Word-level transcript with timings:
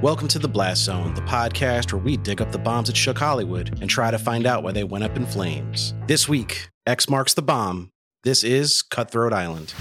Welcome 0.00 0.28
to 0.28 0.38
the 0.38 0.46
Blast 0.46 0.84
Zone, 0.84 1.12
the 1.14 1.22
podcast 1.22 1.92
where 1.92 2.00
we 2.00 2.16
dig 2.16 2.40
up 2.40 2.52
the 2.52 2.58
bombs 2.58 2.86
that 2.86 2.96
shook 2.96 3.18
Hollywood 3.18 3.80
and 3.80 3.90
try 3.90 4.12
to 4.12 4.18
find 4.18 4.46
out 4.46 4.62
why 4.62 4.70
they 4.70 4.84
went 4.84 5.02
up 5.02 5.16
in 5.16 5.26
flames. 5.26 5.92
This 6.06 6.28
week, 6.28 6.68
X 6.86 7.08
marks 7.08 7.34
the 7.34 7.42
bomb. 7.42 7.90
This 8.22 8.44
is 8.44 8.80
Cutthroat 8.80 9.32
Island. 9.32 9.74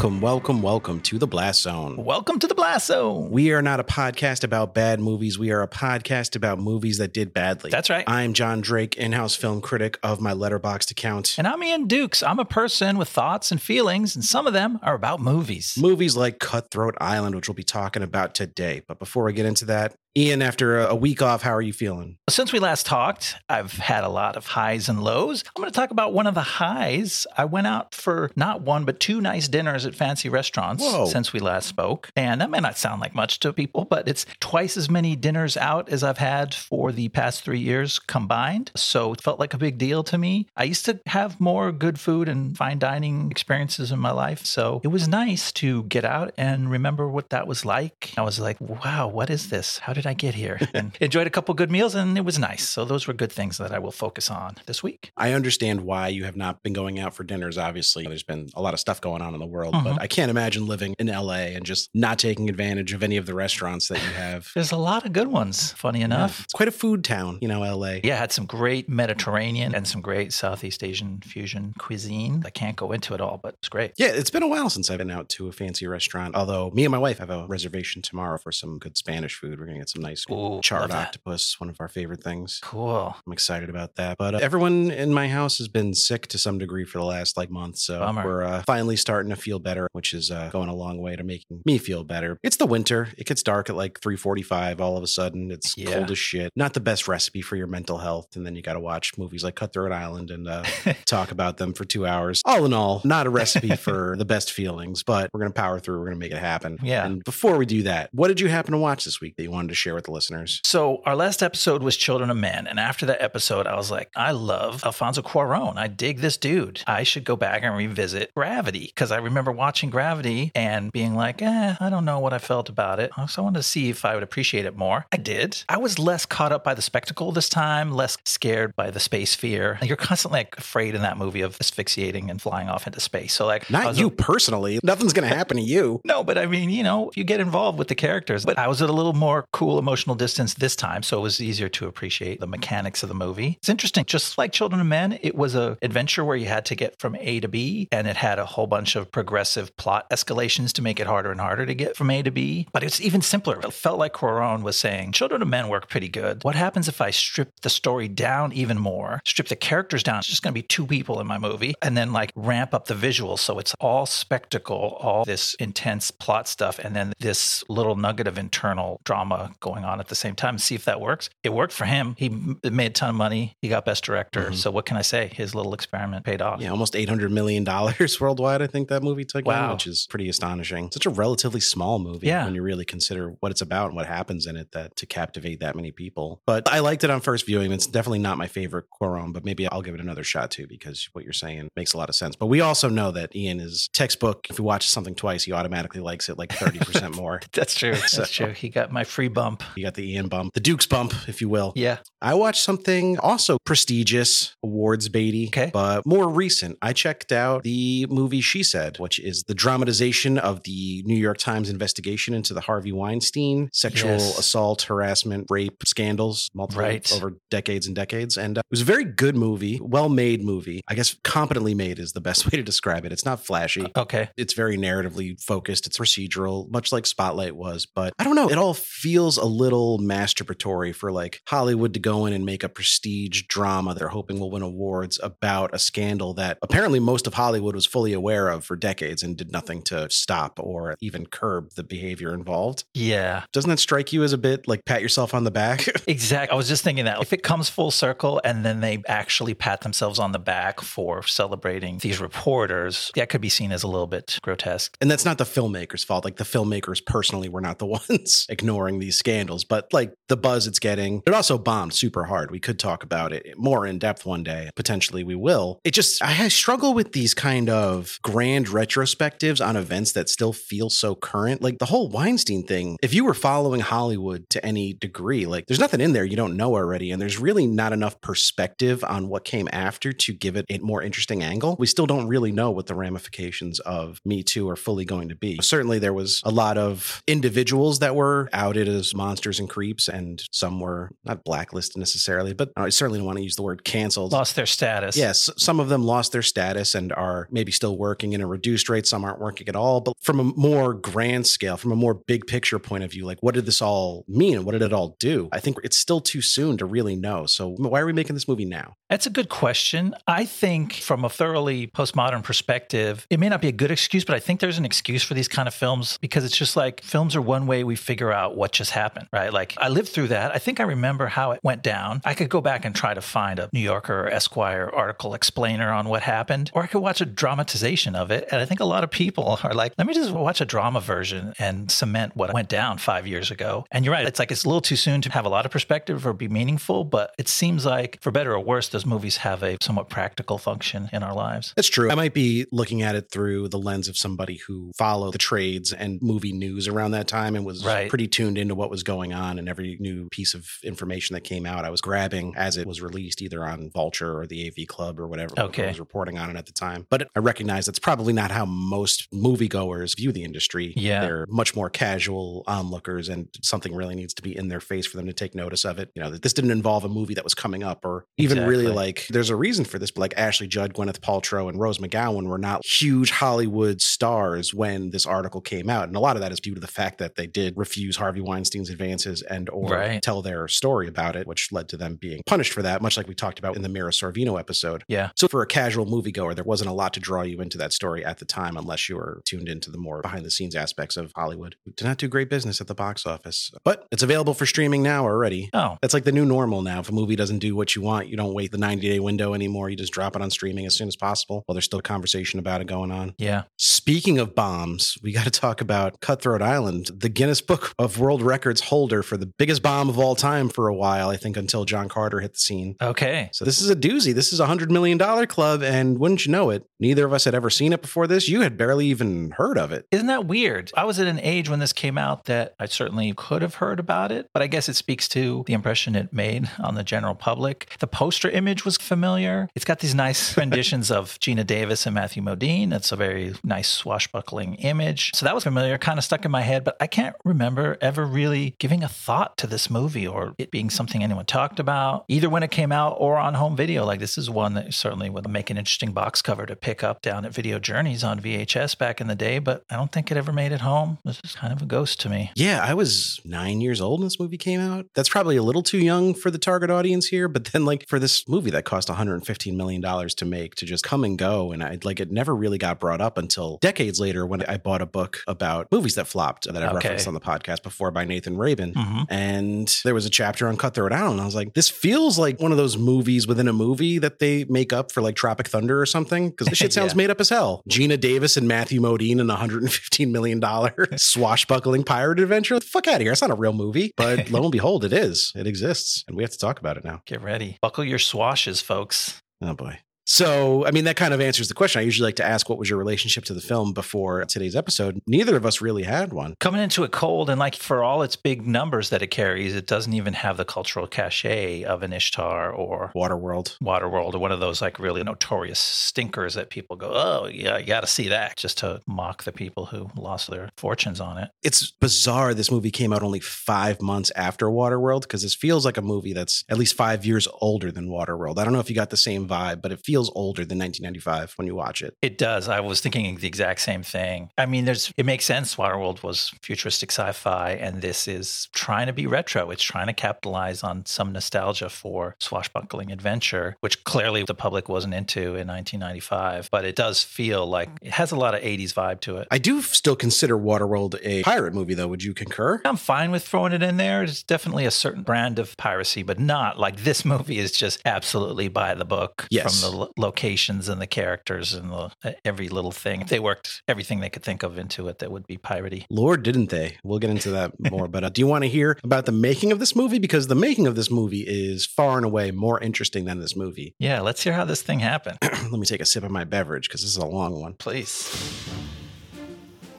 Welcome, 0.00 0.22
welcome, 0.22 0.62
welcome 0.62 1.00
to 1.00 1.18
the 1.18 1.26
Blast 1.26 1.60
Zone. 1.60 2.02
Welcome 2.02 2.38
to 2.38 2.46
the 2.46 2.54
Blast 2.54 2.86
Zone. 2.86 3.28
We 3.28 3.52
are 3.52 3.60
not 3.60 3.80
a 3.80 3.84
podcast 3.84 4.44
about 4.44 4.72
bad 4.72 4.98
movies. 4.98 5.38
We 5.38 5.50
are 5.50 5.60
a 5.60 5.68
podcast 5.68 6.34
about 6.36 6.58
movies 6.58 6.96
that 6.96 7.12
did 7.12 7.34
badly. 7.34 7.70
That's 7.70 7.90
right. 7.90 8.04
I'm 8.06 8.32
John 8.32 8.62
Drake, 8.62 8.96
in 8.96 9.12
house 9.12 9.36
film 9.36 9.60
critic 9.60 9.98
of 10.02 10.18
my 10.18 10.32
letterboxd 10.32 10.90
account. 10.90 11.34
And 11.36 11.46
I'm 11.46 11.62
Ian 11.62 11.86
Dukes. 11.86 12.22
I'm 12.22 12.38
a 12.38 12.46
person 12.46 12.96
with 12.96 13.10
thoughts 13.10 13.52
and 13.52 13.60
feelings, 13.60 14.16
and 14.16 14.24
some 14.24 14.46
of 14.46 14.54
them 14.54 14.78
are 14.82 14.94
about 14.94 15.20
movies. 15.20 15.76
Movies 15.78 16.16
like 16.16 16.38
Cutthroat 16.38 16.94
Island, 16.98 17.34
which 17.34 17.46
we'll 17.46 17.54
be 17.54 17.62
talking 17.62 18.02
about 18.02 18.34
today. 18.34 18.80
But 18.88 18.98
before 18.98 19.24
we 19.24 19.34
get 19.34 19.44
into 19.44 19.66
that, 19.66 19.94
Ian, 20.18 20.42
after 20.42 20.80
a 20.80 20.96
week 20.96 21.22
off, 21.22 21.42
how 21.42 21.54
are 21.54 21.62
you 21.62 21.72
feeling? 21.72 22.16
Since 22.28 22.52
we 22.52 22.58
last 22.58 22.84
talked, 22.84 23.36
I've 23.48 23.70
had 23.74 24.02
a 24.02 24.08
lot 24.08 24.36
of 24.36 24.44
highs 24.44 24.88
and 24.88 25.00
lows. 25.00 25.44
I'm 25.46 25.62
going 25.62 25.70
to 25.70 25.76
talk 25.76 25.92
about 25.92 26.12
one 26.12 26.26
of 26.26 26.34
the 26.34 26.40
highs. 26.40 27.28
I 27.38 27.44
went 27.44 27.68
out 27.68 27.94
for 27.94 28.32
not 28.34 28.62
one, 28.62 28.84
but 28.84 28.98
two 28.98 29.20
nice 29.20 29.46
dinners 29.46 29.86
at 29.86 29.94
fancy 29.94 30.28
restaurants 30.28 30.82
Whoa. 30.82 31.06
since 31.06 31.32
we 31.32 31.38
last 31.38 31.68
spoke. 31.68 32.10
And 32.16 32.40
that 32.40 32.50
may 32.50 32.58
not 32.58 32.76
sound 32.76 33.00
like 33.00 33.14
much 33.14 33.38
to 33.40 33.52
people, 33.52 33.84
but 33.84 34.08
it's 34.08 34.26
twice 34.40 34.76
as 34.76 34.90
many 34.90 35.14
dinners 35.14 35.56
out 35.56 35.88
as 35.88 36.02
I've 36.02 36.18
had 36.18 36.54
for 36.54 36.90
the 36.90 37.08
past 37.10 37.44
three 37.44 37.60
years 37.60 38.00
combined. 38.00 38.72
So 38.74 39.12
it 39.12 39.20
felt 39.20 39.38
like 39.38 39.54
a 39.54 39.58
big 39.58 39.78
deal 39.78 40.02
to 40.04 40.18
me. 40.18 40.48
I 40.56 40.64
used 40.64 40.86
to 40.86 40.98
have 41.06 41.40
more 41.40 41.70
good 41.70 42.00
food 42.00 42.28
and 42.28 42.56
fine 42.56 42.80
dining 42.80 43.30
experiences 43.30 43.92
in 43.92 44.00
my 44.00 44.10
life. 44.10 44.44
So 44.44 44.80
it 44.82 44.88
was 44.88 45.06
nice 45.06 45.52
to 45.52 45.84
get 45.84 46.04
out 46.04 46.34
and 46.36 46.68
remember 46.68 47.08
what 47.08 47.30
that 47.30 47.46
was 47.46 47.64
like. 47.64 48.12
I 48.16 48.22
was 48.22 48.40
like, 48.40 48.60
wow, 48.60 49.06
what 49.06 49.30
is 49.30 49.50
this? 49.50 49.78
How 49.78 49.92
did 49.92 49.99
I 50.06 50.14
get 50.14 50.34
here? 50.34 50.58
And 50.72 50.96
enjoyed 51.00 51.26
a 51.26 51.30
couple 51.30 51.52
good 51.54 51.70
meals 51.70 51.96
and 51.96 52.16
it 52.16 52.24
was 52.24 52.38
nice. 52.38 52.68
So 52.68 52.84
those 52.84 53.06
were 53.08 53.12
good 53.12 53.32
things 53.32 53.58
that 53.58 53.72
I 53.72 53.80
will 53.80 53.90
focus 53.90 54.30
on 54.30 54.54
this 54.66 54.84
week. 54.84 55.10
I 55.16 55.32
understand 55.32 55.80
why 55.80 56.08
you 56.08 56.24
have 56.24 56.36
not 56.36 56.62
been 56.62 56.72
going 56.72 57.00
out 57.00 57.12
for 57.12 57.24
dinners. 57.24 57.58
Obviously, 57.58 58.04
there's 58.04 58.22
been 58.22 58.48
a 58.54 58.62
lot 58.62 58.72
of 58.72 58.78
stuff 58.78 59.00
going 59.00 59.20
on 59.20 59.34
in 59.34 59.40
the 59.40 59.46
world, 59.46 59.72
but 59.72 59.84
mm-hmm. 59.84 60.00
I 60.00 60.06
can't 60.06 60.30
imagine 60.30 60.66
living 60.66 60.94
in 60.98 61.08
LA 61.08 61.50
and 61.54 61.64
just 61.64 61.90
not 61.92 62.20
taking 62.20 62.48
advantage 62.48 62.92
of 62.92 63.02
any 63.02 63.16
of 63.16 63.26
the 63.26 63.34
restaurants 63.34 63.88
that 63.88 64.02
you 64.02 64.10
have. 64.10 64.48
There's 64.54 64.70
a 64.70 64.76
lot 64.76 65.04
of 65.04 65.12
good 65.12 65.28
ones, 65.28 65.72
funny 65.72 66.02
enough. 66.02 66.44
It's 66.44 66.52
quite 66.52 66.68
a 66.68 66.72
food 66.72 67.02
town, 67.02 67.38
you 67.42 67.48
know, 67.48 67.60
LA. 67.60 67.98
Yeah, 68.04 68.16
had 68.16 68.32
some 68.32 68.46
great 68.46 68.88
Mediterranean 68.88 69.74
and 69.74 69.88
some 69.88 70.00
great 70.00 70.32
Southeast 70.32 70.84
Asian 70.84 71.20
fusion 71.20 71.74
cuisine. 71.78 72.42
I 72.46 72.50
can't 72.50 72.76
go 72.76 72.92
into 72.92 73.12
it 73.14 73.20
all, 73.20 73.38
but 73.42 73.54
it's 73.54 73.68
great. 73.68 73.92
Yeah, 73.96 74.08
it's 74.08 74.30
been 74.30 74.44
a 74.44 74.48
while 74.48 74.70
since 74.70 74.88
I've 74.88 74.98
been 74.98 75.10
out 75.10 75.28
to 75.30 75.48
a 75.48 75.52
fancy 75.52 75.86
restaurant. 75.86 76.36
Although 76.36 76.70
me 76.70 76.84
and 76.84 76.92
my 76.92 76.98
wife 76.98 77.18
have 77.18 77.30
a 77.30 77.46
reservation 77.46 78.02
tomorrow 78.02 78.38
for 78.38 78.52
some 78.52 78.78
good 78.78 78.96
Spanish 78.96 79.34
food. 79.34 79.58
We're 79.58 79.66
gonna 79.66 79.78
get 79.78 79.88
some 79.90 80.02
nice 80.02 80.24
Ooh, 80.30 80.60
charred 80.62 80.90
octopus, 80.90 81.58
one 81.60 81.68
of 81.70 81.76
our 81.80 81.88
favorite 81.88 82.22
things. 82.22 82.60
Cool. 82.62 83.14
I'm 83.26 83.32
excited 83.32 83.68
about 83.70 83.96
that. 83.96 84.18
But 84.18 84.34
uh, 84.36 84.38
everyone 84.40 84.90
in 84.90 85.12
my 85.12 85.28
house 85.28 85.58
has 85.58 85.68
been 85.68 85.94
sick 85.94 86.26
to 86.28 86.38
some 86.38 86.58
degree 86.58 86.84
for 86.84 86.98
the 86.98 87.04
last 87.04 87.36
like 87.36 87.50
month, 87.50 87.78
so 87.78 87.98
Bummer. 88.00 88.24
we're 88.24 88.42
uh, 88.44 88.62
finally 88.66 88.96
starting 88.96 89.30
to 89.30 89.36
feel 89.36 89.58
better, 89.58 89.88
which 89.92 90.14
is 90.14 90.30
uh, 90.30 90.48
going 90.52 90.68
a 90.68 90.74
long 90.74 90.98
way 90.98 91.16
to 91.16 91.22
making 91.24 91.62
me 91.64 91.78
feel 91.78 92.04
better. 92.04 92.38
It's 92.42 92.56
the 92.56 92.66
winter; 92.66 93.08
it 93.18 93.26
gets 93.26 93.42
dark 93.42 93.68
at 93.70 93.76
like 93.76 94.00
3:45. 94.00 94.80
All 94.80 94.96
of 94.96 95.02
a 95.02 95.06
sudden, 95.06 95.50
it's 95.50 95.76
Yeah. 95.76 95.94
cold 95.94 96.10
as 96.10 96.18
shit. 96.18 96.52
Not 96.56 96.74
the 96.74 96.80
best 96.80 97.08
recipe 97.08 97.42
for 97.42 97.56
your 97.56 97.66
mental 97.66 97.98
health, 97.98 98.36
and 98.36 98.46
then 98.46 98.54
you 98.56 98.62
got 98.62 98.74
to 98.74 98.80
watch 98.80 99.16
movies 99.18 99.42
like 99.44 99.56
Cutthroat 99.56 99.92
Island 99.92 100.30
and 100.30 100.48
uh, 100.48 100.62
talk 101.06 101.30
about 101.32 101.56
them 101.56 101.72
for 101.72 101.84
two 101.84 102.06
hours. 102.06 102.42
All 102.44 102.64
in 102.64 102.72
all, 102.72 103.00
not 103.04 103.26
a 103.26 103.30
recipe 103.30 103.76
for 103.76 104.14
the 104.18 104.24
best 104.24 104.52
feelings, 104.52 105.02
but 105.02 105.30
we're 105.32 105.40
gonna 105.40 105.52
power 105.52 105.78
through. 105.80 105.98
We're 105.98 106.06
gonna 106.06 106.16
make 106.16 106.32
it 106.32 106.38
happen. 106.38 106.78
Yeah. 106.82 107.04
And 107.04 107.22
before 107.24 107.56
we 107.56 107.66
do 107.66 107.82
that, 107.84 108.10
what 108.12 108.28
did 108.28 108.40
you 108.40 108.48
happen 108.48 108.72
to 108.72 108.78
watch 108.78 109.04
this 109.04 109.20
week 109.20 109.36
that 109.36 109.42
you 109.42 109.50
wanted 109.50 109.68
to 109.68 109.74
share 109.80 109.94
with 109.94 110.04
the 110.04 110.12
listeners? 110.12 110.60
So 110.64 111.02
our 111.06 111.16
last 111.16 111.42
episode 111.42 111.82
was 111.82 111.96
Children 111.96 112.30
of 112.30 112.36
Men, 112.36 112.66
and 112.66 112.78
after 112.78 113.06
that 113.06 113.22
episode, 113.22 113.66
I 113.66 113.76
was 113.76 113.90
like, 113.90 114.10
I 114.14 114.32
love 114.32 114.84
Alfonso 114.84 115.22
Cuarón. 115.22 115.76
I 115.76 115.88
dig 115.88 116.20
this 116.20 116.36
dude. 116.36 116.82
I 116.86 117.02
should 117.02 117.24
go 117.24 117.36
back 117.36 117.62
and 117.62 117.76
revisit 117.76 118.32
Gravity 118.34 118.86
because 118.86 119.10
I 119.10 119.18
remember 119.18 119.52
watching 119.52 119.90
Gravity 119.90 120.52
and 120.54 120.92
being 120.92 121.14
like, 121.14 121.42
eh, 121.42 121.76
I 121.80 121.90
don't 121.90 122.04
know 122.04 122.18
what 122.18 122.32
I 122.32 122.38
felt 122.38 122.68
about 122.68 123.00
it. 123.00 123.10
So 123.28 123.42
I 123.42 123.44
wanted 123.44 123.58
to 123.58 123.62
see 123.62 123.88
if 123.90 124.04
I 124.04 124.14
would 124.14 124.22
appreciate 124.22 124.66
it 124.66 124.76
more. 124.76 125.06
I 125.12 125.16
did. 125.16 125.62
I 125.68 125.78
was 125.78 125.98
less 125.98 126.26
caught 126.26 126.52
up 126.52 126.64
by 126.64 126.74
the 126.74 126.82
spectacle 126.82 127.32
this 127.32 127.48
time, 127.48 127.92
less 127.92 128.16
scared 128.24 128.74
by 128.76 128.90
the 128.90 129.00
space 129.00 129.34
fear. 129.34 129.78
You're 129.82 129.96
constantly 129.96 130.40
like 130.40 130.56
afraid 130.58 130.94
in 130.94 131.02
that 131.02 131.18
movie 131.18 131.42
of 131.42 131.56
asphyxiating 131.60 132.30
and 132.30 132.40
flying 132.40 132.68
off 132.68 132.86
into 132.86 133.00
space. 133.00 133.34
So 133.34 133.46
like, 133.46 133.70
Not 133.70 133.96
you 133.96 134.10
personally. 134.10 134.80
Nothing's 134.82 135.12
gonna 135.12 135.28
happen 135.28 135.56
to 135.56 135.62
you. 135.62 136.00
no, 136.04 136.24
but 136.24 136.38
I 136.38 136.46
mean, 136.46 136.70
you 136.70 136.82
know, 136.82 137.10
you 137.14 137.24
get 137.24 137.40
involved 137.40 137.78
with 137.78 137.88
the 137.88 137.94
characters. 137.94 138.44
But 138.44 138.58
I 138.58 138.68
was 138.68 138.80
a 138.80 138.86
little 138.86 139.12
more 139.12 139.46
cool 139.52 139.69
emotional 139.78 140.16
distance 140.16 140.54
this 140.54 140.76
time, 140.76 141.02
so 141.02 141.18
it 141.18 141.22
was 141.22 141.40
easier 141.40 141.68
to 141.68 141.86
appreciate 141.86 142.40
the 142.40 142.46
mechanics 142.46 143.02
of 143.02 143.08
the 143.08 143.14
movie. 143.14 143.56
It's 143.60 143.68
interesting. 143.68 144.04
Just 144.04 144.38
like 144.38 144.52
Children 144.52 144.80
of 144.80 144.86
Men, 144.86 145.18
it 145.22 145.34
was 145.34 145.54
a 145.54 145.78
adventure 145.82 146.24
where 146.24 146.36
you 146.36 146.46
had 146.46 146.64
to 146.66 146.74
get 146.74 146.98
from 146.98 147.16
A 147.16 147.40
to 147.40 147.48
B, 147.48 147.88
and 147.92 148.06
it 148.06 148.16
had 148.16 148.38
a 148.38 148.46
whole 148.46 148.66
bunch 148.66 148.96
of 148.96 149.10
progressive 149.10 149.76
plot 149.76 150.08
escalations 150.10 150.72
to 150.72 150.82
make 150.82 151.00
it 151.00 151.06
harder 151.06 151.30
and 151.30 151.40
harder 151.40 151.66
to 151.66 151.74
get 151.74 151.96
from 151.96 152.10
A 152.10 152.22
to 152.22 152.30
B. 152.30 152.66
But 152.72 152.82
it's 152.82 153.00
even 153.00 153.22
simpler. 153.22 153.58
It 153.60 153.72
felt 153.72 153.98
like 153.98 154.12
Cuarón 154.12 154.62
was 154.62 154.78
saying, 154.78 155.12
Children 155.12 155.42
of 155.42 155.48
Men 155.48 155.68
work 155.68 155.88
pretty 155.88 156.08
good. 156.08 156.42
What 156.44 156.54
happens 156.54 156.88
if 156.88 157.00
I 157.00 157.10
strip 157.10 157.60
the 157.62 157.70
story 157.70 158.08
down 158.08 158.52
even 158.52 158.78
more, 158.78 159.20
strip 159.24 159.48
the 159.48 159.56
characters 159.56 160.02
down? 160.02 160.18
It's 160.18 160.28
just 160.28 160.42
going 160.42 160.52
to 160.52 160.60
be 160.60 160.66
two 160.66 160.86
people 160.86 161.20
in 161.20 161.26
my 161.26 161.38
movie, 161.38 161.74
and 161.82 161.96
then 161.96 162.12
like 162.12 162.32
ramp 162.34 162.74
up 162.74 162.86
the 162.86 162.94
visuals 162.94 163.38
so 163.40 163.58
it's 163.58 163.74
all 163.80 164.06
spectacle, 164.06 164.96
all 165.00 165.24
this 165.24 165.54
intense 165.54 166.10
plot 166.10 166.48
stuff, 166.48 166.78
and 166.78 166.94
then 166.94 167.12
this 167.18 167.64
little 167.68 167.96
nugget 167.96 168.26
of 168.26 168.38
internal 168.38 169.00
drama 169.04 169.52
going 169.60 169.84
on 169.84 170.00
at 170.00 170.08
the 170.08 170.14
same 170.14 170.34
time. 170.34 170.54
and 170.54 170.60
See 170.60 170.74
if 170.74 170.84
that 170.86 171.00
works. 171.00 171.30
It 171.44 171.52
worked 171.52 171.72
for 171.72 171.84
him. 171.84 172.14
He 172.18 172.26
m- 172.26 172.58
made 172.64 172.90
a 172.90 172.94
ton 172.94 173.10
of 173.10 173.14
money. 173.14 173.56
He 173.60 173.68
got 173.68 173.84
Best 173.84 174.04
Director. 174.04 174.50
Mhm. 174.50 174.54
So 174.56 174.70
what 174.70 174.86
can 174.86 174.96
I 174.96 175.02
say? 175.02 175.30
His 175.34 175.54
little 175.54 175.74
experiment 175.74 176.24
paid 176.24 176.42
off. 176.42 176.60
Yeah, 176.60 176.70
almost 176.70 176.96
eight 176.96 177.08
hundred 177.08 177.30
million 177.32 177.64
dollars 177.64 178.20
worldwide. 178.20 178.62
I 178.62 178.66
think 178.66 178.88
that 178.88 179.02
movie 179.02 179.24
took 179.24 179.42
in, 179.42 179.46
Wow. 179.46 179.72
which 179.72 179.86
is 179.86 180.06
pretty 180.10 180.28
astonishing. 180.28 180.90
Such 180.92 181.06
a 181.06 181.10
relatively 181.10 181.60
small 181.60 181.98
movie 181.98 182.26
Yeah. 182.26 182.44
when 182.44 182.54
you 182.54 182.62
really 182.62 182.84
consider 182.84 183.34
what 183.40 183.52
it's 183.52 183.60
about 183.60 183.86
and 183.88 183.96
what 183.96 184.06
happens 184.06 184.46
in 184.46 184.56
it 184.56 184.72
that 184.72 184.96
to 184.96 185.06
captivate 185.06 185.60
that 185.60 185.76
many 185.76 185.92
people. 185.92 186.40
But 186.46 186.68
I 186.72 186.80
liked 186.80 187.04
it 187.04 187.10
on 187.10 187.20
first 187.20 187.46
viewing. 187.46 187.72
It's 187.72 187.86
definitely 187.86 188.18
not 188.20 188.38
my 188.38 188.46
favorite 188.46 188.86
Cuarón, 189.00 189.32
but 189.32 189.44
maybe 189.44 189.66
I'll 189.68 189.82
give 189.82 189.94
it 189.94 190.00
another 190.00 190.24
shot 190.24 190.50
too 190.50 190.66
because 190.66 191.08
what 191.12 191.24
you're 191.24 191.32
saying 191.32 191.68
makes 191.76 191.92
a 191.92 191.96
lot 191.98 192.08
of 192.08 192.14
sense. 192.14 192.36
But 192.36 192.46
we 192.46 192.60
also 192.60 192.88
know 192.88 193.10
that 193.12 193.34
Ian 193.36 193.60
is 193.60 193.88
textbook. 193.92 194.46
If 194.50 194.56
he 194.56 194.62
watches 194.62 194.90
something 194.90 195.14
twice, 195.14 195.44
he 195.44 195.52
automatically 195.52 196.00
likes 196.00 196.28
it 196.28 196.38
like 196.38 196.52
thirty 196.52 196.78
percent 196.78 197.14
more. 197.20 197.40
That's 197.52 197.74
true. 197.74 197.94
That's 198.16 198.30
true. 198.30 198.52
He 198.52 198.68
got 198.68 198.90
my 198.92 199.04
free 199.04 199.28
bump. 199.28 199.49
You 199.76 199.84
got 199.84 199.94
the 199.94 200.12
Ian 200.12 200.28
bump, 200.28 200.52
the 200.54 200.60
Duke's 200.60 200.86
bump, 200.86 201.14
if 201.28 201.40
you 201.40 201.48
will. 201.48 201.72
Yeah. 201.76 201.98
I 202.22 202.34
watched 202.34 202.62
something 202.62 203.18
also 203.18 203.56
prestigious, 203.64 204.54
awards 204.62 205.08
baity, 205.08 205.48
Okay. 205.48 205.70
but 205.72 206.04
more 206.06 206.28
recent. 206.28 206.76
I 206.82 206.92
checked 206.92 207.32
out 207.32 207.62
the 207.62 208.06
movie 208.10 208.40
She 208.40 208.62
Said, 208.62 208.98
which 208.98 209.18
is 209.18 209.44
the 209.44 209.54
dramatization 209.54 210.38
of 210.38 210.62
the 210.64 211.02
New 211.06 211.16
York 211.16 211.38
Times 211.38 211.68
investigation 211.70 212.34
into 212.34 212.52
the 212.54 212.60
Harvey 212.60 212.92
Weinstein 212.92 213.68
sexual 213.72 214.10
Yes. 214.12 214.38
assault, 214.38 214.82
harassment, 214.82 215.46
rape 215.50 215.82
scandals, 215.86 216.50
multiple 216.54 216.82
Right. 216.82 217.10
over 217.12 217.38
decades 217.50 217.86
and 217.86 217.96
decades. 217.96 218.36
And 218.36 218.58
uh, 218.58 218.60
it 218.60 218.66
was 218.70 218.82
a 218.82 218.84
very 218.84 219.04
good 219.04 219.36
movie, 219.36 219.80
well 219.82 220.08
made 220.08 220.44
movie. 220.44 220.82
I 220.88 220.94
guess 220.94 221.16
competently 221.24 221.74
made 221.74 221.98
is 221.98 222.12
the 222.12 222.20
best 222.20 222.44
way 222.52 222.56
to 222.56 222.62
describe 222.62 223.04
it. 223.04 223.12
It's 223.12 223.24
not 223.24 223.44
flashy. 223.44 223.86
Okay. 223.96 224.28
It's 224.36 224.52
very 224.54 224.76
narratively 224.76 225.40
focused. 225.42 225.86
It's 225.86 225.98
procedural, 225.98 226.70
much 226.70 226.92
like 226.92 227.06
Spotlight 227.06 227.56
was. 227.56 227.86
But 227.94 228.12
I 228.18 228.24
don't 228.24 228.36
know. 228.36 228.48
It 228.50 228.58
all 228.58 228.74
feels 228.74 229.38
a 229.40 229.46
little 229.46 229.98
masturbatory 229.98 230.94
for 230.94 231.10
like 231.12 231.40
Hollywood 231.48 231.94
to 231.94 232.00
go 232.00 232.26
in 232.26 232.32
and 232.32 232.44
make 232.44 232.62
a 232.62 232.68
prestige 232.68 233.42
drama 233.48 233.94
they're 233.94 234.08
hoping 234.08 234.38
will 234.38 234.50
win 234.50 234.62
awards 234.62 235.18
about 235.22 235.74
a 235.74 235.78
scandal 235.78 236.34
that 236.34 236.58
apparently 236.62 237.00
most 237.00 237.26
of 237.26 237.34
Hollywood 237.34 237.74
was 237.74 237.86
fully 237.86 238.12
aware 238.12 238.48
of 238.48 238.64
for 238.64 238.76
decades 238.76 239.22
and 239.22 239.36
did 239.36 239.52
nothing 239.52 239.82
to 239.82 240.08
stop 240.10 240.58
or 240.58 240.96
even 241.00 241.26
curb 241.26 241.70
the 241.74 241.82
behavior 241.82 242.34
involved. 242.34 242.84
Yeah. 242.94 243.44
Doesn't 243.52 243.70
that 243.70 243.78
strike 243.78 244.12
you 244.12 244.22
as 244.22 244.32
a 244.32 244.38
bit 244.38 244.68
like 244.68 244.84
pat 244.84 245.02
yourself 245.02 245.34
on 245.34 245.44
the 245.44 245.50
back? 245.50 245.86
Exactly. 246.06 246.52
I 246.52 246.56
was 246.56 246.66
just 246.66 246.82
thinking 246.82 247.04
that 247.04 247.20
if 247.20 247.32
it 247.32 247.42
comes 247.42 247.68
full 247.68 247.90
circle 247.90 248.40
and 248.42 248.64
then 248.64 248.80
they 248.80 249.02
actually 249.06 249.54
pat 249.54 249.82
themselves 249.82 250.18
on 250.18 250.32
the 250.32 250.38
back 250.38 250.80
for 250.80 251.22
celebrating 251.22 251.98
these 251.98 252.20
reporters, 252.20 253.12
that 253.14 253.28
could 253.28 253.40
be 253.40 253.48
seen 253.48 253.70
as 253.70 253.82
a 253.82 253.86
little 253.86 254.06
bit 254.06 254.38
grotesque. 254.42 254.96
And 255.00 255.10
that's 255.10 255.24
not 255.24 255.38
the 255.38 255.44
filmmaker's 255.44 256.02
fault. 256.02 256.24
Like 256.24 256.36
the 256.36 256.44
filmmakers 256.44 257.04
personally 257.04 257.48
were 257.48 257.60
not 257.60 257.78
the 257.78 257.86
ones 258.08 258.46
ignoring 258.48 258.98
these 258.98 259.16
scandals, 259.20 259.64
but 259.64 259.92
like 259.92 260.12
the 260.28 260.36
buzz 260.36 260.66
it's 260.66 260.80
getting, 260.80 261.22
it 261.26 261.32
also 261.32 261.58
bombed 261.58 261.94
super 261.94 262.24
hard. 262.24 262.50
We 262.50 262.58
could 262.58 262.78
talk 262.78 263.04
about 263.04 263.32
it 263.32 263.56
more 263.56 263.86
in 263.86 263.98
depth 264.00 264.26
one 264.26 264.42
day. 264.42 264.70
Potentially 264.74 265.22
we 265.22 265.36
will. 265.36 265.78
It 265.84 265.92
just, 265.92 266.20
I 266.22 266.48
struggle 266.48 266.94
with 266.94 267.12
these 267.12 267.34
kind 267.34 267.70
of 267.70 268.18
grand 268.22 268.66
retrospectives 268.66 269.64
on 269.64 269.76
events 269.76 270.12
that 270.12 270.28
still 270.28 270.52
feel 270.52 270.90
so 270.90 271.14
current. 271.14 271.62
Like 271.62 271.78
the 271.78 271.86
whole 271.86 272.08
Weinstein 272.08 272.64
thing, 272.64 272.96
if 273.02 273.14
you 273.14 273.24
were 273.24 273.34
following 273.34 273.80
Hollywood 273.80 274.50
to 274.50 274.64
any 274.66 274.94
degree, 274.94 275.46
like 275.46 275.66
there's 275.66 275.78
nothing 275.78 276.00
in 276.00 276.12
there 276.12 276.24
you 276.24 276.36
don't 276.36 276.56
know 276.56 276.74
already. 276.74 277.12
And 277.12 277.22
there's 277.22 277.38
really 277.38 277.66
not 277.66 277.92
enough 277.92 278.20
perspective 278.20 279.04
on 279.04 279.28
what 279.28 279.44
came 279.44 279.68
after 279.72 280.12
to 280.12 280.32
give 280.32 280.56
it 280.56 280.64
a 280.68 280.78
more 280.78 281.02
interesting 281.02 281.42
angle. 281.42 281.76
We 281.78 281.86
still 281.86 282.06
don't 282.06 282.26
really 282.26 282.52
know 282.52 282.70
what 282.70 282.86
the 282.86 282.94
ramifications 282.94 283.78
of 283.80 284.20
Me 284.24 284.42
Too 284.42 284.68
are 284.70 284.76
fully 284.76 285.04
going 285.04 285.28
to 285.28 285.36
be. 285.36 285.58
Certainly, 285.60 285.98
there 285.98 286.14
was 286.14 286.40
a 286.44 286.50
lot 286.50 286.78
of 286.78 287.22
individuals 287.26 287.98
that 287.98 288.16
were 288.16 288.48
outed 288.52 288.88
as 288.88 289.09
monsters 289.14 289.60
and 289.60 289.68
creeps, 289.68 290.08
and 290.08 290.42
some 290.52 290.80
were 290.80 291.10
not 291.24 291.44
blacklisted 291.44 291.98
necessarily, 291.98 292.52
but 292.52 292.70
I 292.76 292.88
certainly 292.88 293.18
don't 293.18 293.26
want 293.26 293.38
to 293.38 293.44
use 293.44 293.56
the 293.56 293.62
word 293.62 293.84
canceled. 293.84 294.32
Lost 294.32 294.56
their 294.56 294.66
status. 294.66 295.16
Yes, 295.16 295.50
some 295.56 295.80
of 295.80 295.88
them 295.88 296.04
lost 296.04 296.32
their 296.32 296.42
status 296.42 296.94
and 296.94 297.12
are 297.12 297.48
maybe 297.50 297.72
still 297.72 297.96
working 297.98 298.32
in 298.32 298.40
a 298.40 298.46
reduced 298.46 298.88
rate. 298.88 299.06
Some 299.06 299.24
aren't 299.24 299.40
working 299.40 299.68
at 299.68 299.76
all. 299.76 300.00
But 300.00 300.14
from 300.20 300.40
a 300.40 300.44
more 300.44 300.94
grand 300.94 301.46
scale, 301.46 301.76
from 301.76 301.92
a 301.92 301.96
more 301.96 302.14
big 302.14 302.46
picture 302.46 302.78
point 302.78 303.04
of 303.04 303.10
view, 303.10 303.24
like 303.24 303.38
what 303.40 303.54
did 303.54 303.66
this 303.66 303.82
all 303.82 304.24
mean 304.28 304.56
and 304.56 304.64
what 304.64 304.72
did 304.72 304.82
it 304.82 304.92
all 304.92 305.16
do? 305.18 305.48
I 305.52 305.60
think 305.60 305.78
it's 305.82 305.96
still 305.96 306.20
too 306.20 306.42
soon 306.42 306.76
to 306.78 306.86
really 306.86 307.16
know. 307.16 307.46
So 307.46 307.70
why 307.76 308.00
are 308.00 308.06
we 308.06 308.12
making 308.12 308.34
this 308.34 308.48
movie 308.48 308.64
now? 308.64 308.94
That's 309.08 309.26
a 309.26 309.30
good 309.30 309.48
question. 309.48 310.14
I 310.26 310.44
think 310.44 310.94
from 310.94 311.24
a 311.24 311.28
thoroughly 311.28 311.88
postmodern 311.88 312.42
perspective, 312.42 313.26
it 313.30 313.40
may 313.40 313.48
not 313.48 313.60
be 313.60 313.68
a 313.68 313.72
good 313.72 313.90
excuse, 313.90 314.24
but 314.24 314.34
I 314.34 314.40
think 314.40 314.60
there's 314.60 314.78
an 314.78 314.84
excuse 314.84 315.22
for 315.22 315.34
these 315.34 315.48
kind 315.48 315.66
of 315.66 315.74
films 315.74 316.18
because 316.20 316.44
it's 316.44 316.56
just 316.56 316.76
like 316.76 317.02
films 317.02 317.34
are 317.34 317.42
one 317.42 317.66
way 317.66 317.84
we 317.84 317.96
figure 317.96 318.32
out 318.32 318.56
what 318.56 318.72
just 318.72 318.90
happened, 318.92 318.99
right? 319.32 319.52
Like 319.52 319.74
I 319.78 319.88
lived 319.88 320.08
through 320.08 320.28
that. 320.28 320.54
I 320.54 320.58
think 320.58 320.80
I 320.80 320.84
remember 320.84 321.26
how 321.26 321.52
it 321.52 321.60
went 321.62 321.82
down. 321.82 322.20
I 322.24 322.34
could 322.34 322.48
go 322.48 322.60
back 322.60 322.84
and 322.84 322.94
try 322.94 323.14
to 323.14 323.20
find 323.20 323.58
a 323.58 323.68
New 323.72 323.80
Yorker 323.80 324.24
or 324.24 324.28
Esquire 324.28 324.90
article 324.92 325.34
explainer 325.34 325.90
on 325.90 326.08
what 326.08 326.22
happened, 326.22 326.70
or 326.74 326.82
I 326.82 326.86
could 326.86 327.00
watch 327.00 327.20
a 327.20 327.26
dramatization 327.26 328.14
of 328.14 328.30
it. 328.30 328.48
And 328.50 328.60
I 328.60 328.64
think 328.64 328.80
a 328.80 328.84
lot 328.84 329.04
of 329.04 329.10
people 329.10 329.58
are 329.64 329.74
like, 329.74 329.92
let 329.98 330.06
me 330.06 330.14
just 330.14 330.30
watch 330.30 330.60
a 330.60 330.64
drama 330.64 331.00
version 331.00 331.52
and 331.58 331.90
cement 331.90 332.36
what 332.36 332.52
went 332.52 332.68
down 332.68 332.98
five 332.98 333.26
years 333.26 333.50
ago. 333.50 333.84
And 333.90 334.04
you're 334.04 334.14
right. 334.14 334.26
It's 334.26 334.38
like 334.38 334.50
it's 334.50 334.64
a 334.64 334.68
little 334.68 334.80
too 334.80 334.96
soon 334.96 335.20
to 335.22 335.30
have 335.32 335.44
a 335.44 335.48
lot 335.48 335.64
of 335.66 335.72
perspective 335.72 336.26
or 336.26 336.32
be 336.32 336.48
meaningful, 336.48 337.04
but 337.04 337.34
it 337.38 337.48
seems 337.48 337.84
like 337.84 338.18
for 338.20 338.30
better 338.30 338.52
or 338.54 338.60
worse, 338.60 338.88
those 338.88 339.06
movies 339.06 339.38
have 339.38 339.62
a 339.62 339.76
somewhat 339.82 340.08
practical 340.08 340.58
function 340.58 341.08
in 341.12 341.22
our 341.22 341.34
lives. 341.34 341.72
That's 341.76 341.88
true. 341.88 342.10
I 342.10 342.14
might 342.14 342.34
be 342.34 342.66
looking 342.72 343.02
at 343.02 343.14
it 343.14 343.30
through 343.30 343.68
the 343.68 343.78
lens 343.78 344.08
of 344.08 344.16
somebody 344.16 344.56
who 344.56 344.92
followed 344.96 345.32
the 345.32 345.38
trades 345.38 345.92
and 345.92 346.20
movie 346.22 346.52
news 346.52 346.88
around 346.88 347.12
that 347.12 347.26
time 347.28 347.54
and 347.56 347.64
was 347.64 347.84
Right. 347.84 348.08
pretty 348.10 348.28
tuned 348.28 348.58
into 348.58 348.74
what 348.74 348.89
was 348.90 349.02
going 349.02 349.32
on 349.32 349.58
and 349.58 349.68
every 349.68 349.96
new 350.00 350.28
piece 350.30 350.54
of 350.54 350.66
information 350.82 351.34
that 351.34 351.42
came 351.42 351.64
out 351.64 351.84
I 351.84 351.90
was 351.90 352.00
grabbing 352.00 352.54
as 352.56 352.76
it 352.76 352.86
was 352.86 353.00
released 353.00 353.40
either 353.42 353.64
on 353.64 353.90
Vulture 353.90 354.38
or 354.38 354.46
the 354.46 354.66
AV 354.66 354.86
Club 354.86 355.18
or 355.18 355.26
whatever 355.26 355.54
Okay. 355.58 355.84
I 355.84 355.88
was 355.88 356.00
reporting 356.00 356.38
on 356.38 356.50
it 356.50 356.56
at 356.56 356.66
the 356.66 356.72
time. 356.72 357.06
But 357.08 357.28
I 357.34 357.38
recognize 357.38 357.86
that's 357.86 357.98
probably 357.98 358.32
not 358.32 358.50
how 358.50 358.64
most 358.64 359.28
moviegoers 359.32 360.16
view 360.16 360.32
the 360.32 360.44
industry. 360.44 360.92
Yeah. 360.96 361.20
They're 361.20 361.46
much 361.48 361.74
more 361.74 361.90
casual 361.90 362.64
onlookers 362.66 363.28
and 363.28 363.48
something 363.62 363.94
really 363.94 364.14
needs 364.14 364.34
to 364.34 364.42
be 364.42 364.56
in 364.56 364.68
their 364.68 364.80
face 364.80 365.06
for 365.06 365.16
them 365.16 365.26
to 365.26 365.32
take 365.32 365.54
notice 365.54 365.84
of 365.84 365.98
it. 365.98 366.10
You 366.14 366.22
know, 366.22 366.30
that 366.30 366.42
this 366.42 366.52
didn't 366.52 366.70
involve 366.70 367.04
a 367.04 367.08
movie 367.08 367.34
that 367.34 367.44
was 367.44 367.54
coming 367.54 367.82
up 367.82 368.04
or 368.04 368.26
even 368.36 368.66
really 368.66 368.88
like 368.88 369.26
there's 369.28 369.50
a 369.50 369.56
reason 369.56 369.84
for 369.84 369.98
this, 369.98 370.10
but 370.10 370.20
like 370.20 370.34
Ashley 370.36 370.66
Judd, 370.66 370.94
Gwyneth 370.94 371.20
Paltrow, 371.20 371.68
and 371.68 371.78
Rose 371.78 371.98
McGowan 371.98 372.46
were 372.46 372.58
not 372.58 372.84
huge 372.84 373.30
Hollywood 373.30 374.00
stars 374.00 374.74
when 374.74 375.10
this 375.10 375.26
article 375.26 375.60
came 375.60 375.88
out. 375.88 376.08
And 376.08 376.16
a 376.16 376.20
lot 376.20 376.36
of 376.36 376.42
that 376.42 376.52
is 376.52 376.60
due 376.60 376.74
to 376.74 376.80
the 376.80 376.86
fact 376.86 377.18
that 377.18 377.36
they 377.36 377.46
did 377.46 377.76
refuse 377.76 378.16
Harvey 378.16 378.40
Weinstein's 378.80 378.90
advances 378.90 379.42
and 379.42 379.68
or 379.70 379.90
Right. 379.90 380.22
tell 380.22 380.42
their 380.42 380.66
story 380.68 381.08
about 381.08 381.36
it, 381.36 381.46
which 381.46 381.70
led 381.72 381.88
to 381.90 381.96
them 381.96 382.16
being 382.16 382.42
punished 382.46 382.72
for 382.72 382.82
that, 382.82 383.02
much 383.02 383.16
like 383.16 383.28
we 383.28 383.34
talked 383.34 383.58
about 383.58 383.76
in 383.76 383.82
the 383.82 383.88
Mira 383.88 384.10
Sorvino 384.10 384.58
episode. 384.58 385.04
Yeah. 385.08 385.30
So 385.36 385.48
for 385.48 385.62
a 385.62 385.66
casual 385.66 386.06
moviegoer, 386.06 386.54
there 386.54 386.64
wasn't 386.64 386.90
a 386.90 386.92
lot 386.92 387.12
to 387.14 387.20
draw 387.20 387.42
you 387.42 387.60
into 387.60 387.76
that 387.78 387.92
story 387.92 388.24
at 388.24 388.38
the 388.38 388.44
time, 388.44 388.76
unless 388.76 389.08
you 389.08 389.16
were 389.16 389.42
tuned 389.44 389.68
into 389.68 389.90
the 389.90 389.98
more 389.98 390.22
behind 390.22 390.44
the 390.44 390.50
scenes 390.50 390.74
aspects 390.74 391.16
of 391.16 391.32
Hollywood. 391.36 391.76
who 391.84 391.92
Did 391.92 392.04
not 392.04 392.18
do 392.18 392.28
great 392.28 392.48
business 392.50 392.80
at 392.80 392.86
the 392.86 392.94
box 392.94 393.26
office, 393.26 393.70
but 393.84 394.06
it's 394.10 394.22
available 394.22 394.54
for 394.54 394.66
streaming 394.66 395.02
now 395.02 395.24
already. 395.24 395.68
Oh, 395.74 395.98
That's 396.00 396.14
like 396.14 396.24
the 396.24 396.32
new 396.32 396.44
normal 396.46 396.82
now. 396.82 397.00
If 397.00 397.08
a 397.08 397.12
movie 397.12 397.36
doesn't 397.36 397.58
do 397.58 397.74
what 397.76 397.94
you 397.94 398.02
want, 398.02 398.28
you 398.28 398.36
don't 398.36 398.54
wait 398.54 398.72
the 398.72 398.78
90 398.78 399.08
day 399.08 399.20
window 399.20 399.54
anymore. 399.54 399.90
You 399.90 399.96
just 399.96 400.12
drop 400.12 400.36
it 400.36 400.42
on 400.42 400.50
streaming 400.50 400.86
as 400.86 400.94
soon 400.94 401.08
as 401.08 401.16
possible. 401.16 401.62
while 401.66 401.74
there's 401.74 401.84
still 401.84 401.98
a 401.98 402.02
conversation 402.02 402.58
about 402.58 402.80
it 402.80 402.86
going 402.86 403.10
on. 403.10 403.34
yeah. 403.38 403.62
Speaking 403.76 404.38
of 404.38 404.54
bombs, 404.54 405.16
we 405.22 405.32
got 405.32 405.44
to 405.44 405.50
talk 405.50 405.80
about 405.80 406.20
Cutthroat 406.20 406.62
Island, 406.62 407.10
the 407.14 407.28
Guinness 407.28 407.60
Book 407.60 407.92
of 407.98 408.18
World 408.18 408.40
Records 408.42 408.69
holder 408.78 409.24
for 409.24 409.36
the 409.36 409.46
biggest 409.46 409.82
bomb 409.82 410.08
of 410.08 410.18
all 410.20 410.36
time 410.36 410.68
for 410.68 410.86
a 410.86 410.94
while, 410.94 411.30
I 411.30 411.36
think, 411.36 411.56
until 411.56 411.84
John 411.84 412.08
Carter 412.08 412.38
hit 412.38 412.52
the 412.52 412.60
scene. 412.60 412.94
Okay. 413.02 413.50
So 413.52 413.64
this 413.64 413.80
is 413.80 413.90
a 413.90 413.96
doozy. 413.96 414.32
This 414.32 414.52
is 414.52 414.60
a 414.60 414.66
$100 414.66 414.90
million 414.90 415.18
club. 415.48 415.82
And 415.82 416.18
wouldn't 416.18 416.46
you 416.46 416.52
know 416.52 416.70
it, 416.70 416.84
neither 417.00 417.24
of 417.26 417.32
us 417.32 417.44
had 417.44 417.54
ever 417.54 417.70
seen 417.70 417.92
it 417.92 418.02
before 418.02 418.28
this. 418.28 418.48
You 418.48 418.60
had 418.60 418.76
barely 418.76 419.06
even 419.06 419.50
heard 419.52 419.78
of 419.78 419.90
it. 419.90 420.06
Isn't 420.12 420.28
that 420.28 420.46
weird? 420.46 420.92
I 420.96 421.04
was 421.04 421.18
at 421.18 421.26
an 421.26 421.40
age 421.40 421.68
when 421.68 421.80
this 421.80 421.92
came 421.92 422.16
out 422.16 422.44
that 422.44 422.74
I 422.78 422.86
certainly 422.86 423.32
could 423.36 423.62
have 423.62 423.76
heard 423.76 423.98
about 423.98 424.30
it, 424.30 424.48
but 424.52 424.62
I 424.62 424.66
guess 424.66 424.88
it 424.88 424.94
speaks 424.94 425.28
to 425.30 425.64
the 425.66 425.72
impression 425.72 426.14
it 426.14 426.32
made 426.32 426.70
on 426.78 426.94
the 426.94 427.02
general 427.02 427.34
public. 427.34 427.96
The 427.98 428.06
poster 428.06 428.50
image 428.50 428.84
was 428.84 428.96
familiar. 428.96 429.68
It's 429.74 429.84
got 429.84 430.00
these 430.00 430.14
nice 430.14 430.56
renditions 430.56 431.10
of 431.10 431.38
Geena 431.40 431.66
Davis 431.66 432.06
and 432.06 432.14
Matthew 432.14 432.42
Modine. 432.42 432.92
It's 432.92 433.12
a 433.12 433.16
very 433.16 433.54
nice 433.64 433.88
swashbuckling 433.88 434.74
image. 434.76 435.32
So 435.34 435.46
that 435.46 435.54
was 435.54 435.64
familiar, 435.64 435.96
kind 435.98 436.18
of 436.18 436.24
stuck 436.24 436.44
in 436.44 436.50
my 436.50 436.62
head, 436.62 436.84
but 436.84 436.96
I 437.00 437.06
can't 437.06 437.36
remember 437.44 437.96
ever 438.00 438.26
really 438.26 438.59
giving 438.78 439.02
a 439.02 439.08
thought 439.08 439.56
to 439.58 439.66
this 439.66 439.90
movie 439.90 440.26
or 440.26 440.54
it 440.58 440.70
being 440.70 440.90
something 440.90 441.22
anyone 441.22 441.46
talked 441.46 441.80
about, 441.80 442.24
either 442.28 442.48
when 442.48 442.62
it 442.62 442.70
came 442.70 442.92
out 442.92 443.16
or 443.18 443.36
on 443.36 443.54
home 443.54 443.76
video. 443.76 444.04
Like 444.04 444.20
this 444.20 444.36
is 444.38 444.48
one 444.50 444.74
that 444.74 444.92
certainly 444.94 445.30
would 445.30 445.48
make 445.48 445.70
an 445.70 445.76
interesting 445.78 446.12
box 446.12 446.42
cover 446.42 446.66
to 446.66 446.76
pick 446.76 447.02
up 447.02 447.22
down 447.22 447.44
at 447.44 447.52
Video 447.52 447.78
Journeys 447.78 448.22
on 448.22 448.40
VHS 448.40 448.96
back 448.98 449.20
in 449.20 449.26
the 449.26 449.34
day, 449.34 449.58
but 449.58 449.84
I 449.90 449.96
don't 449.96 450.12
think 450.12 450.30
it 450.30 450.36
ever 450.36 450.52
made 450.52 450.72
it 450.72 450.80
home. 450.80 451.18
This 451.24 451.40
is 451.44 451.54
kind 451.54 451.72
of 451.72 451.82
a 451.82 451.86
ghost 451.86 452.20
to 452.20 452.28
me. 452.28 452.50
Yeah, 452.54 452.84
I 452.84 452.94
was 452.94 453.40
nine 453.44 453.80
years 453.80 454.00
old 454.00 454.20
when 454.20 454.26
this 454.26 454.38
movie 454.40 454.58
came 454.58 454.80
out. 454.80 455.06
That's 455.14 455.28
probably 455.28 455.56
a 455.56 455.62
little 455.62 455.82
too 455.82 455.98
young 455.98 456.34
for 456.34 456.50
the 456.50 456.58
target 456.58 456.90
audience 456.90 457.26
here. 457.26 457.48
But 457.48 457.66
then, 457.66 457.84
like, 457.84 458.06
for 458.08 458.18
this 458.18 458.48
movie 458.48 458.70
that 458.70 458.84
cost 458.84 459.08
$115 459.08 459.74
million 459.76 460.02
to 460.02 460.44
make, 460.44 460.74
to 460.76 460.84
just 460.86 461.04
come 461.04 461.24
and 461.24 461.38
go. 461.38 461.72
And 461.72 461.82
I 461.82 461.98
like 462.04 462.20
it 462.20 462.30
never 462.30 462.54
really 462.54 462.78
got 462.78 462.98
brought 463.00 463.20
up 463.20 463.38
until 463.38 463.78
decades 463.78 464.20
later 464.20 464.46
when 464.46 464.62
I 464.62 464.76
bought 464.76 465.02
a 465.02 465.06
book 465.06 465.38
about 465.46 465.90
movies 465.92 466.14
that 466.16 466.26
flopped 466.26 466.64
that 466.72 466.76
I've 466.82 466.90
Okay. 466.90 466.96
referenced 467.08 467.28
on 467.28 467.34
the 467.34 467.40
podcast 467.40 467.82
before 467.82 468.10
by 468.10 468.24
Nathan 468.24 468.49
Rabin. 468.58 468.94
hmm 468.96 469.22
And 469.28 469.88
there 470.04 470.14
was 470.14 470.26
a 470.26 470.30
chapter 470.30 470.68
on 470.68 470.76
Cutthroat 470.76 471.12
Island. 471.12 471.40
I 471.40 471.44
was 471.44 471.54
like, 471.54 471.74
this 471.74 471.88
feels 471.88 472.38
like 472.38 472.60
one 472.60 472.72
of 472.72 472.78
those 472.78 472.96
movies 472.96 473.46
within 473.46 473.68
a 473.68 473.72
movie 473.72 474.18
that 474.18 474.38
they 474.38 474.64
make 474.64 474.92
up 474.92 475.12
for 475.12 475.20
like 475.22 475.36
Tropic 475.36 475.68
Thunder 475.68 476.00
or 476.00 476.06
something. 476.06 476.50
Because 476.50 476.68
this 476.68 476.78
shit 476.82 476.92
sounds 476.92 477.12
Yeah. 477.12 477.16
made 477.18 477.30
up 477.30 477.40
as 477.40 477.48
hell. 477.48 477.82
Geena 477.88 478.18
Davis 478.20 478.56
and 478.56 478.66
Matthew 478.68 479.00
Modine 479.00 479.40
in 479.40 479.50
a 479.50 479.56
$115 479.56 480.30
million 480.30 480.60
swashbuckling 481.18 482.04
pirate 482.04 482.40
adventure. 482.40 482.74
Get 482.74 482.82
the 482.82 482.88
fuck 482.88 483.08
out 483.08 483.16
of 483.16 483.20
here. 483.22 483.32
It's 483.32 483.42
not 483.42 483.50
a 483.50 483.54
real 483.54 483.72
movie. 483.72 484.12
But 484.16 484.50
lo 484.50 484.62
and 484.62 484.72
behold, 484.72 485.04
it 485.04 485.12
is. 485.12 485.52
It 485.54 485.66
exists. 485.66 486.24
And 486.28 486.36
we 486.36 486.42
have 486.42 486.52
to 486.52 486.58
talk 486.58 486.78
about 486.80 486.96
it 486.96 487.04
now. 487.04 487.22
Get 487.26 487.42
ready. 487.42 487.78
Buckle 487.82 488.04
your 488.04 488.18
swashes, 488.18 488.80
folks. 488.80 489.40
Oh 489.62 489.74
boy. 489.74 489.98
So, 490.30 490.86
I 490.86 490.92
mean, 490.92 491.04
that 491.04 491.16
kind 491.16 491.34
of 491.34 491.40
answers 491.40 491.66
the 491.66 491.74
question. 491.74 491.98
I 491.98 492.04
usually 492.04 492.28
like 492.28 492.36
to 492.36 492.46
ask 492.46 492.68
what 492.68 492.78
was 492.78 492.88
your 492.88 493.00
relationship 493.00 493.42
to 493.46 493.52
the 493.52 493.60
film 493.60 493.92
before 493.92 494.44
today's 494.44 494.76
episode. 494.76 495.20
Neither 495.26 495.56
of 495.56 495.66
us 495.66 495.80
really 495.80 496.04
had 496.04 496.32
one. 496.32 496.54
Coming 496.60 496.80
into 496.80 497.02
it 497.02 497.10
cold, 497.10 497.50
and 497.50 497.58
like 497.58 497.74
for 497.74 498.04
all 498.04 498.22
its 498.22 498.36
big 498.36 498.64
numbers 498.64 499.10
that 499.10 499.22
it 499.22 499.32
carries, 499.32 499.74
it 499.74 499.88
doesn't 499.88 500.12
even 500.12 500.34
have 500.34 500.56
the 500.56 500.64
cultural 500.64 501.08
cachet 501.08 501.82
of 501.82 502.04
an 502.04 502.12
Ishtar 502.12 502.70
or 502.70 503.10
Waterworld. 503.12 503.76
Waterworld 503.82 504.34
or 504.34 504.38
one 504.38 504.52
of 504.52 504.60
those 504.60 504.80
like 504.80 505.00
really 505.00 505.24
notorious 505.24 505.80
stinkers 505.80 506.54
that 506.54 506.70
people 506.70 506.94
go, 506.94 507.10
oh, 507.12 507.48
yeah, 507.52 507.78
you 507.78 507.86
got 507.86 508.02
to 508.02 508.06
see 508.06 508.28
that 508.28 508.56
just 508.56 508.78
to 508.78 509.00
mock 509.08 509.42
the 509.42 509.50
people 509.50 509.86
who 509.86 510.10
lost 510.14 510.48
their 510.48 510.70
fortunes 510.76 511.20
on 511.20 511.38
it. 511.38 511.50
it's 511.64 511.90
bizarre 511.90 512.54
this 512.54 512.70
movie 512.70 512.92
came 512.92 513.12
out 513.12 513.24
only 513.24 513.40
five 513.40 514.00
months 514.00 514.30
after 514.36 514.66
Waterworld 514.66 515.22
because 515.22 515.42
this 515.42 515.56
feels 515.56 515.84
like 515.84 515.96
a 515.96 516.02
movie 516.02 516.34
that's 516.34 516.62
at 516.68 516.78
least 516.78 516.94
five 516.94 517.26
years 517.26 517.48
older 517.60 517.90
than 517.90 518.06
Waterworld. 518.06 518.58
I 518.58 518.64
don't 518.64 518.72
know 518.72 518.78
if 518.78 518.88
you 518.88 518.94
got 518.94 519.10
the 519.10 519.16
same 519.16 519.48
vibe, 519.48 519.82
but 519.82 519.90
it 519.90 519.98
feels 520.04 520.19
older 520.34 520.64
than 520.64 520.78
1995 520.78 521.54
when 521.56 521.66
you 521.66 521.74
watch 521.74 522.02
it. 522.02 522.16
It 522.20 522.36
does. 522.36 522.68
I 522.68 522.80
was 522.80 523.00
thinking 523.00 523.36
the 523.36 523.46
exact 523.46 523.80
same 523.80 524.02
thing. 524.02 524.50
I 524.58 524.66
mean, 524.66 524.84
there's 524.84 525.12
it 525.16 525.24
makes 525.24 525.44
sense. 525.44 525.76
Waterworld 525.76 526.22
was 526.22 526.52
futuristic 526.60 527.10
sci-fi, 527.12 527.70
and 527.72 528.02
this 528.02 528.26
is 528.28 528.68
trying 528.72 529.06
to 529.06 529.12
be 529.12 529.26
retro. 529.26 529.70
It's 529.70 529.82
trying 529.82 530.08
to 530.08 530.12
capitalize 530.12 530.82
on 530.82 531.06
some 531.06 531.32
nostalgia 531.32 531.88
for 531.88 532.36
swashbuckling 532.40 533.12
adventure, 533.12 533.76
which 533.80 534.04
clearly 534.04 534.42
the 534.44 534.54
public 534.54 534.88
wasn't 534.88 535.14
into 535.14 535.54
in 535.56 535.68
1995. 535.68 536.68
But 536.70 536.84
it 536.84 536.96
does 536.96 537.22
feel 537.22 537.66
like 537.66 537.88
it 538.02 538.12
has 538.12 538.32
a 538.32 538.36
lot 538.36 538.54
of 538.54 538.60
80s 538.62 538.92
vibe 538.92 539.20
to 539.20 539.36
it. 539.38 539.48
I 539.50 539.58
do 539.58 539.80
still 539.82 540.16
consider 540.16 540.56
Waterworld 540.58 541.18
a 541.22 541.42
pirate 541.42 541.74
movie, 541.74 541.94
though. 541.94 542.08
Would 542.08 542.22
you 542.24 542.34
concur? 542.34 542.80
I'm 542.84 542.96
fine 542.96 543.30
with 543.30 543.46
throwing 543.46 543.72
it 543.72 543.82
in 543.82 543.96
there. 543.96 544.22
It's 544.22 544.42
definitely 544.42 544.84
a 544.86 544.90
certain 544.90 545.22
brand 545.22 545.58
of 545.58 545.76
piracy, 545.76 546.22
but 546.22 546.38
not 546.38 546.78
like 546.78 546.96
this 547.04 547.24
movie 547.24 547.58
is 547.58 547.72
just 547.72 548.00
absolutely 548.04 548.68
by 548.68 548.94
the 548.94 549.04
book 549.04 549.46
Yes. 549.50 549.80
from 549.82 549.90
the 549.90 550.09
locations 550.16 550.88
and 550.88 551.00
the 551.00 551.06
characters 551.06 551.74
and 551.74 551.90
the, 551.90 552.10
every 552.44 552.68
little 552.68 552.92
thing. 552.92 553.24
They 553.28 553.38
worked 553.40 553.82
everything 553.88 554.20
they 554.20 554.30
could 554.30 554.42
think 554.42 554.62
of 554.62 554.78
into 554.78 555.08
it 555.08 555.18
that 555.18 555.30
would 555.30 555.46
be 555.46 555.56
piratey. 555.56 556.06
Lord, 556.10 556.42
didn't 556.42 556.70
they? 556.70 556.96
We'll 557.04 557.18
get 557.18 557.30
into 557.30 557.50
that 557.50 557.72
more. 557.90 558.08
but 558.08 558.24
uh, 558.24 558.28
do 558.30 558.40
you 558.40 558.46
want 558.46 558.64
to 558.64 558.68
hear 558.68 558.98
about 559.04 559.26
the 559.26 559.32
making 559.32 559.72
of 559.72 559.78
this 559.78 559.94
movie? 559.96 560.18
Because 560.18 560.46
the 560.46 560.54
making 560.54 560.86
of 560.86 560.94
this 560.96 561.10
movie 561.10 561.44
is 561.46 561.86
far 561.86 562.16
and 562.16 562.24
away 562.26 562.50
more 562.50 562.80
interesting 562.80 563.24
than 563.24 563.40
this 563.40 563.56
movie. 563.56 563.94
Yeah, 563.98 564.20
let's 564.20 564.42
hear 564.42 564.52
how 564.52 564.64
this 564.64 564.82
thing 564.82 565.00
happened. 565.00 565.38
Let 565.42 565.72
me 565.72 565.86
take 565.86 566.00
a 566.00 566.06
sip 566.06 566.24
of 566.24 566.30
my 566.30 566.44
beverage 566.44 566.88
because 566.88 567.02
this 567.02 567.10
is 567.10 567.16
a 567.16 567.26
long 567.26 567.60
one. 567.60 567.74
Please. 567.74 568.28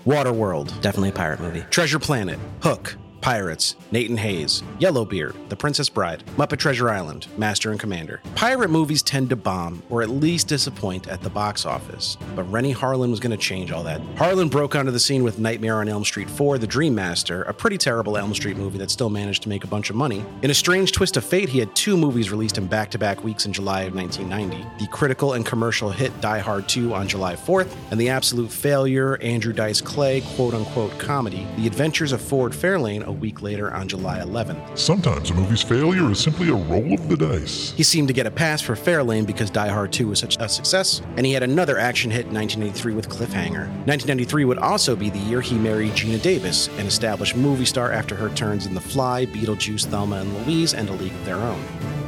Waterworld, 0.06 0.82
Definitely 0.82 1.10
a 1.10 1.14
pirate 1.14 1.40
movie. 1.40 1.64
Treasure 1.70 2.00
Planet, 2.00 2.40
Hook, 2.64 2.96
Pirates, 3.22 3.76
Nate 3.92 4.10
and 4.10 4.20
Hayes, 4.20 4.64
Yellowbeard, 4.80 5.36
The 5.50 5.56
Princess 5.56 5.90
Bride, 5.90 6.24
Muppet 6.38 6.58
Treasure 6.58 6.90
Island, 6.90 7.28
Master 7.38 7.72
and 7.72 7.80
Commander. 7.80 8.22
Pirate 8.36 8.70
movies 8.70 9.02
tend 9.02 9.30
to 9.30 9.36
bomb, 9.36 9.84
or 9.90 10.02
at 10.02 10.10
least 10.10 10.48
disappoint, 10.48 11.08
at 11.08 11.22
the 11.22 11.30
box 11.30 11.66
office. 11.66 12.18
But 12.36 12.44
Renny 12.52 12.74
Harlin 12.74 13.12
was 13.12 13.20
going 13.20 13.32
to 13.32 13.38
change 13.38 13.72
all 13.72 13.84
that. 13.84 14.02
Harlin 14.16 14.50
broke 14.50 14.76
onto 14.76 14.92
the 14.92 15.00
scene 15.00 15.24
with 15.24 15.40
Nightmare 15.40 15.80
on 15.80 15.88
Elm 15.88 16.04
Street 16.04 16.30
4, 16.30 16.58
The 16.58 16.68
Dream 16.68 16.96
Master, 16.96 17.44
a 17.44 17.54
pretty 17.54 17.78
terrible 17.78 18.18
Elm 18.18 18.34
Street 18.34 18.58
movie 18.58 18.80
that 18.80 18.92
still 18.92 19.10
managed 19.10 19.44
to 19.44 19.50
make 19.50 19.64
a 19.64 19.68
bunch 19.68 19.90
of 19.90 19.96
money. 19.96 20.26
In 20.42 20.50
a 20.50 20.56
strange 20.56 20.92
twist 20.92 21.18
of 21.18 21.24
fate, 21.24 21.50
he 21.50 21.60
had 21.60 21.76
two 21.76 21.96
movies 21.98 22.32
released 22.32 22.58
in 22.58 22.68
back 22.68 22.90
to 22.92 22.98
back 22.98 23.24
weeks 23.24 23.46
in 23.46 23.54
July 23.54 23.84
of 23.84 23.96
1990 23.96 24.42
the 24.80 24.88
critical 24.88 25.34
and 25.34 25.46
commercial 25.46 25.92
hit 25.92 26.12
Die 26.22 26.40
Hard 26.40 26.68
2 26.68 26.94
on 26.94 27.08
July 27.08 27.36
4th, 27.36 27.76
and 27.92 28.00
the 28.00 28.10
absolute 28.10 28.52
failure 28.52 29.18
Andrew 29.22 29.54
Dice 29.54 29.82
Clay 29.82 30.22
quote 30.36 30.54
unquote 30.54 30.98
comedy, 30.98 31.46
The 31.58 31.68
Adventures 31.68 32.12
of 32.12 32.22
Ford 32.22 32.52
Fairlane, 32.52 33.06
a 33.12 33.14
week 33.14 33.42
later 33.42 33.74
on 33.74 33.88
July 33.88 34.20
11th. 34.20 34.78
Sometimes 34.78 35.30
a 35.30 35.34
movie's 35.34 35.62
failure 35.62 36.10
is 36.10 36.20
simply 36.20 36.50
a 36.50 36.54
roll 36.54 36.94
of 36.94 37.10
the 37.10 37.18
dice. 37.18 37.74
He 37.74 37.84
seemed 37.84 38.08
to 38.08 38.14
get 38.14 38.26
a 38.26 38.32
pass 38.32 38.62
for 38.62 38.74
Fairlane 38.74 39.28
because 39.28 39.50
Die 39.50 39.68
Hard 39.68 39.92
2 39.92 40.08
was 40.08 40.20
such 40.20 40.38
a 40.40 40.48
success, 40.48 41.02
and 41.18 41.26
he 41.26 41.34
had 41.34 41.44
another 41.44 41.78
action 41.78 42.10
hit 42.10 42.28
in 42.28 42.34
1983 42.34 42.96
with 42.96 43.10
Cliffhanger. 43.10 43.68
1993 43.86 44.46
would 44.46 44.58
also 44.60 44.96
be 44.96 45.10
the 45.10 45.20
year 45.20 45.42
he 45.42 45.58
married 45.58 45.92
Geena 45.92 46.22
Davis, 46.22 46.70
an 46.80 46.88
established 46.88 47.36
movie 47.36 47.66
star 47.66 47.92
after 47.92 48.16
her 48.16 48.30
turns 48.30 48.66
in 48.66 48.74
The 48.74 48.82
Fly, 48.82 49.26
Beetlejuice, 49.26 49.86
Thelma 49.88 50.22
and 50.22 50.34
Louise, 50.40 50.74
and 50.74 50.88
A 50.90 50.94
League 50.94 51.14
of 51.14 51.26
Their 51.26 51.38
Own. 51.38 51.62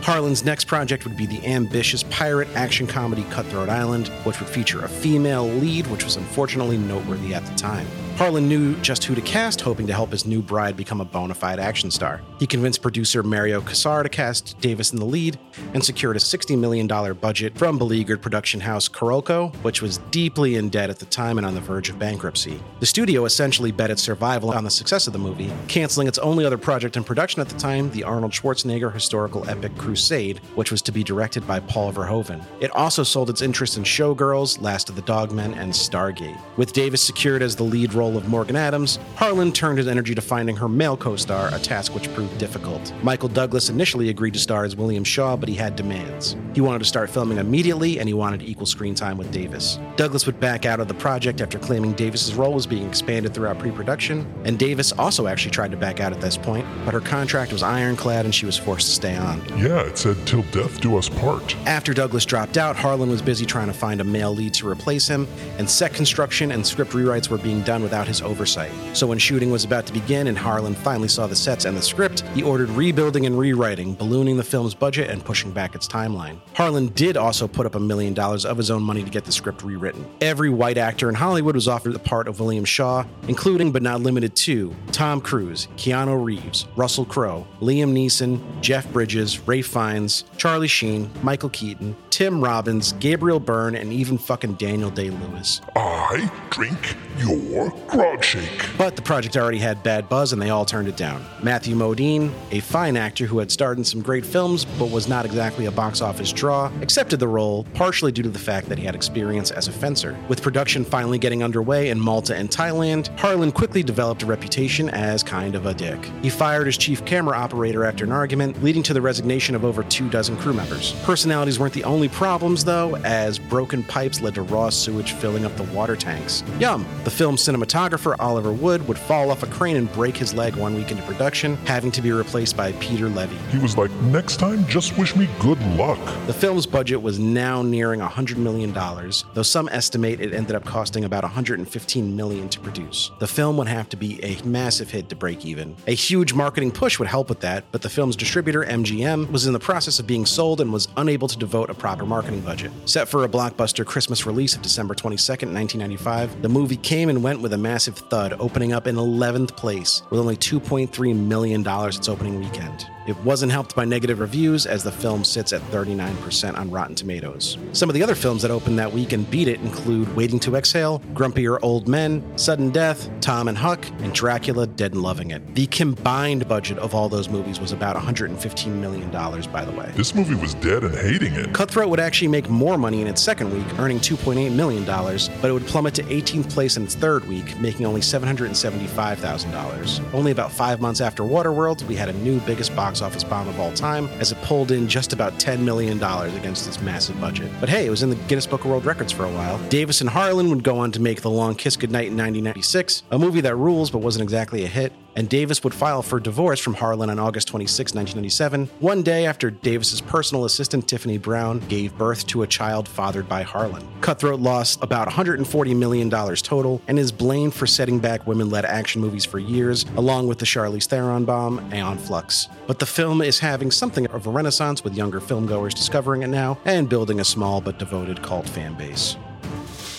Harlin's 0.03 0.43
next 0.43 0.65
project 0.65 1.05
would 1.05 1.15
be 1.15 1.25
the 1.25 1.45
ambitious 1.47 2.03
pirate 2.03 2.49
action 2.55 2.85
comedy 2.85 3.23
Cutthroat 3.29 3.69
Island, 3.69 4.09
which 4.25 4.37
would 4.41 4.49
feature 4.49 4.83
a 4.83 4.87
female 4.89 5.47
lead, 5.47 5.87
which 5.87 6.03
was 6.03 6.17
unfortunately 6.17 6.77
noteworthy 6.77 7.33
at 7.33 7.45
the 7.45 7.55
time. 7.55 7.87
Harlin 8.15 8.43
knew 8.43 8.75
just 8.81 9.05
who 9.05 9.15
to 9.15 9.21
cast, 9.21 9.61
hoping 9.61 9.87
to 9.87 9.93
help 9.93 10.11
his 10.11 10.25
new 10.25 10.41
bride 10.41 10.75
become 10.75 10.92
a 11.01 11.05
bona 11.05 11.33
fide 11.33 11.59
action 11.59 11.91
star. 11.91 12.21
He 12.39 12.47
convinced 12.47 12.81
producer 12.81 13.23
Mario 13.23 13.61
Kassar 13.61 14.03
to 14.03 14.09
cast 14.09 14.59
Davis 14.59 14.91
in 14.91 14.99
the 14.99 15.05
lead 15.05 15.39
and 15.73 15.83
secured 15.83 16.15
a 16.15 16.19
$60 16.19 16.57
million 16.57 16.87
budget 16.87 17.57
from 17.57 17.77
beleaguered 17.77 18.21
production 18.21 18.59
house 18.59 18.87
Carolco, 18.89 19.55
which 19.63 19.81
was 19.81 19.99
deeply 20.11 20.55
in 20.55 20.69
debt 20.69 20.89
at 20.89 20.99
the 20.99 21.05
time 21.05 21.37
and 21.37 21.45
on 21.47 21.53
the 21.53 21.61
verge 21.61 21.89
of 21.89 21.99
bankruptcy. 21.99 22.59
The 22.79 22.85
studio 22.85 23.25
essentially 23.25 23.71
bet 23.71 23.91
its 23.91 24.01
survival 24.01 24.51
on 24.51 24.63
the 24.63 24.71
success 24.71 25.07
of 25.07 25.13
the 25.13 25.19
movie, 25.19 25.51
canceling 25.67 26.07
its 26.07 26.17
only 26.17 26.45
other 26.45 26.57
project 26.57 26.97
in 26.97 27.03
production 27.03 27.41
at 27.41 27.49
the 27.49 27.57
time, 27.57 27.89
the 27.91 28.03
Arnold 28.03 28.31
Schwarzenegger 28.31 28.93
historical 28.93 29.47
epic 29.49 29.75
Crusade, 29.77 30.39
which 30.55 30.71
was 30.71 30.81
to 30.83 30.91
be 30.91 31.03
directed 31.03 31.47
by 31.47 31.59
Paul 31.59 31.93
Verhoeven. 31.93 32.43
It 32.59 32.71
also 32.71 33.03
sold 33.03 33.29
its 33.29 33.41
interest 33.41 33.77
in 33.77 33.83
Showgirls, 33.83 34.61
Last 34.61 34.89
of 34.89 34.95
the 34.95 35.01
Dogmen, 35.01 35.55
and 35.57 35.71
Stargate. 35.71 36.39
With 36.57 36.73
Davis 36.73 37.01
secured 37.01 37.41
as 37.41 37.55
the 37.55 37.63
lead 37.63 37.93
role 37.93 38.17
of 38.17 38.27
Morgan 38.27 38.55
Adams, 38.55 38.99
Harlin 39.15 39.53
turned 39.53 39.77
his 39.77 39.87
energy 39.87 40.15
to 40.15 40.21
finding 40.21 40.55
her 40.55 40.67
male 40.83 40.97
co 40.97 41.15
star, 41.15 41.47
a 41.53 41.59
task 41.59 41.95
which 41.95 42.13
proved 42.13 42.37
difficult. 42.37 42.93
Michael 43.01 43.29
Douglas 43.29 43.69
initially 43.69 44.09
agreed 44.09 44.33
to 44.33 44.39
star 44.39 44.65
as 44.65 44.75
William 44.75 45.05
Shaw, 45.05 45.37
but 45.37 45.47
he 45.47 45.55
had 45.55 45.77
demands. 45.77 46.35
He 46.53 46.59
wanted 46.59 46.79
to 46.79 46.85
start 46.85 47.09
filming 47.09 47.37
immediately, 47.37 47.99
and 47.99 48.09
he 48.09 48.13
wanted 48.13 48.43
equal 48.43 48.65
screen 48.65 48.93
time 48.93 49.17
with 49.17 49.31
Davis. 49.31 49.79
Douglas 49.95 50.25
would 50.25 50.41
back 50.41 50.65
out 50.65 50.81
of 50.81 50.89
the 50.89 50.93
project 50.93 51.39
after 51.39 51.57
claiming 51.57 51.93
Davis's 51.93 52.35
role 52.35 52.53
was 52.53 52.67
being 52.67 52.85
expanded 52.85 53.33
throughout 53.33 53.59
pre 53.59 53.71
production, 53.71 54.27
and 54.43 54.59
Davis 54.59 54.91
also 54.91 55.27
actually 55.27 55.51
tried 55.51 55.71
to 55.71 55.77
back 55.77 56.01
out 56.01 56.11
at 56.11 56.19
this 56.19 56.35
point, 56.35 56.67
but 56.83 56.93
her 56.93 56.99
contract 56.99 57.53
was 57.53 57.63
ironclad 57.63 58.25
and 58.25 58.35
she 58.35 58.45
was 58.45 58.57
forced 58.57 58.87
to 58.87 58.93
stay 58.93 59.15
on. 59.15 59.41
Yeah, 59.57 59.87
it 59.87 59.97
said, 59.97 60.17
till 60.27 60.43
death 60.51 60.81
do 60.81 60.97
us 60.97 61.07
part. 61.07 61.55
After 61.65 61.93
Douglas 61.93 62.25
dropped 62.25 62.57
out, 62.57 62.75
Harlin 62.75 63.07
was 63.07 63.21
busy 63.21 63.45
trying 63.45 63.67
to 63.67 63.73
find 63.73 64.01
a 64.01 64.03
male 64.03 64.35
lead 64.35 64.53
to 64.55 64.67
replace 64.67 65.07
him, 65.07 65.29
and 65.57 65.69
set 65.69 65.93
construction 65.93 66.51
and 66.51 66.67
script 66.67 66.91
rewrites 66.91 67.29
were 67.29 67.37
being 67.37 67.61
done 67.61 67.83
without 67.83 68.05
his 68.05 68.21
oversight. 68.21 68.71
So 68.91 69.07
when 69.07 69.17
shooting 69.17 69.49
was 69.49 69.63
about 69.63 69.85
to 69.85 69.93
begin 69.93 70.27
and 70.27 70.37
Harlin 70.37 70.72
finally 70.77 71.07
saw 71.07 71.27
the 71.27 71.35
sets 71.35 71.65
and 71.65 71.77
the 71.77 71.81
script, 71.81 72.21
he 72.33 72.43
ordered 72.43 72.69
rebuilding 72.69 73.25
and 73.25 73.37
rewriting, 73.37 73.93
ballooning 73.93 74.37
the 74.37 74.43
film's 74.43 74.73
budget 74.73 75.09
and 75.09 75.23
pushing 75.23 75.51
back 75.51 75.75
its 75.75 75.87
timeline. 75.87 76.39
Harlin 76.55 76.93
did 76.95 77.17
also 77.17 77.47
put 77.47 77.65
up 77.65 77.75
a 77.75 77.79
million 77.79 78.13
dollars 78.13 78.45
of 78.45 78.57
his 78.57 78.71
own 78.71 78.83
money 78.83 79.03
to 79.03 79.09
get 79.09 79.25
the 79.25 79.31
script 79.31 79.63
rewritten. 79.63 80.05
Every 80.21 80.49
white 80.49 80.77
actor 80.77 81.09
in 81.09 81.15
Hollywood 81.15 81.55
was 81.55 81.67
offered 81.67 81.93
the 81.93 81.99
part 81.99 82.27
of 82.27 82.39
William 82.39 82.65
Shaw, 82.65 83.05
including 83.27 83.71
but 83.71 83.81
not 83.81 84.01
limited 84.01 84.35
to 84.37 84.73
Tom 84.91 85.21
Cruise, 85.21 85.67
Keanu 85.77 86.23
Reeves, 86.23 86.67
Russell 86.75 87.05
Crowe, 87.05 87.47
Liam 87.61 87.93
Neeson, 87.93 88.41
Jeff 88.61 88.91
Bridges, 88.91 89.39
Ralph 89.47 89.65
Fiennes, 89.65 90.25
Charlie 90.37 90.67
Sheen, 90.67 91.09
Michael 91.21 91.49
Keaton, 91.49 91.95
Tim 92.09 92.43
Robbins, 92.43 92.93
Gabriel 92.99 93.39
Byrne, 93.39 93.75
and 93.75 93.91
even 93.91 94.17
fucking 94.17 94.53
Daniel 94.53 94.91
Day 94.91 95.09
Lewis. 95.09 95.61
I 95.75 96.31
drink 96.51 96.95
your 97.17 97.71
grog 97.87 98.23
shake. 98.23 98.67
But 98.77 98.95
the 98.95 99.01
project 99.01 99.35
already 99.35 99.57
had 99.57 99.81
bad 99.83 100.09
buzz 100.09 100.33
and 100.33 100.41
they 100.41 100.49
all 100.53 100.65
turned 100.65 100.87
it 100.87 100.95
down. 100.95 101.25
Matthew 101.41 101.75
Modine, 101.75 102.31
a 102.51 102.61
fine 102.61 102.95
actor 102.95 103.25
who 103.25 103.39
had 103.39 103.51
starred 103.51 103.77
in 103.77 103.83
some 103.83 104.01
great 104.01 104.25
films 104.25 104.63
but 104.79 104.89
was 104.89 105.09
not 105.09 105.25
exactly 105.25 105.65
a 105.65 105.71
box 105.71 105.99
office 106.01 106.31
draw, 106.31 106.71
accepted 106.81 107.19
the 107.19 107.27
role 107.27 107.65
partially 107.73 108.11
due 108.11 108.23
to 108.23 108.29
the 108.29 108.39
fact 108.39 108.69
that 108.69 108.77
he 108.77 108.85
had 108.85 108.95
experience 108.95 109.51
as 109.51 109.67
a 109.67 109.71
fencer. 109.71 110.17
With 110.29 110.41
production 110.41 110.85
finally 110.85 111.17
getting 111.17 111.43
underway 111.43 111.89
in 111.89 111.99
Malta 111.99 112.35
and 112.35 112.49
Thailand, 112.49 113.13
Harlin 113.17 113.53
quickly 113.53 113.83
developed 113.83 114.23
a 114.23 114.25
reputation 114.25 114.89
as 114.89 115.23
kind 115.23 115.55
of 115.55 115.65
a 115.65 115.73
dick. 115.73 115.99
He 116.21 116.29
fired 116.29 116.67
his 116.67 116.77
chief 116.77 117.03
camera 117.05 117.35
operator 117.37 117.83
after 117.83 118.05
an 118.05 118.11
argument, 118.11 118.63
leading 118.63 118.83
to 118.83 118.93
the 118.93 119.01
resignation 119.01 119.55
of 119.55 119.65
over 119.65 119.83
two 119.83 120.09
dozen 120.09 120.37
crew 120.37 120.53
members. 120.53 120.93
Personalities 121.03 121.59
weren't 121.59 121.73
the 121.73 121.83
only 121.83 122.09
problems, 122.09 122.63
though, 122.63 122.95
as 122.97 123.39
broken 123.39 123.83
pipes 123.83 124.21
led 124.21 124.35
to 124.35 124.43
raw 124.43 124.69
sewage 124.69 125.13
filling 125.13 125.45
up 125.45 125.55
the 125.57 125.63
water 125.75 125.95
tanks. 125.95 126.43
Yum! 126.59 126.85
The 127.03 127.11
film's 127.11 127.41
cinematographer, 127.41 128.15
Oliver 128.19 128.53
Wood, 128.53 128.87
would 128.87 128.97
fall 128.97 129.31
off 129.31 129.43
a 129.43 129.47
crane 129.47 129.77
and 129.77 129.91
break 129.93 130.15
his 130.15 130.33
leg 130.33 130.42
one 130.51 130.75
week 130.75 130.91
into 130.91 131.03
production, 131.03 131.55
having 131.65 131.91
to 131.91 132.01
be 132.01 132.11
replaced 132.11 132.57
by 132.57 132.73
Peter 132.73 133.07
Levy. 133.07 133.37
He 133.49 133.59
was 133.59 133.77
like, 133.77 133.91
next 134.03 134.37
time, 134.37 134.65
just 134.67 134.97
wish 134.97 135.15
me 135.15 135.29
good 135.39 135.61
luck. 135.77 135.99
The 136.27 136.33
film's 136.33 136.65
budget 136.65 137.01
was 137.01 137.19
now 137.19 137.61
nearing 137.61 137.99
$100 137.99 138.37
million, 138.37 138.73
though 138.73 139.43
some 139.43 139.69
estimate 139.69 140.19
it 140.19 140.33
ended 140.33 140.55
up 140.55 140.65
costing 140.65 141.05
about 141.05 141.23
115 141.23 142.15
million 142.15 142.49
to 142.49 142.59
produce. 142.59 143.11
The 143.19 143.27
film 143.27 143.57
would 143.57 143.67
have 143.67 143.89
to 143.89 143.97
be 143.97 144.23
a 144.23 144.41
massive 144.43 144.91
hit 144.91 145.09
to 145.09 145.15
break 145.15 145.45
even. 145.45 145.75
A 145.87 145.95
huge 145.95 146.33
marketing 146.33 146.71
push 146.71 146.99
would 146.99 147.07
help 147.07 147.29
with 147.29 147.39
that, 147.41 147.63
but 147.71 147.81
the 147.81 147.89
film's 147.89 148.15
distributor, 148.15 148.63
MGM, 148.63 149.31
was 149.31 149.47
in 149.47 149.53
the 149.53 149.59
process 149.59 149.99
of 149.99 150.07
being 150.07 150.25
sold 150.25 150.59
and 150.61 150.73
was 150.73 150.87
unable 150.97 151.27
to 151.27 151.37
devote 151.37 151.69
a 151.69 151.73
proper 151.73 152.05
marketing 152.05 152.41
budget. 152.41 152.71
Set 152.85 153.07
for 153.07 153.23
a 153.23 153.29
blockbuster 153.29 153.85
Christmas 153.85 154.25
release 154.25 154.55
of 154.55 154.61
December 154.61 154.93
22nd, 154.93 155.53
1995, 155.53 156.41
the 156.41 156.49
movie 156.49 156.77
came 156.77 157.09
and 157.09 157.23
went 157.23 157.41
with 157.41 157.53
a 157.53 157.57
massive 157.57 157.97
thud, 157.97 158.33
opening 158.39 158.73
up 158.73 158.87
in 158.87 158.95
11th 158.95 159.55
place 159.55 160.01
with 160.09 160.19
only 160.19 160.32
$2.3 160.35 161.15
million 161.15 161.63
its 161.65 162.09
opening 162.09 162.39
weekend. 162.39 162.87
It 163.05 163.17
wasn't 163.25 163.51
helped 163.51 163.75
by 163.75 163.83
negative 163.83 164.21
reviews, 164.21 164.65
as 164.65 164.81
the 164.81 164.91
film 164.91 165.25
sits 165.25 165.51
at 165.51 165.61
39% 165.63 166.57
on 166.57 166.71
Rotten 166.71 166.95
Tomatoes. 166.95 167.57
Some 167.73 167.89
of 167.89 167.95
the 167.95 168.01
other 168.01 168.15
films 168.15 168.43
that 168.43 168.51
opened 168.51 168.79
that 168.79 168.93
week 168.93 169.11
and 169.11 169.29
beat 169.29 169.49
it 169.49 169.59
include 169.59 170.15
Waiting 170.15 170.39
to 170.39 170.55
Exhale, 170.55 170.99
Grumpier 171.13 171.59
Old 171.61 171.89
Men, 171.89 172.23
Sudden 172.37 172.69
Death, 172.69 173.09
Tom 173.19 173.49
and 173.49 173.57
Huck, 173.57 173.85
and 173.99 174.13
Dracula 174.13 174.67
Dead 174.67 174.93
and 174.93 175.01
Loving 175.01 175.31
It. 175.31 175.53
The 175.53 175.67
combined 175.67 176.47
budget 176.47 176.77
of 176.77 176.95
all 176.95 177.09
those 177.09 177.27
movies 177.27 177.59
was 177.59 177.73
about 177.73 177.97
$115 177.97 178.67
million, 178.67 179.11
by 179.11 179.65
the 179.65 179.73
way. 179.73 179.91
This 179.95 180.15
movie 180.15 180.35
was 180.35 180.53
dead 180.53 180.85
and 180.85 180.95
hating 180.95 181.33
it. 181.33 181.53
Cutthroat 181.53 181.89
would 181.89 181.99
actually 181.99 182.29
make 182.29 182.49
more 182.49 182.77
money 182.77 183.01
in 183.01 183.07
its 183.07 183.21
second 183.21 183.53
week, 183.53 183.65
earning 183.79 183.99
$2.8 183.99 184.55
million, 184.55 184.85
but 184.85 185.49
it 185.49 185.51
would 185.51 185.67
plummet 185.67 185.93
to 185.95 186.03
18th 186.03 186.49
place 186.49 186.77
in 186.77 186.83
its 186.83 186.95
third 186.95 187.27
week, 187.27 187.59
making 187.59 187.85
only 187.85 187.99
$775,000. 187.99 190.13
Only 190.23 190.31
about 190.31 190.53
five 190.53 190.79
months 190.79 191.01
after 191.01 191.21
Waterworld, 191.23 191.83
we 191.83 191.97
had 191.97 192.07
a 192.07 192.13
new 192.13 192.39
biggest 192.39 192.73
box 192.77 193.01
office 193.01 193.25
bomb 193.25 193.49
of 193.49 193.59
all 193.59 193.73
time, 193.73 194.07
as 194.21 194.31
it 194.31 194.41
pulled 194.43 194.71
in 194.71 194.87
just 194.87 195.11
about 195.11 195.33
$10 195.33 195.59
million 195.59 195.97
against 196.01 196.65
its 196.65 196.81
massive 196.81 197.19
budget. 197.19 197.51
But 197.59 197.67
hey, 197.67 197.85
it 197.85 197.89
was 197.89 198.03
in 198.03 198.09
the 198.09 198.15
Guinness 198.15 198.47
Book 198.47 198.61
of 198.61 198.67
World 198.67 198.85
Records 198.85 199.11
for 199.11 199.25
a 199.25 199.31
while. 199.33 199.57
Davis 199.67 199.99
and 199.99 200.09
Harlin 200.09 200.49
would 200.49 200.63
go 200.63 200.77
on 200.77 200.93
to 200.93 201.01
make 201.01 201.23
The 201.23 201.29
Long 201.29 201.55
Kiss 201.55 201.75
Goodnight 201.75 202.07
in 202.07 202.15
1996, 202.15 203.03
a 203.11 203.19
movie 203.19 203.41
that 203.41 203.57
rules 203.57 203.91
but 203.91 203.97
wasn't 203.97 204.23
exactly 204.23 204.63
a 204.63 204.67
hit. 204.69 204.93
And 205.15 205.29
Davis 205.29 205.63
would 205.63 205.73
file 205.73 206.01
for 206.01 206.19
divorce 206.19 206.59
from 206.59 206.75
Harlin 206.75 207.09
on 207.09 207.19
August 207.19 207.47
26, 207.49 207.93
1997, 207.93 208.69
one 208.79 209.03
day 209.03 209.25
after 209.25 209.51
Davis's 209.51 210.01
personal 210.01 210.45
assistant 210.45 210.87
Tiffany 210.87 211.17
Brown 211.17 211.59
gave 211.67 211.97
birth 211.97 212.25
to 212.27 212.43
a 212.43 212.47
child 212.47 212.87
fathered 212.87 213.29
by 213.29 213.43
Harlin. 213.43 213.83
Cutthroat 214.01 214.39
lost 214.39 214.79
about 214.81 215.07
$140 215.07 215.75
million 215.75 216.09
total 216.09 216.81
and 216.87 216.97
is 216.97 217.11
blamed 217.11 217.53
for 217.53 217.67
setting 217.67 217.99
back 217.99 218.25
women 218.25 218.49
led 218.49 218.65
action 218.65 219.01
movies 219.01 219.25
for 219.25 219.39
years, 219.39 219.85
along 219.97 220.27
with 220.27 220.39
the 220.39 220.45
Charlize 220.45 220.87
Theron 220.87 221.25
bomb, 221.25 221.59
Aeon 221.73 221.97
Flux. 221.97 222.47
But 222.67 222.79
the 222.79 222.85
film 222.85 223.21
is 223.21 223.39
having 223.39 223.71
something 223.71 224.07
of 224.07 224.27
a 224.27 224.29
renaissance 224.29 224.83
with 224.83 224.95
younger 224.95 225.19
filmgoers 225.19 225.73
discovering 225.73 226.23
it 226.23 226.27
now 226.27 226.57
and 226.65 226.89
building 226.89 227.19
a 227.19 227.25
small 227.25 227.61
but 227.61 227.79
devoted 227.79 228.21
cult 228.21 228.47
fan 228.47 228.73
base. 228.75 229.15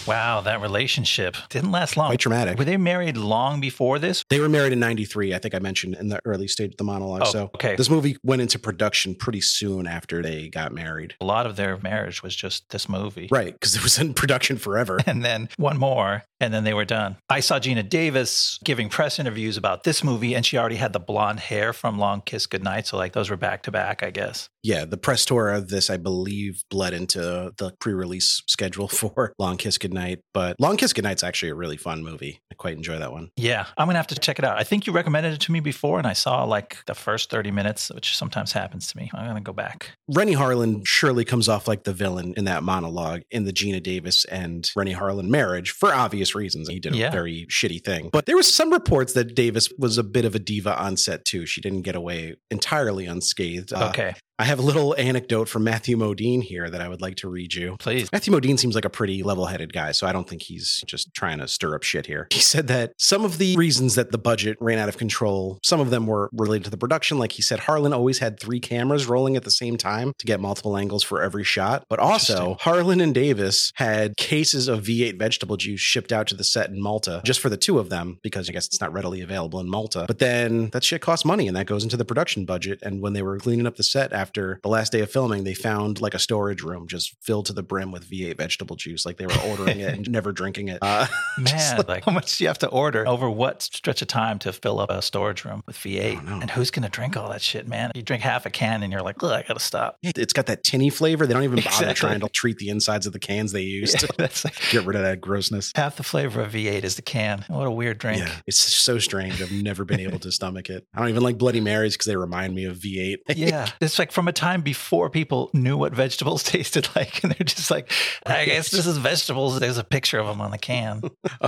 Wow, 0.07 0.43
that 0.43 0.61
relationship 0.61 1.37
didn't 1.49 1.73
last 1.73 1.97
long. 1.97 2.09
Quite 2.09 2.21
traumatic. 2.21 2.59
Were 2.59 2.65
they 2.65 2.77
married 2.77 3.17
long 3.17 3.61
before 3.61 3.99
this? 3.99 4.23
They 4.29 4.39
were 4.39 4.49
married 4.49 4.73
in 4.73 4.81
93, 4.81 5.35
I 5.35 5.39
think 5.39 5.55
I 5.55 5.59
mentioned 5.59 5.95
in 5.95 6.09
the 6.09 6.21
early 6.25 6.47
stage 6.47 6.73
of 6.73 6.77
the 6.77 6.85
monologue. 6.85 7.23
Oh, 7.25 7.31
so 7.31 7.51
okay. 7.55 7.75
this 7.77 7.89
movie 7.89 8.17
went 8.23 8.43
into 8.43 8.59
production 8.59 9.15
pretty 9.15 9.41
soon 9.41 9.87
after 9.87 10.23
they 10.23 10.49
got 10.49 10.73
married. 10.73 11.15
A 11.21 11.25
lot 11.25 11.47
of 11.47 11.57
their 11.57 11.79
marriage 11.79 12.23
was 12.23 12.37
just 12.37 12.69
this 12.71 12.89
movie. 12.89 13.29
Right, 13.31 13.53
because 13.53 13.75
it 13.75 13.83
was 13.83 13.99
in 13.99 14.15
production 14.15 14.57
forever. 14.59 15.01
And 15.15 15.25
then 15.25 15.49
one 15.59 15.79
more, 15.79 16.25
and 16.41 16.53
then 16.53 16.65
they 16.65 16.75
were 16.75 16.85
done. 16.85 17.17
I 17.29 17.39
saw 17.39 17.61
Geena 17.61 17.89
Davis 17.89 18.59
giving 18.65 18.89
press 18.89 19.21
interviews 19.21 19.57
about 19.57 19.85
this 19.85 20.03
movie, 20.03 20.35
and 20.35 20.45
she 20.45 20.59
already 20.59 20.75
had 20.75 20.93
the 20.93 20.99
blonde 20.99 21.39
hair 21.39 21.73
from 21.73 21.99
Long 21.99 22.21
Kiss 22.21 22.47
Goodnight. 22.47 22.89
So, 22.89 22.97
like, 22.97 23.13
those 23.13 23.31
were 23.31 23.37
back 23.37 23.63
to 23.65 23.71
back, 23.71 24.03
I 24.03 24.11
guess. 24.11 24.49
yeah, 24.65 24.85
the 24.87 24.97
press 24.97 25.25
tour 25.25 25.51
of 25.51 25.69
this, 25.69 25.89
I 25.89 25.99
believe, 25.99 26.65
bled 26.69 26.95
into 26.95 27.53
the 27.59 27.75
pre-release 27.81 28.43
schedule 28.49 28.89
for 29.01 29.35
Long 29.39 29.57
Kiss 29.57 29.79
Goodnight. 29.79 29.94
Night, 29.95 30.21
but 30.35 30.57
Long 30.61 30.77
Kiss 30.77 30.93
Goodnight's 30.93 31.23
actually 31.25 31.51
a 31.51 31.55
really 31.55 31.77
fun 31.77 32.03
movie. 32.05 32.41
I 32.53 32.55
quite 32.55 32.77
enjoy 32.77 32.99
that 32.99 33.13
one. 33.13 33.31
Yeah, 33.37 33.67
I'm 33.79 33.87
to 33.89 33.95
have 33.95 34.07
to 34.09 34.15
check 34.17 34.39
it 34.39 34.45
out. 34.45 34.59
I 34.59 34.65
think 34.65 34.87
you 34.87 34.93
recommended 34.93 35.33
it 35.35 35.41
to 35.43 35.53
me 35.53 35.61
before, 35.61 35.99
and 35.99 36.07
I 36.07 36.13
saw 36.13 36.45
like 36.45 36.79
the 36.87 36.95
first 36.95 37.31
30 37.31 37.51
minutes, 37.51 37.91
which 37.95 38.17
sometimes 38.17 38.53
happens 38.53 38.89
to 38.89 38.97
me. 38.97 39.11
I'm 39.15 39.25
to 39.37 39.41
go 39.41 39.53
back. 39.53 39.93
Renny 40.09 40.35
Harlin 40.35 40.83
surely 40.87 41.25
comes 41.25 41.49
off 41.49 41.67
like 41.69 41.85
the 41.85 41.93
villain 41.93 42.35
in 42.37 42.45
that 42.45 42.63
monologue 42.63 43.23
in 43.31 43.45
the 43.45 43.53
Geena 43.53 43.83
Davis 43.83 44.25
and 44.27 44.71
Renny 44.77 44.95
Harlin 44.95 45.29
marriage 45.29 45.71
for 45.71 45.93
obvious 45.95 46.35
reasons. 46.35 46.69
He 46.69 46.81
did 46.81 46.95
a 46.95 46.97
Yeah. 46.99 47.11
very 47.11 47.47
shitty 47.51 47.83
thing. 47.85 48.11
But 48.13 48.27
there 48.27 48.37
was 48.37 48.53
some 48.53 48.73
reports 48.73 49.13
that 49.15 49.35
Davis 49.35 49.69
was 49.79 49.97
a 49.99 50.03
bit 50.05 50.25
of 50.25 50.35
a 50.35 50.39
diva 50.39 50.77
on 50.77 50.97
set 50.97 51.25
too. 51.25 51.47
She 51.47 51.61
didn't 51.61 51.83
get 51.83 51.95
away 51.97 52.35
entirely 52.51 53.07
unscathed. 53.07 53.73
Uh, 53.73 53.89
Okay, 53.91 54.15
I 54.37 54.45
have 54.45 54.59
a 54.59 54.63
little 54.63 54.97
anecdote 54.99 55.49
from 55.49 55.63
Matthew 55.63 55.97
Modine 55.97 56.43
here 56.43 56.69
that 56.69 56.81
I 56.81 56.89
would 56.89 57.01
like 57.01 57.15
to 57.19 57.29
read 57.29 57.55
you. 57.55 57.77
please. 57.79 58.09
Matthew 58.13 58.33
Modine 58.33 58.59
seems 58.59 58.75
like 58.75 58.85
a 58.85 58.91
pretty 58.91 59.23
level 59.23 59.47
headed 59.47 59.73
guy, 59.73 59.93
so 59.93 60.09
I 60.09 60.13
don't 60.13 60.29
think 60.29 60.43
he's 60.43 60.83
just 60.87 61.15
trying 61.15 61.39
to 61.39 61.47
stir 61.47 61.77
up 61.77 61.85
shit 61.85 62.07
here. 62.07 62.27
He 62.33 62.41
said 62.41 62.67
that 62.67 62.95
some 62.99 63.25
of 63.25 63.39
the 63.39 63.57
reasons 63.57 63.95
that 63.95 64.11
the 64.11 64.19
budget 64.19 64.57
ran 64.61 64.81
out 64.81 64.89
of 64.89 64.99
control, 64.99 65.61
some 65.63 65.79
of 65.79 65.91
them 65.91 66.09
were 66.09 66.31
related 66.33 66.65
to 66.65 66.71
the 66.71 66.77
production. 66.77 67.17
Like 67.17 67.31
he 67.31 67.43
said, 67.43 67.61
Harlin 67.61 67.95
always 67.95 68.19
had 68.19 68.41
three 68.41 68.59
cameras 68.59 69.07
rolling 69.07 69.37
at 69.37 69.45
the 69.45 69.53
same 69.53 69.77
time 69.77 70.13
to 70.19 70.27
get 70.27 70.41
multiple 70.41 70.77
angles 70.77 71.05
for 71.05 71.23
every 71.23 71.45
shot. 71.45 71.85
But 71.89 72.01
also, 72.01 72.57
Harlin 72.61 73.01
and 73.01 73.15
Davis 73.15 73.71
had 73.77 74.17
cases 74.17 74.67
of 74.67 74.83
V8 74.83 75.17
vegetable 75.17 75.57
juice 75.57 75.81
shipped 75.81 76.11
out 76.11 76.27
to 76.27 76.35
the 76.35 76.43
set 76.45 76.71
in 76.71 76.83
Malta 76.83 77.23
just 77.25 77.39
for 77.39 77.51
the 77.51 77.57
two 77.57 77.79
of 77.79 77.89
them, 77.89 78.19
because 78.25 78.49
I 78.49 78.53
guess 78.53 78.67
it's 78.67 78.81
not 78.81 78.93
readily 78.93 79.21
available 79.21 79.61
in 79.61 79.71
Malta. 79.71 80.07
But 80.09 80.19
then 80.19 80.71
that 80.71 80.83
shit 80.83 81.03
costs 81.03 81.25
money 81.25 81.47
and 81.47 81.57
that 81.57 81.67
goes 81.67 81.85
into 81.85 81.97
the 81.97 82.05
production 82.05 82.45
budget. 82.45 82.81
And 82.83 83.01
when 83.01 83.13
they 83.13 83.23
were 83.23 83.39
cleaning 83.39 83.69
up 83.69 83.77
the 83.77 83.85
set 83.85 84.13
after 84.25 84.59
the 84.63 84.71
last 84.71 84.91
day 84.91 85.01
of 85.01 85.11
filming, 85.11 85.45
they 85.45 85.53
found 85.53 86.01
like 86.01 86.15
a 86.15 86.19
storage 86.19 86.63
room 86.63 86.87
just 86.89 87.15
filled 87.23 87.45
to 87.47 87.53
the 87.53 87.63
brim 87.63 87.93
with 87.93 88.09
V8 88.09 88.39
vegetable 88.39 88.75
juice. 88.75 89.05
Like 89.05 89.19
they 89.19 89.27
were 89.27 89.39
ordering 89.47 89.81
it 89.81 89.93
and 89.95 90.11
never 90.19 90.33
drinking 90.33 90.69
it. 90.69 90.79
Uh, 90.81 91.07
Man, 91.39 91.77
like- 91.77 91.89
like, 91.89 92.05
how 92.07 92.13
much 92.13 92.39
do 92.39 92.45
you 92.45 92.49
have 92.49 92.59
to 92.61 92.69
order 92.69 93.07
over 93.07 93.29
what 93.29 93.61
stretch 93.63 94.01
of 94.01 94.09
time 94.09 94.39
to 94.41 94.53
fill 94.55 94.81
up 94.81 94.91
a 94.91 95.03
storage 95.03 95.45
room 95.45 95.63
with 95.67 95.77
V8? 95.77 96.41
And 96.41 96.51
who's 96.51 96.71
going 96.71 96.83
to 96.85 96.89
drink 96.89 97.17
all 97.19 97.29
that 97.29 97.43
shit, 97.43 97.69
man? 97.69 97.93
You 97.95 98.01
drink 98.03 98.23
half 98.23 98.47
a 98.47 98.51
can 98.51 98.83
and 98.83 98.91
you're 98.91 99.03
like, 99.03 99.23
Ugh, 99.23 99.31
I 99.31 99.43
got 99.43 99.55
to 99.59 99.61
stop. 99.65 99.99
it's 100.03 100.33
got 100.33 100.47
that 100.47 100.65
tinny 100.65 100.89
flavor. 100.89 101.27
They 101.27 101.35
don't 101.35 101.45
even 101.45 101.57
bother 101.57 101.69
Exactly. 101.69 101.95
trying 101.95 102.21
to 102.21 102.29
treat 102.31 102.57
the 102.59 102.71
insides 102.71 103.07
of 103.07 103.13
the 103.13 103.19
cans 103.19 103.53
they 103.53 103.61
used 103.81 103.99
to 104.01 104.09
That's 104.17 104.45
like 104.45 104.57
get 104.71 104.87
rid 104.87 104.97
of 104.97 105.03
that 105.03 105.21
grossness. 105.21 105.73
half 105.77 105.97
the 105.97 106.03
flavor 106.03 106.41
of 106.41 106.53
V8 106.53 106.83
is 106.85 106.97
the 106.97 107.03
can. 107.03 107.45
What 107.49 107.67
a 107.67 107.71
weird 107.71 107.99
drink. 107.99 108.21
Yeah, 108.21 108.33
it's 108.47 108.59
so 108.59 108.99
strange. 108.99 109.43
I've 109.43 109.53
never 109.53 109.85
been 109.85 110.01
able 110.01 110.19
to 110.21 110.33
stomach 110.33 110.71
it. 110.71 110.87
I 110.95 111.01
don't 111.01 111.11
even 111.11 111.23
like 111.23 111.37
Bloody 111.37 111.61
Marys 111.61 111.95
because 111.95 112.07
they 112.07 112.17
remind 112.17 112.55
me 112.55 112.65
of 112.65 112.77
V8. 112.79 113.17
Yeah, 113.37 113.69
it's 113.81 113.99
like 113.99 114.11
from 114.15 114.29
a 114.29 114.33
time 114.33 114.63
before 114.63 115.11
people 115.11 115.51
knew 115.53 115.77
what 115.77 115.93
vegetables 115.93 116.43
tasted 116.45 116.89
like, 116.95 117.23
and 117.23 117.33
they're 117.33 117.45
just 117.45 117.71
like, 117.71 117.91
I 118.25 118.45
guess 118.45 118.71
this 118.71 118.87
is 118.87 118.97
vegetables. 118.99 119.59
There's 119.61 119.79
a 119.79 119.85
picture 119.85 120.19
of 120.19 120.27
them 120.27 120.41
on 120.41 120.53
the 120.53 120.59
can. 120.59 121.03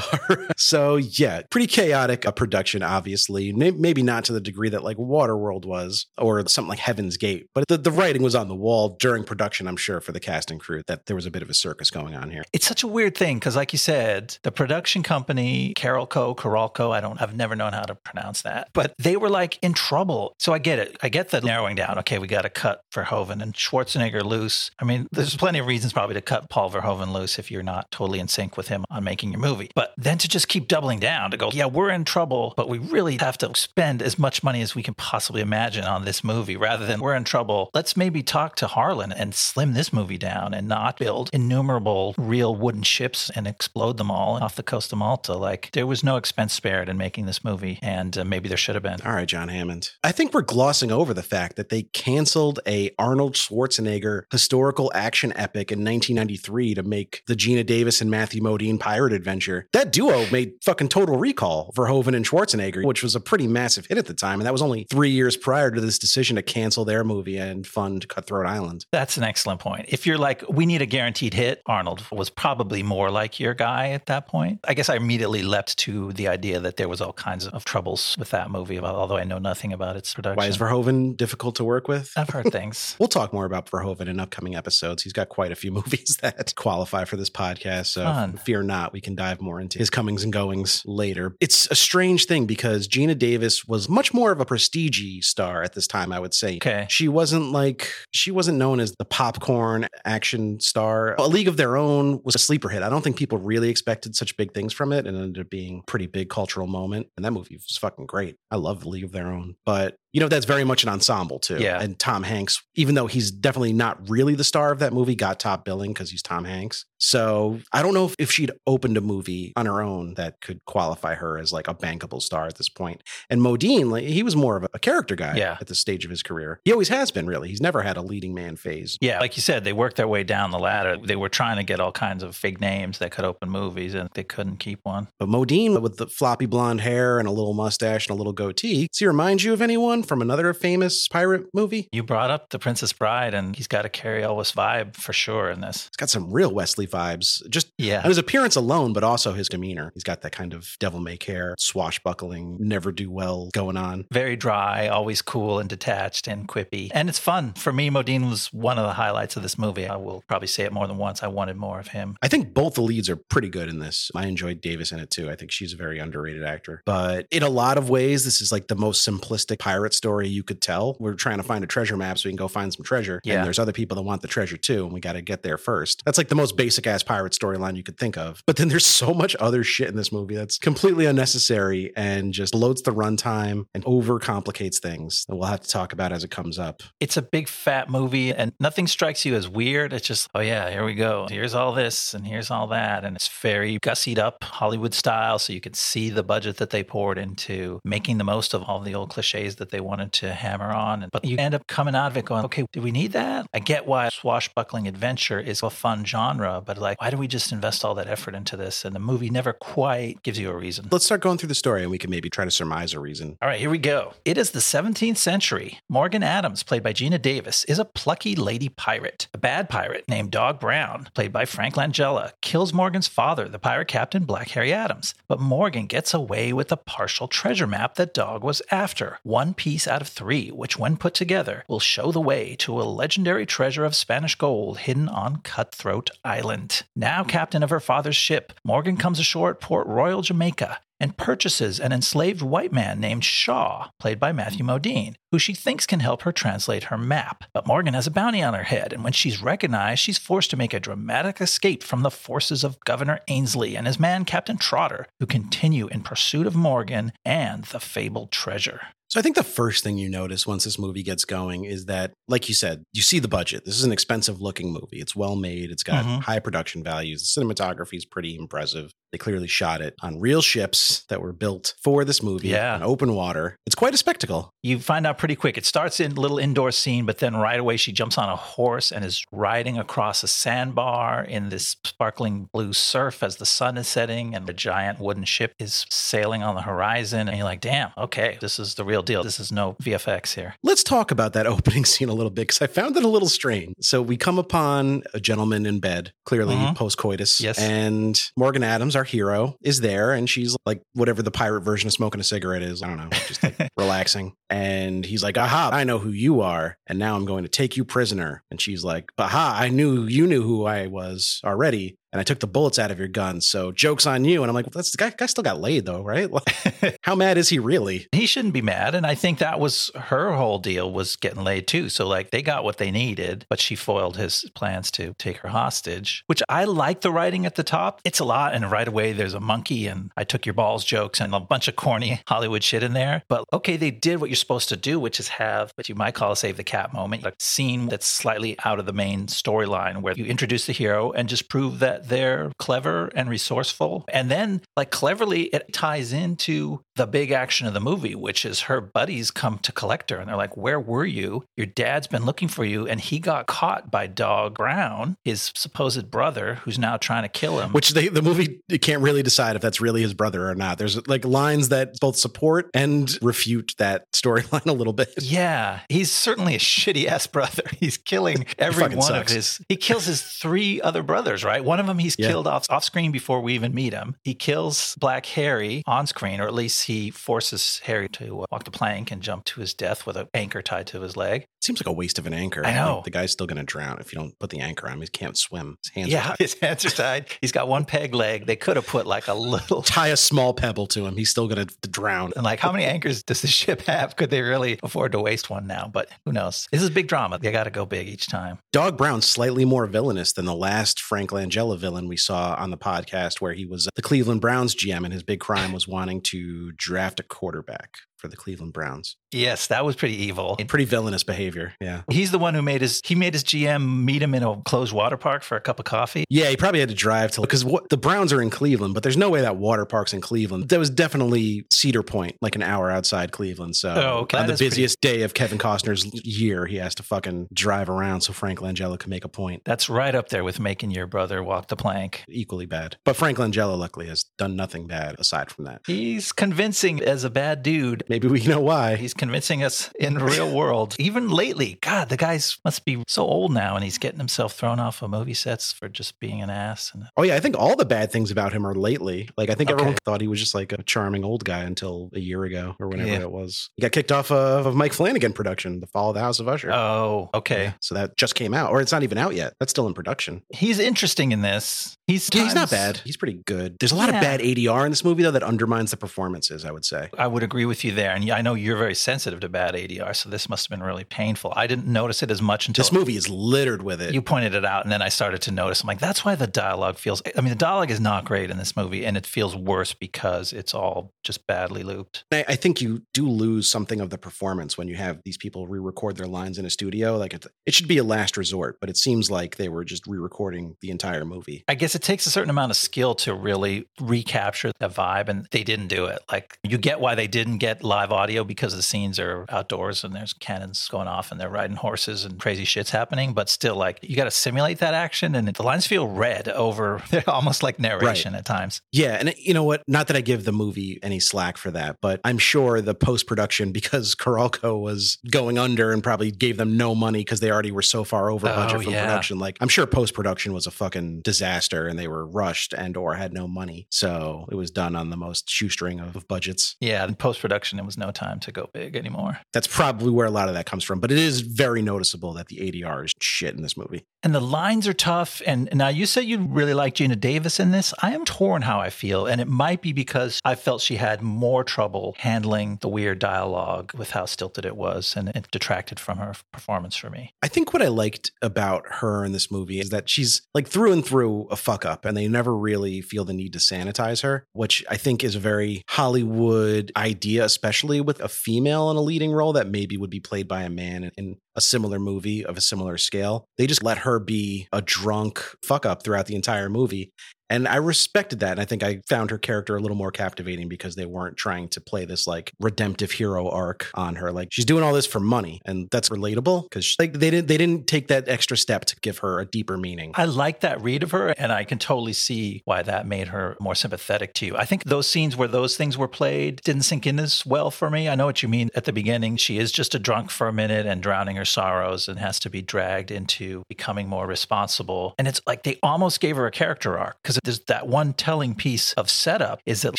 so 0.56 0.96
yeah, 0.96 1.42
pretty 1.50 1.68
chaotic 1.68 2.26
uh, 2.26 2.32
production, 2.32 2.82
obviously. 2.82 3.52
Maybe 3.52 4.02
not 4.02 4.25
to 4.25 4.32
the 4.32 4.40
degree 4.40 4.68
that 4.70 4.82
like 4.82 4.96
Waterworld 4.96 5.64
was, 5.64 6.06
or 6.18 6.46
something 6.49 6.68
like 6.68 6.78
Heaven's 6.78 7.16
Gate. 7.16 7.49
But 7.54 7.68
the, 7.68 7.78
the 7.78 7.90
writing 7.90 8.23
was 8.23 8.35
on 8.35 8.49
the 8.49 8.54
wall 8.54 8.96
during 9.00 9.25
production. 9.25 9.68
I'm 9.68 9.76
sure 9.76 10.00
for 10.00 10.12
the 10.12 10.20
cast 10.20 10.50
and 10.50 10.61
crew 10.61 10.82
that 10.88 11.06
there 11.06 11.16
was 11.16 11.26
a 11.26 11.30
bit 11.30 11.42
of 11.42 11.50
a 11.50 11.54
circus 11.54 11.90
going 11.90 12.14
on 12.16 12.30
here. 12.30 12.42
It's 12.52 12.66
such 12.66 12.82
a 12.82 12.88
weird 12.88 13.16
thing 13.16 13.38
because, 13.38 13.54
like 13.54 13.73
you 13.73 13.78
said, 13.78 14.38
the 14.42 14.50
production 14.50 15.02
company, 15.02 15.73
Carolco, 15.76 16.37
Coralco, 16.37 16.92
I 16.92 17.00
don't, 17.00 17.20
I've 17.23 17.37
never 17.37 17.54
known 17.54 17.73
how 17.73 17.82
to 17.82 17.94
pronounce 17.94 18.42
that, 18.42 18.68
but 18.73 18.92
they 18.99 19.16
were 19.16 19.30
like 19.30 19.58
in 19.62 19.73
trouble. 19.73 20.35
So 20.38 20.52
I 20.52 20.58
get 20.58 20.78
it. 20.78 20.96
I 21.02 21.08
get 21.08 21.30
the 21.30 21.40
narrowing 21.40 21.76
down. 21.76 21.98
Okay, 22.00 22.18
we 22.18 22.26
got 22.26 22.42
to 22.42 22.50
cut 22.57 22.81
Verhoeven 22.92 23.42
and 23.42 23.53
Schwarzenegger 23.53 24.25
loose. 24.25 24.71
I 24.81 24.85
mean, 24.85 25.07
there's 25.12 25.37
plenty 25.37 25.59
of 25.59 25.66
reasons 25.66 25.92
probably 25.92 26.14
to 26.14 26.23
cut 26.23 26.49
Paul 26.49 26.71
Verhoeven 26.71 27.12
loose 27.12 27.38
if 27.38 27.51
you're 27.51 27.62
not 27.62 27.90
totally 27.90 28.19
in 28.19 28.29
sync 28.29 28.57
with 28.57 28.69
him 28.69 28.85
on 28.90 29.05
making 29.05 29.31
your 29.31 29.40
movie. 29.40 29.71
But 29.75 29.92
then 29.99 30.16
to 30.19 30.27
just 30.27 30.49
keep 30.49 30.66
doubling 30.66 30.99
down 30.99 31.31
to 31.31 31.37
go, 31.37 31.51
yeah, 31.53 31.66
we're 31.66 31.90
in 31.90 32.05
trouble, 32.05 32.55
but 32.57 32.69
we 32.71 32.79
really 32.79 33.19
have 33.21 33.37
to 33.38 33.55
spend 33.55 34.03
as 34.03 34.19
much 34.19 34.42
money 34.42 34.62
as 34.62 34.75
we 34.75 34.83
can 34.83 34.95
possibly 34.95 35.42
imagine 35.42 35.85
on 35.85 36.07
this 36.07 36.25
movie 36.25 36.57
rather 36.57 36.87
than 36.87 37.01
we're 37.01 37.14
in 37.14 37.25
trouble. 37.25 37.71
Let's 37.75 37.95
maybe 37.95 38.23
talk 38.23 38.57
to 38.57 38.66
Harlin 38.66 39.12
and 39.14 39.35
slim 39.35 39.75
this 39.75 39.92
movie 39.92 40.19
down 40.19 40.55
and 40.55 40.66
not 40.66 40.99
build 40.99 41.29
innumerable 41.35 42.14
real 42.16 42.55
wooden 42.55 42.83
ships 42.83 43.31
and 43.37 43.47
explode 43.47 43.99
them 43.99 44.11
all 44.11 44.42
off 44.42 44.57
the 44.57 44.62
coast 44.62 44.92
of 44.92 44.99
Malta. 44.99 45.35
Like 45.35 45.71
there 45.73 45.87
was 45.87 46.03
no 46.03 46.16
expense 46.16 46.55
spared 46.55 46.88
in 46.88 46.97
making 46.97 47.27
this 47.27 47.45
movie, 47.45 47.79
and 47.83 48.16
uh, 48.16 48.25
maybe 48.25 48.49
there 48.49 48.57
should 48.57 48.77
have 48.77 48.83
been. 48.83 49.03
All 49.05 49.12
right, 49.12 49.29
John 49.29 49.49
Hammond. 49.49 49.90
I 50.03 50.12
think 50.12 50.33
we're 50.33 50.40
glossing 50.40 50.90
over 50.90 51.12
the 51.12 51.23
fact 51.23 51.57
that 51.57 51.69
they 51.69 51.83
canceled 51.83 52.45
a 52.66 52.90
Arnold 52.98 53.35
Schwarzenegger 53.35 54.22
historical 54.30 54.90
action 54.94 55.32
epic 55.37 55.72
in 55.72 55.85
1993 55.85 56.74
to 56.74 56.82
make 56.82 57.22
the 57.26 57.35
Geena 57.35 57.64
Davis 57.64 58.00
and 58.00 58.11
Matthew 58.11 58.42
Modine 58.42 58.78
pirate 58.78 59.12
adventure. 59.12 59.68
That 59.72 59.92
duo 59.92 60.26
made 60.30 60.52
fucking 60.62 60.88
Total 60.88 61.16
Recall 61.16 61.72
Verhoeven 61.76 62.14
and 62.14 62.26
Schwarzenegger, 62.26 62.85
which 62.85 63.02
was 63.02 63.14
a 63.14 63.20
pretty 63.20 63.46
massive 63.46 63.87
hit 63.87 63.98
at 63.98 64.06
the 64.06 64.14
time, 64.14 64.40
and 64.40 64.46
that 64.46 64.52
was 64.52 64.62
only 64.62 64.87
three 64.90 65.11
years 65.11 65.37
prior 65.37 65.70
to 65.70 65.80
this 65.80 65.98
decision 65.98 66.37
to 66.37 66.42
cancel 66.42 66.85
their 66.85 67.04
movie 67.04 67.37
and 67.37 67.66
fund 67.66 68.09
Cutthroat 68.09 68.46
Island. 68.46 68.87
That's 68.92 69.16
an 69.16 69.24
excellent 69.24 69.61
point. 69.61 69.87
If 69.88 70.06
you're 70.06 70.18
like, 70.18 70.44
we 70.48 70.66
need 70.66 70.82
a 70.82 70.87
guaranteed 70.87 71.35
hit, 71.35 71.62
Arnold 71.66 72.04
was 72.11 72.30
probably 72.30 72.82
more 72.82 73.11
like 73.11 73.40
your 73.40 73.54
guy 73.54 73.90
at 73.90 74.06
that 74.06 74.28
point. 74.28 74.61
I 74.64 74.74
guess 74.74 74.88
I 74.88 74.96
immediately 74.96 75.42
leapt 75.42 75.76
to 75.78 76.12
the 76.12 76.28
idea 76.28 76.61
that 76.61 76.76
there 76.76 76.88
was 76.88 77.00
all 77.00 77.12
kinds 77.12 77.46
of 77.46 77.64
troubles 77.64 78.16
with 78.18 78.30
that 78.30 78.50
movie, 78.50 78.78
although 78.78 79.16
I 79.16 79.24
know 79.24 79.38
nothing 79.38 79.72
about 79.72 79.96
its 79.96 80.14
production. 80.14 80.37
Why 80.37 80.46
is 80.46 80.59
Verhoeven 80.59 81.16
difficult 81.16 81.56
to 81.56 81.64
work 81.64 81.88
with? 81.88 82.12
I've 82.16 82.28
heard 82.42 82.53
things. 82.53 82.96
We'll 83.07 83.09
talk 83.09 83.33
more 83.33 83.44
about 83.44 83.70
Verhoeven 83.70 84.09
in 84.09 84.18
upcoming 84.18 84.57
episodes. 84.57 85.03
He's 85.03 85.12
got 85.12 85.29
quite 85.29 85.53
a 85.53 85.55
few 85.55 85.70
movies 85.79 86.18
that 86.22 86.55
qualify 86.57 87.05
for 87.05 87.16
this 87.16 87.31
podcast. 87.31 87.87
So 87.87 88.05
Fun. 88.05 88.37
fear 88.38 88.62
not, 88.62 88.92
we 88.92 89.01
can 89.01 89.14
dive 89.14 89.40
more 89.40 89.61
into 89.61 89.79
his 89.79 89.90
comings 89.90 90.25
and 90.25 90.33
goings 90.33 90.83
later. 90.87 91.37
It's 91.40 91.70
a 91.70 91.75
strange 91.75 92.25
thing 92.27 92.46
because 92.46 92.88
Geena 92.88 93.16
Davis 93.16 93.66
was 93.66 93.88
much 93.88 94.12
more 94.14 94.33
of 94.33 94.40
a 94.40 94.44
prestige 94.44 95.25
star 95.27 95.62
at 95.62 95.75
this 95.75 95.87
time, 95.87 96.12
I 96.12 96.18
would 96.18 96.35
say. 96.35 96.57
Okay. 96.57 96.87
She 96.88 97.07
wasn't 97.07 97.53
like, 97.53 97.92
she 98.12 98.31
wasn't 98.31 98.59
known 98.59 98.81
as 98.81 98.94
the 98.99 99.05
popcorn 99.05 99.87
action 100.05 100.59
star. 100.61 101.14
A 101.18 101.27
League 101.29 101.49
of 101.49 101.57
Their 101.57 101.77
Own 101.77 102.20
was 102.25 102.35
a 102.35 102.38
sleeper 102.38 102.68
hit. 102.68 102.83
I 102.83 102.88
don't 102.88 103.03
think 103.03 103.16
people 103.16 103.38
really 103.38 103.68
expected 103.68 104.16
such 104.16 104.37
big 104.37 104.53
things 104.53 104.72
from 104.72 104.92
it 104.92 105.07
and 105.07 105.16
it 105.16 105.20
ended 105.20 105.44
up 105.44 105.51
being 105.51 105.81
a 105.81 105.90
pretty 105.90 106.07
big 106.07 106.31
cultural 106.31 106.66
moment. 106.66 107.09
And 107.16 107.25
that 107.25 107.33
movie 107.33 107.57
was 107.57 107.77
fucking 107.77 108.07
great. 108.07 108.37
I 108.51 108.57
love 108.57 108.81
The 108.81 108.88
League 108.88 109.05
of 109.05 109.12
Their 109.12 109.29
Own. 109.29 109.57
But 109.64 109.96
you 110.16 110.20
know, 110.20 110.29
that's 110.29 110.46
very 110.46 110.64
much 110.64 110.83
an 110.83 110.88
ensemble 110.88 111.38
too. 111.38 111.59
Yeah. 111.59 111.79
And 111.79 111.98
Tom 111.98 112.22
Hanks, 112.22 112.62
even 112.74 112.94
though 112.94 113.07
he's 113.07 113.31
definitely 113.31 113.74
not 113.74 114.09
really 114.09 114.35
the 114.35 114.44
star 114.44 114.72
of 114.72 114.79
that 114.79 114.94
movie, 114.94 115.14
got 115.14 115.38
top 115.38 115.66
billing 115.66 115.92
because 115.92 116.11
he's 116.11 116.22
Tom 116.22 116.46
Hanks. 116.46 116.87
So 116.98 117.61
I 117.72 117.82
don't 117.82 117.94
know 117.94 118.06
if, 118.06 118.14
if 118.18 118.30
she'd 118.32 118.50
opened 118.66 118.96
a 118.96 119.00
movie 119.00 119.52
on 119.56 119.66
her 119.66 119.82
own 119.82 120.14
that 120.14 120.40
could 120.40 120.64
qualify 120.64 121.14
her 121.14 121.38
as 121.38 121.52
like 121.52 121.68
a 121.68 121.74
bankable 121.74 122.22
star 122.22 122.46
at 122.46 122.56
this 122.56 122.68
point. 122.68 123.02
And 123.30 123.40
Modine, 123.40 123.90
like 123.90 124.04
he 124.04 124.22
was 124.22 124.35
more 124.37 124.56
of 124.56 124.66
a, 124.72 124.78
character 124.78 125.16
guy 125.16 125.37
Yeah. 125.37 125.56
at 125.61 125.66
this 125.66 125.78
stage 125.80 126.04
of 126.04 126.11
his 126.11 126.22
career. 126.22 126.61
He 126.64 126.70
always 126.72 126.88
has 126.90 127.11
been, 127.11 127.26
really. 127.26 127.48
He's 127.48 127.61
never 127.61 127.82
had 127.82 127.96
a 127.96 128.02
leading 128.02 128.35
man 128.35 128.54
phase. 128.56 128.96
Yeah, 129.00 129.18
like 129.20 129.37
you 129.37 129.42
said, 129.42 129.64
they 129.64 129.72
worked 129.72 129.96
their 129.96 130.06
way 130.06 130.22
down 130.22 130.52
the 130.52 130.59
ladder. 130.59 130.96
They 131.02 131.16
were 131.16 131.28
trying 131.28 131.56
to 131.56 131.64
get 131.64 131.80
all 131.80 131.90
kinds 131.92 132.22
of 132.22 132.37
fake 132.37 132.61
names 132.61 132.98
that 132.98 133.11
could 133.11 133.24
open 133.24 133.50
movies, 133.50 133.94
and 133.94 134.09
they 134.14 134.22
couldn't 134.22 134.59
keep 134.59 134.80
one. 134.85 135.09
But 135.18 135.28
Modine, 135.28 135.80
with 135.82 135.96
the 135.96 136.06
floppy 136.06 136.46
blonde 136.46 136.82
hair 136.82 137.18
and 137.18 137.26
a 137.26 137.32
little 137.32 137.52
mustache 137.54 138.06
and 138.09 138.14
a 138.14 138.16
little 138.16 138.32
goatee, 138.32 138.87
does 138.87 138.98
he 138.98 139.06
remind 139.06 139.42
you 139.42 139.52
of 139.52 139.61
anyone 139.61 140.02
from 140.04 140.22
another 140.22 140.54
famous 140.54 141.09
pirate 141.09 141.46
movie? 141.52 141.88
You 141.90 142.02
brought 142.04 142.30
up 142.30 142.50
The 142.50 142.59
Princess 142.61 142.92
Bride, 142.92 143.35
and 143.35 143.56
he's 143.56 143.66
got 143.66 143.85
a 143.85 143.88
Cary 143.88 144.22
Elwes 144.22 144.52
vibe 144.52 144.94
for 144.94 145.12
sure 145.12 145.50
in 145.50 145.61
this. 145.62 145.85
He's 145.90 145.96
got 145.96 146.11
some 146.11 146.32
real 146.32 146.52
Westley 146.52 146.86
Vibes. 146.90 147.49
Just 147.51 147.68
Yeah. 147.79 147.99
and 147.99 148.07
his 148.09 148.18
appearance 148.18 148.57
alone, 148.57 148.92
but 148.92 149.05
also 149.05 149.33
his 149.33 149.49
demeanor. 149.49 149.90
He's 149.94 150.05
got 150.05 150.22
that 150.22 150.33
kind 150.33 150.53
of 150.55 150.77
devil 150.81 151.01
may 151.01 151.16
care, 151.16 151.55
swashbuckling, 151.59 152.57
never 152.61 152.92
do 152.92 153.11
well 153.11 153.51
going 153.53 153.77
on. 153.77 154.07
Very 154.12 154.37
dry, 154.37 154.88
always 154.88 155.22
cool 155.22 155.59
and 155.59 155.68
detached 155.68 156.27
and 156.27 156.49
quippy. 156.49 156.90
And 156.92 157.09
it's 157.09 157.18
fun. 157.18 157.53
For 157.55 157.72
me, 157.72 157.90
Modine 157.90 158.29
was 158.29 158.53
one 158.53 158.79
of 158.79 158.85
the 158.85 158.94
highlights 158.94 159.37
of 159.37 159.42
this 159.42 159.59
movie. 159.59 159.87
I 159.87 159.96
will 159.96 160.22
probably 160.29 160.49
say 160.49 160.64
it 160.64 160.72
more 160.72 160.87
than 160.87 160.96
once. 160.99 161.22
I 161.22 161.29
wanted 161.29 161.57
more 161.57 161.79
of 161.79 161.88
him. 161.88 162.16
I 162.22 162.29
think 162.29 162.53
both 162.55 162.75
the 162.75 162.83
leads 162.83 163.09
are 163.09 163.16
pretty 163.16 163.49
good 163.49 163.68
in 163.68 163.79
this. 163.79 164.11
I 164.14 164.27
enjoyed 164.27 164.61
Davis 164.61 164.92
in 164.92 164.99
it 164.99 165.11
too. 165.11 165.31
I 165.31 165.37
think 165.37 165.51
she's 165.53 165.72
a 165.72 165.77
very 165.77 165.99
underrated 165.99 166.44
actor. 166.44 166.83
But 166.85 167.27
in 167.31 167.42
a 167.42 167.49
lot 167.49 167.79
of 167.79 167.88
ways, 167.88 168.25
this 168.25 168.40
is 168.40 168.51
like 168.53 168.68
the 168.68 168.75
most 168.77 169.07
simplistic 169.09 169.59
pirate 169.59 169.94
story 169.94 170.29
you 170.29 170.42
could 170.42 170.61
tell. 170.61 170.96
We're 170.99 171.14
trying 171.14 171.38
to 171.38 171.42
find 171.42 171.62
a 171.64 171.66
treasure 171.66 171.96
map 171.96 172.18
so 172.18 172.29
we 172.29 172.33
can 172.33 172.37
go 172.37 172.49
find 172.49 172.72
some 172.72 172.85
treasure. 172.85 173.20
Yeah. 173.25 173.37
And 173.37 173.44
there's 173.44 173.59
other 173.59 173.72
people 173.72 173.94
that 173.96 174.03
want 174.03 174.22
the 174.22 174.29
treasure 174.29 174.57
too, 174.57 174.85
and 174.85 174.92
we 174.92 175.01
got 175.01 175.12
to 175.12 175.22
get 175.22 175.42
there 175.42 175.57
first. 175.59 176.03
That's 176.05 176.18
like 176.18 176.29
the 176.29 176.35
most 176.35 176.57
basic 176.57 176.75
ass 176.84 177.02
pirate 177.02 177.32
storyline 177.32 177.76
you 177.76 177.84
could 177.84 177.96
think 177.96 178.16
of. 178.16 178.42
But 178.46 178.56
then 178.56 178.68
there's 178.68 178.84
so 178.84 179.14
much 179.14 179.36
other 179.36 179.62
shit 179.62 179.88
in 179.88 179.96
this 179.96 180.10
movie 180.10 180.34
that's 180.34 180.58
completely 180.58 181.06
unnecessary 181.06 181.92
and 181.96 182.32
just 182.32 182.54
loads 182.54 182.82
the 182.82 182.92
runtime 182.92 183.66
and 183.74 183.84
overcomplicates 183.84 184.80
things 184.80 185.24
that 185.28 185.36
we'll 185.36 185.48
have 185.48 185.60
to 185.60 185.68
talk 185.68 185.92
about 185.92 186.12
as 186.12 186.24
it 186.24 186.30
comes 186.30 186.58
up. 186.58 186.82
It's 186.98 187.16
a 187.16 187.22
big 187.22 187.48
fat 187.48 187.88
movie 187.88 188.34
and 188.34 188.52
nothing 188.58 188.86
strikes 188.86 189.24
you 189.24 189.34
as 189.34 189.48
weird. 189.48 189.92
It's 189.92 190.06
just, 190.06 190.28
oh 190.34 190.40
yeah, 190.40 190.70
here 190.70 190.84
we 190.84 190.94
go. 190.94 191.26
Here's 191.30 191.54
all 191.54 191.72
this 191.72 192.14
and 192.14 192.26
here's 192.26 192.50
all 192.50 192.66
that. 192.68 193.04
And 193.04 193.16
it's 193.16 193.28
very 193.28 193.78
gussied 193.78 194.18
up 194.18 194.42
Hollywood 194.42 194.94
style. 194.94 195.38
So 195.38 195.52
you 195.52 195.60
can 195.60 195.74
see 195.74 196.10
the 196.10 196.22
budget 196.22 196.56
that 196.56 196.70
they 196.70 196.82
poured 196.82 197.18
into 197.18 197.80
making 197.84 198.18
the 198.18 198.24
most 198.24 198.54
of 198.54 198.62
all 198.62 198.80
the 198.80 198.94
old 198.94 199.10
cliches 199.10 199.56
that 199.56 199.70
they 199.70 199.80
wanted 199.80 200.12
to 200.14 200.32
hammer 200.32 200.72
on. 200.72 201.08
But 201.12 201.24
you 201.24 201.36
end 201.38 201.54
up 201.54 201.66
coming 201.66 201.94
out 201.94 202.10
of 202.10 202.16
it 202.16 202.24
going, 202.24 202.44
okay, 202.46 202.64
do 202.72 202.80
we 202.80 202.90
need 202.90 203.12
that? 203.12 203.46
I 203.52 203.58
get 203.58 203.86
why 203.86 204.08
swashbuckling 204.08 204.88
adventure 204.88 205.38
is 205.38 205.62
a 205.62 205.70
fun 205.70 206.04
genre, 206.04 206.62
but 206.66 206.76
like, 206.79 207.00
why 207.00 207.11
do 207.11 207.16
we 207.16 207.29
just 207.29 207.52
invest 207.52 207.85
all 207.85 207.94
that 207.94 208.09
effort 208.09 208.35
into 208.35 208.57
this? 208.57 208.85
And 208.85 208.94
the 208.94 209.00
movie 209.00 209.31
never 209.31 209.52
quite 209.52 210.22
gives 210.22 210.38
you 210.38 210.50
a 210.50 210.57
reason. 210.57 210.88
Let's 210.90 211.07
start 211.07 211.22
going 211.22 211.38
through 211.38 211.48
the 211.48 211.55
story 211.55 211.83
and 211.83 211.90
we 211.90 211.98
can 211.98 212.11
maybe 212.11 212.29
try 212.29 212.44
to 212.44 212.50
surmise 212.50 212.92
a 212.92 213.00
reason. 213.00 213.38
All 213.40 213.48
right, 213.48 213.61
here 213.61 213.70
we 213.70 213.79
go. 213.79 214.12
It 214.24 214.37
is 214.37 214.50
the 214.50 214.59
17th 214.59 215.16
century. 215.16 215.79
Morgan 215.88 216.22
Adams, 216.22 216.62
played 216.62 216.83
by 216.83 216.92
Geena 216.92 217.22
Davis, 217.22 217.64
is 217.64 217.79
a 217.79 217.85
plucky 217.85 218.35
lady 218.35 218.68
pirate. 218.68 219.29
A 219.33 219.38
bad 219.38 219.68
pirate 219.68 220.05
named 220.09 220.33
Dog 220.33 220.59
Brown, 220.59 221.09
played 221.14 221.33
by 221.33 221.44
Frank 221.44 221.76
Langella, 221.76 222.33
kills 222.42 222.72
Morgan's 222.72 223.09
father, 223.09 223.48
the 223.48 223.59
pirate 223.59 223.88
captain 223.88 224.24
Black 224.24 224.48
Harry 224.50 224.72
Adams. 224.72 225.14
But 225.29 225.40
Morgan 225.40 225.87
gets 225.87 226.12
away 226.12 226.52
with 226.52 226.72
a 226.72 226.76
partial 226.76 227.29
treasure 227.29 227.66
map 227.66 227.94
that 227.94 228.12
Dog 228.12 228.42
was 228.42 228.61
after. 228.70 229.18
One 229.22 229.55
piece 229.55 229.87
out 229.87 230.02
of 230.02 230.09
three, 230.09 230.50
which, 230.50 230.79
when 230.79 230.96
put 230.96 231.14
together, 231.14 231.64
will 231.68 231.81
show 231.81 232.11
the 232.11 232.20
way 232.20 232.57
to 232.57 232.81
a 232.81 232.85
legendary 232.85 233.46
treasure 233.46 233.85
of 233.85 233.94
Spanish 233.94 234.35
gold 234.35 234.79
hidden 234.79 235.09
on 235.09 235.37
Cutthroat 235.37 236.11
Island. 236.24 236.56
Now 236.95 237.25
captain 237.25 237.62
of 237.62 237.71
her 237.71 237.81
father's 237.81 238.16
ship, 238.16 238.53
Morgan 238.64 238.97
comes 238.97 239.19
ashore 239.19 239.51
at 239.51 239.61
Port 239.61 239.87
Royal, 239.87 240.23
Jamaica, 240.23 240.79
and 240.99 241.16
purchases 241.16 241.79
an 241.79 241.92
enslaved 241.92 242.40
white 242.40 242.73
man 242.73 243.01
named 243.01 243.25
Shaw, 243.25 243.90
played 243.99 244.19
by 244.19 244.33
Matthew 244.33 244.64
Modine, 244.64 245.16
who 245.31 245.38
she 245.38 245.55
thinks 245.55 245.87
can 245.87 246.01
help 246.01 246.23
her 246.23 246.33
translate 246.33 246.85
her 246.85 246.97
map. 246.97 247.45
But 247.53 247.66
Morgan 247.66 247.95
has 247.95 248.07
a 248.07 248.11
bounty 248.11 248.42
on 248.42 248.55
her 248.55 248.62
head, 248.62 248.92
and 248.92 249.05
when 249.05 249.12
she's 249.12 249.42
recognized, 249.42 250.01
she's 250.01 250.19
forced 250.19 250.51
to 250.51 250.57
make 250.57 250.73
a 250.73 250.81
dramatic 250.81 251.40
escape 251.40 251.83
from 251.83 252.03
the 252.03 252.11
forces 252.11 252.64
of 252.64 252.81
Governor 252.81 253.21
Ainsley 253.29 253.77
and 253.77 253.87
his 253.87 254.01
man 254.01 254.25
Captain 254.25 254.57
Trotter, 254.57 255.07
who 255.21 255.27
continue 255.27 255.87
in 255.88 256.03
pursuit 256.03 256.47
of 256.47 256.57
Morgan 256.57 257.12
and 257.25 257.64
the 257.64 257.81
fabled 257.81 258.31
treasure. 258.31 258.81
So 259.09 259.21
I 259.21 259.23
think 259.23 259.37
the 259.37 259.45
first 259.45 259.85
thing 259.85 259.99
you 259.99 260.09
notice 260.09 260.47
once 260.49 260.64
this 260.64 260.79
movie 260.81 261.05
gets 261.05 261.25
going 261.25 261.64
is 261.64 261.85
that, 261.87 262.12
like 262.27 262.49
you 262.49 262.55
said, 262.55 262.83
you 262.92 263.03
see 263.03 263.21
the 263.21 263.29
budget. 263.29 263.64
This 263.64 263.77
is 263.79 263.85
an 263.85 263.92
expensive 263.92 264.40
looking 264.40 264.73
movie. 264.73 264.99
It's 264.99 265.14
well 265.14 265.37
made. 265.37 265.71
It's 265.71 265.85
got 265.85 266.05
Mhm. 266.05 266.23
high 266.23 266.40
production 266.40 266.83
values. 266.83 267.23
The 267.35 267.40
cinematography 267.40 267.97
is 267.97 268.05
pretty 268.05 268.35
impressive. 268.35 268.90
They 269.12 269.19
clearly 269.19 269.47
shot 269.47 269.81
it 269.81 269.95
on 270.03 270.19
real 270.19 270.42
ships 270.42 271.05
that 271.09 271.21
were 271.23 271.33
built 271.33 271.75
for 271.83 272.05
this 272.05 272.21
movie 272.21 272.49
Yeah. 272.49 272.75
on 272.75 272.83
open 272.83 273.14
water. 273.14 273.57
It's 273.64 273.77
quite 273.77 273.95
a 273.95 273.97
spectacle. 273.97 274.51
You 274.64 274.81
find 274.81 275.07
out 275.07 275.16
pretty 275.19 275.37
quick. 275.37 275.57
It 275.57 275.64
starts 275.64 276.01
in 276.01 276.12
a 276.12 276.21
little 276.21 276.38
indoor 276.38 276.73
scene, 276.73 277.07
but 277.07 277.19
then 277.19 277.37
right 277.37 277.61
away 277.61 277.77
she 277.77 277.92
jumps 277.92 278.19
on 278.19 278.29
a 278.29 278.35
horse 278.37 278.90
and 278.90 279.05
is 279.05 279.23
riding 279.31 279.79
across 279.79 280.25
a 280.25 280.29
sandbar 280.29 281.23
in 281.25 281.49
this 281.51 281.77
sparkling 281.85 282.49
blue 282.53 282.73
surf 282.73 283.23
as 283.23 283.37
the 283.37 283.47
sun 283.47 283.77
is 283.79 283.87
setting 283.87 284.35
and 284.35 284.49
the 284.49 284.53
giant 284.53 284.99
wooden 284.99 285.25
ship 285.25 285.53
is 285.61 285.87
sailing 285.88 286.42
on 286.42 286.57
the 286.57 286.62
horizon. 286.62 287.29
And 287.29 287.37
you're 287.37 287.45
like, 287.47 287.61
damn, 287.61 287.90
okay, 287.97 288.37
this 288.40 288.59
is 288.59 288.75
the 288.75 288.85
real 288.85 288.95
deal. 289.02 289.22
This 289.22 289.40
is 289.40 289.50
no 289.52 289.76
VFX 289.82 290.35
here. 290.35 290.54
Let's 290.62 290.82
talk 290.82 291.11
about 291.11 291.32
that 291.35 291.46
opening 291.46 291.85
scene 291.85 292.09
a 292.09 292.14
little 292.14 292.30
bit 292.30 292.42
because 292.48 292.62
I 292.62 292.66
found 292.66 292.96
it 292.96 293.04
a 293.04 293.09
little 293.09 293.28
strange. 293.28 293.74
So 293.80 294.02
we 294.02 294.16
come 294.16 294.38
upon 294.38 295.02
a 295.14 295.20
gentleman 295.20 295.66
in 295.66 295.80
bed, 295.80 296.12
clearly 296.24 296.54
Mhm. 296.54 296.74
post 296.76 296.98
coitus. 296.98 297.40
Yes. 297.40 297.59
And 297.59 298.20
Morgan 298.37 298.62
Adams, 298.62 298.96
our 298.96 299.04
hero, 299.04 299.56
is 299.62 299.80
there 299.80 300.12
and 300.12 300.28
she's 300.28 300.56
like 300.66 300.82
whatever 300.94 301.22
the 301.22 301.30
pirate 301.30 301.62
version 301.62 301.87
of 301.88 301.92
smoking 301.92 302.20
a 302.20 302.24
cigarette 302.24 302.62
is. 302.62 302.82
I 302.82 302.88
don't 302.88 302.96
know, 302.98 303.09
just 303.26 303.42
like 303.42 303.56
relaxing. 303.76 304.32
And 304.50 305.04
he's 305.04 305.22
like, 305.22 305.37
aha, 305.37 305.70
I 305.72 305.85
know 305.85 305.98
who 305.98 306.11
you 306.11 306.40
are. 306.40 306.76
And 306.87 306.98
now 306.98 307.16
I'm 307.16 307.24
going 307.26 307.42
to 307.42 307.48
take 307.48 307.76
you 307.76 307.85
prisoner. 307.85 308.42
And 308.50 308.61
she's 308.61 308.85
like, 308.85 309.11
aha, 309.18 309.56
I 309.61 309.68
knew 309.68 310.04
you 310.06 310.26
knew 310.26 310.42
who 310.42 310.64
I 310.64 310.87
was 310.87 311.40
already. 311.44 311.96
And 312.16 312.20
I 312.20 312.24
took 312.24 312.40
the 312.40 312.46
bullets 312.46 312.79
out 312.79 312.90
of 312.90 312.98
your 312.98 313.09
gun. 313.09 313.42
So 313.42 313.72
joke's 313.72 314.07
on 314.07 314.24
you. 314.24 314.42
And 314.42 314.50
I'm 314.50 314.55
like, 314.55 314.64
well, 314.64 314.72
that's 314.74 314.90
the 314.90 314.96
guy, 314.96 315.11
guy 315.11 315.26
still 315.26 315.44
got 315.44 315.61
laid 315.61 315.85
though, 315.85 316.02
right? 316.02 316.31
How 317.02 317.14
mad 317.14 317.37
is 317.38 317.50
he 317.50 317.59
really? 317.59 318.09
he 318.12 318.26
shouldn't 318.26 318.55
be 318.55 318.62
mad 318.62 318.94
and 318.94 319.07
i 319.07 319.14
think 319.14 319.38
that 319.38 319.61
was 319.61 319.90
her 319.94 320.33
whole 320.33 320.59
deal 320.59 320.90
was 320.90 321.16
getting 321.16 321.44
laid 321.44 321.66
too 321.66 321.88
so 321.88 322.07
like 322.07 322.31
they 322.31 322.42
got 322.42 322.64
what 322.64 322.79
they 322.79 322.90
needed 322.90 323.44
but 323.48 323.61
she 323.61 323.74
foiled 323.74 324.16
his 324.16 324.50
plans 324.55 324.90
to 324.90 325.14
take 325.18 325.38
her 325.38 325.48
hostage 325.48 326.24
which 326.26 326.42
i 326.48 326.64
like 326.64 327.02
the 327.02 327.11
writing 327.11 327.46
at 327.46 327.55
the 327.55 327.62
top 327.62 328.00
it's 328.05 328.20
a 328.20 328.24
lot 328.24 328.55
and 328.55 328.70
right 328.70 328.88
away 328.88 329.12
there's 329.12 329.35
a 329.35 329.40
monkey 329.40 329.87
and 329.87 330.11
i 330.16 330.24
took 330.24 330.46
your 330.46 330.55
balls 330.55 330.85
jokes 330.85 331.20
and 331.20 331.35
a 331.35 331.40
bunch 331.40 331.68
of 331.68 331.76
corny 331.76 332.20
hollywood 332.29 332.64
shit 332.64 332.83
in 332.83 332.92
there 332.92 333.22
but 333.29 333.44
okay 333.52 333.76
they 333.76 333.90
did 333.90 334.20
what 334.20 334.31
you're 334.31 334.37
supposed 334.37 334.68
to 334.68 334.76
do 334.76 334.98
which 334.98 335.20
is 335.20 335.29
have 335.29 335.72
what 335.76 335.88
you 335.88 335.94
might 335.94 336.14
call 336.14 336.33
a 336.33 336.37
save 336.37 336.57
the 336.57 336.64
cat 336.64 336.92
moment 336.92 337.22
like 337.22 337.35
a 337.35 337.42
scene 337.42 337.87
that's 337.87 338.07
slightly 338.07 338.57
out 338.64 338.79
of 338.79 338.87
the 338.87 338.92
main 338.92 339.26
storyline 339.26 340.00
where 340.00 340.14
you 340.14 340.24
introduce 340.24 340.66
the 340.66 340.72
hero 340.72 341.12
and 341.12 341.29
just 341.29 341.48
prove 341.48 341.79
that 341.81 342.06
they're 342.09 342.51
clever 342.59 343.11
and 343.14 343.29
resourceful 343.29 344.05
and 344.09 344.31
then 344.31 344.61
like 344.77 344.90
cleverly 344.90 345.45
it 345.45 345.73
ties 345.73 346.12
into 346.12 346.81
the 346.97 347.07
big 347.07 347.31
action 347.31 347.66
of 347.66 347.75
the 347.75 347.81
movie, 347.81 348.14
which 348.14 348.45
is 348.45 348.62
her 348.62 348.81
buddies 348.81 349.31
come 349.31 349.59
to 349.59 349.71
collect 349.73 350.11
her 350.11 350.16
and 350.16 350.29
they're 350.29 350.37
like, 350.37 350.57
Where 350.57 350.81
were 350.81 351.05
you? 351.05 351.45
Your 351.57 351.66
dad's 351.66 352.07
been 352.07 352.25
looking 352.25 352.49
for 352.49 352.64
you. 352.64 352.87
And 352.87 353.01
he 353.01 353.19
got 353.19 353.47
caught 353.47 353.90
by 353.90 354.07
Dog 354.07 354.57
Brown, 354.57 355.16
his 355.25 355.53
supposed 355.55 356.11
brother, 356.11 356.55
who's 356.64 356.79
now 356.79 356.97
trying 356.97 357.23
to 357.23 357.29
kill 357.29 357.61
him. 357.61 357.73
which 357.73 357.90
they, 357.90 358.09
the 358.09 358.23
movie 358.23 358.61
can't 358.81 359.03
really 359.03 359.23
decide 359.23 359.57
if 359.57 359.62
that's 359.62 359.81
really 359.81 360.03
his 360.03 360.14
brother 360.14 360.49
or 360.49 360.55
not. 360.55 360.79
There's 360.79 361.07
like 361.07 361.25
lines 361.25 361.69
that 361.69 362.01
both 362.01 362.16
support 362.16 362.71
and 362.73 363.16
refute 363.23 363.75
that 363.79 364.11
storyline 364.12 364.66
a 364.66 364.73
little 364.73 364.92
bit. 364.95 365.12
yeah, 365.21 365.81
he's 365.88 366.11
certainly 366.11 366.55
a 366.55 366.59
shitty 366.59 367.07
ass 367.07 367.27
brother. 367.27 367.62
He's 367.79 367.99
killing 367.99 368.47
every 368.59 368.85
one 368.85 369.03
sucks. 369.03 369.31
of 369.31 369.37
his. 369.37 369.61
He 369.69 369.77
kills 369.77 370.07
his 370.07 370.23
three 370.23 370.81
other 370.81 371.03
brothers, 371.03 371.45
right? 371.45 371.62
One 371.62 371.79
of 371.79 371.87
them 371.87 371.95
he's 371.98 372.16
Yeah. 372.18 372.28
killed 372.28 372.46
off 372.46 372.66
off 372.70 372.85
screen 372.85 373.12
before 373.12 373.40
we 373.40 373.54
even 373.54 373.74
meet 373.74 373.92
him. 373.92 374.16
He 374.24 374.35
kills 374.35 374.94
Black 374.98 375.26
Harry 375.26 375.82
on 375.87 376.06
screen, 376.06 376.40
or 376.40 376.46
at 376.46 376.54
least 376.54 376.85
he 376.87 377.11
forces 377.11 377.80
Harry 377.85 378.09
to 378.11 378.44
walk 378.50 378.64
the 378.64 378.70
plank 378.70 379.11
and 379.11 379.22
jump 379.22 379.44
to 379.46 379.61
his 379.61 379.74
death 379.74 380.06
with 380.06 380.16
an 380.16 380.28
anchor 380.35 380.62
tied 380.62 380.87
to 380.88 381.00
his 381.02 381.16
leg. 381.16 381.46
Seems 381.66 381.81
like 381.81 381.88
a 381.88 381.92
waste 381.92 382.20
of 382.20 382.26
an 382.29 382.33
anchor. 382.33 382.64
I 382.64 382.74
know. 382.74 382.96
Like, 382.96 383.05
the 383.05 383.11
guy's 383.11 383.33
still 383.33 383.48
going 383.48 383.57
to 383.57 383.64
drown 383.64 383.98
if 383.98 384.12
you 384.12 384.20
don't 384.20 384.38
put 384.38 384.50
the 384.50 384.61
anchor 384.61 384.87
on 384.87 384.94
him. 384.94 385.00
He 385.00 385.09
can't 385.09 385.37
swim. 385.37 385.79
His 385.83 385.92
hands 385.92 386.09
are 386.09 386.12
Yeah, 386.12 386.37
his 386.38 386.55
hands 386.55 386.85
are 386.85 386.90
tied. 386.90 387.26
He's 387.40 387.50
got 387.50 387.66
one 387.66 387.85
peg 387.85 388.14
leg. 388.14 388.46
They 388.46 388.55
could 388.55 388.76
have 388.76 388.87
put 388.87 389.05
like 389.05 389.26
a 389.26 389.35
little. 389.35 389.83
Tie 389.96 390.09
a 390.09 390.16
small 390.16 390.55
pebble 390.55 390.87
to 390.88 391.05
him. 391.07 391.16
He's 391.16 391.31
still 391.31 391.48
going 391.48 391.66
to 391.66 391.88
drown. 391.88 392.33
And 392.37 392.44
like, 392.44 392.61
how 392.61 392.70
many 392.70 392.85
anchors 392.85 393.24
does 393.24 393.42
the 393.42 393.48
ship 393.48 393.83
have? 393.83 394.14
Could 394.14 394.31
they 394.31 394.42
really 394.42 394.79
afford 394.85 395.11
to 395.12 395.20
waste 395.20 395.50
one 395.50 395.66
now? 395.66 395.90
But 395.92 396.09
who 396.24 396.33
knows? 396.33 396.68
This 396.70 396.83
is 396.83 396.90
big 396.90 397.09
drama. 397.09 397.40
They 397.40 397.50
got 397.50 397.64
to 397.64 397.70
go 397.70 397.85
big 397.85 398.07
each 398.07 398.29
time. 398.29 398.59
Dog 398.72 398.96
Brown's 398.96 399.26
slightly 399.26 399.64
more 399.64 399.87
villainous 399.87 400.35
than 400.35 400.44
the 400.44 400.55
last 400.55 401.00
Frank 401.00 401.31
Langella 401.31 401.76
villain 401.76 402.07
we 402.07 402.16
saw 402.16 402.55
on 402.57 402.70
the 402.70 402.79
podcast, 402.79 403.40
where 403.40 403.55
he 403.55 403.66
was 403.66 403.88
uh, 403.88 403.90
the 403.96 404.02
Cleveland 404.02 404.40
Browns 404.40 404.76
GM, 404.76 405.02
and 405.05 405.12
his 405.12 405.24
big 405.24 405.40
crime 405.40 405.72
was 405.72 405.88
wanting 405.88 406.20
to 406.22 406.70
draft 406.72 407.18
a 407.18 407.24
quarterback 407.24 407.96
for 408.16 408.29
the 408.29 408.37
Cleveland 408.37 408.72
Browns. 408.72 409.16
Yes, 409.33 409.66
that 409.66 409.85
was 409.85 409.96
pretty 409.96 410.14
evil. 410.16 410.57
Pretty 410.68 410.85
villainous 410.85 411.22
behavior. 411.24 411.74
Yeah. 411.81 412.02
He's 412.11 412.31
the 412.31 412.38
one 412.38 412.55
who 412.55 412.62
made 412.62 412.81
his 412.81 413.00
he 413.05 413.14
made 413.14 413.35
his 413.35 413.44
GM 413.44 414.05
meet 414.05 414.22
him 414.22 414.35
in 414.35 414.42
a 414.42 414.61
closed 414.62 414.92
water 414.92 415.16
park 415.16 415.42
for 415.42 415.57
a 415.57 415.61
cup 415.61 415.79
of 415.79 415.85
coffee. 415.85 416.24
Yeah, 416.31 416.48
he 416.48 416.57
probably 416.57 416.81
had 416.81 416.88
to 416.88 416.94
drive 416.94 417.33
to 417.33 417.40
because 417.42 417.64
what 417.64 417.88
the 417.90 417.96
Browns 417.96 418.33
are 418.33 418.40
in 418.42 418.50
Cleveland, 418.50 418.94
but 418.94 419.02
there's 419.02 419.16
no 419.16 419.29
way 419.31 419.40
that 419.42 419.57
water 419.57 419.85
park's 419.85 420.12
in 420.12 420.20
Cleveland. 420.20 420.68
That 420.68 420.79
was 420.79 420.90
definitely 420.90 421.66
Cedar 421.72 422.02
Point, 422.02 422.37
like 422.40 422.57
an 422.57 422.62
hour 422.62 422.90
outside 422.90 423.33
Cleveland. 423.33 423.76
So 423.76 423.90
Oh, 423.90 424.18
okay. 424.22 424.38
on 424.38 424.46
the 424.46 424.52
is 424.55 424.59
pretty- 424.59 424.70
busiest 424.70 425.00
day 425.00 425.22
of 425.22 425.35
Kevin 425.35 425.59
Costner's 425.59 426.05
year, 426.24 426.66
he 426.66 426.76
has 426.76 426.94
to 426.96 427.02
fucking 427.02 427.48
drive 427.52 427.88
around 427.88 428.22
so 428.22 428.33
Frank 428.33 428.61
Langella 428.61 428.98
can 428.98 429.11
make 429.11 429.24
a 429.24 429.29
point. 429.29 429.62
That's 429.64 429.88
right 429.90 430.14
up 430.14 430.29
there 430.31 430.44
with 430.44 430.59
making 430.61 430.90
your 430.92 431.07
brother 431.07 431.42
walk 431.42 431.68
the 431.68 431.76
plank. 431.76 432.24
Equally 432.29 432.66
bad. 432.66 432.96
But 433.05 433.16
Frank 433.16 433.38
Langella 433.38 433.79
luckily 433.79 434.07
has 434.07 434.24
done 434.38 434.57
nothing 434.57 434.87
bad 434.87 435.16
aside 435.18 435.50
from 435.50 435.64
that. 435.66 435.83
He's 435.87 436.33
convincing 436.33 437.02
as 437.02 437.24
a 437.24 437.31
bad 437.31 437.62
dude. 437.62 438.05
Maybe 438.09 438.29
we 438.29 438.40
know 438.47 438.61
why. 438.61 438.97
He's 438.97 439.14
convincing 439.14 439.62
us 439.62 439.90
in 439.99 440.14
the 440.14 440.25
real 440.25 440.55
world. 440.55 440.95
Even 440.99 441.29
lately, 441.29 441.79
God, 441.81 442.09
the 442.09 442.16
guy's 442.16 442.59
must 442.64 442.85
be 442.85 443.03
so 443.09 443.25
old 443.25 443.53
now, 443.53 443.75
and 443.75 443.85
he's 443.85 443.99
getting 443.99 444.19
himself 444.19 444.55
thrown 444.55 444.79
off 444.79 445.03
of 445.03 445.11
movie 445.11 445.35
sets 445.35 445.73
for 445.73 445.88
just 445.88 446.19
being 446.21 446.40
an 446.42 446.51
ass. 446.51 446.92
And 446.95 447.05
Oh 447.16 447.23
yeah, 447.23 447.35
I 447.37 447.40
think 447.40 447.57
all 447.59 447.75
the 447.77 447.85
bad 447.85 448.12
things 448.12 448.31
about 448.31 448.53
him 448.53 448.66
are 448.66 448.75
lately. 448.75 449.29
Like 449.37 449.51
I 449.51 449.55
think 449.55 449.71
Okay. 449.71 449.81
everyone 449.81 449.99
thought 450.05 450.21
he 450.21 450.29
was 450.29 450.38
just 450.40 450.55
like 450.55 450.73
a 450.73 450.83
charming 450.85 451.25
old 451.25 451.45
guy 451.45 451.62
until 451.62 452.11
a 452.14 452.21
year 452.21 452.45
ago 452.45 452.77
or 452.79 452.88
whenever 452.88 453.11
Yeah. 453.11 453.21
it 453.21 453.33
was. 453.33 453.71
He 453.77 453.83
got 453.83 453.92
kicked 453.92 454.12
off 454.12 454.31
of, 454.31 454.66
of 454.66 454.75
Mike 454.77 454.92
Flanagan 454.92 455.33
production, 455.33 455.81
The 455.81 455.87
Fall 455.87 456.11
of 456.11 456.14
the 456.14 456.21
House 456.21 456.40
of 456.40 456.49
Usher. 456.49 456.73
oh, 456.73 457.31
okay. 457.35 457.75
So 457.81 457.95
that 457.97 458.16
just 458.16 458.35
came 458.35 458.55
out, 458.55 458.71
or 458.71 458.81
it's 458.81 458.92
not 458.92 459.03
even 459.03 459.19
out 459.19 459.35
yet. 459.35 459.55
That's 459.61 459.71
still 459.71 459.87
in 459.87 459.95
production. 459.95 460.42
He's 460.55 460.79
interesting 460.79 461.33
in 461.33 461.42
this. 461.42 461.95
He's 462.07 462.31
Yeah, 462.33 462.45
he's 462.45 462.55
not 462.55 462.71
bad. 462.71 462.99
He's 463.05 463.16
pretty 463.16 463.40
good. 463.47 463.77
There's 463.81 463.90
a 463.90 463.97
lot 463.97 464.09
Yeah. 464.11 464.16
of 464.16 464.21
bad 464.23 464.40
ADR 464.40 464.85
in 464.85 464.92
this 464.92 465.03
movie 465.03 465.25
though 465.25 465.33
that 465.33 465.42
undermines 465.42 465.90
the 465.90 465.97
performances. 465.97 466.64
I 466.64 466.71
would 466.71 466.85
say. 466.85 467.09
I 467.19 467.27
would 467.27 467.42
agree 467.42 467.64
with 467.64 467.85
you 467.85 467.90
there, 467.92 468.12
and 468.14 468.31
I 468.31 468.42
know 468.42 468.55
you're 468.55 468.77
very 468.77 468.95
sensitive 468.95 469.40
to 469.40 469.49
bad 469.49 469.75
ADR, 469.75 470.14
so 470.14 470.29
this 470.29 470.49
must 470.49 470.66
have 470.66 470.79
been 470.79 470.87
really 470.87 471.03
painful. 471.03 471.53
I 471.57 471.66
didn't 471.66 471.87
notice 471.88 472.23
it 472.23 472.31
as 472.31 472.40
much 472.40 472.69
until 472.69 472.85
This 472.85 472.92
movie 472.92 473.16
is 473.16 473.29
littered 473.29 473.83
with 473.83 474.01
it. 474.01 474.14
you 474.14 474.23
pointed 474.23 474.55
it 474.55 474.64
out, 474.64 474.85
and 474.85 474.92
then 474.92 475.03
I 475.03 475.09
started 475.09 475.42
to 475.42 475.51
notice. 475.51 475.81
I'm 475.83 475.88
like, 475.88 475.99
that's 475.99 476.25
why 476.25 476.37
the 476.37 476.47
dialogue 476.47 476.97
feels. 476.97 477.23
I 477.37 477.40
mean, 477.40 477.51
the 477.51 477.57
dialogue 477.57 477.90
is 477.90 477.99
not 477.99 478.25
great 478.25 478.51
in 478.53 478.57
this 478.59 478.77
movie, 478.77 479.05
and 479.05 479.16
it 479.16 479.27
feels 479.27 479.57
worse 479.57 479.92
because 479.92 480.53
it's 480.53 480.75
all 480.75 481.12
just 481.25 481.45
badly 481.49 481.83
looped. 481.83 482.25
I, 482.31 482.45
I 482.47 482.55
think 482.57 482.81
you 482.81 483.03
do 483.14 483.29
lose 483.29 483.69
something 483.69 484.01
of 484.01 484.11
the 484.11 484.19
performance 484.19 484.79
when 484.79 484.87
you 484.87 484.95
have 484.95 485.21
these 485.25 485.37
people 485.37 485.66
re-record 485.66 486.16
their 486.16 486.27
lines 486.29 486.57
in 486.57 486.64
a 486.66 486.71
studio. 486.71 487.16
Like 487.16 487.35
it, 487.35 487.47
it 487.66 487.75
should 487.75 487.88
be 487.88 487.99
a 487.99 488.05
last 488.05 488.37
resort, 488.37 488.79
but 488.81 488.88
it 488.90 488.97
seems 488.97 489.29
like 489.29 489.57
they 489.57 489.69
were 489.69 489.85
just 489.85 490.07
re-recording 490.07 490.77
the 490.81 490.90
entire 490.90 491.25
movie. 491.25 491.64
I 491.66 491.75
guess 491.75 491.95
it 491.96 492.02
takes 492.02 492.26
a 492.26 492.30
certain 492.30 492.50
amount 492.50 492.70
of 492.70 492.76
skill 492.76 493.14
to 493.16 493.35
really 493.35 493.87
recapture 494.00 494.70
the 494.78 494.88
vibe, 494.88 495.28
and 495.28 495.46
they 495.50 495.64
didn't 495.64 495.88
do 495.88 496.04
it. 496.06 496.20
Like 496.30 496.59
you 496.62 496.78
get 496.78 497.00
why 497.00 497.14
they 497.14 497.26
didn't 497.26 497.59
get 497.59 497.82
live 497.82 498.12
audio 498.12 498.44
because 498.44 498.76
the 498.76 498.82
scenes 498.82 499.18
are 499.18 499.46
outdoors 499.48 500.04
and 500.04 500.14
there's 500.14 500.32
cannons 500.32 500.87
going 500.88 501.09
off 501.09 501.32
and 501.32 501.40
they're 501.40 501.48
riding 501.50 501.76
horses 501.76 502.24
and 502.24 502.38
crazy 502.38 502.64
shit's 502.64 502.90
happening. 502.90 503.32
But 503.35 503.48
still, 503.48 503.74
like 503.76 503.98
you 504.02 504.14
got 504.14 504.24
to 504.24 504.30
simulate 504.30 504.78
that 504.78 504.94
action, 504.94 505.35
and 505.35 505.48
the 505.48 505.62
lines 505.62 505.87
feel 505.87 506.06
read 506.06 506.48
over. 506.48 507.02
They're 507.11 507.28
almost 507.28 507.62
like 507.62 507.78
narration 507.78 508.35
at 508.35 508.44
times. 508.44 508.80
Yeah, 508.92 509.16
and 509.18 509.35
you 509.38 509.54
know 509.54 509.64
what? 509.64 509.82
Not 509.88 510.09
that 510.09 510.16
I 510.16 510.20
give 510.20 510.44
the 510.44 510.52
movie 510.52 510.98
any 511.02 511.18
slack 511.18 511.56
for 511.56 511.70
that, 511.70 511.96
but 512.02 512.20
I'm 512.24 512.38
sure 512.38 512.80
the 512.82 512.94
post 512.94 513.26
production 513.26 513.72
because 513.72 514.14
Coralco 514.20 514.78
was 514.80 515.18
going 515.30 515.56
under 515.59 515.92
and 515.92 516.02
probably 516.02 516.30
gave 516.30 516.56
them 516.59 516.76
no 516.76 516.94
money 516.94 517.20
because 517.20 517.40
they 517.40 517.50
already 517.50 517.72
were 517.72 517.82
so 517.82 518.04
far 518.04 518.30
over 518.30 518.46
Oh, 518.48 518.54
budget 518.54 518.82
from 518.85 518.92
yeah. 518.92 519.06
production. 519.06 519.38
Like 519.38 519.56
I'm 519.62 519.68
sure 519.68 519.87
post 519.87 520.12
production 520.14 520.52
was 520.52 520.66
a 520.66 520.70
fucking 520.70 521.22
disaster 521.22 521.86
and 521.88 521.99
they 521.99 522.09
were 522.09 522.27
rushed 522.27 522.72
and 522.72 522.96
or 522.96 523.14
had 523.14 523.33
no 523.33 523.46
money, 523.46 523.87
so 523.90 524.46
it 524.51 524.55
was 524.55 524.70
done 524.70 524.96
on 524.96 525.11
the 525.11 525.16
most 525.16 525.49
shoestring 525.49 526.01
of, 526.01 526.16
of 526.16 526.29
budgets. 526.29 526.77
Yeah, 526.81 527.05
in 527.05 527.14
post 527.14 527.40
production, 527.40 527.79
it 527.79 527.85
was 527.85 527.99
no 527.99 528.11
time 528.11 528.40
to 528.40 528.53
go 528.53 528.68
big 528.72 528.96
anymore. 528.96 529.38
That's 529.53 529.66
probably 529.66 530.11
where 530.11 530.27
a 530.27 530.31
lot 530.31 530.49
of 530.49 530.55
that 530.55 530.66
comes 530.66 530.85
from, 530.85 531.01
but 531.01 531.12
it 531.12 531.18
is 531.18 531.40
very 531.40 531.83
noticeable 531.83 532.33
that 532.35 532.49
the 532.49 532.59
ADR 532.59 533.05
is 533.05 533.12
shit 533.20 533.55
in 533.55 533.62
this 533.62 533.77
movie. 533.77 534.05
And 534.22 534.35
the 534.35 534.40
lines 534.40 534.88
are 534.88 534.92
tough. 534.92 535.40
And 535.46 535.68
now 535.72 535.88
you 535.88 536.05
said 536.05 536.24
you 536.24 536.38
really 536.38 536.74
like 536.74 536.94
Geena 536.96 537.18
Davis 537.20 537.61
in 537.61 537.70
this. 537.70 537.94
I 538.02 538.12
am 538.12 538.24
torn 538.24 538.62
how 538.62 538.81
I 538.81 538.90
feel. 538.90 539.26
And 539.26 539.40
it 539.40 539.46
might 539.46 539.83
be 539.83 539.92
because 539.92 540.40
I 540.44 540.57
felt 540.57 540.81
she 540.83 540.96
had 540.96 541.22
more 541.22 541.62
trouble 541.62 542.16
handling 542.18 542.79
the 542.81 542.88
weird 542.88 543.20
dialogue 543.20 543.92
with 543.96 544.11
how 544.11 544.24
stilted 544.24 544.64
it 544.64 544.76
was. 544.76 545.14
And 545.16 545.29
it 545.29 545.46
detracted 545.52 546.00
from 546.00 546.18
her 546.18 546.33
performance 546.52 546.96
for 546.96 547.09
me. 547.09 547.35
I 547.40 547.48
think 547.48 547.72
what 547.72 547.83
I 547.83 547.88
liked 547.88 548.33
about 548.42 548.85
her 548.94 549.24
in 549.24 549.31
this 549.31 549.50
movie 549.50 549.79
is 549.79 549.90
that 549.90 550.09
she's 550.09 550.42
like 550.55 550.66
through 550.66 550.92
and 550.92 551.05
through 551.05 551.46
a 551.50 551.57
fuck 551.57 551.85
up, 551.85 552.05
and 552.05 552.16
they 552.16 552.26
never 552.26 552.57
really 552.57 553.02
feel 553.02 553.24
the 553.24 553.33
need 553.33 553.52
to 553.52 553.59
sanitize 553.59 554.22
her, 554.22 554.46
which 554.52 554.85
I 554.90 554.96
think 554.96 555.22
is 555.22 555.37
a 555.37 555.40
very 555.40 555.83
Hollywood 555.88 556.90
idea, 556.96 557.44
especially 557.44 558.00
with 558.00 558.20
a 558.20 558.29
female 558.29 558.90
in 558.90 558.96
a 558.96 559.02
leading 559.02 559.31
role 559.31 559.52
that 559.52 559.70
maybe 559.70 559.96
would 559.96 560.11
be 560.11 560.20
played 560.20 560.48
by 560.48 560.62
a 560.62 560.70
man 560.70 561.12
in- 561.16 561.37
a 561.57 561.61
similar 561.61 561.99
movie 561.99 562.45
of 562.45 562.57
a 562.57 562.61
similar 562.61 562.99
scale. 562.99 563.49
They 563.57 563.66
just 563.66 563.83
let 563.83 563.99
her 563.99 564.19
be 564.19 564.69
a 564.73 564.83
drunk 564.83 565.42
fuck 565.62 565.87
up 565.87 566.03
throughout 566.03 566.27
the 566.27 566.37
entire 566.37 566.69
movie. 566.69 567.12
And 567.50 567.68
I 567.68 567.76
respected 567.76 568.40
that. 568.40 568.52
And 568.52 568.61
I 568.61 568.64
think 568.64 568.82
I 568.82 569.00
found 569.09 569.30
her 569.30 569.38
character 569.38 569.76
a 569.76 569.80
little 569.80 569.96
more 569.96 570.11
captivating 570.11 570.68
because 570.68 570.94
they 570.96 571.06
weren't 571.06 571.37
trying 571.37 571.68
to 571.68 571.80
play 571.80 572.04
this 572.04 572.26
like 572.26 572.52
redemptive 572.61 573.12
hero 573.12 573.48
arc 573.48 573.90
on 573.94 574.16
her. 574.16 574.32
Like 574.32 574.48
she's 574.50 574.64
doing 574.64 574.82
all 574.82 574.92
this 574.92 575.06
for 575.06 575.20
money, 575.20 575.61
and 575.64 575.88
that's 575.90 576.09
relatable 576.09 576.64
because 576.64 576.96
like 576.98 577.14
they 577.14 577.30
didn't 577.30 577.48
they 577.48 577.56
didn't 577.56 577.87
take 577.87 578.09
that 578.09 578.28
extra 578.28 578.56
step 578.56 578.85
to 578.87 578.96
give 579.00 579.18
her 579.18 579.40
a 579.40 579.46
deeper 579.46 579.76
meaning. 579.76 580.12
I 580.14 580.24
like 580.24 580.61
that 580.61 580.82
read 580.82 581.02
of 581.02 581.12
her, 581.12 581.28
and 581.28 581.52
I 581.52 581.64
can 581.64 581.78
totally 581.78 582.12
see 582.12 582.62
why 582.64 582.82
that 582.82 583.06
made 583.06 583.28
her 583.28 583.56
more 583.61 583.74
sympathetic 583.74 584.35
to 584.35 584.46
you. 584.46 584.56
I 584.56 584.64
think 584.64 584.85
those 584.85 585.09
scenes 585.09 585.37
where 585.37 585.48
those 585.48 585.76
things 585.76 585.96
were 585.96 586.09
played 586.09 586.61
didn't 586.62 586.82
sink 586.82 587.06
in 587.06 587.18
as 587.18 587.44
well 587.46 587.70
for 587.70 587.90
me. 587.90 588.09
I 588.09 588.14
know 588.14 588.26
what 588.26 588.42
you 588.42 588.48
mean 588.48 588.70
at 588.74 588.85
the 588.85 588.92
beginning. 588.92 589.37
She 589.37 589.59
is 589.59 589.72
just 589.72 589.94
a 589.94 589.98
drunk 589.98 590.30
for 590.30 590.48
a 590.48 590.52
minute 590.52 590.87
and 590.87 591.02
drowning 591.02 591.37
her 591.37 591.44
sorrows 591.44 592.09
and 592.09 592.18
has 592.18 592.38
to 592.40 592.50
be 592.50 592.62
dragged 592.62 593.11
into 593.11 593.62
becoming 593.68 594.09
more 594.09 594.26
responsible. 594.26 595.14
And 595.18 595.28
it's 595.28 595.40
like 595.46 595.62
they 595.62 595.78
almost 595.82 596.20
gave 596.20 596.37
her 596.37 596.46
a 596.46 596.50
character 596.50 596.98
arc 596.98 597.16
because 597.22 597.36
there's 597.44 597.61
that 597.61 597.87
one 597.87 598.12
telling 598.12 598.55
piece 598.55 598.92
of 598.94 599.11
setup 599.11 599.61
is 599.66 599.83
that 599.83 599.99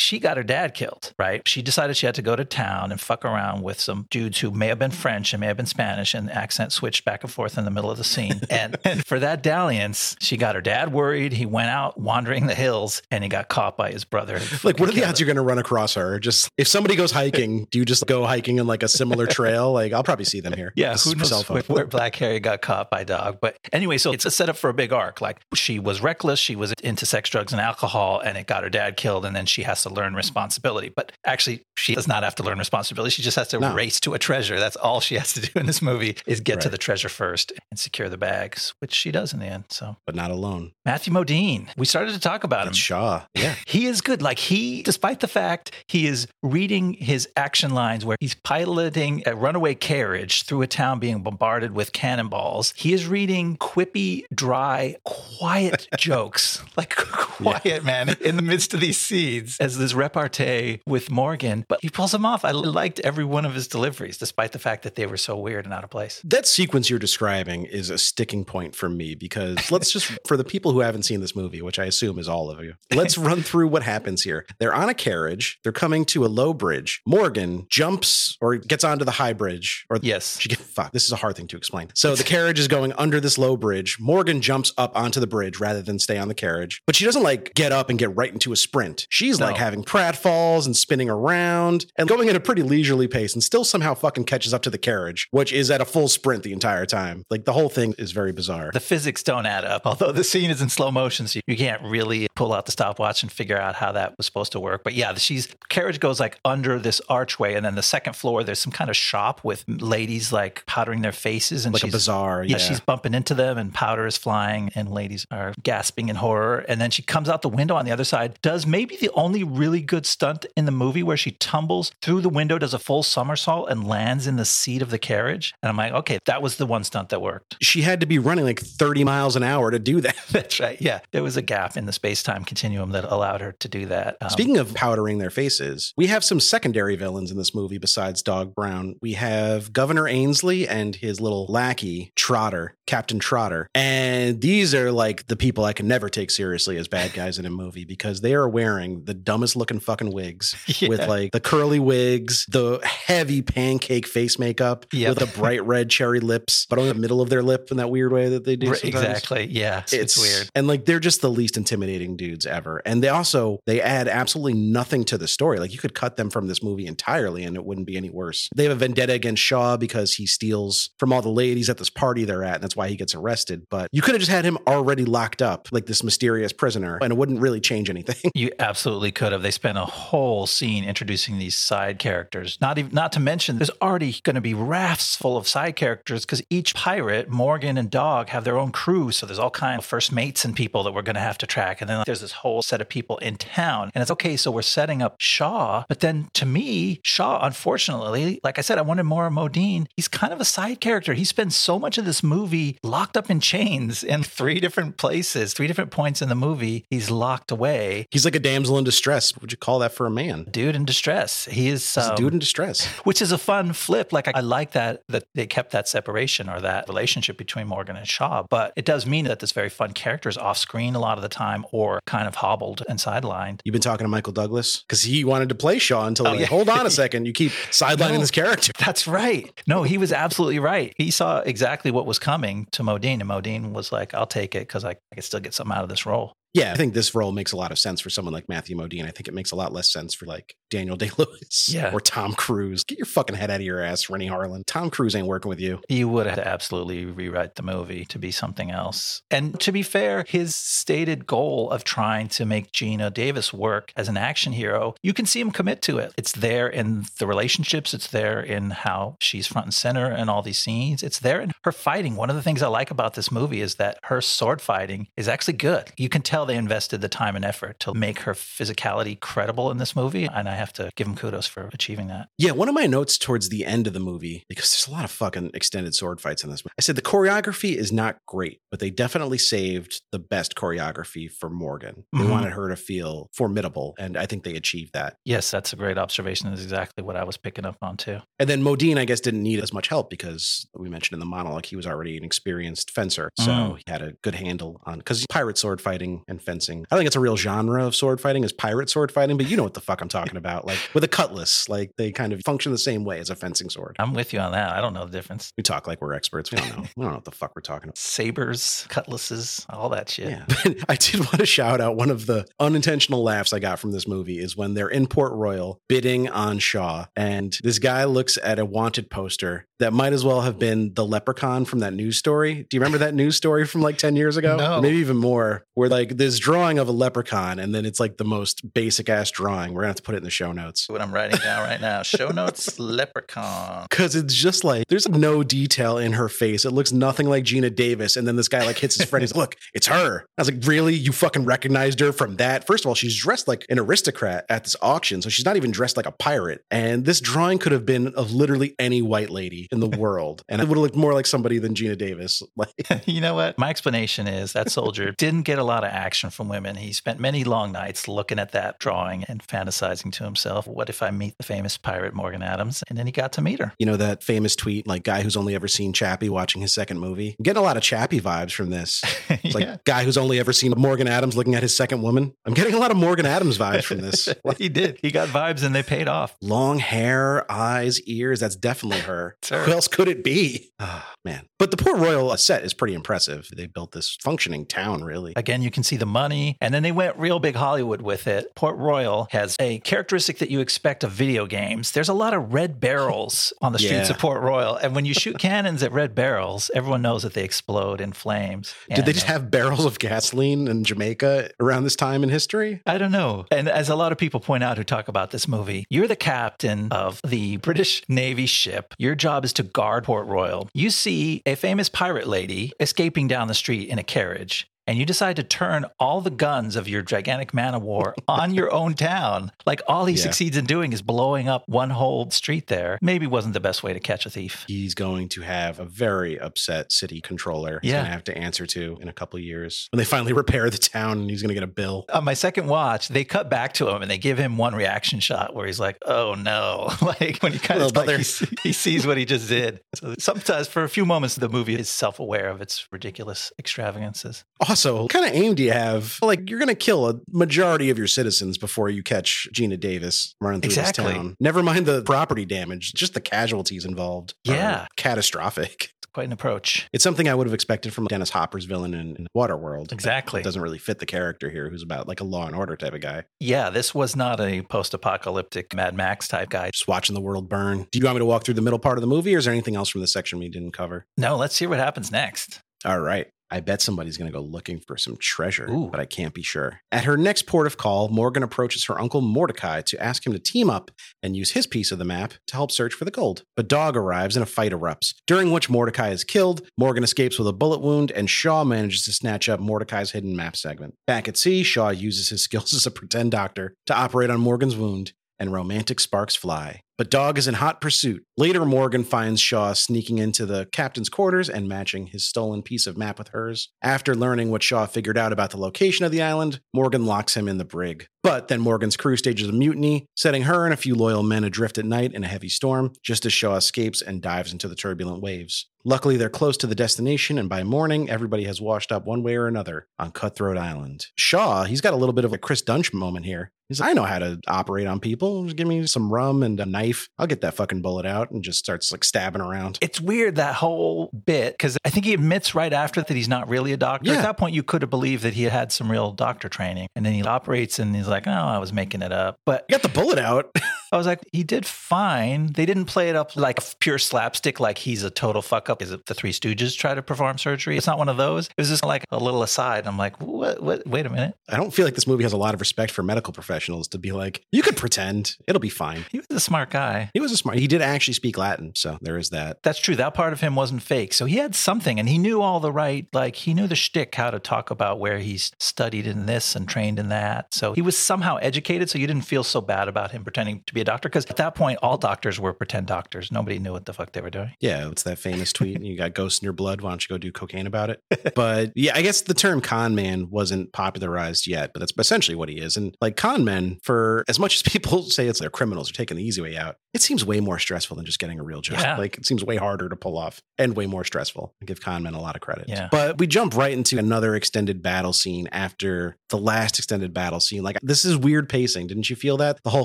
she 0.00 0.18
got 0.18 0.36
her 0.36 0.42
dad 0.42 0.74
killed, 0.74 1.12
right? 1.18 1.46
She 1.46 1.62
decided 1.62 1.96
she 1.96 2.06
had 2.06 2.14
to 2.16 2.22
go 2.22 2.36
to 2.36 2.44
town 2.44 2.90
and 2.90 3.00
fuck 3.00 3.24
around 3.24 3.62
with 3.62 3.80
some 3.80 4.06
dudes 4.10 4.40
who 4.40 4.50
may 4.50 4.68
have 4.68 4.78
been 4.78 4.90
French 4.90 5.32
and 5.32 5.40
may 5.40 5.46
have 5.46 5.56
been 5.56 5.66
Spanish 5.66 6.14
and 6.14 6.28
the 6.28 6.36
accent 6.36 6.72
switched 6.72 7.04
back 7.04 7.22
and 7.22 7.32
forth 7.32 7.58
in 7.58 7.64
the 7.64 7.70
middle 7.70 7.90
of 7.90 7.98
the 7.98 8.04
scene. 8.04 8.40
and, 8.50 8.76
and 8.84 9.04
for 9.06 9.18
that 9.18 9.42
dalliance, 9.42 10.16
she 10.20 10.36
got 10.36 10.54
her 10.54 10.60
dad 10.60 10.92
worried. 10.92 11.32
He 11.32 11.46
went 11.46 11.68
out 11.68 11.98
wandering 11.98 12.46
the 12.46 12.54
hills 12.54 13.02
and 13.10 13.22
he 13.24 13.28
got 13.28 13.48
caught 13.48 13.76
by 13.76 13.90
his 13.90 14.04
brother. 14.04 14.40
Like, 14.64 14.78
what 14.78 14.88
are 14.88 14.92
the 14.92 15.04
odds 15.04 15.20
you're 15.20 15.26
going 15.26 15.36
to 15.36 15.42
run 15.42 15.58
across 15.58 15.94
her? 15.94 16.18
Just 16.18 16.50
if 16.56 16.68
somebody 16.68 16.96
goes 16.96 17.10
hiking, 17.12 17.66
do 17.70 17.78
you 17.78 17.84
just 17.84 18.06
go 18.06 18.24
hiking 18.24 18.58
in 18.58 18.66
like 18.66 18.82
a 18.82 18.88
similar 18.88 19.26
trail? 19.38 19.72
Like, 19.72 19.92
I'll 19.92 20.04
probably 20.04 20.24
see 20.24 20.40
them 20.40 20.52
here. 20.52 20.72
Yeah, 20.76 20.92
This 20.92 21.04
who 21.04 21.14
knows 21.14 21.48
where, 21.48 21.62
where 21.62 21.86
Black 21.86 22.14
Harry 22.16 22.40
got 22.40 22.62
caught 22.62 22.90
by 22.90 23.04
dog. 23.04 23.38
But 23.40 23.56
anyway, 23.72 23.98
so 23.98 24.12
it's 24.12 24.24
a 24.24 24.30
setup 24.30 24.56
for 24.56 24.70
a 24.70 24.74
big 24.74 24.92
arc. 24.92 25.20
Like 25.20 25.38
she 25.54 25.78
was 25.78 26.00
reckless, 26.00 26.38
she 26.38 26.56
was 26.56 26.72
into 26.82 27.06
sex, 27.28 27.30
drugs, 27.38 27.52
and 27.52 27.60
alcohol, 27.60 28.20
and 28.20 28.36
it 28.38 28.46
got 28.46 28.62
her 28.62 28.70
dad 28.70 28.96
killed, 28.96 29.24
and 29.24 29.36
then 29.36 29.46
she 29.46 29.62
has 29.62 29.82
to 29.82 29.90
learn 29.90 30.14
responsibility. 30.14 30.90
But 30.94 31.12
actually, 31.24 31.62
she 31.76 31.94
does 31.94 32.08
not 32.08 32.22
have 32.22 32.34
to 32.36 32.42
learn 32.42 32.58
responsibility. 32.58 33.10
She 33.10 33.22
just 33.22 33.36
has 33.36 33.48
to 33.48 33.58
No. 33.60 33.74
race 33.74 34.00
to 34.00 34.14
a 34.14 34.18
treasure. 34.18 34.58
That's 34.58 34.76
all 34.76 35.00
she 35.00 35.16
has 35.16 35.32
to 35.34 35.40
do 35.40 35.48
in 35.60 35.66
this 35.66 35.82
movie 35.82 36.16
is 36.26 36.40
get 36.40 36.60
to 36.62 36.68
the 36.68 36.78
treasure 36.78 37.08
first 37.08 37.52
and 37.70 37.78
secure 37.78 38.08
the 38.08 38.16
bags, 38.16 38.74
which 38.80 38.94
she 38.94 39.10
does 39.10 39.32
in 39.32 39.40
the 39.40 39.46
end. 39.46 39.64
So 39.70 39.96
but 40.06 40.14
not 40.14 40.30
alone. 40.30 40.72
Matthew 40.84 41.12
Modine, 41.12 41.68
we 41.76 41.86
started 41.86 42.12
to 42.12 42.20
talk 42.20 42.44
about 42.44 42.62
him. 42.62 42.68
It's 42.70 42.78
Shaw. 42.78 43.24
Yeah. 43.34 43.54
He 43.66 43.86
is 43.86 44.00
good. 44.00 44.22
Like 44.22 44.38
he, 44.38 44.82
despite 44.82 45.20
the 45.20 45.28
fact 45.28 45.72
he 45.88 46.06
is 46.06 46.26
reading 46.42 46.94
his 46.94 47.28
action 47.36 47.74
lines 47.74 48.04
where 48.04 48.16
he's 48.20 48.34
piloting 48.34 49.22
a 49.26 49.34
runaway 49.36 49.74
carriage 49.74 50.44
through 50.44 50.62
a 50.62 50.66
town 50.66 50.98
being 50.98 51.22
bombarded 51.22 51.72
with 51.72 51.92
cannonballs, 51.92 52.72
he 52.76 52.92
is 52.94 53.06
reading 53.06 53.56
quippy, 53.58 54.24
dry, 54.34 54.96
quiet 55.04 55.86
jokes. 55.98 56.62
Like 56.76 56.94
quiet, 57.38 57.84
man, 57.84 58.16
in 58.20 58.36
the 58.36 58.42
midst 58.42 58.74
of 58.74 58.80
these 58.80 58.98
scenes 58.98 59.56
as 59.60 59.78
this 59.78 59.92
repartee 59.94 60.80
with 60.86 61.10
Morgan. 61.10 61.64
But 61.68 61.80
he 61.82 61.88
pulls 61.88 62.12
them 62.12 62.24
off. 62.24 62.44
I 62.44 62.50
liked 62.52 63.00
every 63.00 63.24
one 63.24 63.44
of 63.44 63.54
his 63.54 63.66
deliveries, 63.68 64.16
despite 64.18 64.52
the 64.52 64.58
fact 64.58 64.82
that 64.84 64.94
they 64.94 65.06
were 65.06 65.16
so 65.16 65.36
weird 65.36 65.64
and 65.64 65.74
out 65.74 65.84
of 65.84 65.90
place. 65.90 66.20
That 66.24 66.46
sequence 66.46 66.88
you're 66.90 66.98
describing 66.98 67.64
is 67.64 67.90
a 67.90 67.98
sticking 67.98 68.44
point 68.44 68.74
for 68.76 68.88
me 68.88 69.14
because 69.14 69.70
let's 69.70 69.90
just, 69.92 70.12
for 70.26 70.36
the 70.36 70.44
people 70.44 70.72
who 70.72 70.80
haven't 70.80 71.02
seen 71.02 71.20
this 71.20 71.34
movie, 71.34 71.60
which 71.62 71.78
I 71.78 71.84
assume 71.86 72.18
is 72.18 72.28
all 72.28 72.50
of 72.50 72.62
you, 72.62 72.74
let's 72.94 73.18
run 73.28 73.42
through 73.42 73.68
what 73.68 73.82
happens 73.82 74.22
here. 74.22 74.46
They're 74.58 74.74
on 74.74 74.88
a 74.88 74.94
carriage, 74.94 75.58
they're 75.62 75.72
coming 75.72 76.04
to 76.06 76.24
a 76.24 76.28
low 76.28 76.54
bridge. 76.54 77.00
Morgan 77.06 77.66
jumps 77.70 78.36
or 78.40 78.56
gets 78.56 78.84
onto 78.84 79.04
the 79.04 79.10
high 79.12 79.32
bridge, 79.32 79.84
or 79.90 79.98
Yes. 80.02 80.38
she 80.38 80.48
get, 80.48 80.58
fuck, 80.58 80.92
this 80.92 81.04
is 81.04 81.12
a 81.12 81.16
hard 81.16 81.36
thing 81.36 81.48
to 81.48 81.56
explain. 81.56 81.88
So 81.94 82.14
the 82.14 82.24
carriage 82.24 82.58
is 82.58 82.68
going 82.68 82.92
under 82.94 83.20
this 83.20 83.38
low 83.38 83.56
bridge. 83.56 83.96
Morgan 84.00 84.40
jumps 84.40 84.72
up 84.78 84.96
onto 84.96 85.18
the 85.20 85.26
bridge 85.26 85.58
rather 85.60 85.82
than 85.82 85.98
stay 85.98 86.18
on 86.18 86.28
the 86.28 86.34
carriage, 86.34 86.80
but 86.86 86.94
she 86.96 87.04
doesn't 87.08 87.22
like 87.22 87.54
get 87.54 87.72
up 87.72 87.88
and 87.90 87.98
get 87.98 88.14
right 88.14 88.32
into 88.32 88.52
a 88.52 88.56
sprint. 88.56 89.06
She's 89.08 89.40
like 89.40 89.54
No. 89.56 89.60
having 89.64 89.82
pratfalls 89.82 90.66
and 90.66 90.76
spinning 90.76 91.08
around 91.08 91.86
and 91.96 92.08
going 92.08 92.28
at 92.28 92.36
a 92.36 92.40
pretty 92.40 92.62
leisurely 92.62 93.08
pace 93.08 93.34
and 93.34 93.42
still 93.42 93.64
somehow 93.64 93.94
fucking 93.94 94.24
catches 94.24 94.52
up 94.52 94.62
to 94.62 94.70
the 94.70 94.78
carriage, 94.78 95.28
which 95.30 95.52
is 95.52 95.70
at 95.70 95.80
a 95.80 95.84
full 95.84 96.08
sprint 96.08 96.42
the 96.42 96.52
entire 96.52 96.86
time. 96.86 97.24
Like 97.30 97.44
the 97.44 97.52
whole 97.52 97.68
thing 97.68 97.94
is 97.98 98.12
very 98.12 98.32
bizarre. 98.32 98.70
The 98.72 98.80
physics 98.80 99.22
don't 99.22 99.46
add 99.46 99.64
up. 99.64 99.82
Although 99.86 100.12
the 100.12 100.24
scene 100.24 100.50
is 100.50 100.60
in 100.60 100.68
slow 100.68 100.90
motion, 100.90 101.26
so 101.26 101.40
you 101.46 101.56
can't 101.56 101.82
really 101.82 102.28
pull 102.34 102.52
out 102.52 102.66
the 102.66 102.72
stopwatch 102.72 103.22
and 103.22 103.32
figure 103.32 103.58
out 103.58 103.74
how 103.74 103.92
that 103.92 104.16
was 104.16 104.26
supposed 104.26 104.52
to 104.52 104.60
work. 104.60 104.84
But 104.84 104.94
yeah, 104.94 105.14
she's 105.14 105.48
carriage 105.68 106.00
goes 106.00 106.20
like 106.20 106.38
under 106.44 106.78
this 106.78 107.00
archway, 107.08 107.54
and 107.54 107.64
then 107.64 107.74
the 107.74 107.82
second 107.82 108.14
floor 108.16 108.44
there's 108.44 108.58
some 108.58 108.72
kind 108.72 108.90
of 108.90 108.96
shop 108.96 109.42
with 109.44 109.64
ladies 109.66 110.32
like 110.32 110.64
powdering 110.66 111.00
their 111.02 111.12
faces, 111.12 111.64
and 111.64 111.72
like 111.72 111.82
a 111.82 111.86
she's 111.86 111.92
bizarre, 111.92 112.44
yeah, 112.44 112.52
yeah. 112.52 112.58
she's 112.58 112.80
bumping 112.80 113.14
into 113.14 113.34
them, 113.34 113.56
and 113.58 113.72
powder 113.72 114.06
is 114.06 114.16
flying, 114.18 114.70
and 114.74 114.90
ladies 114.90 115.26
are 115.30 115.54
gasping 115.62 116.08
in 116.08 116.16
horror. 116.16 116.58
And 116.68 116.80
then 116.80 116.90
she 116.98 117.02
comes 117.04 117.28
out 117.28 117.42
the 117.42 117.48
window 117.48 117.76
on 117.76 117.84
the 117.84 117.92
other 117.92 118.02
side, 118.02 118.36
does 118.42 118.66
maybe 118.66 118.96
the 118.96 119.08
only 119.14 119.44
really 119.44 119.80
good 119.80 120.04
stunt 120.04 120.44
in 120.56 120.64
the 120.64 120.72
movie 120.72 121.04
where 121.04 121.16
she 121.16 121.30
tumbles 121.30 121.92
through 122.02 122.20
the 122.20 122.28
window, 122.28 122.58
does 122.58 122.74
a 122.74 122.78
full 122.80 123.04
somersault, 123.04 123.70
and 123.70 123.86
lands 123.86 124.26
in 124.26 124.34
the 124.34 124.44
seat 124.44 124.82
of 124.82 124.90
the 124.90 124.98
carriage. 124.98 125.54
And 125.62 125.70
I'm 125.70 125.76
like, 125.76 125.92
okay, 125.92 126.18
that 126.24 126.42
was 126.42 126.56
the 126.56 126.66
one 126.66 126.82
stunt 126.82 127.10
that 127.10 127.22
worked. 127.22 127.56
She 127.62 127.82
had 127.82 128.00
to 128.00 128.06
be 128.06 128.18
running 128.18 128.44
like 128.44 128.58
30 128.58 129.04
miles 129.04 129.36
an 129.36 129.44
hour 129.44 129.70
to 129.70 129.78
do 129.78 130.00
that. 130.00 130.16
That's 130.32 130.58
right. 130.58 130.76
Yeah. 130.80 130.98
There 131.12 131.22
was 131.22 131.36
a 131.36 131.42
gap 131.42 131.76
in 131.76 131.86
the 131.86 131.92
space 131.92 132.20
time 132.24 132.44
continuum 132.44 132.90
that 132.90 133.04
allowed 133.04 133.42
her 133.42 133.52
to 133.60 133.68
do 133.68 133.86
that. 133.86 134.16
Um, 134.20 134.30
Speaking 134.30 134.56
of 134.56 134.74
powdering 134.74 135.18
their 135.18 135.30
faces, 135.30 135.94
we 135.96 136.08
have 136.08 136.24
some 136.24 136.40
secondary 136.40 136.96
villains 136.96 137.30
in 137.30 137.38
this 137.38 137.54
movie 137.54 137.78
besides 137.78 138.24
Dog 138.24 138.56
Brown. 138.56 138.96
We 139.00 139.12
have 139.12 139.72
Governor 139.72 140.08
Ainsley 140.08 140.66
and 140.66 140.96
his 140.96 141.20
little 141.20 141.46
lackey, 141.46 142.10
Trotter, 142.16 142.74
Captain 142.88 143.20
Trotter. 143.20 143.68
And 143.72 144.40
these 144.40 144.74
are 144.74 144.90
like 144.90 145.28
the 145.28 145.36
people 145.36 145.64
I 145.64 145.72
can 145.72 145.86
never 145.86 146.08
take 146.08 146.32
seriously 146.32 146.76
as 146.76 146.87
bad 146.90 147.12
guys 147.12 147.38
in 147.38 147.46
a 147.46 147.50
movie 147.50 147.84
because 147.84 148.20
they 148.20 148.34
are 148.34 148.48
wearing 148.48 149.04
the 149.04 149.14
dumbest 149.14 149.56
looking 149.56 149.80
fucking 149.80 150.12
wigs 150.12 150.54
Yeah. 150.80 150.88
with 150.88 151.06
like 151.08 151.32
the 151.32 151.40
curly 151.40 151.78
wigs, 151.78 152.44
the 152.48 152.80
heavy 152.84 153.42
pancake 153.42 154.06
face 154.06 154.38
makeup 154.38 154.86
Yep. 154.92 155.08
with 155.18 155.18
the 155.32 155.38
bright 155.38 155.64
red 155.64 155.90
cherry 155.90 156.20
lips, 156.20 156.66
but 156.68 156.78
only 156.78 156.92
the 156.92 156.98
middle 156.98 157.20
of 157.20 157.28
their 157.30 157.42
lip 157.42 157.68
in 157.70 157.76
that 157.78 157.90
weird 157.90 158.12
way 158.12 158.28
that 158.30 158.44
they 158.44 158.56
do. 158.56 158.74
Sometimes 158.74 158.84
exactly. 159.04 159.46
Yeah. 159.46 159.80
It's, 159.80 159.92
it's 159.92 160.18
weird. 160.18 160.48
and 160.54 160.66
like 160.66 160.84
they're 160.84 161.00
just 161.00 161.20
the 161.20 161.30
least 161.30 161.56
intimidating 161.56 162.16
dudes 162.16 162.46
ever 162.46 162.82
and 162.86 163.02
they 163.02 163.08
also 163.08 163.60
they 163.66 163.80
add 163.80 164.08
absolutely 164.08 164.54
nothing 164.54 165.04
to 165.04 165.18
the 165.18 165.28
story 165.28 165.58
like 165.58 165.72
you 165.72 165.78
could 165.78 165.94
cut 165.94 166.16
them 166.16 166.30
from 166.30 166.46
this 166.48 166.62
movie 166.62 166.86
entirely 166.86 167.44
and 167.44 167.56
it 167.56 167.64
wouldn't 167.64 167.86
be 167.86 167.96
any 167.96 168.10
worse 168.10 168.48
they 168.56 168.62
have 168.64 168.72
a 168.72 168.76
vendetta 168.76 169.12
against 169.12 169.42
shaw 169.42 169.76
because 169.76 170.14
he 170.14 170.26
steals 170.26 170.90
from 170.98 171.12
all 171.12 171.22
the 171.22 171.28
ladies 171.28 171.68
at 171.68 171.78
this 171.78 171.90
party 171.90 172.24
they're 172.24 172.44
at 172.44 172.54
and 172.56 172.62
that's 172.62 172.76
why 172.76 172.88
he 172.88 172.96
gets 172.96 173.14
arrested 173.14 173.64
but 173.70 173.88
you 173.92 174.02
could 174.02 174.14
have 174.14 174.20
just 174.20 174.30
had 174.30 174.44
him 174.44 174.58
already 174.66 175.04
locked 175.04 175.42
up 175.42 175.68
like 175.72 175.86
this 175.86 176.02
mysterious 176.02 176.52
prisoner 176.78 176.98
and 177.02 177.12
it 177.12 177.16
wouldn't 177.16 177.40
really 177.40 177.60
change 177.60 177.90
anything 177.90 178.30
You 178.34 178.50
absolutely 178.58 179.12
could 179.12 179.32
have. 179.32 179.42
They 179.42 179.50
spent 179.50 179.78
a 179.78 179.84
whole 179.84 180.46
scene 180.46 180.84
introducing 180.84 181.38
these 181.38 181.56
side 181.56 181.98
characters. 181.98 182.58
Not 182.60 182.78
even 182.78 182.92
not 182.92 183.12
to 183.12 183.20
mention 183.20 183.58
there's 183.58 183.70
already 183.82 184.20
going 184.22 184.34
to 184.34 184.40
be 184.40 184.54
rafts 184.54 185.16
full 185.16 185.36
of 185.36 185.48
side 185.48 185.76
characters 185.76 186.24
because 186.24 186.42
each 186.50 186.74
pirate, 186.74 187.28
Morgan 187.28 187.76
and 187.76 187.90
Dog, 187.90 188.28
have 188.28 188.44
their 188.44 188.58
own 188.58 188.72
crew. 188.72 189.10
So 189.10 189.26
there's 189.26 189.38
all 189.38 189.50
kind 189.50 189.78
of 189.78 189.84
first 189.84 190.12
mates 190.12 190.44
and 190.44 190.54
people 190.54 190.82
that 190.84 190.92
we're 190.92 191.02
going 191.02 191.14
to 191.14 191.20
have 191.20 191.38
to 191.38 191.46
track. 191.46 191.80
And 191.80 191.88
then 191.88 192.02
there's 192.06 192.20
this 192.20 192.32
whole 192.32 192.62
set 192.62 192.80
of 192.80 192.88
people 192.88 193.18
in 193.18 193.36
town. 193.36 193.90
And 193.94 194.02
it's 194.02 194.10
okay. 194.12 194.36
So 194.36 194.50
we're 194.50 194.62
setting 194.62 195.02
up 195.02 195.16
Shaw, 195.18 195.84
but 195.88 196.00
then 196.00 196.28
to 196.34 196.46
me, 196.46 197.00
Shaw, 197.02 197.44
unfortunately, 197.44 198.40
like 198.44 198.58
I 198.58 198.62
said, 198.62 198.78
I 198.78 198.82
wanted 198.82 199.04
more 199.04 199.26
of 199.26 199.32
Modine. 199.32 199.86
He's 199.96 200.08
kind 200.08 200.32
of 200.32 200.40
a 200.40 200.44
side 200.44 200.80
character. 200.80 201.14
He 201.14 201.24
spends 201.24 201.56
so 201.56 201.78
much 201.78 201.98
of 201.98 202.04
this 202.04 202.22
movie 202.22 202.78
locked 202.82 203.16
up 203.16 203.30
in 203.30 203.40
chains 203.40 204.04
in 204.04 204.22
three 204.22 204.60
different 204.60 204.96
places, 204.96 205.54
three 205.54 205.66
different 205.66 205.90
points 205.90 206.22
in 206.22 206.28
the 206.28 206.34
movie. 206.34 206.67
He's 206.90 207.10
locked 207.10 207.50
away 207.50 208.06
he's 208.10 208.24
like 208.24 208.34
a 208.36 208.40
damsel 208.40 208.78
in 208.78 208.84
distress 208.84 209.36
would 209.40 209.52
you 209.52 209.58
call 209.58 209.78
that 209.80 209.92
for 209.92 210.06
a 210.06 210.10
man 210.10 210.44
dude 210.50 210.76
in 210.76 210.84
distress. 210.84 211.44
He 211.46 211.68
is, 211.68 211.82
he's 211.94 212.04
a 212.06 212.10
um, 212.10 212.16
dude 212.16 212.32
in 212.34 212.38
distress 212.38 212.86
which 213.08 213.20
is 213.22 213.32
a 213.32 213.38
fun 213.38 213.72
flip. 213.72 214.12
Like 214.12 214.28
I, 214.28 214.32
I 214.36 214.40
like 214.40 214.72
that 214.72 215.02
that 215.08 215.24
they 215.34 215.46
kept 215.46 215.72
that 215.72 215.88
separation 215.88 216.48
or 216.48 216.60
that 216.60 216.88
relationship 216.88 217.36
between 217.38 217.66
Morgan 217.66 217.96
and 217.96 218.06
Shaw. 218.06 218.44
But 218.48 218.72
it 218.76 218.84
does 218.84 219.06
mean 219.06 219.24
that 219.26 219.38
this 219.40 219.52
very 219.52 219.68
fun 219.68 219.92
character 219.92 220.28
is 220.28 220.36
off 220.38 220.58
screen 220.58 220.94
a 220.94 220.98
lot 221.00 221.18
of 221.18 221.22
the 221.22 221.28
time 221.28 221.64
or 221.72 222.00
kind 222.06 222.26
of 222.28 222.36
hobbled 222.36 222.82
and 222.88 222.98
sidelined. 222.98 223.60
You've 223.64 223.72
been 223.72 223.80
talking 223.82 224.04
to 224.04 224.08
Michael 224.08 224.32
Douglas 224.32 224.82
because 224.82 225.02
he 225.02 225.24
wanted 225.24 225.48
to 225.50 225.54
play 225.54 225.78
Shaw 225.78 226.06
until 226.06 226.26
Oh, 226.28 226.30
like, 226.32 226.40
yeah. 226.40 226.46
hold 226.46 226.68
on 226.68 226.86
a 226.86 226.90
second, 227.02 227.26
you 227.26 227.32
keep 227.32 227.52
sidelining 227.70 228.14
No. 228.14 228.18
this 228.20 228.30
character. 228.30 228.72
That's 228.78 229.06
right. 229.06 229.50
No, 229.66 229.82
he 229.82 229.98
was 229.98 230.12
absolutely 230.12 230.58
right. 230.58 230.92
He 230.96 231.10
saw 231.10 231.40
exactly 231.40 231.90
what 231.90 232.06
was 232.06 232.18
coming 232.18 232.66
to 232.72 232.82
Modine, 232.82 233.20
and 233.20 233.30
Modine 233.30 233.72
was 233.72 233.92
like, 233.92 234.14
"I'll 234.14 234.26
take 234.26 234.54
it 234.54 234.60
because 234.60 234.84
I, 234.84 234.90
I 234.90 234.96
can 235.14 235.22
still 235.22 235.40
get 235.40 235.54
something 235.54 235.76
out 235.76 235.82
of 235.84 235.88
this 235.88 236.04
role." 236.06 236.32
Yeah, 236.58 236.72
I 236.72 236.76
think 236.76 236.94
this 236.94 237.14
role 237.14 237.32
makes 237.32 237.52
a 237.52 237.56
lot 237.56 237.70
of 237.72 237.78
sense 237.78 238.00
for 238.00 238.10
someone 238.10 238.34
like 238.34 238.48
Matthew 238.48 238.76
Modine. 238.76 239.04
I 239.06 239.10
think 239.10 239.28
it 239.28 239.34
makes 239.34 239.50
a 239.50 239.56
lot 239.56 239.72
less 239.72 239.90
sense 239.92 240.14
for 240.14 240.26
like 240.26 240.54
Daniel 240.70 240.96
Day 241.02 241.10
Lewis 241.16 241.68
Yeah. 241.72 241.90
or 241.92 242.00
Tom 242.00 242.32
Cruise. 242.34 242.84
Get 242.84 242.98
your 242.98 243.06
fucking 243.06 243.36
head 243.36 243.50
out 243.50 243.60
of 243.60 243.66
your 243.66 243.80
ass, 243.80 244.08
Renny 244.10 244.28
Harlin. 244.28 244.62
Tom 244.66 244.90
Cruise 244.90 245.14
ain't 245.14 245.26
working 245.26 245.48
with 245.48 245.60
you. 245.60 245.80
You 245.88 246.08
would 246.08 246.26
have 246.26 246.36
to 246.36 246.46
absolutely 246.48 247.04
rewrite 247.06 247.54
the 247.54 247.62
movie 247.62 248.04
to 248.06 248.18
be 248.18 248.30
something 248.30 248.70
else. 248.70 249.22
And 249.30 249.58
to 249.60 249.72
be 249.72 249.82
fair, 249.82 250.24
his 250.28 250.54
stated 250.54 251.26
goal 251.26 251.70
of 251.70 251.84
trying 251.84 252.28
to 252.28 252.44
make 252.44 252.72
Geena 252.72 253.12
Davis 253.12 253.52
work 253.52 253.92
as 253.96 254.08
an 254.08 254.16
action 254.16 254.52
hero, 254.52 254.94
you 255.02 255.12
can 255.14 255.26
see 255.26 255.40
him 255.40 255.50
commit 255.50 255.82
to 255.82 255.98
it. 255.98 256.12
It's 256.16 256.32
there 256.32 256.68
in 256.68 257.04
the 257.18 257.26
relationships, 257.26 257.94
it's 257.94 258.08
there 258.08 258.40
in 258.40 258.70
how 258.70 259.16
she's 259.20 259.46
front 259.46 259.66
and 259.66 259.74
center 259.74 260.10
in 260.12 260.28
all 260.28 260.42
these 260.42 260.58
scenes, 260.58 261.02
it's 261.02 261.18
there 261.20 261.40
in 261.40 261.52
her 261.64 261.72
fighting. 261.72 262.16
One 262.16 262.30
of 262.30 262.36
the 262.36 262.42
things 262.42 262.62
I 262.62 262.68
like 262.68 262.90
about 262.90 263.14
this 263.14 263.30
movie 263.32 263.60
is 263.60 263.76
that 263.76 263.98
her 264.04 264.20
sword 264.20 264.60
fighting 264.60 265.08
is 265.16 265.28
actually 265.28 265.54
good. 265.54 265.90
You 265.96 266.08
can 266.08 266.22
tell 266.22 266.46
they 266.48 266.56
invested 266.56 267.00
the 267.00 267.08
time 267.08 267.36
and 267.36 267.44
effort 267.44 267.78
to 267.80 267.94
make 267.94 268.20
her 268.20 268.34
physicality 268.34 269.18
credible 269.20 269.70
in 269.70 269.78
this 269.78 269.94
movie. 269.94 270.24
And 270.26 270.48
I 270.48 270.54
have 270.54 270.72
to 270.74 270.90
give 270.96 271.06
them 271.06 271.14
kudos 271.16 271.46
for 271.46 271.70
achieving 271.72 272.08
that. 272.08 272.28
Yeah, 272.38 272.50
one 272.52 272.68
of 272.68 272.74
my 272.74 272.86
notes 272.86 273.16
towards 273.18 273.48
the 273.48 273.64
end 273.64 273.86
of 273.86 273.92
the 273.92 274.00
movie, 274.00 274.44
because 274.48 274.70
there's 274.72 274.88
a 274.88 274.90
lot 274.90 275.04
of 275.04 275.10
fucking 275.10 275.52
extended 275.54 275.94
sword 275.94 276.20
fights 276.20 276.42
in 276.42 276.50
this 276.50 276.64
movie. 276.64 276.72
I 276.78 276.82
said 276.82 276.96
the 276.96 277.02
choreography 277.02 277.76
is 277.76 277.92
not 277.92 278.16
great, 278.26 278.60
but 278.70 278.80
they 278.80 278.90
definitely 278.90 279.38
saved 279.38 280.02
the 280.10 280.18
best 280.18 280.54
choreography 280.56 281.30
for 281.30 281.48
Morgan. 281.48 282.04
They 282.12 282.20
Mhm. 282.24 282.30
wanted 282.30 282.52
her 282.52 282.68
to 282.68 282.76
feel 282.76 283.28
formidable, 283.32 283.94
and 283.98 284.16
I 284.16 284.26
think 284.26 284.42
they 284.44 284.54
achieved 284.56 284.94
that. 284.94 285.16
Yes, 285.24 285.50
that's 285.50 285.72
a 285.72 285.76
great 285.76 285.98
observation. 285.98 286.48
That's 286.50 286.62
exactly 286.62 287.04
what 287.04 287.16
I 287.16 287.24
was 287.24 287.36
picking 287.36 287.64
up 287.66 287.76
on 287.82 287.96
too. 287.96 288.20
And 288.38 288.48
then 288.48 288.62
Modine, 288.62 288.98
I 288.98 289.04
guess, 289.04 289.20
didn't 289.20 289.42
need 289.42 289.60
as 289.62 289.72
much 289.72 289.88
help 289.88 290.10
because 290.10 290.66
we 290.74 290.88
mentioned 290.88 291.14
in 291.16 291.20
the 291.20 291.26
monologue 291.26 291.66
he 291.66 291.76
was 291.76 291.86
already 291.86 292.16
an 292.16 292.24
experienced 292.24 292.90
fencer, 292.90 293.30
so 293.38 293.50
Mm. 293.52 293.76
he 293.78 293.84
had 293.86 294.02
a 294.02 294.12
good 294.22 294.34
handle 294.34 294.80
on 294.84 294.98
because 294.98 295.26
pirate 295.28 295.58
sword 295.58 295.80
fighting 295.80 296.22
and 296.28 296.40
fencing. 296.42 296.86
I 296.90 296.96
think 296.96 297.06
it's 297.06 297.16
a 297.16 297.20
real 297.20 297.36
genre 297.36 297.84
of 297.84 297.96
sword 297.96 298.20
fighting 298.20 298.44
is 298.44 298.52
pirate 298.52 298.90
sword 298.90 299.10
fighting, 299.10 299.36
but 299.36 299.48
you 299.48 299.56
know 299.56 299.62
what 299.62 299.74
the 299.74 299.80
fuck 299.80 300.00
I'm 300.00 300.08
talking 300.08 300.36
about, 300.36 300.66
like 300.66 300.78
with 300.94 301.04
a 301.04 301.08
cutlass, 301.08 301.68
like 301.68 301.92
they 301.96 302.12
kind 302.12 302.32
of 302.32 302.42
function 302.42 302.72
the 302.72 302.78
same 302.78 303.04
way 303.04 303.18
as 303.18 303.30
a 303.30 303.34
fencing 303.34 303.70
sword. 303.70 303.96
I'm 303.98 304.14
with 304.14 304.32
you 304.32 304.40
on 304.40 304.52
that. 304.52 304.72
I 304.76 304.80
don't 304.80 304.94
know 304.94 305.04
the 305.04 305.12
difference. 305.12 305.52
We 305.56 305.62
talk 305.62 305.86
like 305.86 306.00
we're 306.00 306.14
experts. 306.14 306.50
We 306.52 306.58
don't 306.58 306.76
know. 306.76 306.82
we 306.96 307.02
don't 307.02 307.10
know 307.10 307.16
what 307.16 307.24
the 307.24 307.30
fuck 307.30 307.54
we're 307.56 307.62
talking 307.62 307.88
about. 307.88 307.98
Sabers, 307.98 308.86
cutlasses, 308.88 309.66
all 309.70 309.88
that 309.90 310.08
shit. 310.08 310.30
Yeah. 310.30 310.44
I 310.88 310.96
did 310.96 311.20
want 311.20 311.38
to 311.38 311.46
shout 311.46 311.80
out 311.80 311.96
one 311.96 312.10
of 312.10 312.26
the 312.26 312.46
unintentional 312.60 313.22
laughs 313.22 313.52
I 313.52 313.58
got 313.58 313.78
from 313.78 313.92
this 313.92 314.06
movie 314.06 314.38
is 314.38 314.56
when 314.56 314.74
they're 314.74 314.88
in 314.88 315.06
Port 315.06 315.32
Royal 315.32 315.80
bidding 315.88 316.28
on 316.28 316.58
Shaw. 316.58 317.06
And 317.16 317.58
this 317.62 317.78
guy 317.78 318.04
looks 318.04 318.38
at 318.42 318.58
a 318.58 318.64
wanted 318.64 319.10
poster 319.10 319.66
that 319.78 319.92
might 319.92 320.12
as 320.12 320.24
well 320.24 320.40
have 320.40 320.58
been 320.58 320.92
the 320.94 321.04
leprechaun 321.04 321.64
from 321.64 321.80
that 321.80 321.94
news 321.94 322.16
story. 322.16 322.66
Do 322.68 322.76
you 322.76 322.80
remember 322.80 322.98
that 322.98 323.14
news 323.14 323.36
story 323.36 323.64
from 323.64 323.80
like 323.80 323.96
10 323.96 324.16
years 324.16 324.36
ago? 324.36 324.56
No. 324.56 324.80
Maybe 324.80 324.96
even 324.98 325.16
more, 325.16 325.64
where 325.74 325.88
like 325.88 326.16
this 326.18 326.38
drawing 326.38 326.78
of 326.78 326.88
a 326.88 326.92
leprechaun 326.92 327.58
and 327.58 327.74
then 327.74 327.86
it's 327.86 328.00
like 328.00 328.16
the 328.16 328.24
most 328.24 328.74
basic 328.74 329.08
ass 329.08 329.30
drawing. 329.30 329.72
We're 329.72 329.82
going 329.82 329.86
to 329.86 329.90
have 329.90 329.96
to 329.96 330.02
put 330.02 330.14
it 330.14 330.18
in 330.18 330.24
the 330.24 330.30
show 330.30 330.52
notes. 330.52 330.88
What 330.88 331.00
I'm 331.00 331.12
writing 331.14 331.38
down 331.38 331.62
right 331.62 331.80
now. 331.80 332.02
Show 332.02 332.28
notes, 332.28 332.78
leprechaun. 332.78 333.86
Cause 333.90 334.14
it's 334.14 334.34
just 334.34 334.64
like 334.64 334.86
there's 334.88 335.08
no 335.08 335.42
detail 335.42 335.96
in 335.96 336.12
her 336.12 336.28
face. 336.28 336.64
It 336.64 336.72
looks 336.72 336.92
nothing 336.92 337.28
like 337.28 337.44
Geena 337.44 337.74
Davis. 337.74 338.16
And 338.16 338.26
then 338.26 338.36
this 338.36 338.48
guy 338.48 338.66
like 338.66 338.78
hits 338.78 338.96
his 338.96 339.08
friend. 339.08 339.22
He's 339.22 339.34
like, 339.34 339.38
look, 339.38 339.56
it's 339.74 339.86
her. 339.86 340.26
I 340.36 340.42
was 340.42 340.50
like, 340.50 340.66
really? 340.66 340.94
You 340.94 341.12
fucking 341.12 341.44
recognized 341.44 342.00
her 342.00 342.12
from 342.12 342.36
that? 342.36 342.66
First 342.66 342.84
of 342.84 342.88
all, 342.88 342.94
she's 342.94 343.16
dressed 343.16 343.46
like 343.46 343.64
an 343.70 343.78
aristocrat 343.78 344.44
at 344.48 344.64
this 344.64 344.74
auction. 344.82 345.22
So 345.22 345.28
she's 345.28 345.44
not 345.44 345.56
even 345.56 345.70
dressed 345.70 345.96
like 345.96 346.06
a 346.06 346.12
pirate. 346.12 346.64
And 346.70 347.04
this 347.04 347.20
drawing 347.20 347.58
could 347.58 347.72
have 347.72 347.86
been 347.86 348.08
of 348.14 348.32
literally 348.32 348.74
any 348.78 349.02
white 349.02 349.30
lady 349.30 349.68
in 349.70 349.78
the 349.78 349.88
world. 349.98 350.42
And 350.48 350.60
it 350.60 350.66
would 350.66 350.76
have 350.76 350.82
looked 350.82 350.96
more 350.96 351.14
like 351.14 351.26
somebody 351.26 351.58
than 351.58 351.74
Geena 351.74 351.96
Davis. 351.96 352.42
Like 352.58 353.06
you 353.06 353.20
know 353.20 353.34
what? 353.34 353.56
My 353.56 353.70
explanation 353.70 354.26
is 354.26 354.52
that 354.54 354.70
soldier 354.70 355.12
didn't 355.12 355.42
get 355.42 355.60
a 355.60 355.62
lot 355.62 355.84
of 355.84 355.90
action 355.90 356.07
from 356.14 356.48
women. 356.48 356.76
He 356.76 356.92
spent 356.92 357.20
many 357.20 357.44
long 357.44 357.72
nights 357.72 358.08
looking 358.08 358.38
at 358.38 358.52
that 358.52 358.78
drawing 358.78 359.24
and 359.24 359.42
fantasizing 359.46 360.12
to 360.12 360.24
himself, 360.24 360.66
what 360.66 360.88
if 360.88 361.02
I 361.02 361.10
meet 361.10 361.36
the 361.38 361.44
famous 361.44 361.76
pirate 361.76 362.14
Morgan 362.14 362.42
Adams? 362.42 362.82
And 362.88 362.98
then 362.98 363.06
he 363.06 363.12
got 363.12 363.32
to 363.34 363.40
meet 363.42 363.58
her. 363.60 363.72
you 363.78 363.86
know, 363.86 363.96
that 363.96 364.22
famous 364.22 364.56
tweet, 364.56 364.86
like 364.86 365.02
guy 365.02 365.22
who's 365.22 365.36
only 365.36 365.54
ever 365.54 365.68
seen 365.68 365.92
Chappie 365.92 366.28
watching 366.28 366.62
his 366.62 366.72
second 366.72 366.98
movie. 366.98 367.34
I'm 367.38 367.42
getting 367.42 367.60
a 367.60 367.64
lot 367.64 367.76
of 367.76 367.82
Chappie 367.82 368.20
vibes 368.20 368.52
from 368.52 368.70
this. 368.70 369.02
It's 369.44 369.54
like 369.54 369.64
Yeah. 369.64 369.76
guy 369.84 370.04
who's 370.04 370.16
only 370.18 370.38
ever 370.40 370.52
seen 370.52 370.72
Morgan 370.76 371.06
Adams 371.06 371.36
looking 371.36 371.54
at 371.54 371.62
his 371.62 371.74
second 371.74 372.02
woman. 372.02 372.34
I'm 372.44 372.54
getting 372.54 372.74
a 372.74 372.78
lot 372.78 372.90
of 372.90 372.96
Morgan 372.96 373.24
Adams 373.26 373.56
vibes 373.58 373.84
from 373.84 373.98
this. 374.00 374.28
he 374.58 374.68
did. 374.68 374.98
He 375.02 375.10
got 375.10 375.28
vibes 375.28 375.62
and 375.62 375.74
they 375.74 375.82
paid 375.82 376.08
off. 376.08 376.36
Long 376.42 376.78
hair, 376.78 377.50
eyes, 377.50 378.00
ears. 378.02 378.40
That's 378.40 378.56
definitely 378.56 379.00
her. 379.00 379.36
Her. 379.48 379.64
Who 379.64 379.72
else 379.72 379.88
could 379.88 380.08
it 380.08 380.22
be? 380.24 380.70
Ah, 380.80 381.12
man. 381.24 381.46
But 381.58 381.70
the 381.70 381.76
Port 381.76 381.98
Royal 381.98 382.36
set 382.36 382.64
is 382.64 382.74
pretty 382.74 382.94
impressive. 382.94 383.48
They 383.56 383.66
built 383.66 383.92
this 383.92 384.16
functioning 384.22 384.66
town, 384.66 385.02
really. 385.04 385.32
Again, 385.36 385.62
you 385.62 385.70
can 385.70 385.82
see 385.82 385.96
the 385.98 386.06
money. 386.06 386.56
And 386.60 386.72
then 386.72 386.82
they 386.82 386.92
went 386.92 387.16
real 387.18 387.38
big 387.38 387.54
Hollywood 387.54 388.00
with 388.02 388.26
it. 388.26 388.54
Port 388.54 388.76
Royal 388.76 389.28
has 389.30 389.56
a 389.60 389.78
characteristic 389.80 390.38
that 390.38 390.50
you 390.50 390.60
expect 390.60 391.04
of 391.04 391.10
video 391.10 391.46
games. 391.46 391.92
There's 391.92 392.08
a 392.08 392.14
lot 392.14 392.34
of 392.34 392.52
red 392.52 392.80
barrels 392.80 393.52
on 393.62 393.72
the 393.72 393.78
streets 393.78 394.08
Yeah. 394.08 394.14
of 394.14 394.18
Port 394.18 394.42
Royal. 394.42 394.76
And 394.76 394.94
when 394.94 395.04
you 395.04 395.14
shoot 395.14 395.38
cannons 395.38 395.82
at 395.82 395.92
red 395.92 396.14
barrels, 396.14 396.70
everyone 396.74 397.02
knows 397.02 397.22
that 397.22 397.34
they 397.34 397.44
explode 397.44 398.00
in 398.00 398.12
flames. 398.12 398.74
Did 398.94 399.04
they 399.06 399.12
just 399.12 399.28
uh, 399.28 399.32
have 399.32 399.50
barrels 399.50 399.84
of 399.84 399.98
gasoline 399.98 400.68
in 400.68 400.84
Jamaica 400.84 401.50
around 401.60 401.84
this 401.84 401.96
time 401.96 402.22
in 402.22 402.28
history? 402.28 402.80
I 402.86 402.98
don't 402.98 403.12
know. 403.12 403.46
And 403.50 403.68
as 403.68 403.88
a 403.88 403.94
lot 403.96 404.12
of 404.12 404.18
people 404.18 404.40
point 404.40 404.62
out 404.64 404.76
who 404.78 404.84
talk 404.84 405.08
about 405.08 405.30
this 405.30 405.46
movie, 405.48 405.86
you're 405.90 406.08
the 406.08 406.16
captain 406.16 406.88
of 406.92 407.20
the 407.26 407.56
British 407.58 408.02
Navy 408.08 408.46
ship. 408.46 408.94
Your 408.98 409.14
job 409.14 409.44
is 409.44 409.52
to 409.54 409.62
guard 409.62 410.04
Port 410.04 410.26
Royal. 410.26 410.68
You 410.74 410.90
see 410.90 411.42
a 411.46 411.54
famous 411.54 411.88
pirate 411.88 412.26
lady 412.26 412.72
escaping 412.80 413.28
down 413.28 413.48
the 413.48 413.54
street 413.54 413.88
in 413.88 413.98
a 413.98 414.02
carriage. 414.04 414.68
And 414.88 414.98
you 414.98 415.04
decide 415.04 415.36
to 415.36 415.42
turn 415.42 415.84
all 416.00 416.20
the 416.22 416.30
guns 416.30 416.74
of 416.74 416.88
your 416.88 417.02
gigantic 417.02 417.52
man 417.54 417.74
of 417.74 417.82
war 417.82 418.14
on 418.28 418.54
your 418.54 418.72
own 418.72 418.94
town. 418.94 419.52
Like 419.66 419.82
all 419.86 420.06
he 420.06 420.14
Yeah. 420.16 420.22
succeeds 420.22 420.56
in 420.56 420.64
doing 420.64 420.92
is 420.92 421.02
blowing 421.02 421.48
up 421.48 421.62
one 421.68 421.90
whole 421.90 422.30
street 422.30 422.66
there. 422.68 422.98
Maybe 423.02 423.26
wasn't 423.26 423.52
the 423.54 423.60
best 423.60 423.82
way 423.82 423.92
to 423.92 424.00
catch 424.00 424.24
a 424.26 424.30
thief. 424.30 424.64
He's 424.66 424.94
going 424.94 425.28
to 425.30 425.42
have 425.42 425.78
a 425.78 425.84
very 425.84 426.40
upset 426.40 426.90
city 426.90 427.20
controller. 427.20 427.78
He's 427.82 427.90
Yeah. 427.92 427.98
going 427.98 428.06
to 428.06 428.12
have 428.12 428.24
to 428.24 428.36
answer 428.38 428.66
to 428.66 428.98
in 429.02 429.08
a 429.08 429.12
couple 429.12 429.36
of 429.36 429.44
years 429.44 429.88
when 429.92 429.98
they 429.98 430.04
finally 430.04 430.32
repair 430.44 430.70
the 430.70 430.78
town, 430.78 431.18
and 431.20 431.30
he's 431.30 431.42
going 431.42 431.48
to 431.50 431.54
get 431.54 431.62
a 431.62 431.66
bill. 431.66 432.06
On 432.12 432.24
my 432.24 432.34
second 432.34 432.66
watch, 432.66 433.08
they 433.08 433.24
cut 433.24 433.50
back 433.50 433.74
to 433.74 433.88
him 433.90 434.00
and 434.00 434.10
they 434.10 434.16
give 434.18 434.38
him 434.38 434.56
one 434.56 434.74
reaction 434.74 435.20
shot 435.20 435.54
where 435.54 435.66
he's 435.66 435.78
like, 435.78 435.98
"Oh 436.06 436.34
no!" 436.34 436.90
like 437.02 437.38
when 437.42 437.52
he 437.52 437.58
kind 437.58 437.82
of 437.82 437.94
like 437.94 438.08
he, 438.08 438.46
he 438.62 438.72
sees 438.72 439.06
what 439.06 439.18
he 439.18 439.26
just 439.26 439.48
did. 439.48 439.80
So 439.96 440.14
sometimes, 440.18 440.66
for 440.66 440.82
a 440.82 440.88
few 440.88 441.04
moments, 441.04 441.34
the 441.34 441.48
movie 441.50 441.74
is 441.74 441.88
self-aware 441.90 442.48
of 442.48 442.62
its 442.62 442.86
ridiculous 442.90 443.52
extravagances. 443.58 444.44
Also, 444.78 445.02
what 445.02 445.10
kind 445.10 445.24
of 445.26 445.32
aim 445.34 445.56
do 445.56 445.62
you 445.64 445.72
have? 445.72 446.18
Like, 446.22 446.48
you're 446.48 446.60
going 446.60 446.68
to 446.68 446.74
kill 446.76 447.08
a 447.08 447.14
majority 447.32 447.90
of 447.90 447.98
your 447.98 448.06
citizens 448.06 448.56
before 448.58 448.88
you 448.88 449.02
catch 449.02 449.48
Geena 449.52 449.78
Davis 449.78 450.36
running 450.40 450.60
through 450.60 450.68
Exactly. 450.68 451.04
this 451.04 451.14
town. 451.14 451.34
Never 451.40 451.64
mind 451.64 451.84
the 451.84 452.02
property 452.02 452.44
damage, 452.44 452.92
just 452.94 453.12
the 453.14 453.20
casualties 453.20 453.84
involved. 453.84 454.34
Yeah. 454.44 454.86
catastrophic. 454.96 455.90
It's 456.00 456.12
quite 456.14 456.26
an 456.26 456.32
approach. 456.32 456.86
It's 456.92 457.02
something 457.02 457.28
I 457.28 457.34
would 457.34 457.48
have 457.48 457.54
expected 457.54 457.92
from 457.92 458.06
Dennis 458.06 458.30
Hopper's 458.30 458.66
villain 458.66 458.94
in, 458.94 459.16
in 459.16 459.26
Waterworld. 459.36 459.90
Exactly. 459.90 460.42
It 460.42 460.44
doesn't 460.44 460.62
really 460.62 460.78
fit 460.78 461.00
the 461.00 461.06
character 461.06 461.50
here, 461.50 461.68
who's 461.70 461.82
about 461.82 462.06
like 462.06 462.20
a 462.20 462.24
law 462.24 462.46
and 462.46 462.54
order 462.54 462.76
type 462.76 462.94
of 462.94 463.00
guy. 463.00 463.24
Yeah, 463.40 463.70
this 463.70 463.92
was 463.96 464.14
not 464.14 464.38
a 464.40 464.62
post-apocalyptic 464.62 465.74
Mad 465.74 465.96
Max 465.96 466.28
type 466.28 466.50
guy. 466.50 466.70
Just 466.72 466.86
watching 466.86 467.14
the 467.14 467.20
world 467.20 467.48
burn. 467.48 467.88
Do 467.90 467.98
you 467.98 468.04
want 468.04 468.14
me 468.14 468.20
to 468.20 468.26
walk 468.26 468.44
through 468.44 468.54
the 468.54 468.62
middle 468.62 468.78
part 468.78 468.96
of 468.96 469.00
the 469.02 469.08
movie, 469.08 469.34
or 469.34 469.38
is 469.38 469.44
there 469.46 469.52
anything 469.52 469.74
else 469.74 469.88
from 469.88 470.02
this 470.02 470.12
section 470.12 470.38
we 470.38 470.48
didn't 470.48 470.70
cover? 470.70 471.04
No, 471.16 471.36
let's 471.36 471.56
see 471.56 471.66
what 471.66 471.80
happens 471.80 472.12
next. 472.12 472.60
All 472.84 473.00
right. 473.00 473.26
I 473.50 473.60
bet 473.60 473.80
somebody's 473.80 474.16
going 474.16 474.30
to 474.30 474.36
go 474.36 474.42
looking 474.42 474.80
for 474.80 474.96
some 474.96 475.16
treasure, 475.16 475.68
Ooh. 475.70 475.88
but 475.90 476.00
I 476.00 476.04
can't 476.04 476.34
be 476.34 476.42
sure. 476.42 476.80
At 476.92 477.04
her 477.04 477.16
next 477.16 477.46
port 477.46 477.66
of 477.66 477.76
call, 477.76 478.08
Morgan 478.08 478.42
approaches 478.42 478.84
her 478.84 479.00
uncle 479.00 479.20
Mordecai 479.20 479.80
to 479.82 480.02
ask 480.02 480.26
him 480.26 480.32
to 480.32 480.38
team 480.38 480.68
up 480.68 480.90
and 481.22 481.36
use 481.36 481.52
his 481.52 481.66
piece 481.66 481.90
of 481.90 481.98
the 481.98 482.04
map 482.04 482.34
to 482.48 482.54
help 482.54 482.70
search 482.70 482.92
for 482.92 483.04
the 483.04 483.10
gold. 483.10 483.44
But 483.56 483.68
Dog 483.68 483.96
arrives 483.96 484.36
and 484.36 484.42
a 484.42 484.46
fight 484.46 484.72
erupts, 484.72 485.14
during 485.26 485.50
which 485.50 485.70
Mordecai 485.70 486.10
is 486.10 486.24
killed. 486.24 486.66
Morgan 486.76 487.04
escapes 487.04 487.38
with 487.38 487.48
a 487.48 487.52
bullet 487.52 487.80
wound, 487.80 488.12
and 488.12 488.28
Shaw 488.28 488.64
manages 488.64 489.04
to 489.04 489.12
snatch 489.12 489.48
up 489.48 489.60
Mordecai's 489.60 490.10
hidden 490.10 490.36
map 490.36 490.56
segment. 490.56 490.94
Back 491.06 491.28
at 491.28 491.36
sea, 491.36 491.62
Shaw 491.62 491.90
uses 491.90 492.28
his 492.28 492.42
skills 492.48 492.74
as 492.74 492.86
a 492.86 492.90
pretend 492.90 493.30
doctor 493.30 493.74
to 493.86 493.94
operate 493.94 494.30
on 494.30 494.40
Morgan's 494.40 494.76
wound, 494.76 495.12
and 495.38 495.52
romantic 495.52 496.00
sparks 496.00 496.34
fly. 496.34 496.82
But 496.98 497.10
Dog 497.10 497.38
is 497.38 497.46
in 497.46 497.54
hot 497.54 497.80
pursuit. 497.80 498.24
Later, 498.36 498.64
Morgan 498.64 499.04
finds 499.04 499.40
Shaw 499.40 499.72
sneaking 499.72 500.18
into 500.18 500.44
the 500.44 500.66
captain's 500.72 501.08
quarters 501.08 501.48
and 501.48 501.68
matching 501.68 502.08
his 502.08 502.24
stolen 502.24 502.60
piece 502.60 502.88
of 502.88 502.98
map 502.98 503.20
with 503.20 503.28
hers. 503.28 503.68
After 503.80 504.16
learning 504.16 504.50
what 504.50 504.64
Shaw 504.64 504.84
figured 504.86 505.16
out 505.16 505.32
about 505.32 505.50
the 505.50 505.58
location 505.58 506.04
of 506.04 506.10
the 506.10 506.22
island, 506.22 506.58
Morgan 506.74 507.06
locks 507.06 507.36
him 507.36 507.46
in 507.46 507.56
the 507.56 507.64
brig. 507.64 508.08
But 508.24 508.48
then 508.48 508.60
Morgan's 508.60 508.96
crew 508.96 509.16
stages 509.16 509.48
a 509.48 509.52
mutiny, 509.52 510.06
setting 510.16 510.42
her 510.42 510.64
and 510.64 510.74
a 510.74 510.76
few 510.76 510.96
loyal 510.96 511.22
men 511.22 511.44
adrift 511.44 511.78
at 511.78 511.84
night 511.84 512.14
in 512.14 512.24
a 512.24 512.28
heavy 512.28 512.48
storm, 512.48 512.92
just 513.00 513.24
as 513.24 513.32
Shaw 513.32 513.54
escapes 513.54 514.02
and 514.02 514.20
dives 514.20 514.52
into 514.52 514.66
the 514.66 514.74
turbulent 514.74 515.22
waves. 515.22 515.66
Luckily, 515.84 516.16
they're 516.16 516.28
close 516.28 516.56
to 516.58 516.66
the 516.66 516.74
destination, 516.74 517.38
and 517.38 517.48
by 517.48 517.62
morning, 517.62 518.10
everybody 518.10 518.44
has 518.44 518.60
washed 518.60 518.90
up 518.92 519.06
one 519.06 519.22
way 519.22 519.36
or 519.36 519.46
another 519.46 519.86
on 519.98 520.10
Cutthroat 520.10 520.58
Island. 520.58 521.06
Shaw, 521.14 521.64
he's 521.64 521.80
got 521.80 521.94
a 521.94 521.96
little 521.96 522.12
bit 522.12 522.24
of 522.24 522.32
a 522.32 522.38
Chris 522.38 522.62
Dunch 522.62 522.92
moment 522.92 523.26
here. 523.26 523.52
He's 523.68 523.80
like, 523.80 523.90
I 523.90 523.92
know 523.92 524.04
how 524.04 524.18
to 524.18 524.40
operate 524.48 524.86
on 524.86 524.98
people. 524.98 525.44
Just 525.44 525.56
give 525.56 525.68
me 525.68 525.86
some 525.86 526.10
rum 526.10 526.42
and 526.42 526.58
a 526.58 526.64
knife. 526.64 527.10
I'll 527.18 527.26
get 527.26 527.42
that 527.42 527.52
fucking 527.52 527.82
bullet 527.82 528.06
out 528.06 528.30
and 528.30 528.42
just 528.42 528.58
starts 528.58 528.90
like 528.90 529.04
stabbing 529.04 529.42
around. 529.42 529.78
It's 529.82 530.00
weird 530.00 530.36
that 530.36 530.54
whole 530.54 531.10
bit 531.26 531.52
because 531.52 531.76
I 531.84 531.90
think 531.90 532.06
he 532.06 532.14
admits 532.14 532.54
right 532.54 532.72
after 532.72 533.02
that 533.02 533.14
he's 533.14 533.28
not 533.28 533.48
really 533.50 533.74
a 533.74 533.76
doctor. 533.76 534.10
Yeah. 534.10 534.16
At 534.16 534.22
that 534.22 534.38
point, 534.38 534.54
you 534.54 534.62
could 534.62 534.80
have 534.80 534.90
believed 534.90 535.22
that 535.22 535.34
he 535.34 535.44
had 535.44 535.70
some 535.70 535.90
real 535.90 536.12
doctor 536.12 536.48
training, 536.48 536.88
and 536.96 537.04
then 537.04 537.12
he 537.12 537.22
operates 537.22 537.78
and 537.78 537.94
he's 537.94 538.08
like, 538.08 538.26
"Oh, 538.26 538.30
I 538.30 538.56
was 538.56 538.72
making 538.72 539.02
it 539.02 539.12
up." 539.12 539.36
But 539.44 539.66
I 539.68 539.72
got 539.72 539.82
the 539.82 539.90
bullet 539.90 540.18
out. 540.18 540.50
I 540.92 540.96
was 540.96 541.06
like, 541.06 541.20
he 541.32 541.42
did 541.42 541.66
fine. 541.66 542.52
They 542.52 542.66
didn't 542.66 542.86
play 542.86 543.08
it 543.08 543.16
up 543.16 543.36
like 543.36 543.58
pure 543.80 543.98
slapstick, 543.98 544.60
like 544.60 544.78
he's 544.78 545.02
a 545.02 545.10
total 545.10 545.42
fuck 545.42 545.68
up. 545.68 545.82
Is 545.82 545.90
it 545.90 546.06
the 546.06 546.14
Three 546.14 546.32
Stooges 546.32 546.76
try 546.76 546.94
to 546.94 547.02
perform 547.02 547.38
surgery? 547.38 547.76
It's 547.76 547.86
not 547.86 547.98
one 547.98 548.08
of 548.08 548.16
those. 548.16 548.46
It 548.46 548.54
was 548.58 548.68
just 548.68 548.84
like 548.84 549.04
a 549.10 549.18
little 549.18 549.42
aside. 549.42 549.86
I'm 549.86 549.98
like, 549.98 550.20
what? 550.20 550.62
What? 550.62 550.86
Wait 550.86 551.06
a 551.06 551.10
minute. 551.10 551.34
I 551.48 551.56
don't 551.56 551.72
feel 551.72 551.84
like 551.84 551.94
this 551.94 552.06
movie 552.06 552.22
has 552.22 552.32
a 552.32 552.36
lot 552.36 552.54
of 552.54 552.60
respect 552.60 552.92
for 552.92 553.02
medical 553.02 553.32
professionals 553.32 553.88
to 553.88 553.98
be 553.98 554.12
like, 554.12 554.44
you 554.52 554.62
could 554.62 554.76
pretend. 554.76 555.36
It'll 555.46 555.60
be 555.60 555.68
fine. 555.68 556.04
He 556.10 556.18
was 556.18 556.26
a 556.30 556.40
smart 556.40 556.70
guy. 556.70 557.10
He 557.12 557.20
was 557.20 557.32
a 557.32 557.36
smart. 557.36 557.58
He 557.58 557.66
did 557.66 557.82
actually 557.82 558.14
speak 558.14 558.38
Latin, 558.38 558.72
so 558.74 558.98
there 559.00 559.18
is 559.18 559.30
that. 559.30 559.62
That's 559.62 559.78
true. 559.78 559.96
That 559.96 560.14
part 560.14 560.32
of 560.32 560.40
him 560.40 560.54
wasn't 560.54 560.82
fake. 560.82 561.12
So 561.12 561.26
he 561.26 561.36
had 561.36 561.54
something 561.54 561.98
and 561.98 562.08
he 562.08 562.18
knew 562.18 562.40
all 562.40 562.60
the 562.60 562.72
right, 562.72 563.06
like 563.12 563.36
he 563.36 563.54
knew 563.54 563.66
the 563.66 563.76
shtick, 563.76 564.14
how 564.14 564.30
to 564.30 564.38
talk 564.38 564.70
about 564.70 564.98
where 564.98 565.18
he's 565.18 565.52
studied 565.58 566.06
in 566.06 566.26
this 566.26 566.56
and 566.56 566.68
trained 566.68 566.98
in 566.98 567.08
that. 567.08 567.52
So 567.54 567.72
he 567.72 567.82
was 567.82 567.96
somehow 567.96 568.36
educated. 568.36 568.90
So 568.90 568.98
you 568.98 569.06
didn't 569.06 569.24
feel 569.24 569.44
so 569.44 569.60
bad 569.60 569.88
about 569.88 570.12
him 570.12 570.24
pretending 570.24 570.62
to 570.66 570.74
be 570.74 570.77
a 570.80 570.84
doctor. 570.84 571.08
Because 571.08 571.26
at 571.26 571.36
that 571.36 571.54
point, 571.54 571.78
all 571.82 571.96
doctors 571.96 572.38
were 572.40 572.52
pretend 572.52 572.86
doctors. 572.86 573.30
Nobody 573.32 573.58
knew 573.58 573.72
what 573.72 573.86
the 573.86 573.92
fuck 573.92 574.12
they 574.12 574.20
were 574.20 574.30
doing. 574.30 574.52
Yeah, 574.60 574.88
it's 574.88 575.02
that 575.04 575.18
famous 575.18 575.52
tweet. 575.52 575.68
You 575.88 575.96
got 575.96 576.12
ghosts 576.12 576.40
in 576.40 576.44
your 576.44 576.52
blood. 576.52 576.82
Why 576.82 576.90
don't 576.90 577.02
you 577.02 577.14
go 577.14 577.18
do 577.18 577.32
cocaine 577.32 577.66
about 577.66 577.88
it? 577.88 578.02
But 578.34 578.72
yeah, 578.74 578.92
I 578.94 579.00
guess 579.00 579.22
the 579.22 579.32
term 579.32 579.60
con 579.60 579.94
man 579.94 580.28
wasn't 580.28 580.72
popularized 580.72 581.46
yet, 581.46 581.72
but 581.72 581.80
that's 581.80 581.92
essentially 581.98 582.34
what 582.34 582.48
he 582.48 582.58
is. 582.58 582.76
And 582.76 582.94
like 583.00 583.16
con 583.16 583.44
men, 583.44 583.78
for 583.82 584.24
as 584.28 584.38
much 584.38 584.56
as 584.56 584.62
people 584.62 585.02
say 585.04 585.26
it's 585.28 585.40
they're 585.40 585.50
criminals 585.50 585.90
or 585.90 585.94
taking 585.94 586.16
the 586.16 586.22
easy 586.22 586.42
way 586.42 586.56
out, 586.56 586.76
it 586.94 587.02
seems 587.02 587.24
way 587.24 587.40
more 587.40 587.58
stressful 587.58 587.96
than 587.96 588.06
just 588.06 588.18
getting 588.18 588.40
a 588.40 588.42
real 588.42 588.60
job. 588.60 588.78
Yeah. 588.80 588.96
Like 588.96 589.18
it 589.18 589.26
seems 589.26 589.44
way 589.44 589.56
harder 589.56 589.88
to 589.88 589.96
pull 589.96 590.16
off 590.16 590.40
and 590.56 590.74
way 590.74 590.86
more 590.86 591.04
stressful. 591.04 591.54
I 591.62 591.64
give 591.64 591.80
con 591.80 592.02
men 592.02 592.14
a 592.14 592.20
lot 592.20 592.34
of 592.34 592.40
credit. 592.40 592.66
Yeah. 592.68 592.88
But 592.90 593.18
we 593.18 593.26
jump 593.26 593.56
right 593.56 593.72
into 593.72 593.98
another 593.98 594.34
extended 594.34 594.82
battle 594.82 595.12
scene 595.12 595.48
after 595.52 596.16
the 596.30 596.38
last 596.38 596.78
extended 596.78 597.12
battle 597.12 597.40
scene. 597.40 597.62
Like 597.62 597.78
this 597.82 598.04
is 598.04 598.16
weird 598.16 598.48
pacing. 598.48 598.86
Didn't 598.86 599.10
you 599.10 599.16
feel 599.16 599.36
that? 599.38 599.62
The 599.64 599.70
whole 599.70 599.84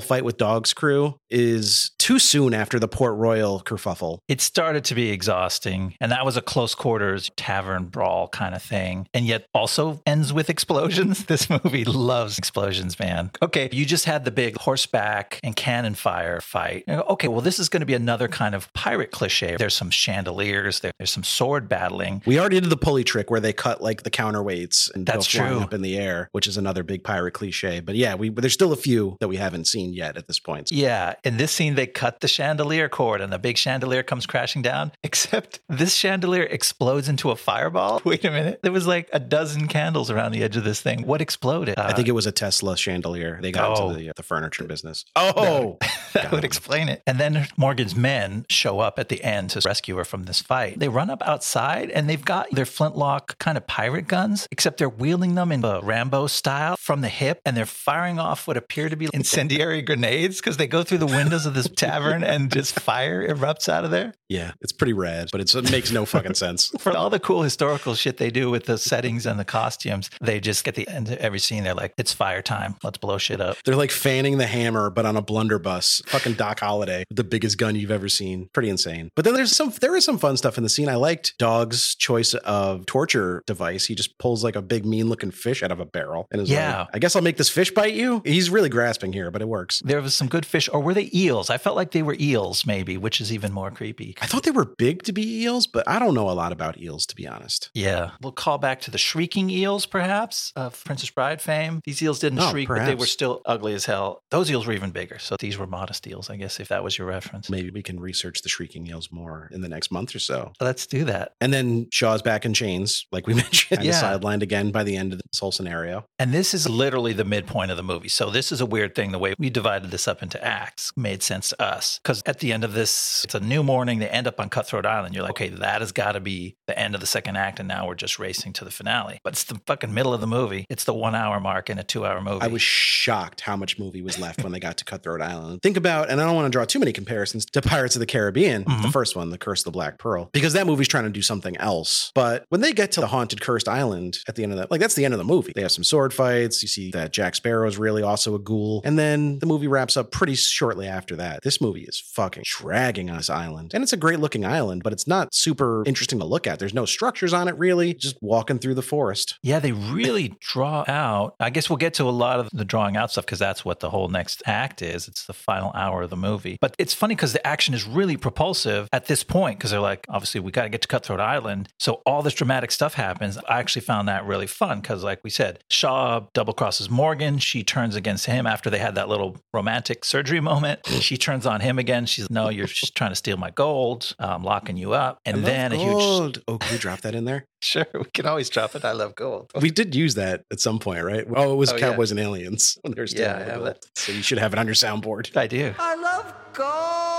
fight 0.00 0.24
with 0.24 0.36
Dog's 0.36 0.72
crew 0.72 1.18
is 1.30 1.92
too 1.98 2.18
soon 2.18 2.54
after 2.54 2.78
the 2.78 2.88
Port 2.88 3.16
Royal 3.16 3.60
kerfuffle. 3.60 4.18
It 4.28 4.40
started 4.40 4.84
to 4.84 4.94
be 4.94 5.10
exhausting. 5.10 5.94
And 6.00 6.12
that 6.12 6.24
was 6.24 6.36
a 6.36 6.42
close 6.42 6.74
quarters 6.74 7.30
tavern 7.36 7.86
brawl 7.86 8.28
kind 8.28 8.54
of 8.54 8.62
thing. 8.62 9.06
And 9.14 9.26
yet 9.26 9.46
also 9.54 10.00
ends 10.06 10.32
with 10.32 10.50
explosions. 10.50 11.24
This 11.34 11.48
movie 11.50 11.84
loves 11.84 12.38
explosions, 12.38 12.98
man. 13.00 13.30
Okay, 13.42 13.68
you 13.72 13.84
just 13.86 14.04
had 14.04 14.24
the 14.24 14.30
big 14.30 14.56
horseback 14.56 15.40
and 15.42 15.56
cannon 15.56 15.94
fire 15.94 16.40
fight. 16.40 16.84
Go, 17.06 17.12
Okay, 17.14 17.28
well, 17.28 17.40
this 17.40 17.58
is 17.58 17.68
going 17.68 17.80
to 17.80 17.86
be 17.86 17.94
another 17.94 18.28
kind 18.28 18.54
of 18.54 18.72
pirate 18.72 19.10
cliche. 19.10 19.56
There's 19.58 19.74
some 19.74 19.90
chandeliers, 19.90 20.80
there- 20.80 20.92
there's 20.98 21.10
some 21.10 21.24
sword 21.24 21.68
battling. 21.68 22.22
We 22.26 22.38
already 22.38 22.60
did 22.60 22.70
the 22.70 22.76
pulley 22.76 23.04
trick 23.04 23.30
where 23.30 23.40
they 23.40 23.52
cut 23.52 23.80
like 23.82 24.02
the 24.02 24.10
counterweights 24.10 24.92
and 24.94 25.06
That's 25.06 25.26
true. 25.26 25.60
up 25.60 25.74
in 25.74 25.82
the 25.82 25.96
air, 25.98 26.28
which 26.32 26.46
is 26.46 26.56
another 26.56 26.82
big 26.82 27.04
pirate 27.04 27.32
cliche. 27.32 27.80
But 27.80 27.94
yeah, 27.96 28.14
we 28.14 28.30
there's 28.30 28.52
still 28.54 28.72
a 28.72 28.76
few 28.76 29.16
that 29.20 29.28
we 29.28 29.36
haven't 29.36 29.66
seen 29.66 29.92
yet 29.92 30.16
at 30.16 30.26
this 30.26 30.38
point. 30.38 30.70
Yeah, 30.72 31.14
in 31.24 31.36
this 31.36 31.52
scene, 31.52 31.74
they 31.74 31.86
cut 31.86 32.20
the 32.20 32.28
chandelier 32.28 32.88
cord 32.88 33.20
and 33.20 33.32
the 33.32 33.38
big 33.38 33.56
chandelier 33.56 34.02
comes 34.02 34.26
crashing 34.26 34.62
down, 34.62 34.92
except 35.02 35.60
this 35.68 35.94
chandelier 35.94 36.44
explodes 36.44 37.08
into 37.08 37.30
a 37.30 37.36
fireball. 37.36 38.00
Wait 38.04 38.24
a 38.24 38.30
minute. 38.30 38.60
There 38.62 38.72
was 38.72 38.86
like 38.86 39.08
a 39.12 39.20
dozen 39.20 39.68
candles 39.68 40.10
around 40.10 40.32
the 40.32 40.42
edge 40.42 40.56
of 40.56 40.64
this 40.64 40.80
thing. 40.80 41.06
What 41.06 41.20
exploded? 41.20 41.78
I 41.78 41.92
think 41.92 42.08
uh, 42.08 42.10
it 42.10 42.14
was 42.14 42.26
a 42.26 42.32
Tesla 42.32 42.76
chandelier. 42.76 43.38
They 43.42 43.52
got 43.52 43.78
Oh. 43.78 43.88
into 43.90 43.98
the, 44.00 44.10
uh, 44.10 44.12
the 44.16 44.22
furniture 44.22 44.64
business. 44.64 45.04
Oh, 45.16 45.78
that 46.12 46.24
Got 46.24 46.32
would 46.32 46.44
him. 46.44 46.48
Explain 46.84 46.96
it. 46.96 47.02
And 47.06 47.18
then 47.18 47.48
Morgan's 47.56 47.94
men 47.94 48.46
show 48.48 48.80
up 48.80 48.98
at 48.98 49.08
the 49.08 49.22
end 49.22 49.50
to 49.50 49.60
rescue 49.64 49.96
her 49.96 50.04
from 50.04 50.24
this 50.24 50.40
fight. 50.40 50.78
They 50.78 50.88
run 50.88 51.10
up 51.10 51.22
outside 51.22 51.90
and 51.90 52.08
they've 52.08 52.24
got 52.24 52.50
their 52.50 52.66
flintlock 52.66 53.38
kind 53.38 53.56
of 53.56 53.66
pirate 53.66 54.08
guns, 54.08 54.48
except 54.50 54.78
they're 54.78 54.88
wielding 54.88 55.34
them 55.34 55.52
in 55.52 55.64
a 55.64 55.80
Rambo 55.80 56.26
style 56.26 56.76
from 56.78 57.00
the 57.00 57.08
hip 57.08 57.40
and 57.44 57.56
they're 57.56 57.66
firing 57.66 58.18
off 58.18 58.46
what 58.46 58.56
appear 58.56 58.88
to 58.88 58.96
be 58.96 59.08
incendiary 59.12 59.82
grenades 59.82 60.38
because 60.38 60.56
they 60.56 60.66
go 60.66 60.82
through 60.82 60.98
the 60.98 61.06
windows 61.06 61.46
of 61.46 61.54
this 61.54 61.68
tavern 61.76 62.22
and 62.22 62.52
just 62.52 62.78
fire 62.78 63.26
erupts 63.26 63.68
out 63.68 63.84
of 63.84 63.90
there. 63.90 64.14
yeah, 64.28 64.52
it's 64.60 64.72
pretty 64.72 64.92
rad, 64.92 65.28
but 65.32 65.40
it's, 65.40 65.54
it 65.54 65.70
makes 65.70 65.90
no 65.90 66.04
fucking 66.04 66.34
sense. 66.34 66.70
For 66.78 66.96
all 66.96 67.10
the 67.10 67.20
cool 67.20 67.42
historical 67.42 67.94
shit 67.94 68.16
they 68.16 68.30
do 68.30 68.50
with 68.50 68.64
the 68.64 68.78
settings 68.78 69.26
and 69.26 69.38
the 69.38 69.44
costumes, 69.44 70.10
they 70.20 70.40
just 70.40 70.64
get 70.64 70.74
the 70.74 70.88
end 70.88 71.08
of 71.08 71.18
every 71.18 71.38
scene. 71.38 71.64
They're 71.64 71.74
like, 71.74 71.94
it's 71.96 72.12
fire 72.12 72.42
time. 72.42 72.76
Let's 72.82 72.98
blow 72.98 73.18
shit 73.18 73.40
up. 73.40 73.56
They're 73.64 73.76
like 73.76 73.90
fanning 73.90 74.38
the 74.38 74.46
hammer, 74.46 74.90
but 74.90 75.06
on 75.06 75.16
a 75.16 75.22
blunderbuss. 75.22 76.02
Fucking 76.06 76.34
Doc 76.34 76.60
Holliday, 76.60 76.73
with 76.78 77.04
the 77.10 77.24
biggest 77.24 77.58
gun 77.58 77.74
you've 77.74 77.90
ever 77.90 78.08
seen. 78.08 78.48
Pretty 78.52 78.68
insane. 78.68 79.10
But 79.16 79.24
then 79.24 79.34
there's 79.34 79.54
some 79.56 79.72
there 79.80 79.96
is 79.96 80.04
some 80.04 80.18
fun 80.18 80.36
stuff 80.36 80.56
in 80.56 80.62
the 80.62 80.68
scene. 80.68 80.88
I 80.88 80.94
liked 80.96 81.36
Dog's 81.38 81.94
choice 81.94 82.34
of 82.34 82.86
torture 82.86 83.42
device. 83.46 83.86
He 83.86 83.94
just 83.94 84.18
pulls 84.18 84.42
like 84.44 84.56
a 84.56 84.62
big 84.62 84.84
mean 84.86 85.08
looking 85.08 85.30
fish 85.30 85.62
out 85.62 85.70
of 85.72 85.80
a 85.80 85.84
barrel 85.86 86.26
and 86.30 86.40
is 86.40 86.50
Yeah. 86.50 86.80
like, 86.80 86.88
I 86.94 86.98
guess 86.98 87.16
I'll 87.16 87.22
make 87.22 87.36
this 87.36 87.48
fish 87.48 87.70
bite 87.72 87.94
you. 87.94 88.22
He's 88.24 88.50
really 88.50 88.68
grasping 88.68 89.12
here, 89.12 89.30
but 89.30 89.42
it 89.42 89.48
works. 89.48 89.80
There 89.84 90.00
was 90.00 90.14
some 90.14 90.28
good 90.28 90.46
fish, 90.46 90.68
or 90.72 90.80
were 90.80 90.94
they 90.94 91.10
eels? 91.14 91.50
I 91.50 91.58
felt 91.58 91.76
like 91.76 91.90
they 91.92 92.02
were 92.02 92.16
eels, 92.20 92.66
maybe, 92.66 92.96
which 92.96 93.20
is 93.20 93.32
even 93.32 93.52
more 93.52 93.70
creepy. 93.70 94.16
I 94.20 94.26
thought 94.26 94.42
they 94.42 94.50
were 94.50 94.64
big 94.64 95.02
to 95.04 95.12
be 95.12 95.42
eels, 95.42 95.66
but 95.66 95.86
I 95.88 95.98
don't 95.98 96.14
know 96.14 96.28
a 96.30 96.32
lot 96.32 96.52
about 96.52 96.78
eels 96.80 97.06
to 97.06 97.14
be 97.16 97.26
honest. 97.26 97.70
Yeah. 97.74 98.10
We'll 98.22 98.32
call 98.32 98.58
back 98.58 98.80
to 98.82 98.90
the 98.90 98.98
shrieking 98.98 99.50
eels, 99.50 99.86
perhaps, 99.86 100.52
of 100.56 100.82
Princess 100.84 101.10
Bride 101.10 101.40
fame. 101.40 101.80
These 101.84 102.02
eels 102.02 102.18
didn't 102.18 102.40
Oh, 102.40 102.50
shriek, 102.50 102.68
but 102.68 102.86
they 102.86 102.94
were 102.94 103.06
still 103.06 103.42
ugly 103.46 103.74
as 103.74 103.84
hell. 103.86 104.22
Those 104.30 104.50
eels 104.50 104.66
were 104.66 104.72
even 104.72 104.90
bigger. 104.90 105.18
So 105.18 105.36
these 105.38 105.56
were 105.58 105.66
modest 105.66 106.06
eels, 106.06 106.30
I 106.30 106.36
guess, 106.36 106.60
if 106.64 106.68
that 106.70 106.82
was 106.82 106.96
your 106.98 107.06
reference. 107.06 107.50
Maybe 107.50 107.70
we 107.70 107.82
can 107.82 108.00
research 108.00 108.40
the 108.42 108.48
Shrieking 108.48 108.86
Eels 108.86 109.10
more 109.12 109.48
in 109.52 109.60
the 109.60 109.68
next 109.68 109.90
month 109.92 110.14
or 110.14 110.18
so. 110.18 110.52
Oh, 110.60 110.64
let's 110.64 110.86
do 110.86 111.04
that. 111.04 111.32
And 111.40 111.52
then 111.52 111.88
Shaw's 111.92 112.22
back 112.22 112.44
in 112.46 112.54
chains, 112.54 113.06
like 113.12 113.26
we 113.26 113.34
mentioned, 113.44 113.84
Yeah. 113.84 113.92
sidelined 114.00 114.42
again 114.42 114.70
by 114.70 114.82
the 114.82 114.96
end 114.96 115.12
of 115.12 115.20
this 115.30 115.38
whole 115.38 115.52
scenario. 115.52 116.06
And 116.18 116.32
this 116.32 116.54
is 116.54 116.68
literally 116.68 117.12
the 117.12 117.24
midpoint 117.24 117.70
of 117.70 117.76
the 117.76 117.82
movie. 117.82 118.08
So 118.08 118.30
this 118.30 118.50
is 118.50 118.60
a 118.60 118.66
weird 118.66 118.94
thing. 118.94 119.12
The 119.12 119.18
way 119.18 119.34
we 119.38 119.50
divided 119.50 119.90
this 119.90 120.08
up 120.08 120.22
into 120.22 120.42
acts 120.44 120.90
made 120.96 121.22
sense 121.22 121.50
to 121.50 121.62
us. 121.62 122.00
Because 122.02 122.22
at 122.26 122.38
the 122.38 122.52
end 122.52 122.64
of 122.64 122.72
this, 122.72 123.22
it's 123.24 123.34
a 123.34 123.40
new 123.40 123.62
morning. 123.62 123.98
They 123.98 124.08
end 124.08 124.26
up 124.26 124.40
on 124.40 124.48
Cutthroat 124.48 124.86
Island. 124.86 125.14
You're 125.14 125.22
like, 125.24 125.32
okay, 125.32 125.48
that 125.50 125.80
has 125.82 125.92
got 125.92 126.12
to 126.12 126.20
be 126.20 126.56
the 126.66 126.78
end 126.78 126.94
of 126.94 127.00
the 127.00 127.06
second 127.06 127.36
act. 127.36 127.58
And 127.58 127.68
now 127.68 127.86
we're 127.86 127.94
just 127.94 128.18
racing 128.18 128.54
to 128.54 128.64
the 128.64 128.70
finale. 128.70 129.18
But 129.22 129.34
it's 129.34 129.44
the 129.44 129.60
fucking 129.66 129.92
middle 129.92 130.14
of 130.14 130.20
the 130.22 130.26
movie. 130.26 130.64
It's 130.70 130.84
the 130.84 130.94
one 130.94 131.14
hour 131.14 131.38
mark 131.40 131.68
in 131.68 131.78
a 131.78 131.84
two 131.84 132.06
hour 132.06 132.20
movie. 132.22 132.40
I 132.42 132.46
was 132.48 132.62
shocked 132.62 133.40
how 133.42 133.56
much 133.56 133.78
movie 133.78 134.00
was 134.02 134.18
left 134.18 134.42
when 134.42 134.52
they 134.52 134.60
got 134.60 134.78
to 134.78 134.84
Cutthroat 134.84 135.20
Island. 135.20 135.60
Think 135.62 135.76
about, 135.76 136.08
and 136.10 136.20
I 136.20 136.24
don't 136.24 136.34
want 136.34 136.46
to 136.46 136.53
draw 136.54 136.64
too 136.64 136.78
many 136.78 136.92
comparisons 136.92 137.44
to 137.46 137.60
Pirates 137.60 137.96
of 137.96 138.00
the 138.00 138.06
Caribbean, 138.06 138.64
the 138.64 138.70
Mhm. 138.70 138.92
first 138.92 139.14
one, 139.16 139.30
The 139.30 139.38
Curse 139.38 139.60
of 139.60 139.64
the 139.66 139.70
Black 139.72 139.98
Pearl, 139.98 140.30
because 140.32 140.52
that 140.54 140.66
movie's 140.66 140.88
trying 140.88 141.04
to 141.04 141.10
do 141.10 141.20
something 141.22 141.56
else. 141.58 142.10
But 142.14 142.44
when 142.48 142.60
they 142.60 142.72
get 142.72 142.92
to 142.92 143.00
the 143.00 143.08
haunted, 143.08 143.40
cursed 143.40 143.68
island 143.68 144.18
at 144.28 144.36
the 144.36 144.42
end 144.42 144.52
of 144.52 144.58
that, 144.58 144.70
like 144.70 144.80
that's 144.80 144.94
the 144.94 145.04
end 145.04 145.12
of 145.14 145.18
the 145.18 145.24
movie. 145.24 145.52
They 145.54 145.62
have 145.62 145.72
some 145.72 145.84
sword 145.84 146.14
fights. 146.14 146.62
You 146.62 146.68
see 146.68 146.90
that 146.92 147.12
Jack 147.12 147.34
Sparrow 147.34 147.66
is 147.68 147.76
really 147.76 148.02
also 148.02 148.34
a 148.34 148.38
ghoul, 148.38 148.80
and 148.84 148.98
then 148.98 149.38
the 149.40 149.46
movie 149.46 149.66
wraps 149.66 149.96
up 149.96 150.10
pretty 150.10 150.34
shortly 150.34 150.86
after 150.86 151.16
that. 151.16 151.42
This 151.42 151.60
movie 151.60 151.82
is 151.84 151.98
fucking 152.14 152.44
dragging 152.46 153.10
on 153.10 153.16
this 153.16 153.28
island, 153.30 153.72
and 153.74 153.82
it's 153.82 153.92
a 153.92 153.96
great 153.96 154.20
looking 154.20 154.44
island, 154.44 154.82
but 154.82 154.92
it's 154.92 155.06
not 155.06 155.34
super 155.34 155.82
interesting 155.86 156.18
to 156.20 156.24
look 156.24 156.46
at. 156.46 156.58
There's 156.58 156.74
no 156.74 156.84
structures 156.86 157.32
on 157.32 157.48
it 157.48 157.56
really. 157.58 157.94
Just 157.94 158.16
walking 158.22 158.58
through 158.58 158.74
the 158.74 158.82
forest. 158.82 159.34
Yeah, 159.42 159.58
they 159.58 159.72
really 159.72 160.34
draw 160.40 160.84
out. 160.88 161.34
I 161.40 161.50
guess 161.50 161.68
we'll 161.68 161.76
get 161.78 161.94
to 161.94 162.04
a 162.04 162.10
lot 162.10 162.38
of 162.40 162.48
the 162.52 162.64
drawing 162.64 162.96
out 162.96 163.10
stuff 163.10 163.24
because 163.26 163.38
that's 163.38 163.64
what 163.64 163.80
the 163.80 163.90
whole 163.90 164.08
next 164.08 164.42
act 164.46 164.82
is. 164.82 165.08
It's 165.08 165.24
the 165.26 165.32
final 165.32 165.72
hour 165.74 166.02
of 166.02 166.10
the 166.10 166.16
movie. 166.16 166.43
But 166.60 166.74
it's 166.78 166.94
funny 166.94 167.14
because 167.14 167.32
the 167.32 167.46
action 167.46 167.74
is 167.74 167.86
really 167.86 168.16
propulsive 168.16 168.88
at 168.92 169.06
this 169.06 169.22
point 169.24 169.58
because 169.58 169.70
they're 169.70 169.80
like, 169.80 170.06
obviously, 170.08 170.40
we 170.40 170.50
got 170.50 170.62
to 170.64 170.68
get 170.68 170.82
to 170.82 170.88
Cutthroat 170.88 171.20
Island. 171.20 171.68
So 171.78 172.02
all 172.06 172.22
this 172.22 172.34
dramatic 172.34 172.70
stuff 172.70 172.94
happens. 172.94 173.38
I 173.48 173.58
actually 173.58 173.82
found 173.82 174.08
that 174.08 174.24
really 174.26 174.46
fun 174.46 174.80
because, 174.80 175.02
like 175.04 175.20
we 175.24 175.30
said, 175.30 175.60
Shaw 175.70 176.26
double 176.34 176.52
crosses 176.52 176.90
Morgan. 176.90 177.38
She 177.38 177.62
turns 177.62 177.96
against 177.96 178.26
him 178.26 178.46
after 178.46 178.70
they 178.70 178.78
had 178.78 178.94
that 178.96 179.08
little 179.08 179.36
romantic 179.52 180.04
surgery 180.04 180.40
moment. 180.40 180.80
She 181.00 181.16
turns 181.16 181.46
on 181.46 181.60
him 181.60 181.78
again. 181.78 182.06
She's, 182.06 182.28
no, 182.30 182.48
you're 182.48 182.66
just 182.66 182.94
trying 182.96 183.10
to 183.10 183.16
steal 183.16 183.36
my 183.36 183.50
gold. 183.50 184.14
I'm 184.18 184.42
locking 184.42 184.76
you 184.76 184.92
up. 184.92 185.18
And 185.24 185.36
I 185.36 185.40
love 185.40 185.46
then 185.46 185.72
a 185.72 185.76
huge. 185.76 185.92
gold. 185.92 186.42
Oh, 186.48 186.58
can 186.58 186.72
we 186.72 186.78
drop 186.78 187.00
that 187.02 187.14
in 187.14 187.24
there? 187.24 187.46
Sure, 187.64 187.86
we 187.94 188.04
can 188.12 188.26
always 188.26 188.50
drop 188.50 188.74
it. 188.74 188.84
I 188.84 188.92
love 188.92 189.14
gold. 189.14 189.50
We 189.58 189.70
did 189.70 189.94
use 189.94 190.16
that 190.16 190.44
at 190.52 190.60
some 190.60 190.78
point, 190.78 191.02
right? 191.02 191.24
Oh, 191.34 191.54
it 191.54 191.56
was 191.56 191.72
Oh, 191.72 191.76
yeah. 191.76 191.80
Cowboys 191.88 192.10
and 192.10 192.20
Aliens 192.20 192.76
when 192.82 192.92
they're 192.92 193.06
still 193.06 193.22
Yeah, 193.22 193.36
I 193.36 193.38
the 193.38 193.44
have 193.52 193.60
gold. 193.62 193.78
So 193.96 194.12
you 194.12 194.20
should 194.20 194.36
have 194.36 194.52
it 194.52 194.58
on 194.58 194.66
your 194.66 194.74
soundboard. 194.74 195.34
I 195.34 195.46
do. 195.46 195.72
I 195.78 195.94
love 195.94 196.33
gold. 196.54 197.13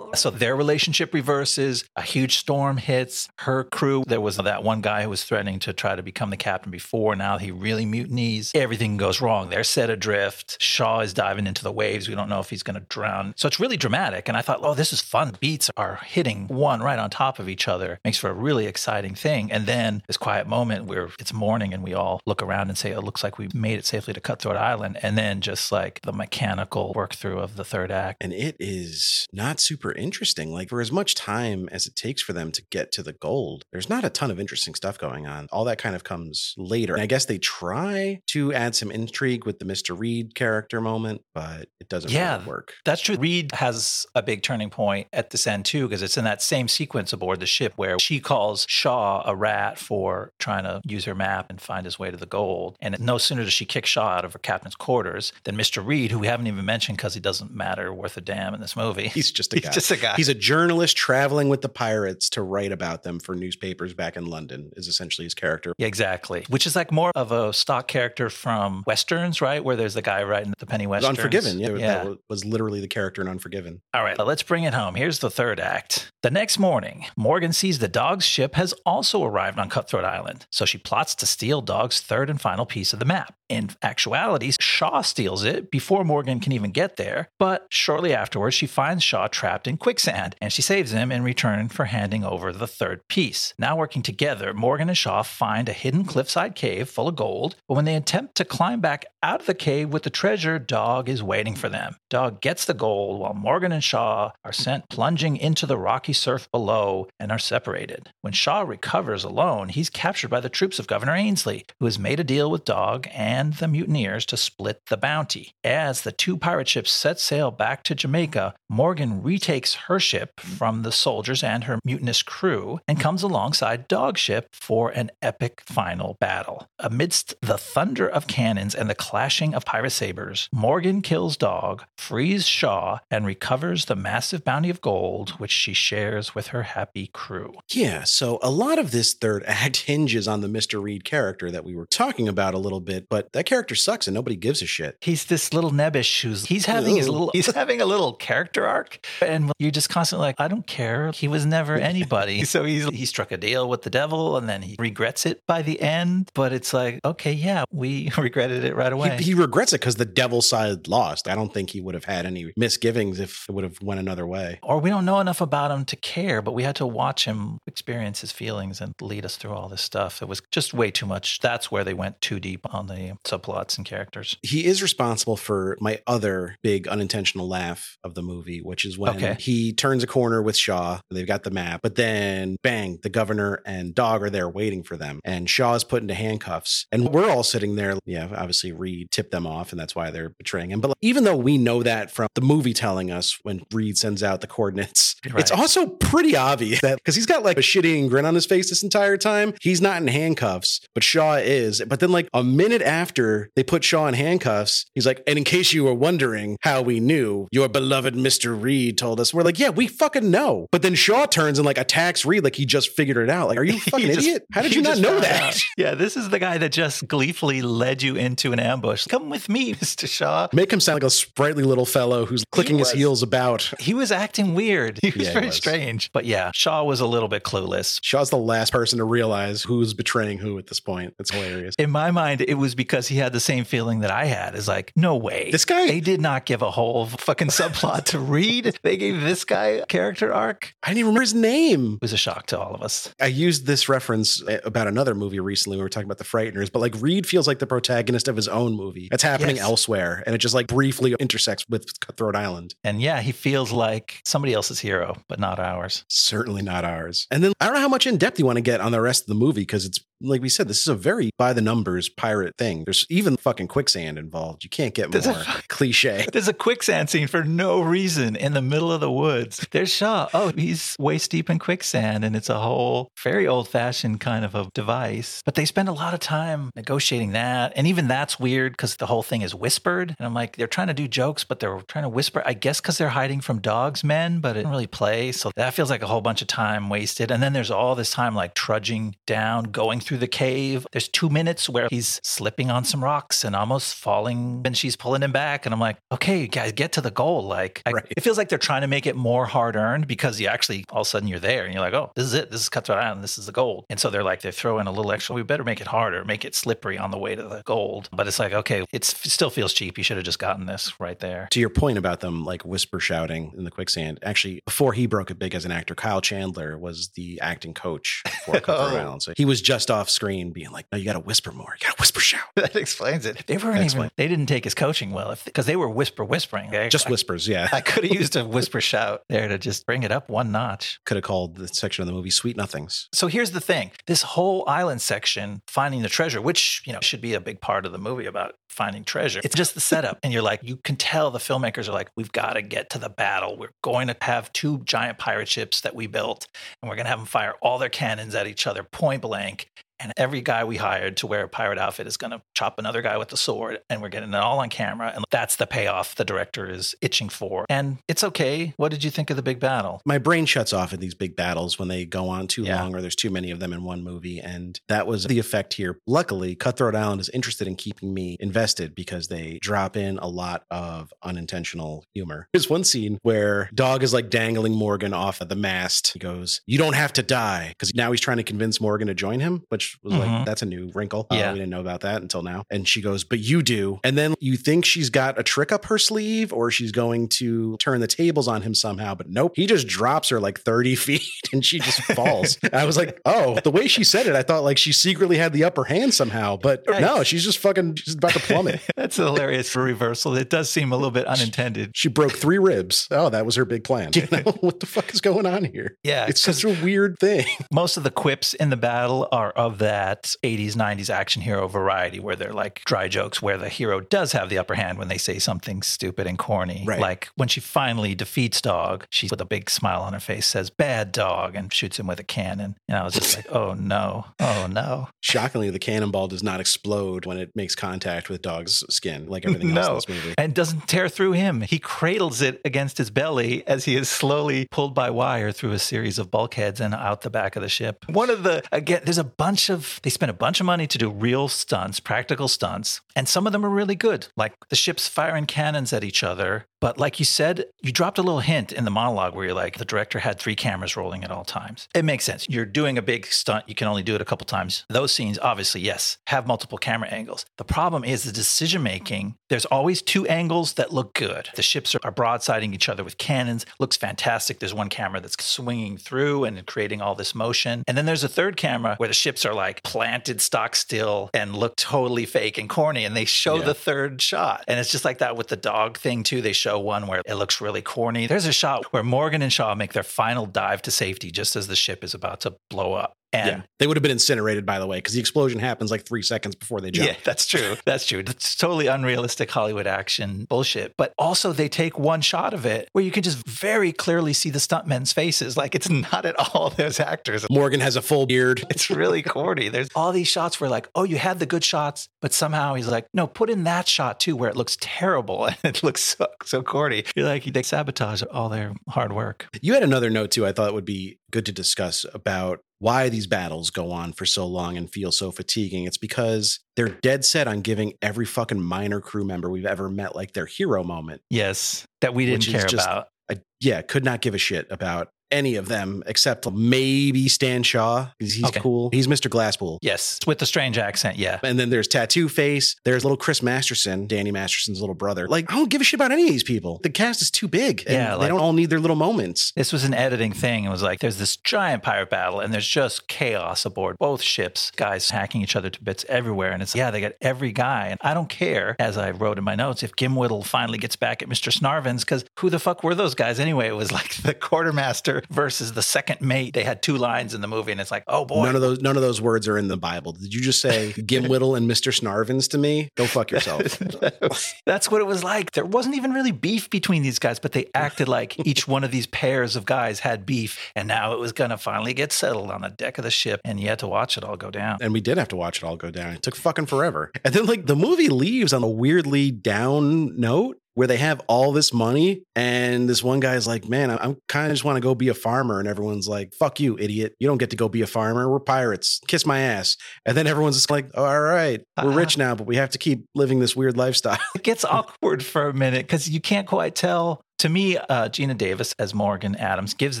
So 0.14 0.30
their 0.30 0.56
relationship 0.56 1.12
reverses. 1.12 1.84
A 1.96 2.02
huge 2.02 2.36
storm 2.38 2.76
hits 2.76 3.28
her 3.40 3.64
crew. 3.64 4.04
There 4.06 4.20
was 4.20 4.36
that 4.36 4.62
one 4.62 4.80
guy 4.80 5.02
who 5.02 5.10
was 5.10 5.24
threatening 5.24 5.58
to 5.60 5.72
try 5.72 5.96
to 5.96 6.02
become 6.02 6.30
the 6.30 6.36
captain 6.36 6.70
before. 6.70 7.16
Now 7.16 7.38
he 7.38 7.50
really 7.50 7.84
mutinies. 7.84 8.52
Everything 8.54 8.96
goes 8.96 9.20
wrong. 9.20 9.50
They're 9.50 9.64
set 9.64 9.90
adrift. 9.90 10.60
Shaw 10.60 11.00
is 11.00 11.12
diving 11.12 11.46
into 11.46 11.62
the 11.62 11.72
waves. 11.72 12.08
We 12.08 12.14
don't 12.14 12.28
know 12.28 12.40
if 12.40 12.50
he's 12.50 12.62
going 12.62 12.80
to 12.80 12.86
drown. 12.88 13.34
So 13.36 13.46
it's 13.46 13.60
really 13.60 13.76
dramatic. 13.76 14.28
And 14.28 14.36
I 14.36 14.42
thought, 14.42 14.60
oh, 14.62 14.74
this 14.74 14.92
is 14.92 15.00
fun. 15.00 15.36
Beats 15.40 15.70
are 15.76 16.00
hitting 16.04 16.46
one 16.48 16.82
right 16.82 16.98
on 16.98 17.10
top 17.10 17.38
of 17.38 17.48
each 17.48 17.68
other. 17.68 17.98
Makes 18.04 18.18
for 18.18 18.30
a 18.30 18.34
really 18.34 18.66
exciting 18.66 19.14
thing. 19.14 19.50
And 19.50 19.66
then 19.66 20.02
this 20.06 20.16
quiet 20.16 20.46
moment 20.46 20.86
where 20.86 21.08
it's 21.18 21.32
morning 21.32 21.74
and 21.74 21.82
we 21.82 21.94
all 21.94 22.20
look 22.26 22.42
around 22.42 22.68
and 22.68 22.78
say, 22.78 22.90
it 22.90 23.00
looks 23.00 23.24
like 23.24 23.38
we 23.38 23.48
made 23.54 23.78
it 23.78 23.86
safely 23.86 24.14
to 24.14 24.20
Cutthroat 24.20 24.56
Island. 24.56 24.98
And 25.02 25.18
then 25.18 25.40
just 25.40 25.72
like 25.72 26.00
the 26.02 26.12
mechanical 26.12 26.92
work 26.92 27.14
through 27.14 27.38
of 27.38 27.56
the 27.56 27.64
third 27.64 27.90
act. 27.90 28.22
And 28.22 28.32
it 28.32 28.56
is 28.58 29.26
not 29.32 29.60
super 29.60 29.95
interesting. 29.96 30.52
Like, 30.52 30.68
for 30.68 30.80
as 30.80 30.92
much 30.92 31.14
time 31.14 31.68
as 31.72 31.86
it 31.86 31.96
takes 31.96 32.22
for 32.22 32.32
them 32.32 32.52
to 32.52 32.62
get 32.70 32.92
to 32.92 33.02
the 33.02 33.12
gold, 33.12 33.64
there's 33.72 33.88
not 33.88 34.04
a 34.04 34.10
ton 34.10 34.30
of 34.30 34.38
interesting 34.40 34.74
stuff 34.74 34.98
going 34.98 35.26
on. 35.26 35.48
All 35.52 35.64
that 35.64 35.78
kind 35.78 35.96
of 35.96 36.04
comes 36.04 36.54
later. 36.56 36.94
And 36.94 37.02
I 37.02 37.06
guess 37.06 37.24
they 37.26 37.38
try 37.38 38.20
to 38.28 38.52
add 38.52 38.74
some 38.74 38.90
intrigue 38.90 39.44
with 39.46 39.58
the 39.58 39.64
Mr. 39.64 39.98
Reed 39.98 40.34
character 40.34 40.80
moment, 40.80 41.22
but 41.34 41.68
it 41.80 41.88
doesn't 41.88 42.10
Yeah. 42.10 42.34
really 42.36 42.46
work. 42.46 42.74
That's 42.84 43.00
true. 43.00 43.16
Reed 43.16 43.52
has 43.52 44.06
a 44.14 44.22
big 44.22 44.42
turning 44.42 44.70
point 44.70 45.08
at 45.12 45.30
this 45.30 45.46
end 45.46 45.64
too, 45.64 45.88
because 45.88 46.02
it's 46.02 46.16
in 46.16 46.24
that 46.24 46.42
same 46.42 46.68
sequence 46.68 47.12
aboard 47.12 47.40
the 47.40 47.46
ship 47.46 47.72
where 47.76 47.98
she 47.98 48.20
calls 48.20 48.66
Shaw 48.68 49.22
a 49.26 49.34
rat 49.34 49.78
for 49.78 50.32
trying 50.38 50.64
to 50.64 50.80
use 50.84 51.04
her 51.04 51.14
map 51.14 51.46
and 51.50 51.60
find 51.60 51.84
his 51.84 51.98
way 51.98 52.10
to 52.10 52.16
the 52.16 52.26
gold. 52.26 52.76
And 52.80 52.98
no 53.00 53.18
sooner 53.18 53.42
does 53.44 53.52
she 53.52 53.64
kick 53.64 53.86
Shaw 53.86 54.08
out 54.08 54.24
of 54.24 54.32
her 54.32 54.38
captain's 54.38 54.74
quarters 54.76 55.32
than 55.44 55.56
Mr. 55.56 55.84
Reed, 55.84 56.10
who 56.10 56.18
we 56.18 56.26
haven't 56.26 56.46
even 56.46 56.64
mentioned 56.64 56.98
because 56.98 57.14
he 57.14 57.20
doesn't 57.20 57.54
matter 57.54 57.92
worth 57.92 58.16
a 58.16 58.20
damn 58.20 58.54
in 58.54 58.60
this 58.60 58.76
movie. 58.76 59.08
He's 59.08 59.30
just 59.30 59.52
a 59.52 59.60
guy. 59.60 59.70
Just 59.88 60.00
a 60.00 60.02
guy. 60.02 60.14
He's 60.16 60.28
a 60.28 60.34
journalist 60.34 60.96
traveling 60.96 61.48
with 61.48 61.62
the 61.62 61.68
pirates 61.68 62.28
to 62.30 62.42
write 62.42 62.72
about 62.72 63.02
them 63.02 63.18
for 63.18 63.34
newspapers 63.34 63.94
back 63.94 64.16
in 64.16 64.26
London, 64.26 64.70
is 64.76 64.88
essentially 64.88 65.24
his 65.24 65.34
character. 65.34 65.72
Yeah, 65.78 65.86
exactly. 65.86 66.44
Which 66.48 66.66
is 66.66 66.76
like 66.76 66.92
more 66.92 67.12
of 67.14 67.32
a 67.32 67.52
stock 67.52 67.88
character 67.88 68.30
from 68.30 68.82
westerns, 68.86 69.40
right? 69.40 69.62
Where 69.62 69.76
there's 69.76 69.94
the 69.94 70.02
guy 70.02 70.22
writing 70.22 70.54
the 70.58 70.66
penny 70.66 70.86
westerns. 70.86 71.18
Unforgiven. 71.18 71.58
Yeah, 71.58 71.70
yeah. 71.70 72.04
that 72.04 72.18
was 72.28 72.44
literally 72.44 72.80
the 72.80 72.88
character 72.88 73.22
in 73.22 73.28
Unforgiven. 73.28 73.80
All 73.94 74.02
right, 74.02 74.16
but 74.16 74.26
let's 74.26 74.42
bring 74.42 74.64
it 74.64 74.74
home. 74.74 74.94
Here's 74.94 75.20
the 75.20 75.30
third 75.30 75.60
act. 75.60 76.10
The 76.22 76.30
next 76.30 76.58
morning, 76.58 77.06
Morgan 77.16 77.52
sees 77.52 77.78
the 77.78 77.88
dog's 77.88 78.24
ship 78.24 78.54
has 78.54 78.74
also 78.84 79.24
arrived 79.24 79.58
on 79.58 79.68
Cutthroat 79.68 80.04
Island, 80.04 80.46
so 80.50 80.64
she 80.64 80.78
plots 80.78 81.14
to 81.16 81.26
steal 81.26 81.60
Dog's 81.60 82.00
third 82.00 82.30
and 82.30 82.40
final 82.40 82.66
piece 82.66 82.92
of 82.92 82.98
the 82.98 83.04
map. 83.04 83.34
In 83.48 83.70
actuality, 83.82 84.52
Shaw 84.58 85.02
steals 85.02 85.44
it 85.44 85.70
before 85.70 86.04
Morgan 86.04 86.40
can 86.40 86.52
even 86.52 86.72
get 86.72 86.96
there, 86.96 87.28
but 87.38 87.66
shortly 87.70 88.12
afterwards, 88.12 88.56
she 88.56 88.66
finds 88.66 89.04
Shaw 89.04 89.28
trapped 89.28 89.68
in 89.68 89.76
quicksand, 89.76 90.34
and 90.40 90.52
she 90.52 90.62
saves 90.62 90.92
him 90.92 91.12
in 91.12 91.22
return 91.22 91.68
for 91.68 91.84
handing 91.84 92.24
over 92.24 92.52
the 92.52 92.66
third 92.66 93.06
piece. 93.08 93.54
Now 93.58 93.76
working 93.76 94.02
together, 94.02 94.52
Morgan 94.52 94.88
and 94.88 94.98
Shaw 94.98 95.22
find 95.22 95.68
a 95.68 95.72
hidden 95.72 96.04
cliffside 96.04 96.56
cave 96.56 96.88
full 96.88 97.08
of 97.08 97.16
gold, 97.16 97.54
but 97.68 97.74
when 97.74 97.84
they 97.84 97.94
attempt 97.94 98.34
to 98.36 98.44
climb 98.44 98.80
back 98.80 99.06
out 99.22 99.40
of 99.40 99.46
the 99.46 99.54
cave 99.54 99.90
with 99.90 100.02
the 100.02 100.10
treasure, 100.10 100.58
Dog 100.58 101.08
is 101.08 101.22
waiting 101.22 101.54
for 101.54 101.68
them. 101.68 101.96
Dog 102.10 102.40
gets 102.40 102.64
the 102.64 102.74
gold 102.74 103.20
while 103.20 103.34
Morgan 103.34 103.72
and 103.72 103.84
Shaw 103.84 104.32
are 104.44 104.52
sent 104.52 104.88
plunging 104.88 105.36
into 105.36 105.66
the 105.66 105.78
rocky 105.78 106.12
surf 106.12 106.48
below 106.50 107.08
and 107.20 107.30
are 107.30 107.38
separated. 107.38 108.10
When 108.22 108.32
Shaw 108.32 108.62
recovers 108.62 109.24
alone, 109.24 109.68
he's 109.68 109.90
captured 109.90 110.28
by 110.28 110.40
the 110.40 110.48
troops 110.48 110.78
of 110.78 110.86
Governor 110.86 111.14
Ainsley, 111.14 111.64
who 111.78 111.84
has 111.86 111.98
made 111.98 112.18
a 112.18 112.24
deal 112.24 112.50
with 112.50 112.64
Dog 112.64 113.06
and 113.12 113.35
the 113.36 113.68
mutineers 113.68 114.26
to 114.26 114.36
split 114.36 114.80
the 114.88 114.96
bounty. 114.96 115.52
As 115.62 116.02
the 116.02 116.12
two 116.12 116.36
pirate 116.36 116.68
ships 116.68 116.92
set 116.92 117.20
sail 117.20 117.50
back 117.50 117.82
to 117.84 117.94
Jamaica, 117.94 118.54
Morgan 118.68 119.22
retakes 119.22 119.74
her 119.74 120.00
ship 120.00 120.40
from 120.40 120.82
the 120.82 120.92
soldiers 120.92 121.42
and 121.42 121.64
her 121.64 121.78
mutinous 121.84 122.22
crew 122.22 122.80
and 122.88 123.00
comes 123.00 123.22
alongside 123.22 123.88
Dog's 123.88 124.20
ship 124.20 124.48
for 124.52 124.90
an 124.90 125.10
epic 125.22 125.62
final 125.64 126.16
battle. 126.20 126.66
Amidst 126.78 127.34
the 127.40 127.58
thunder 127.58 128.08
of 128.08 128.26
cannons 128.26 128.74
and 128.74 128.90
the 128.90 128.94
clashing 128.94 129.54
of 129.54 129.64
pirate 129.64 129.90
sabers, 129.90 130.48
Morgan 130.52 131.02
kills 131.02 131.36
Dog, 131.36 131.84
frees 131.96 132.46
Shaw, 132.46 132.98
and 133.10 133.26
recovers 133.26 133.84
the 133.84 133.96
massive 133.96 134.44
bounty 134.44 134.70
of 134.70 134.80
gold, 134.80 135.30
which 135.30 135.50
she 135.50 135.72
shares 135.72 136.34
with 136.34 136.48
her 136.48 136.62
happy 136.62 137.08
crew. 137.08 137.54
Yeah, 137.70 138.04
so 138.04 138.38
a 138.42 138.50
lot 138.50 138.78
of 138.78 138.90
this 138.90 139.14
third 139.14 139.44
act 139.46 139.76
hinges 139.78 140.26
on 140.26 140.40
the 140.40 140.48
Mr. 140.48 140.82
Reed 140.82 141.04
character 141.04 141.50
that 141.50 141.64
we 141.64 141.76
were 141.76 141.86
talking 141.86 142.28
about 142.28 142.54
a 142.54 142.58
little 142.58 142.80
bit, 142.80 143.08
but 143.08 143.25
that 143.32 143.46
character 143.46 143.74
sucks 143.74 144.06
and 144.06 144.14
nobody 144.14 144.36
gives 144.36 144.62
a 144.62 144.66
shit. 144.66 144.96
He's 145.00 145.26
this 145.26 145.52
little 145.52 145.70
nebbish 145.70 146.22
who's 146.22 146.46
he's 146.46 146.66
having 146.66 146.96
his 146.96 147.08
little 147.08 147.30
he's 147.32 147.52
having 147.52 147.80
a 147.80 147.86
little 147.86 148.12
character 148.14 148.66
arc, 148.66 149.04
and 149.20 149.52
you're 149.58 149.70
just 149.70 149.88
constantly 149.90 150.26
like, 150.26 150.36
I 150.38 150.48
don't 150.48 150.66
care. 150.66 151.10
He 151.12 151.28
was 151.28 151.46
never 151.46 151.74
anybody. 151.92 152.44
so 152.54 152.64
he's 152.64 152.88
he 152.88 153.06
struck 153.06 153.32
a 153.32 153.36
deal 153.36 153.68
with 153.68 153.82
the 153.82 153.90
devil, 153.90 154.36
and 154.36 154.48
then 154.48 154.62
he 154.62 154.76
regrets 154.78 155.26
it 155.26 155.42
by 155.46 155.62
the 155.62 155.80
end. 155.80 156.30
But 156.34 156.52
it's 156.52 156.72
like, 156.72 157.00
okay, 157.04 157.32
yeah, 157.32 157.64
we 157.70 158.10
regretted 158.18 158.64
it 158.64 158.74
right 158.74 158.92
away. 158.92 159.16
He, 159.18 159.24
he 159.24 159.34
regrets 159.34 159.72
it 159.72 159.80
because 159.80 159.96
the 159.96 160.04
devil 160.04 160.42
side 160.42 160.88
lost. 160.88 161.28
I 161.28 161.34
don't 161.34 161.52
think 161.52 161.70
he 161.70 161.80
would 161.80 161.94
have 161.94 162.04
had 162.04 162.26
any 162.26 162.52
misgivings 162.56 163.20
if 163.20 163.46
it 163.48 163.52
would 163.52 163.64
have 163.64 163.80
went 163.82 164.00
another 164.00 164.26
way. 164.26 164.58
or 164.62 164.78
we 164.80 164.90
don't 164.90 165.04
know 165.04 165.20
enough 165.20 165.40
about 165.40 165.70
him 165.70 165.84
to 165.86 165.96
care, 165.96 166.42
but 166.42 166.52
we 166.52 166.62
had 166.62 166.76
to 166.76 166.86
watch 166.86 167.24
him 167.24 167.58
experience 167.66 168.20
his 168.20 168.32
feelings 168.32 168.80
and 168.80 168.94
lead 169.00 169.24
us 169.24 169.36
through 169.36 169.52
all 169.52 169.68
this 169.68 169.82
stuff. 169.82 170.22
It 170.22 170.28
was 170.28 170.42
just 170.50 170.74
way 170.74 170.90
too 170.90 171.06
much. 171.06 171.40
That's 171.40 171.70
where 171.70 171.84
they 171.84 171.94
went 171.94 172.20
too 172.20 172.40
deep 172.40 172.72
on 172.74 172.86
the 172.86 173.15
subplots 173.24 173.76
and 173.76 173.86
characters. 173.86 174.36
He 174.42 174.64
is 174.64 174.82
responsible 174.82 175.36
for 175.36 175.76
my 175.80 176.00
other 176.06 176.56
big 176.62 176.88
unintentional 176.88 177.46
laugh 177.48 177.96
of 178.02 178.14
the 178.14 178.22
movie, 178.22 178.60
which 178.60 178.84
is 178.84 178.98
when 178.98 179.16
Okay. 179.16 179.36
he 179.38 179.72
turns 179.72 180.02
a 180.02 180.06
corner 180.06 180.42
with 180.42 180.56
Shaw. 180.56 181.00
They've 181.10 181.26
got 181.26 181.42
the 181.44 181.50
map, 181.50 181.80
but 181.82 181.94
then 181.96 182.56
bang, 182.62 182.98
the 183.02 183.08
governor 183.10 183.62
and 183.66 183.94
Dog 183.94 184.22
are 184.22 184.30
there 184.30 184.48
waiting 184.48 184.82
for 184.82 184.96
them. 184.96 185.20
And 185.24 185.48
Shaw 185.48 185.74
is 185.74 185.84
put 185.84 186.02
into 186.02 186.14
handcuffs. 186.14 186.86
And 186.92 187.08
we're 187.10 187.30
all 187.30 187.42
sitting 187.42 187.76
there. 187.76 187.94
Yeah, 188.04 188.28
obviously 188.36 188.72
Reed 188.72 189.10
tipped 189.10 189.30
them 189.30 189.46
off, 189.46 189.72
and 189.72 189.80
that's 189.80 189.94
why 189.94 190.10
they're 190.10 190.30
betraying 190.30 190.70
him. 190.70 190.80
But 190.80 190.94
even 191.02 191.24
though 191.24 191.36
we 191.36 191.58
know 191.58 191.82
that 191.82 192.10
from 192.10 192.28
the 192.34 192.40
movie 192.40 192.72
telling 192.72 193.10
us 193.10 193.38
when 193.42 193.62
Reed 193.72 193.96
sends 193.98 194.22
out 194.22 194.40
the 194.40 194.46
coordinates, 194.46 195.14
Right. 195.26 195.40
it's 195.40 195.50
also 195.50 195.66
also 195.66 195.86
pretty 195.96 196.36
obvious 196.36 196.80
that 196.80 196.94
because 196.96 197.16
he's 197.16 197.26
got 197.26 197.42
like 197.42 197.58
a 197.58 197.60
shitty 197.60 198.08
grin 198.08 198.24
on 198.24 198.36
his 198.36 198.46
face 198.46 198.68
this 198.70 198.84
entire 198.84 199.16
time, 199.16 199.52
he's 199.60 199.80
not 199.82 200.00
in 200.00 200.06
handcuffs, 200.06 200.80
but 200.94 201.02
Shaw 201.02 201.34
is. 201.34 201.82
But 201.86 201.98
then, 201.98 202.12
like 202.12 202.28
a 202.32 202.44
minute 202.44 202.82
after 202.82 203.05
they 203.14 203.62
put 203.64 203.84
Shaw 203.84 204.06
in 204.06 204.14
handcuffs, 204.14 204.86
he's 204.94 205.06
like, 205.06 205.22
and 205.26 205.38
in 205.38 205.44
case 205.44 205.72
you 205.72 205.84
were 205.84 205.94
wondering 205.94 206.56
how 206.62 206.82
we 206.82 207.00
knew, 207.00 207.48
your 207.52 207.68
beloved 207.68 208.14
Mr. 208.14 208.60
Reed 208.60 208.98
told 208.98 209.20
us. 209.20 209.32
We're 209.32 209.42
like, 209.42 209.58
yeah, 209.58 209.70
we 209.70 209.86
fucking 209.86 210.30
know. 210.30 210.66
But 210.72 210.82
then 210.82 210.94
Shaw 210.94 211.26
turns 211.26 211.58
and 211.58 211.66
like 211.66 211.78
attacks 211.78 212.24
Reed 212.24 212.44
like 212.44 212.56
he 212.56 212.66
just 212.66 212.90
figured 212.90 213.16
it 213.16 213.30
out. 213.30 213.48
Like, 213.48 213.58
are 213.58 213.64
you 213.64 213.76
a 213.76 213.80
fucking 213.90 214.06
just- 214.08 214.18
idiot? 214.20 214.44
How 214.52 214.62
did 214.62 214.74
you 214.74 214.82
not 214.82 214.98
know 214.98 215.20
that? 215.20 215.42
out. 215.42 215.60
Yeah, 215.76 215.94
this 215.94 216.16
is 216.16 216.30
the 216.30 216.38
guy 216.38 216.56
that 216.58 216.70
just 216.72 217.06
gleefully 217.06 217.60
led 217.60 218.00
you 218.02 218.16
into 218.16 218.52
an 218.52 218.58
ambush. 218.60 219.06
Come 219.06 219.28
with 219.28 219.48
me, 219.48 219.74
Mr. 219.74 220.08
Shaw. 220.08 220.48
Make 220.54 220.72
him 220.72 220.80
sound 220.80 220.96
like 220.96 221.02
a 221.06 221.10
sprightly 221.10 221.64
little 221.64 221.84
fellow 221.84 222.24
who's 222.24 222.44
clicking 222.50 222.78
his 222.78 222.92
heels 222.92 223.22
about. 223.22 223.70
He 223.78 223.92
was 223.92 224.10
acting 224.10 224.54
weird. 224.54 224.98
He 225.02 225.08
was 225.10 225.16
Yeah, 225.16 225.28
he 225.28 225.34
very 225.34 225.46
was. 225.46 225.56
strange. 225.56 226.10
But 226.12 226.24
yeah, 226.24 226.50
Shaw 226.54 226.82
was 226.84 227.00
a 227.00 227.06
little 227.06 227.28
bit 227.28 227.42
clueless. 227.42 227.98
Shaw's 228.02 228.30
the 228.30 228.38
last 228.38 228.72
person 228.72 228.98
to 228.98 229.04
realize 229.04 229.62
who's 229.62 229.92
betraying 229.92 230.38
who 230.38 230.58
at 230.58 230.66
this 230.68 230.80
point. 230.80 231.14
It's 231.18 231.30
hilarious. 231.30 231.74
In 231.78 231.90
my 231.90 232.10
mind, 232.10 232.40
it 232.40 232.54
was 232.54 232.74
because 232.74 232.95
he 233.08 233.16
had 233.16 233.32
the 233.32 233.40
same 233.40 233.64
feeling 233.64 234.00
that 234.00 234.10
I 234.10 234.24
had. 234.24 234.54
Is 234.54 234.68
like, 234.68 234.92
no 234.96 235.16
way. 235.16 235.50
This 235.52 235.64
guy- 235.64 235.86
They 235.86 236.00
did 236.00 236.20
not 236.20 236.46
give 236.46 236.62
a 236.62 236.70
whole 236.70 237.06
fucking 237.06 237.48
subplot 237.48 238.04
to 238.06 238.18
Reed. 238.18 238.78
They 238.82 238.96
gave 238.96 239.20
this 239.22 239.44
guy 239.44 239.66
a 239.66 239.86
character 239.86 240.32
arc. 240.32 240.72
I 240.82 240.88
didn't 240.88 240.98
even 241.00 241.08
remember 241.08 241.22
his 241.22 241.34
name. 241.34 241.94
It 241.94 242.02
was 242.02 242.12
a 242.12 242.16
shock 242.16 242.46
to 242.46 242.58
all 242.58 242.74
of 242.74 242.82
us. 242.82 243.12
I 243.20 243.26
used 243.26 243.66
this 243.66 243.88
reference 243.88 244.42
uh, 244.42 244.60
about 244.64 244.86
another 244.86 245.14
movie 245.14 245.40
recently 245.40 245.76
we 245.76 245.82
were 245.82 245.88
talking 245.88 246.06
about 246.06 246.18
the 246.18 246.24
Frighteners, 246.24 246.70
but 246.70 246.78
like 246.80 246.94
Reed 247.00 247.26
feels 247.26 247.46
like 247.48 247.58
the 247.58 247.66
protagonist 247.66 248.28
of 248.28 248.36
his 248.36 248.48
own 248.48 248.74
movie. 248.76 249.08
It's 249.12 249.22
happening 249.22 249.56
Yes. 249.56 249.64
elsewhere, 249.64 250.22
and 250.26 250.34
it 250.34 250.38
just 250.38 250.54
like 250.54 250.68
briefly 250.68 251.14
intersects 251.18 251.66
with 251.68 251.98
Cutthroat 252.00 252.36
Island. 252.36 252.74
And 252.84 253.00
yeah, 253.02 253.20
he 253.20 253.32
feels 253.32 253.72
like 253.72 254.20
somebody 254.24 254.54
else's 254.54 254.78
hero, 254.78 255.16
but 255.28 255.40
not 255.40 255.58
ours. 255.58 256.04
Certainly 256.08 256.62
not 256.62 256.84
ours. 256.84 257.26
And 257.30 257.42
then 257.42 257.52
I 257.60 257.64
don't 257.66 257.74
know 257.74 257.80
how 257.80 257.88
much 257.88 258.06
in 258.06 258.16
depth 258.18 258.38
you 258.38 258.46
want 258.46 258.56
to 258.56 258.62
get 258.62 258.80
on 258.80 258.92
the 258.92 259.00
rest 259.00 259.22
of 259.22 259.28
the 259.28 259.34
movie 259.34 259.62
because 259.62 259.84
it's 259.84 259.98
like 260.20 260.42
we 260.42 260.48
said, 260.48 260.68
this 260.68 260.80
is 260.80 260.88
a 260.88 260.94
very 260.94 261.30
by 261.38 261.52
the 261.52 261.60
numbers 261.60 262.08
pirate 262.08 262.56
thing. 262.56 262.84
There's 262.84 263.06
even 263.08 263.36
fucking 263.36 263.68
quicksand 263.68 264.18
involved. 264.18 264.64
You 264.64 264.70
can't 264.70 264.94
get 264.94 265.12
There's 265.12 265.26
a 265.26 265.32
more 265.32 265.42
fu- 265.42 265.62
cliche. 265.68 266.26
There's 266.32 266.48
a 266.48 266.52
quicksand 266.52 267.10
scene 267.10 267.26
for 267.26 267.44
no 267.44 267.80
reason 267.80 268.36
in 268.36 268.54
the 268.54 268.62
middle 268.62 268.92
of 268.92 269.00
the 269.00 269.10
woods. 269.10 269.66
There's 269.70 269.92
Shaw. 269.92 270.28
Oh, 270.34 270.52
he's 270.56 270.96
waist 270.98 271.30
deep 271.30 271.50
in 271.50 271.58
quicksand, 271.58 272.24
and 272.24 272.34
it's 272.34 272.48
a 272.48 272.58
whole 272.58 273.10
very 273.22 273.46
old 273.46 273.68
fashioned 273.68 274.20
kind 274.20 274.44
of 274.44 274.54
a 274.54 274.68
device. 274.74 275.42
But 275.44 275.54
they 275.54 275.64
spend 275.64 275.88
a 275.88 275.92
lot 275.92 276.14
of 276.14 276.20
time 276.20 276.70
negotiating 276.74 277.32
that. 277.32 277.72
And 277.76 277.86
even 277.86 278.08
that's 278.08 278.38
weird 278.40 278.72
because 278.72 278.96
the 278.96 279.06
whole 279.06 279.22
thing 279.22 279.42
is 279.42 279.54
whispered. 279.54 280.14
And 280.18 280.26
I'm 280.26 280.34
like, 280.34 280.56
they're 280.56 280.66
trying 280.66 280.88
to 280.88 280.94
do 280.94 281.08
jokes, 281.08 281.44
but 281.44 281.60
they're 281.60 281.80
trying 281.88 282.04
to 282.04 282.08
whisper, 282.08 282.42
I 282.44 282.54
guess 282.54 282.80
because 282.80 282.98
they're 282.98 283.08
hiding 283.08 283.40
from 283.40 283.60
dogs, 283.60 284.02
men, 284.04 284.40
but 284.40 284.50
it 284.50 284.60
didn't 284.60 284.70
really 284.70 284.86
play. 284.86 285.32
So 285.32 285.50
that 285.56 285.74
feels 285.74 285.90
like 285.90 286.02
a 286.02 286.06
whole 286.06 286.20
bunch 286.20 286.42
of 286.42 286.48
time 286.48 286.88
wasted. 286.88 287.30
And 287.30 287.42
then 287.42 287.52
there's 287.52 287.70
all 287.70 287.94
this 287.94 288.10
time 288.10 288.34
like 288.34 288.54
trudging 288.54 289.16
down, 289.26 289.64
going 289.64 290.00
through 290.06 290.18
the 290.18 290.26
cave. 290.28 290.86
There's 290.92 291.08
two 291.08 291.28
minutes 291.28 291.68
where 291.68 291.88
he's 291.90 292.20
slipping 292.22 292.70
on 292.70 292.84
some 292.84 293.02
rocks 293.02 293.44
and 293.44 293.54
almost 293.56 293.94
falling, 293.96 294.62
and 294.64 294.76
she's 294.76 294.96
pulling 294.96 295.22
him 295.22 295.32
back. 295.32 295.66
And 295.66 295.72
I'm 295.72 295.80
like, 295.80 295.98
okay, 296.12 296.40
you 296.42 296.48
guys, 296.48 296.72
get 296.72 296.92
to 296.92 297.00
the 297.00 297.10
goal. 297.10 297.44
Like, 297.46 297.82
I- 297.86 297.90
Right. 297.92 298.06
it 298.16 298.22
feels 298.22 298.38
like 298.38 298.48
they're 298.48 298.58
trying 298.58 298.82
to 298.82 298.86
make 298.88 299.06
it 299.06 299.16
more 299.16 299.46
hard 299.46 299.74
earned 299.76 300.06
because 300.06 300.40
you 300.40 300.48
actually 300.48 300.84
all 300.90 301.00
of 301.00 301.06
a 301.06 301.10
sudden 301.10 301.28
you're 301.28 301.38
there 301.40 301.64
and 301.64 301.72
you're 301.74 301.82
like, 301.82 301.94
oh, 301.94 302.12
this 302.14 302.26
is 302.26 302.34
it. 302.34 302.50
This 302.50 302.60
is 302.60 302.68
Cutthroat 302.68 302.98
Island. 302.98 303.24
This 303.24 303.38
is 303.38 303.46
the 303.46 303.52
gold. 303.52 303.84
And 303.90 303.98
so 303.98 304.10
they're 304.10 304.22
like, 304.22 304.42
they 304.42 304.50
throw 304.52 304.78
in 304.78 304.86
a 304.86 304.92
little 304.92 305.10
extra. 305.12 305.34
We 305.34 305.42
better 305.42 305.64
make 305.64 305.80
it 305.80 305.86
harder, 305.86 306.24
make 306.24 306.44
it 306.44 306.54
slippery 306.54 306.98
on 306.98 307.10
the 307.10 307.18
way 307.18 307.34
to 307.34 307.42
the 307.42 307.62
gold. 307.64 308.08
But 308.12 308.26
it's 308.28 308.38
like, 308.38 308.52
okay, 308.52 308.84
it's, 308.92 309.12
it 309.24 309.30
still 309.30 309.50
feels 309.50 309.72
cheap. 309.72 309.98
You 309.98 310.04
should 310.04 310.16
have 310.18 310.24
just 310.26 310.38
gotten 310.38 310.66
this 310.66 310.98
right 311.00 311.18
there. 311.18 311.48
To 311.52 311.60
your 311.60 311.70
point 311.70 311.98
about 311.98 312.20
them 312.20 312.44
like 312.44 312.64
whisper 312.64 313.00
shouting 313.00 313.52
in 313.56 313.64
the 313.64 313.70
quicksand, 313.70 314.18
actually, 314.22 314.60
before 314.66 314.92
he 314.92 315.06
broke 315.06 315.30
it 315.30 315.38
big 315.38 315.54
as 315.54 315.64
an 315.64 315.72
actor, 315.72 315.94
Kyle 315.94 316.20
Chandler 316.20 316.76
was 316.78 317.08
the 317.14 317.40
acting 317.40 317.74
coach 317.74 318.22
for 318.44 318.52
Cutthroat 318.60 318.92
Oh. 318.92 318.96
Island. 318.96 319.22
So 319.22 319.32
he 319.36 319.44
was 319.44 319.60
just 319.62 319.90
off 319.96 320.10
screen 320.10 320.50
being 320.50 320.70
like, 320.70 320.86
no, 320.92 320.98
you 320.98 321.04
got 321.04 321.14
to 321.14 321.20
whisper 321.20 321.52
more. 321.52 321.76
You 321.80 321.86
got 321.86 321.96
to 321.96 322.00
whisper 322.00 322.20
shout. 322.20 322.42
that 322.56 322.76
explains 322.76 323.26
it. 323.26 323.44
They 323.46 323.56
weren't 323.56 323.84
even, 323.84 324.10
they 324.16 324.28
didn't 324.28 324.46
take 324.46 324.64
his 324.64 324.74
coaching 324.74 325.10
well 325.10 325.34
because 325.44 325.66
they 325.66 325.76
were 325.76 325.88
whisper 325.88 326.24
whispering. 326.24 326.68
Okay? 326.68 326.88
Just 326.88 327.06
I- 327.06 327.10
whispers, 327.10 327.48
yeah. 327.48 327.68
I 327.72 327.80
could 327.80 328.04
have 328.04 328.12
used 328.12 328.36
a 328.36 328.44
whisper 328.44 328.80
shout 328.80 329.22
there 329.28 329.48
to 329.48 329.58
just 329.58 329.86
bring 329.86 330.02
it 330.02 330.12
up 330.12 330.28
one 330.28 330.52
notch. 330.52 331.00
Could 331.06 331.16
have 331.16 331.24
called 331.24 331.56
the 331.56 331.68
section 331.68 332.02
of 332.02 332.06
the 332.06 332.12
movie 332.12 332.30
Sweet 332.30 332.56
Nothings. 332.56 333.08
So 333.12 333.26
here's 333.26 333.50
the 333.50 333.60
thing 333.60 333.90
this 334.06 334.22
whole 334.22 334.64
island 334.68 335.00
section, 335.00 335.62
finding 335.68 336.02
the 336.02 336.08
treasure, 336.08 336.40
which, 336.40 336.82
you 336.86 336.92
know, 336.92 337.00
should 337.00 337.20
be 337.20 337.34
a 337.34 337.40
big 337.40 337.60
part 337.60 337.86
of 337.86 337.92
the 337.92 337.98
movie 337.98 338.26
about 338.26 338.54
finding 338.68 339.04
treasure. 339.04 339.40
It's 339.42 339.54
just 339.54 339.74
the 339.74 339.80
setup. 339.80 340.18
and 340.22 340.32
you're 340.32 340.42
like, 340.42 340.60
you 340.62 340.76
can 340.76 340.96
tell 340.96 341.30
the 341.30 341.38
filmmakers 341.38 341.88
are 341.88 341.92
like, 341.92 342.10
we've 342.16 342.32
got 342.32 342.52
to 342.54 342.62
get 342.62 342.90
to 342.90 342.98
the 342.98 343.08
battle. 343.08 343.56
We're 343.56 343.72
going 343.82 344.08
to 344.08 344.16
have 344.20 344.52
two 344.52 344.80
giant 344.84 345.18
pirate 345.18 345.48
ships 345.48 345.80
that 345.80 345.94
we 345.94 346.06
built, 346.06 346.46
and 346.82 346.88
we're 346.88 346.96
going 346.96 347.06
to 347.06 347.10
have 347.10 347.18
them 347.18 347.26
fire 347.26 347.54
all 347.62 347.78
their 347.78 347.88
cannons 347.88 348.34
at 348.34 348.46
each 348.46 348.66
other 348.66 348.82
point 348.82 349.22
blank. 349.22 349.68
And 349.98 350.12
every 350.16 350.40
guy 350.42 350.64
we 350.64 350.76
hired 350.76 351.16
to 351.18 351.26
wear 351.26 351.44
a 351.44 351.48
pirate 351.48 351.78
outfit 351.78 352.06
is 352.06 352.16
going 352.16 352.30
to 352.32 352.42
chop 352.54 352.78
another 352.78 353.02
guy 353.02 353.16
with 353.16 353.28
the 353.28 353.36
sword, 353.36 353.80
and 353.88 354.02
we're 354.02 354.08
getting 354.08 354.28
it 354.30 354.34
all 354.36 354.58
on 354.60 354.68
camera. 354.68 355.12
And 355.14 355.24
that's 355.30 355.56
the 355.56 355.66
payoff 355.66 356.14
the 356.14 356.24
director 356.24 356.68
is 356.68 356.94
itching 357.00 357.28
for. 357.28 357.64
And 357.68 357.98
it's 358.08 358.22
okay. 358.24 358.74
What 358.76 358.90
did 358.90 359.04
you 359.04 359.10
think 359.10 359.30
of 359.30 359.36
the 359.36 359.42
big 359.42 359.58
battle? 359.60 360.02
My 360.04 360.18
brain 360.18 360.44
shuts 360.46 360.72
off 360.72 360.92
at 360.92 361.00
these 361.00 361.14
big 361.14 361.34
battles 361.36 361.78
when 361.78 361.88
they 361.88 362.04
go 362.04 362.28
on 362.28 362.46
too 362.46 362.64
Yeah. 362.64 362.82
long 362.82 362.94
or 362.94 363.00
there's 363.00 363.16
too 363.16 363.30
many 363.30 363.50
of 363.50 363.58
them 363.60 363.72
in 363.72 363.84
one 363.84 364.02
movie. 364.02 364.38
And 364.40 364.78
that 364.88 365.06
was 365.06 365.24
the 365.24 365.38
effect 365.38 365.74
here. 365.74 365.98
Luckily, 366.06 366.54
Cutthroat 366.54 366.94
Island 366.94 367.20
is 367.20 367.28
interested 367.30 367.66
in 367.66 367.76
keeping 367.76 368.12
me 368.12 368.36
invested 368.40 368.94
because 368.94 369.28
they 369.28 369.58
drop 369.62 369.96
in 369.96 370.18
a 370.18 370.26
lot 370.28 370.64
of 370.70 371.12
unintentional 371.22 372.04
humor. 372.14 372.48
There's 372.52 372.68
one 372.70 372.84
scene 372.84 373.18
where 373.22 373.70
Dog 373.74 374.02
is 374.02 374.12
like 374.14 374.30
dangling 374.30 374.74
Morgan 374.74 375.12
off 375.12 375.40
of 375.40 375.48
the 375.48 375.56
mast. 375.56 376.12
He 376.12 376.18
goes, 376.18 376.60
You 376.66 376.78
don't 376.78 376.94
have 376.94 377.12
to 377.14 377.22
die. 377.22 377.68
Because 377.70 377.94
now 377.94 378.10
he's 378.10 378.20
trying 378.20 378.36
to 378.38 378.42
convince 378.42 378.80
Morgan 378.80 379.08
to 379.08 379.14
join 379.14 379.40
him, 379.40 379.64
which 380.02 380.12
was 380.12 380.14
Mhm. 380.14 380.26
like, 380.38 380.46
that's 380.46 380.62
a 380.62 380.66
new 380.66 380.90
wrinkle. 380.94 381.26
Uh, 381.30 381.36
Yeah. 381.36 381.52
we 381.52 381.58
didn't 381.58 381.70
know 381.70 381.80
about 381.80 382.00
that 382.02 382.22
until 382.22 382.42
now. 382.42 382.64
And 382.70 382.86
she 382.88 383.00
goes, 383.00 383.24
But 383.24 383.40
you 383.40 383.62
do. 383.62 383.98
And 384.04 384.16
then 384.16 384.34
you 384.40 384.56
think 384.56 384.84
she's 384.84 385.10
got 385.10 385.38
a 385.38 385.42
trick 385.42 385.72
up 385.72 385.86
her 385.86 385.98
sleeve 385.98 386.52
or 386.52 386.70
she's 386.70 386.92
going 386.92 387.28
to 387.28 387.76
turn 387.78 388.00
the 388.00 388.06
tables 388.06 388.48
on 388.48 388.62
him 388.62 388.74
somehow. 388.74 389.14
But 389.14 389.28
nope, 389.28 389.52
he 389.56 389.66
just 389.66 389.86
drops 389.86 390.28
her 390.30 390.40
like 390.40 390.60
30 390.60 390.94
feet 391.06 391.22
and 391.52 391.64
she 391.64 391.78
just 391.78 392.00
falls. 392.02 392.58
I 392.72 392.84
was 392.84 392.96
like, 392.96 393.20
Oh, 393.24 393.58
the 393.62 393.70
way 393.70 393.86
she 393.88 394.04
said 394.04 394.26
it, 394.26 394.34
I 394.34 394.42
thought 394.42 394.62
like 394.64 394.78
she 394.78 394.92
secretly 394.92 395.38
had 395.38 395.52
the 395.52 395.64
upper 395.64 395.84
hand 395.84 396.14
somehow. 396.14 396.56
But 396.56 396.84
no, 396.88 397.22
she's 397.22 397.44
just 397.44 397.58
fucking, 397.58 397.96
she's 397.96 398.14
about 398.14 398.32
to 398.32 398.40
plummet. 398.40 398.80
That's 398.96 399.16
hilarious 399.16 399.68
for 399.70 399.82
reversal. 399.82 400.36
It 400.36 400.50
does 400.50 400.70
seem 400.70 400.92
a 400.92 400.96
little 400.96 401.10
bit 401.10 401.26
unintended. 401.26 401.92
She 401.94 402.08
broke 402.08 402.32
three 402.32 402.58
ribs. 402.58 403.08
Oh, 403.10 403.28
that 403.30 403.44
was 403.46 403.56
her 403.56 403.64
big 403.64 403.84
plan. 403.84 404.10
You 404.14 404.26
know, 404.30 404.52
what 404.60 404.80
the 404.80 404.86
fuck 404.86 405.12
is 405.14 405.20
going 405.20 405.46
on 405.46 405.64
here? 405.64 405.96
Yeah, 406.02 406.26
It's 406.28 406.40
such 406.42 406.64
a 406.64 406.68
weird 406.82 407.16
thing. 407.18 407.46
most 407.72 407.96
of 407.96 408.02
the 408.04 408.10
quips 408.10 408.54
in 408.54 408.70
the 408.70 408.76
battle 408.76 409.28
are 409.32 409.50
of 409.52 409.75
that 409.78 410.34
80s, 410.42 410.72
90s 410.74 411.10
action 411.10 411.42
hero 411.42 411.68
variety 411.68 412.20
where 412.20 412.36
they're 412.36 412.52
like 412.52 412.82
dry 412.84 413.08
jokes 413.08 413.40
where 413.40 413.58
the 413.58 413.68
hero 413.68 414.00
does 414.00 414.32
have 414.32 414.48
the 414.48 414.58
upper 414.58 414.74
hand 414.74 414.98
when 414.98 415.08
they 415.08 415.18
say 415.18 415.38
something 415.38 415.82
stupid 415.82 416.26
and 416.26 416.38
corny. 416.38 416.84
Right. 416.86 417.00
Like 417.00 417.28
when 417.36 417.48
she 417.48 417.60
finally 417.60 418.14
defeats 418.14 418.60
Dog, 418.60 419.06
she 419.10 419.28
with 419.30 419.40
a 419.40 419.44
big 419.44 419.68
smile 419.70 420.02
on 420.02 420.12
her 420.12 420.20
face 420.20 420.46
says, 420.46 420.70
Bad 420.70 421.12
dog, 421.12 421.54
and 421.54 421.72
shoots 421.72 421.98
him 421.98 422.06
with 422.06 422.20
a 422.20 422.24
cannon. 422.24 422.76
And 422.88 422.96
I 422.96 423.04
was 423.04 423.14
just 423.14 423.36
like, 423.36 423.46
Oh 423.50 423.74
no, 423.74 424.26
oh 424.40 424.66
no. 424.70 425.08
Shockingly, 425.20 425.70
the 425.70 425.78
cannonball 425.78 426.28
does 426.28 426.42
not 426.42 426.60
explode 426.60 427.26
when 427.26 427.38
it 427.38 427.50
makes 427.54 427.74
contact 427.74 428.28
with 428.28 428.42
Dog's 428.42 428.84
skin, 428.88 429.26
like 429.26 429.44
everything 429.44 429.76
else 429.76 430.06
in 430.06 430.14
this 430.14 430.24
movie. 430.24 430.34
And 430.38 430.54
doesn't 430.54 430.88
tear 430.88 431.08
through 431.08 431.32
him. 431.32 431.60
He 431.62 431.78
cradles 431.78 432.40
it 432.40 432.60
against 432.64 432.98
his 432.98 433.10
belly 433.10 433.66
as 433.66 433.84
he 433.84 433.96
is 433.96 434.08
slowly 434.08 434.66
pulled 434.70 434.94
by 434.94 435.10
wire 435.10 435.52
through 435.52 435.72
a 435.72 435.78
series 435.78 436.18
of 436.18 436.30
bulkheads 436.30 436.80
and 436.80 436.94
out 436.94 437.22
the 437.22 437.30
back 437.30 437.56
of 437.56 437.62
the 437.62 437.68
ship. 437.68 438.04
One 438.08 438.30
of 438.30 438.42
the, 438.42 438.62
again, 438.72 439.02
there's 439.04 439.18
a 439.18 439.24
bunch 439.24 439.65
of, 439.70 440.00
they 440.02 440.10
spent 440.10 440.30
a 440.30 440.34
bunch 440.34 440.60
of 440.60 440.66
money 440.66 440.86
to 440.86 440.98
do 440.98 441.10
real 441.10 441.48
stunts, 441.48 442.00
practical 442.00 442.48
stunts, 442.48 443.00
and 443.14 443.28
some 443.28 443.46
of 443.46 443.52
them 443.52 443.64
are 443.64 443.70
really 443.70 443.94
good. 443.94 444.28
Like 444.36 444.54
the 444.68 444.76
ships 444.76 445.08
firing 445.08 445.46
cannons 445.46 445.92
at 445.92 446.04
each 446.04 446.22
other. 446.22 446.66
But 446.78 446.98
like 446.98 447.18
you 447.18 447.24
said, 447.24 447.64
you 447.80 447.90
dropped 447.90 448.18
a 448.18 448.22
little 448.22 448.40
hint 448.40 448.70
in 448.70 448.84
the 448.84 448.90
monologue 448.90 449.34
where 449.34 449.46
you're 449.46 449.54
like, 449.54 449.78
the 449.78 449.84
director 449.84 450.18
had 450.18 450.38
three 450.38 450.54
cameras 450.54 450.96
rolling 450.96 451.24
at 451.24 451.30
all 451.30 451.44
times. 451.44 451.88
It 451.94 452.04
makes 452.04 452.24
sense. 452.24 452.46
You're 452.50 452.66
doing 452.66 452.98
a 452.98 453.02
big 453.02 453.26
stunt. 453.26 453.64
You 453.66 453.74
can 453.74 453.88
only 453.88 454.02
do 454.02 454.14
it 454.14 454.20
a 454.20 454.26
couple 454.26 454.44
times. 454.44 454.84
Those 454.88 455.12
scenes, 455.12 455.38
obviously, 455.38 455.80
yes, 455.80 456.18
have 456.26 456.46
multiple 456.46 456.76
camera 456.76 457.08
angles. 457.08 457.46
The 457.56 457.64
problem 457.64 458.04
is 458.04 458.24
the 458.24 458.32
decision 458.32 458.82
making. 458.82 459.36
There's 459.48 459.64
always 459.64 460.02
two 460.02 460.26
angles 460.26 460.74
that 460.74 460.92
look 460.92 461.14
good. 461.14 461.48
The 461.54 461.62
ships 461.62 461.94
are 461.94 462.12
broadsiding 462.12 462.74
each 462.74 462.88
other 462.90 463.02
with 463.02 463.16
cannons. 463.16 463.64
Looks 463.78 463.96
fantastic. 463.96 464.58
There's 464.58 464.74
one 464.74 464.90
camera 464.90 465.20
that's 465.20 465.42
swinging 465.42 465.96
through 465.96 466.44
and 466.44 466.64
creating 466.66 467.00
all 467.00 467.14
this 467.14 467.34
motion. 467.34 467.84
And 467.88 467.96
then 467.96 468.04
there's 468.04 468.24
a 468.24 468.28
third 468.28 468.56
camera 468.56 468.96
where 468.98 469.08
the 469.08 469.14
ships 469.14 469.46
are 469.46 469.54
like 469.56 469.82
planted 469.82 470.40
stock 470.40 470.76
still 470.76 471.30
and 471.34 471.56
look 471.56 471.74
totally 471.76 472.26
fake 472.26 472.58
and 472.58 472.68
corny. 472.68 473.04
And 473.04 473.16
they 473.16 473.24
show 473.24 473.56
Yeah. 473.56 473.64
the 473.64 473.74
third 473.74 474.22
shot. 474.22 474.64
And 474.68 474.78
it's 474.78 474.90
just 474.90 475.04
like 475.04 475.18
that 475.18 475.36
with 475.36 475.48
the 475.48 475.56
dog 475.56 475.98
thing, 475.98 476.22
too. 476.22 476.40
They 476.42 476.52
show 476.52 476.78
one 476.78 477.08
where 477.08 477.22
it 477.26 477.34
looks 477.34 477.60
really 477.60 477.82
corny. 477.82 478.26
There's 478.28 478.46
a 478.46 478.52
shot 478.52 478.84
where 478.92 479.02
Morgan 479.02 479.42
and 479.42 479.52
Shaw 479.52 479.74
make 479.74 479.92
their 479.94 480.02
final 480.04 480.46
dive 480.46 480.82
to 480.82 480.90
safety 480.92 481.30
just 481.32 481.56
as 481.56 481.66
the 481.66 481.74
ship 481.76 482.04
is 482.04 482.14
about 482.14 482.40
to 482.42 482.54
blow 482.70 482.92
up. 482.92 483.14
And 483.32 483.48
yeah. 483.48 483.62
They 483.78 483.86
would 483.86 483.96
have 483.96 484.02
been 484.02 484.12
incinerated, 484.12 484.64
by 484.64 484.78
the 484.78 484.86
way, 484.86 484.98
because 484.98 485.14
the 485.14 485.20
explosion 485.20 485.58
happens 485.58 485.90
like 485.90 486.06
three 486.06 486.22
seconds 486.22 486.54
before 486.54 486.80
they 486.80 486.90
jump. 486.90 487.10
Yeah, 487.10 487.16
that's 487.24 487.46
true. 487.46 487.76
That's 487.84 488.06
true. 488.06 488.20
It's 488.20 488.56
totally 488.56 488.86
unrealistic 488.86 489.50
Hollywood 489.50 489.86
action 489.86 490.46
bullshit. 490.48 490.94
But 490.96 491.12
also, 491.18 491.52
they 491.52 491.68
take 491.68 491.98
one 491.98 492.20
shot 492.20 492.54
of 492.54 492.64
it 492.64 492.88
where 492.92 493.04
you 493.04 493.10
can 493.10 493.22
just 493.22 493.46
very 493.46 493.92
clearly 493.92 494.32
see 494.32 494.50
the 494.50 494.58
stuntmen's 494.58 495.12
faces. 495.12 495.56
Like 495.56 495.74
it's 495.74 495.90
not 495.90 496.24
at 496.24 496.36
all 496.38 496.70
those 496.70 497.00
actors. 497.00 497.44
Morgan 497.50 497.80
has 497.80 497.96
a 497.96 498.02
full 498.02 498.26
beard. 498.26 498.64
It's 498.70 498.90
really 498.90 499.22
corny. 499.22 499.68
There's 499.68 499.88
all 499.94 500.12
these 500.12 500.28
shots 500.28 500.60
where, 500.60 500.70
like, 500.70 500.88
oh, 500.94 501.04
you 501.04 501.18
had 501.18 501.38
the 501.38 501.46
good 501.46 501.64
shots, 501.64 502.08
but 502.22 502.32
somehow 502.32 502.74
he's 502.74 502.88
like, 502.88 503.06
no, 503.12 503.26
put 503.26 503.50
in 503.50 503.64
that 503.64 503.88
shot 503.88 504.20
too, 504.20 504.36
where 504.36 504.48
it 504.48 504.56
looks 504.56 504.76
terrible 504.80 505.46
and 505.46 505.56
it 505.64 505.82
looks 505.82 506.02
so, 506.02 506.26
so 506.44 506.62
corny. 506.62 507.04
You're 507.14 507.26
like, 507.26 507.44
they 507.44 507.62
sabotage 507.62 508.22
all 508.22 508.48
their 508.48 508.74
hard 508.88 509.12
work. 509.12 509.48
You 509.60 509.74
had 509.74 509.82
another 509.82 510.10
note 510.10 510.30
too. 510.30 510.46
I 510.46 510.52
thought 510.52 510.68
it 510.68 510.74
would 510.74 510.84
be 510.84 511.18
good 511.30 511.46
to 511.46 511.52
discuss 511.52 512.06
about 512.14 512.60
why 512.78 513.08
these 513.08 513.26
battles 513.26 513.70
go 513.70 513.90
on 513.90 514.12
for 514.12 514.26
so 514.26 514.46
long 514.46 514.76
and 514.76 514.92
feel 514.92 515.10
so 515.10 515.30
fatiguing. 515.30 515.84
It's 515.84 515.96
because 515.96 516.60
they're 516.76 516.88
dead 516.88 517.24
set 517.24 517.48
on 517.48 517.60
giving 517.62 517.94
every 518.02 518.26
fucking 518.26 518.60
minor 518.60 519.00
crew 519.00 519.24
member 519.24 519.50
we've 519.50 519.66
ever 519.66 519.88
met 519.88 520.14
like 520.14 520.32
their 520.32 520.46
hero 520.46 520.84
moment. 520.84 521.22
Yes, 521.30 521.86
that 522.00 522.14
we 522.14 522.26
didn't 522.26 522.44
care 522.44 522.66
just- 522.66 522.86
about. 522.86 523.08
I, 523.30 523.40
yeah, 523.60 523.82
could 523.82 524.04
not 524.04 524.20
give 524.20 524.34
a 524.34 524.38
shit 524.38 524.68
about 524.70 525.08
any 525.30 525.56
of 525.56 525.68
them 525.68 526.02
except 526.06 526.50
maybe 526.52 527.28
Stan 527.28 527.62
Shaw 527.62 528.08
because 528.18 528.34
he's 528.34 528.44
Okay. 528.46 528.60
cool. 528.60 528.90
He's 528.92 529.06
Mr. 529.06 529.28
Glasspool. 529.28 529.78
Yes, 529.82 530.18
with 530.26 530.38
the 530.38 530.46
strange 530.46 530.78
accent. 530.78 531.18
Yeah. 531.18 531.38
And 531.42 531.58
then 531.58 531.70
there's 531.70 531.88
Tattoo 531.88 532.28
Face. 532.28 532.76
There's 532.84 533.04
little 533.04 533.16
Chris 533.16 533.42
Masterson, 533.42 534.06
Danny 534.06 534.30
Masterson's 534.30 534.80
little 534.80 534.94
brother. 534.94 535.26
Like, 535.28 535.50
I 535.52 535.56
don't 535.56 535.68
give 535.70 535.80
a 535.80 535.84
shit 535.84 535.98
about 535.98 536.12
any 536.12 536.24
of 536.24 536.28
these 536.30 536.42
people. 536.44 536.80
The 536.82 536.90
cast 536.90 537.22
is 537.22 537.30
too 537.30 537.48
big. 537.48 537.82
and 537.86 537.94
Yeah, 537.96 538.16
they 538.16 538.28
don't 538.28 538.40
all 538.40 538.52
need 538.52 538.70
their 538.70 538.80
little 538.80 538.96
moments. 538.96 539.52
This 539.56 539.72
was 539.72 539.84
an 539.84 539.94
editing 539.94 540.32
thing. 540.32 540.64
It 540.64 540.70
was 540.70 540.82
like 540.82 541.00
there's 541.00 541.18
this 541.18 541.36
giant 541.36 541.82
pirate 541.82 542.10
battle 542.10 542.40
and 542.40 542.52
there's 542.52 542.66
just 542.68 543.08
chaos 543.08 543.64
aboard 543.64 543.96
both 543.98 544.22
ships, 544.22 544.70
guys 544.76 545.10
hacking 545.10 545.42
each 545.42 545.56
other 545.56 545.70
to 545.70 545.82
bits 545.82 546.04
everywhere. 546.08 546.52
And 546.52 546.62
it's, 546.62 546.74
yeah, 546.74 546.90
they 546.90 547.00
got 547.00 547.12
every 547.20 547.52
guy. 547.52 547.88
And 547.88 547.98
I 548.02 548.14
don't 548.14 548.28
care, 548.28 548.76
as 548.78 548.96
I 548.96 549.10
wrote 549.10 549.38
in 549.38 549.44
my 549.44 549.54
notes, 549.54 549.82
if 549.82 549.92
Gimwittle 549.96 550.44
finally 550.44 550.78
gets 550.78 550.96
back 550.96 551.22
at 551.22 551.28
Mr. 551.28 551.50
Snarvins, 551.56 552.00
because 552.00 552.24
who 552.38 552.50
the 552.50 552.58
fuck 552.58 552.84
were 552.84 552.94
those 552.94 553.14
guys 553.14 553.40
anyway? 553.40 553.68
It 553.68 553.76
was 553.76 553.90
like 553.92 554.14
the 554.22 554.34
quartermaster 554.34 555.15
versus 555.30 555.72
the 555.72 555.82
second 555.82 556.20
mate. 556.20 556.54
They 556.54 556.64
had 556.64 556.82
two 556.82 556.96
lines 556.96 557.34
in 557.34 557.40
the 557.40 557.48
movie, 557.48 557.72
and 557.72 557.80
it's 557.80 557.90
like, 557.90 558.04
oh 558.06 558.24
boy. 558.24 558.44
None 558.44 558.54
of 558.54 558.60
those 558.60 558.80
none 558.80 558.96
of 558.96 559.02
those 559.02 559.20
words 559.20 559.48
are 559.48 559.58
in 559.58 559.68
the 559.68 559.76
Bible. 559.76 560.12
Did 560.12 560.34
you 560.34 560.40
just 560.40 560.60
say 560.60 560.92
Gimwittle 560.96 561.56
and 561.56 561.68
Mr. 561.70 561.92
Snarvins 561.98 562.48
to 562.50 562.58
me? 562.58 562.90
Go 562.96 563.06
fuck 563.06 563.30
yourself. 563.30 563.78
That's 564.66 564.90
what 564.90 565.00
it 565.00 565.06
was 565.06 565.24
like. 565.24 565.52
There 565.52 565.64
wasn't 565.64 565.96
even 565.96 566.12
really 566.12 566.32
beef 566.32 566.70
between 566.70 567.02
these 567.02 567.18
guys, 567.18 567.38
but 567.38 567.52
they 567.52 567.66
acted 567.74 568.08
like 568.08 568.38
each 568.46 568.66
one 568.68 568.84
of 568.84 568.90
these 568.90 569.06
pairs 569.06 569.56
of 569.56 569.64
guys 569.64 570.00
had 570.00 570.26
beef. 570.26 570.72
And 570.74 570.88
now 570.88 571.12
it 571.12 571.18
was 571.18 571.32
going 571.32 571.50
to 571.50 571.58
finally 571.58 571.94
get 571.94 572.12
settled 572.12 572.50
on 572.50 572.62
the 572.62 572.68
deck 572.70 572.98
of 572.98 573.04
the 573.04 573.10
ship. 573.10 573.40
And 573.44 573.60
you 573.60 573.68
had 573.68 573.78
to 573.80 573.86
watch 573.86 574.16
it 574.16 574.24
all 574.24 574.36
go 574.36 574.50
down. 574.50 574.78
and 574.80 574.92
we 574.92 575.00
did 575.00 575.18
have 575.18 575.28
to 575.28 575.36
watch 575.36 575.58
it 575.58 575.64
all 575.64 575.76
go 575.76 575.90
down. 575.90 576.14
It 576.14 576.22
took 576.22 576.36
fucking 576.36 576.66
forever. 576.66 577.10
And 577.24 577.34
then 577.34 577.46
like 577.46 577.66
the 577.66 577.76
movie 577.76 578.08
leaves 578.08 578.52
on 578.52 578.62
a 578.62 578.68
weirdly 578.68 579.30
down 579.30 580.18
note 580.18 580.58
where 580.76 580.86
they 580.86 580.98
have 580.98 581.22
all 581.26 581.52
this 581.52 581.72
money 581.72 582.22
and 582.36 582.86
this 582.86 583.02
one 583.02 583.18
guy's 583.18 583.46
like, 583.46 583.66
"Man, 583.66 583.90
I- 583.90 583.96
I'm 583.96 584.18
kind 584.28 584.46
of 584.46 584.52
just 584.52 584.62
want 584.62 584.76
to 584.76 584.80
go 584.80 584.94
be 584.94 585.08
a 585.08 585.14
farmer." 585.14 585.58
And 585.58 585.66
everyone's 585.66 586.06
like, 586.06 586.34
"Fuck 586.34 586.60
you, 586.60 586.76
idiot. 586.78 587.14
You 587.18 587.26
don't 587.26 587.38
get 587.38 587.50
to 587.50 587.56
go 587.56 587.68
be 587.68 587.80
a 587.80 587.86
farmer. 587.86 588.30
We're 588.30 588.40
pirates. 588.40 589.00
Kiss 589.08 589.24
my 589.24 589.40
ass." 589.40 589.78
And 590.04 590.14
then 590.14 590.26
everyone's 590.26 590.56
just 590.56 590.70
like, 590.70 590.90
"All 590.94 591.20
right. 591.20 591.62
We're 591.78 591.88
uh-huh. 591.88 591.98
rich 591.98 592.18
now, 592.18 592.34
but 592.34 592.46
we 592.46 592.56
have 592.56 592.70
to 592.70 592.78
keep 592.78 593.06
living 593.14 593.40
this 593.40 593.56
weird 593.56 593.76
lifestyle." 593.76 594.18
It 594.36 594.42
gets 594.42 594.64
awkward 594.64 595.24
for 595.24 595.48
a 595.48 595.54
minute 595.54 595.86
because 595.86 596.10
you 596.10 596.20
can't 596.20 596.46
quite 596.46 596.74
tell. 596.74 597.22
To 597.40 597.50
me, 597.50 597.76
uh, 597.76 598.08
Geena 598.08 598.36
Davis 598.36 598.74
as 598.78 598.94
Morgan 598.94 599.36
Adams 599.36 599.74
gives 599.74 600.00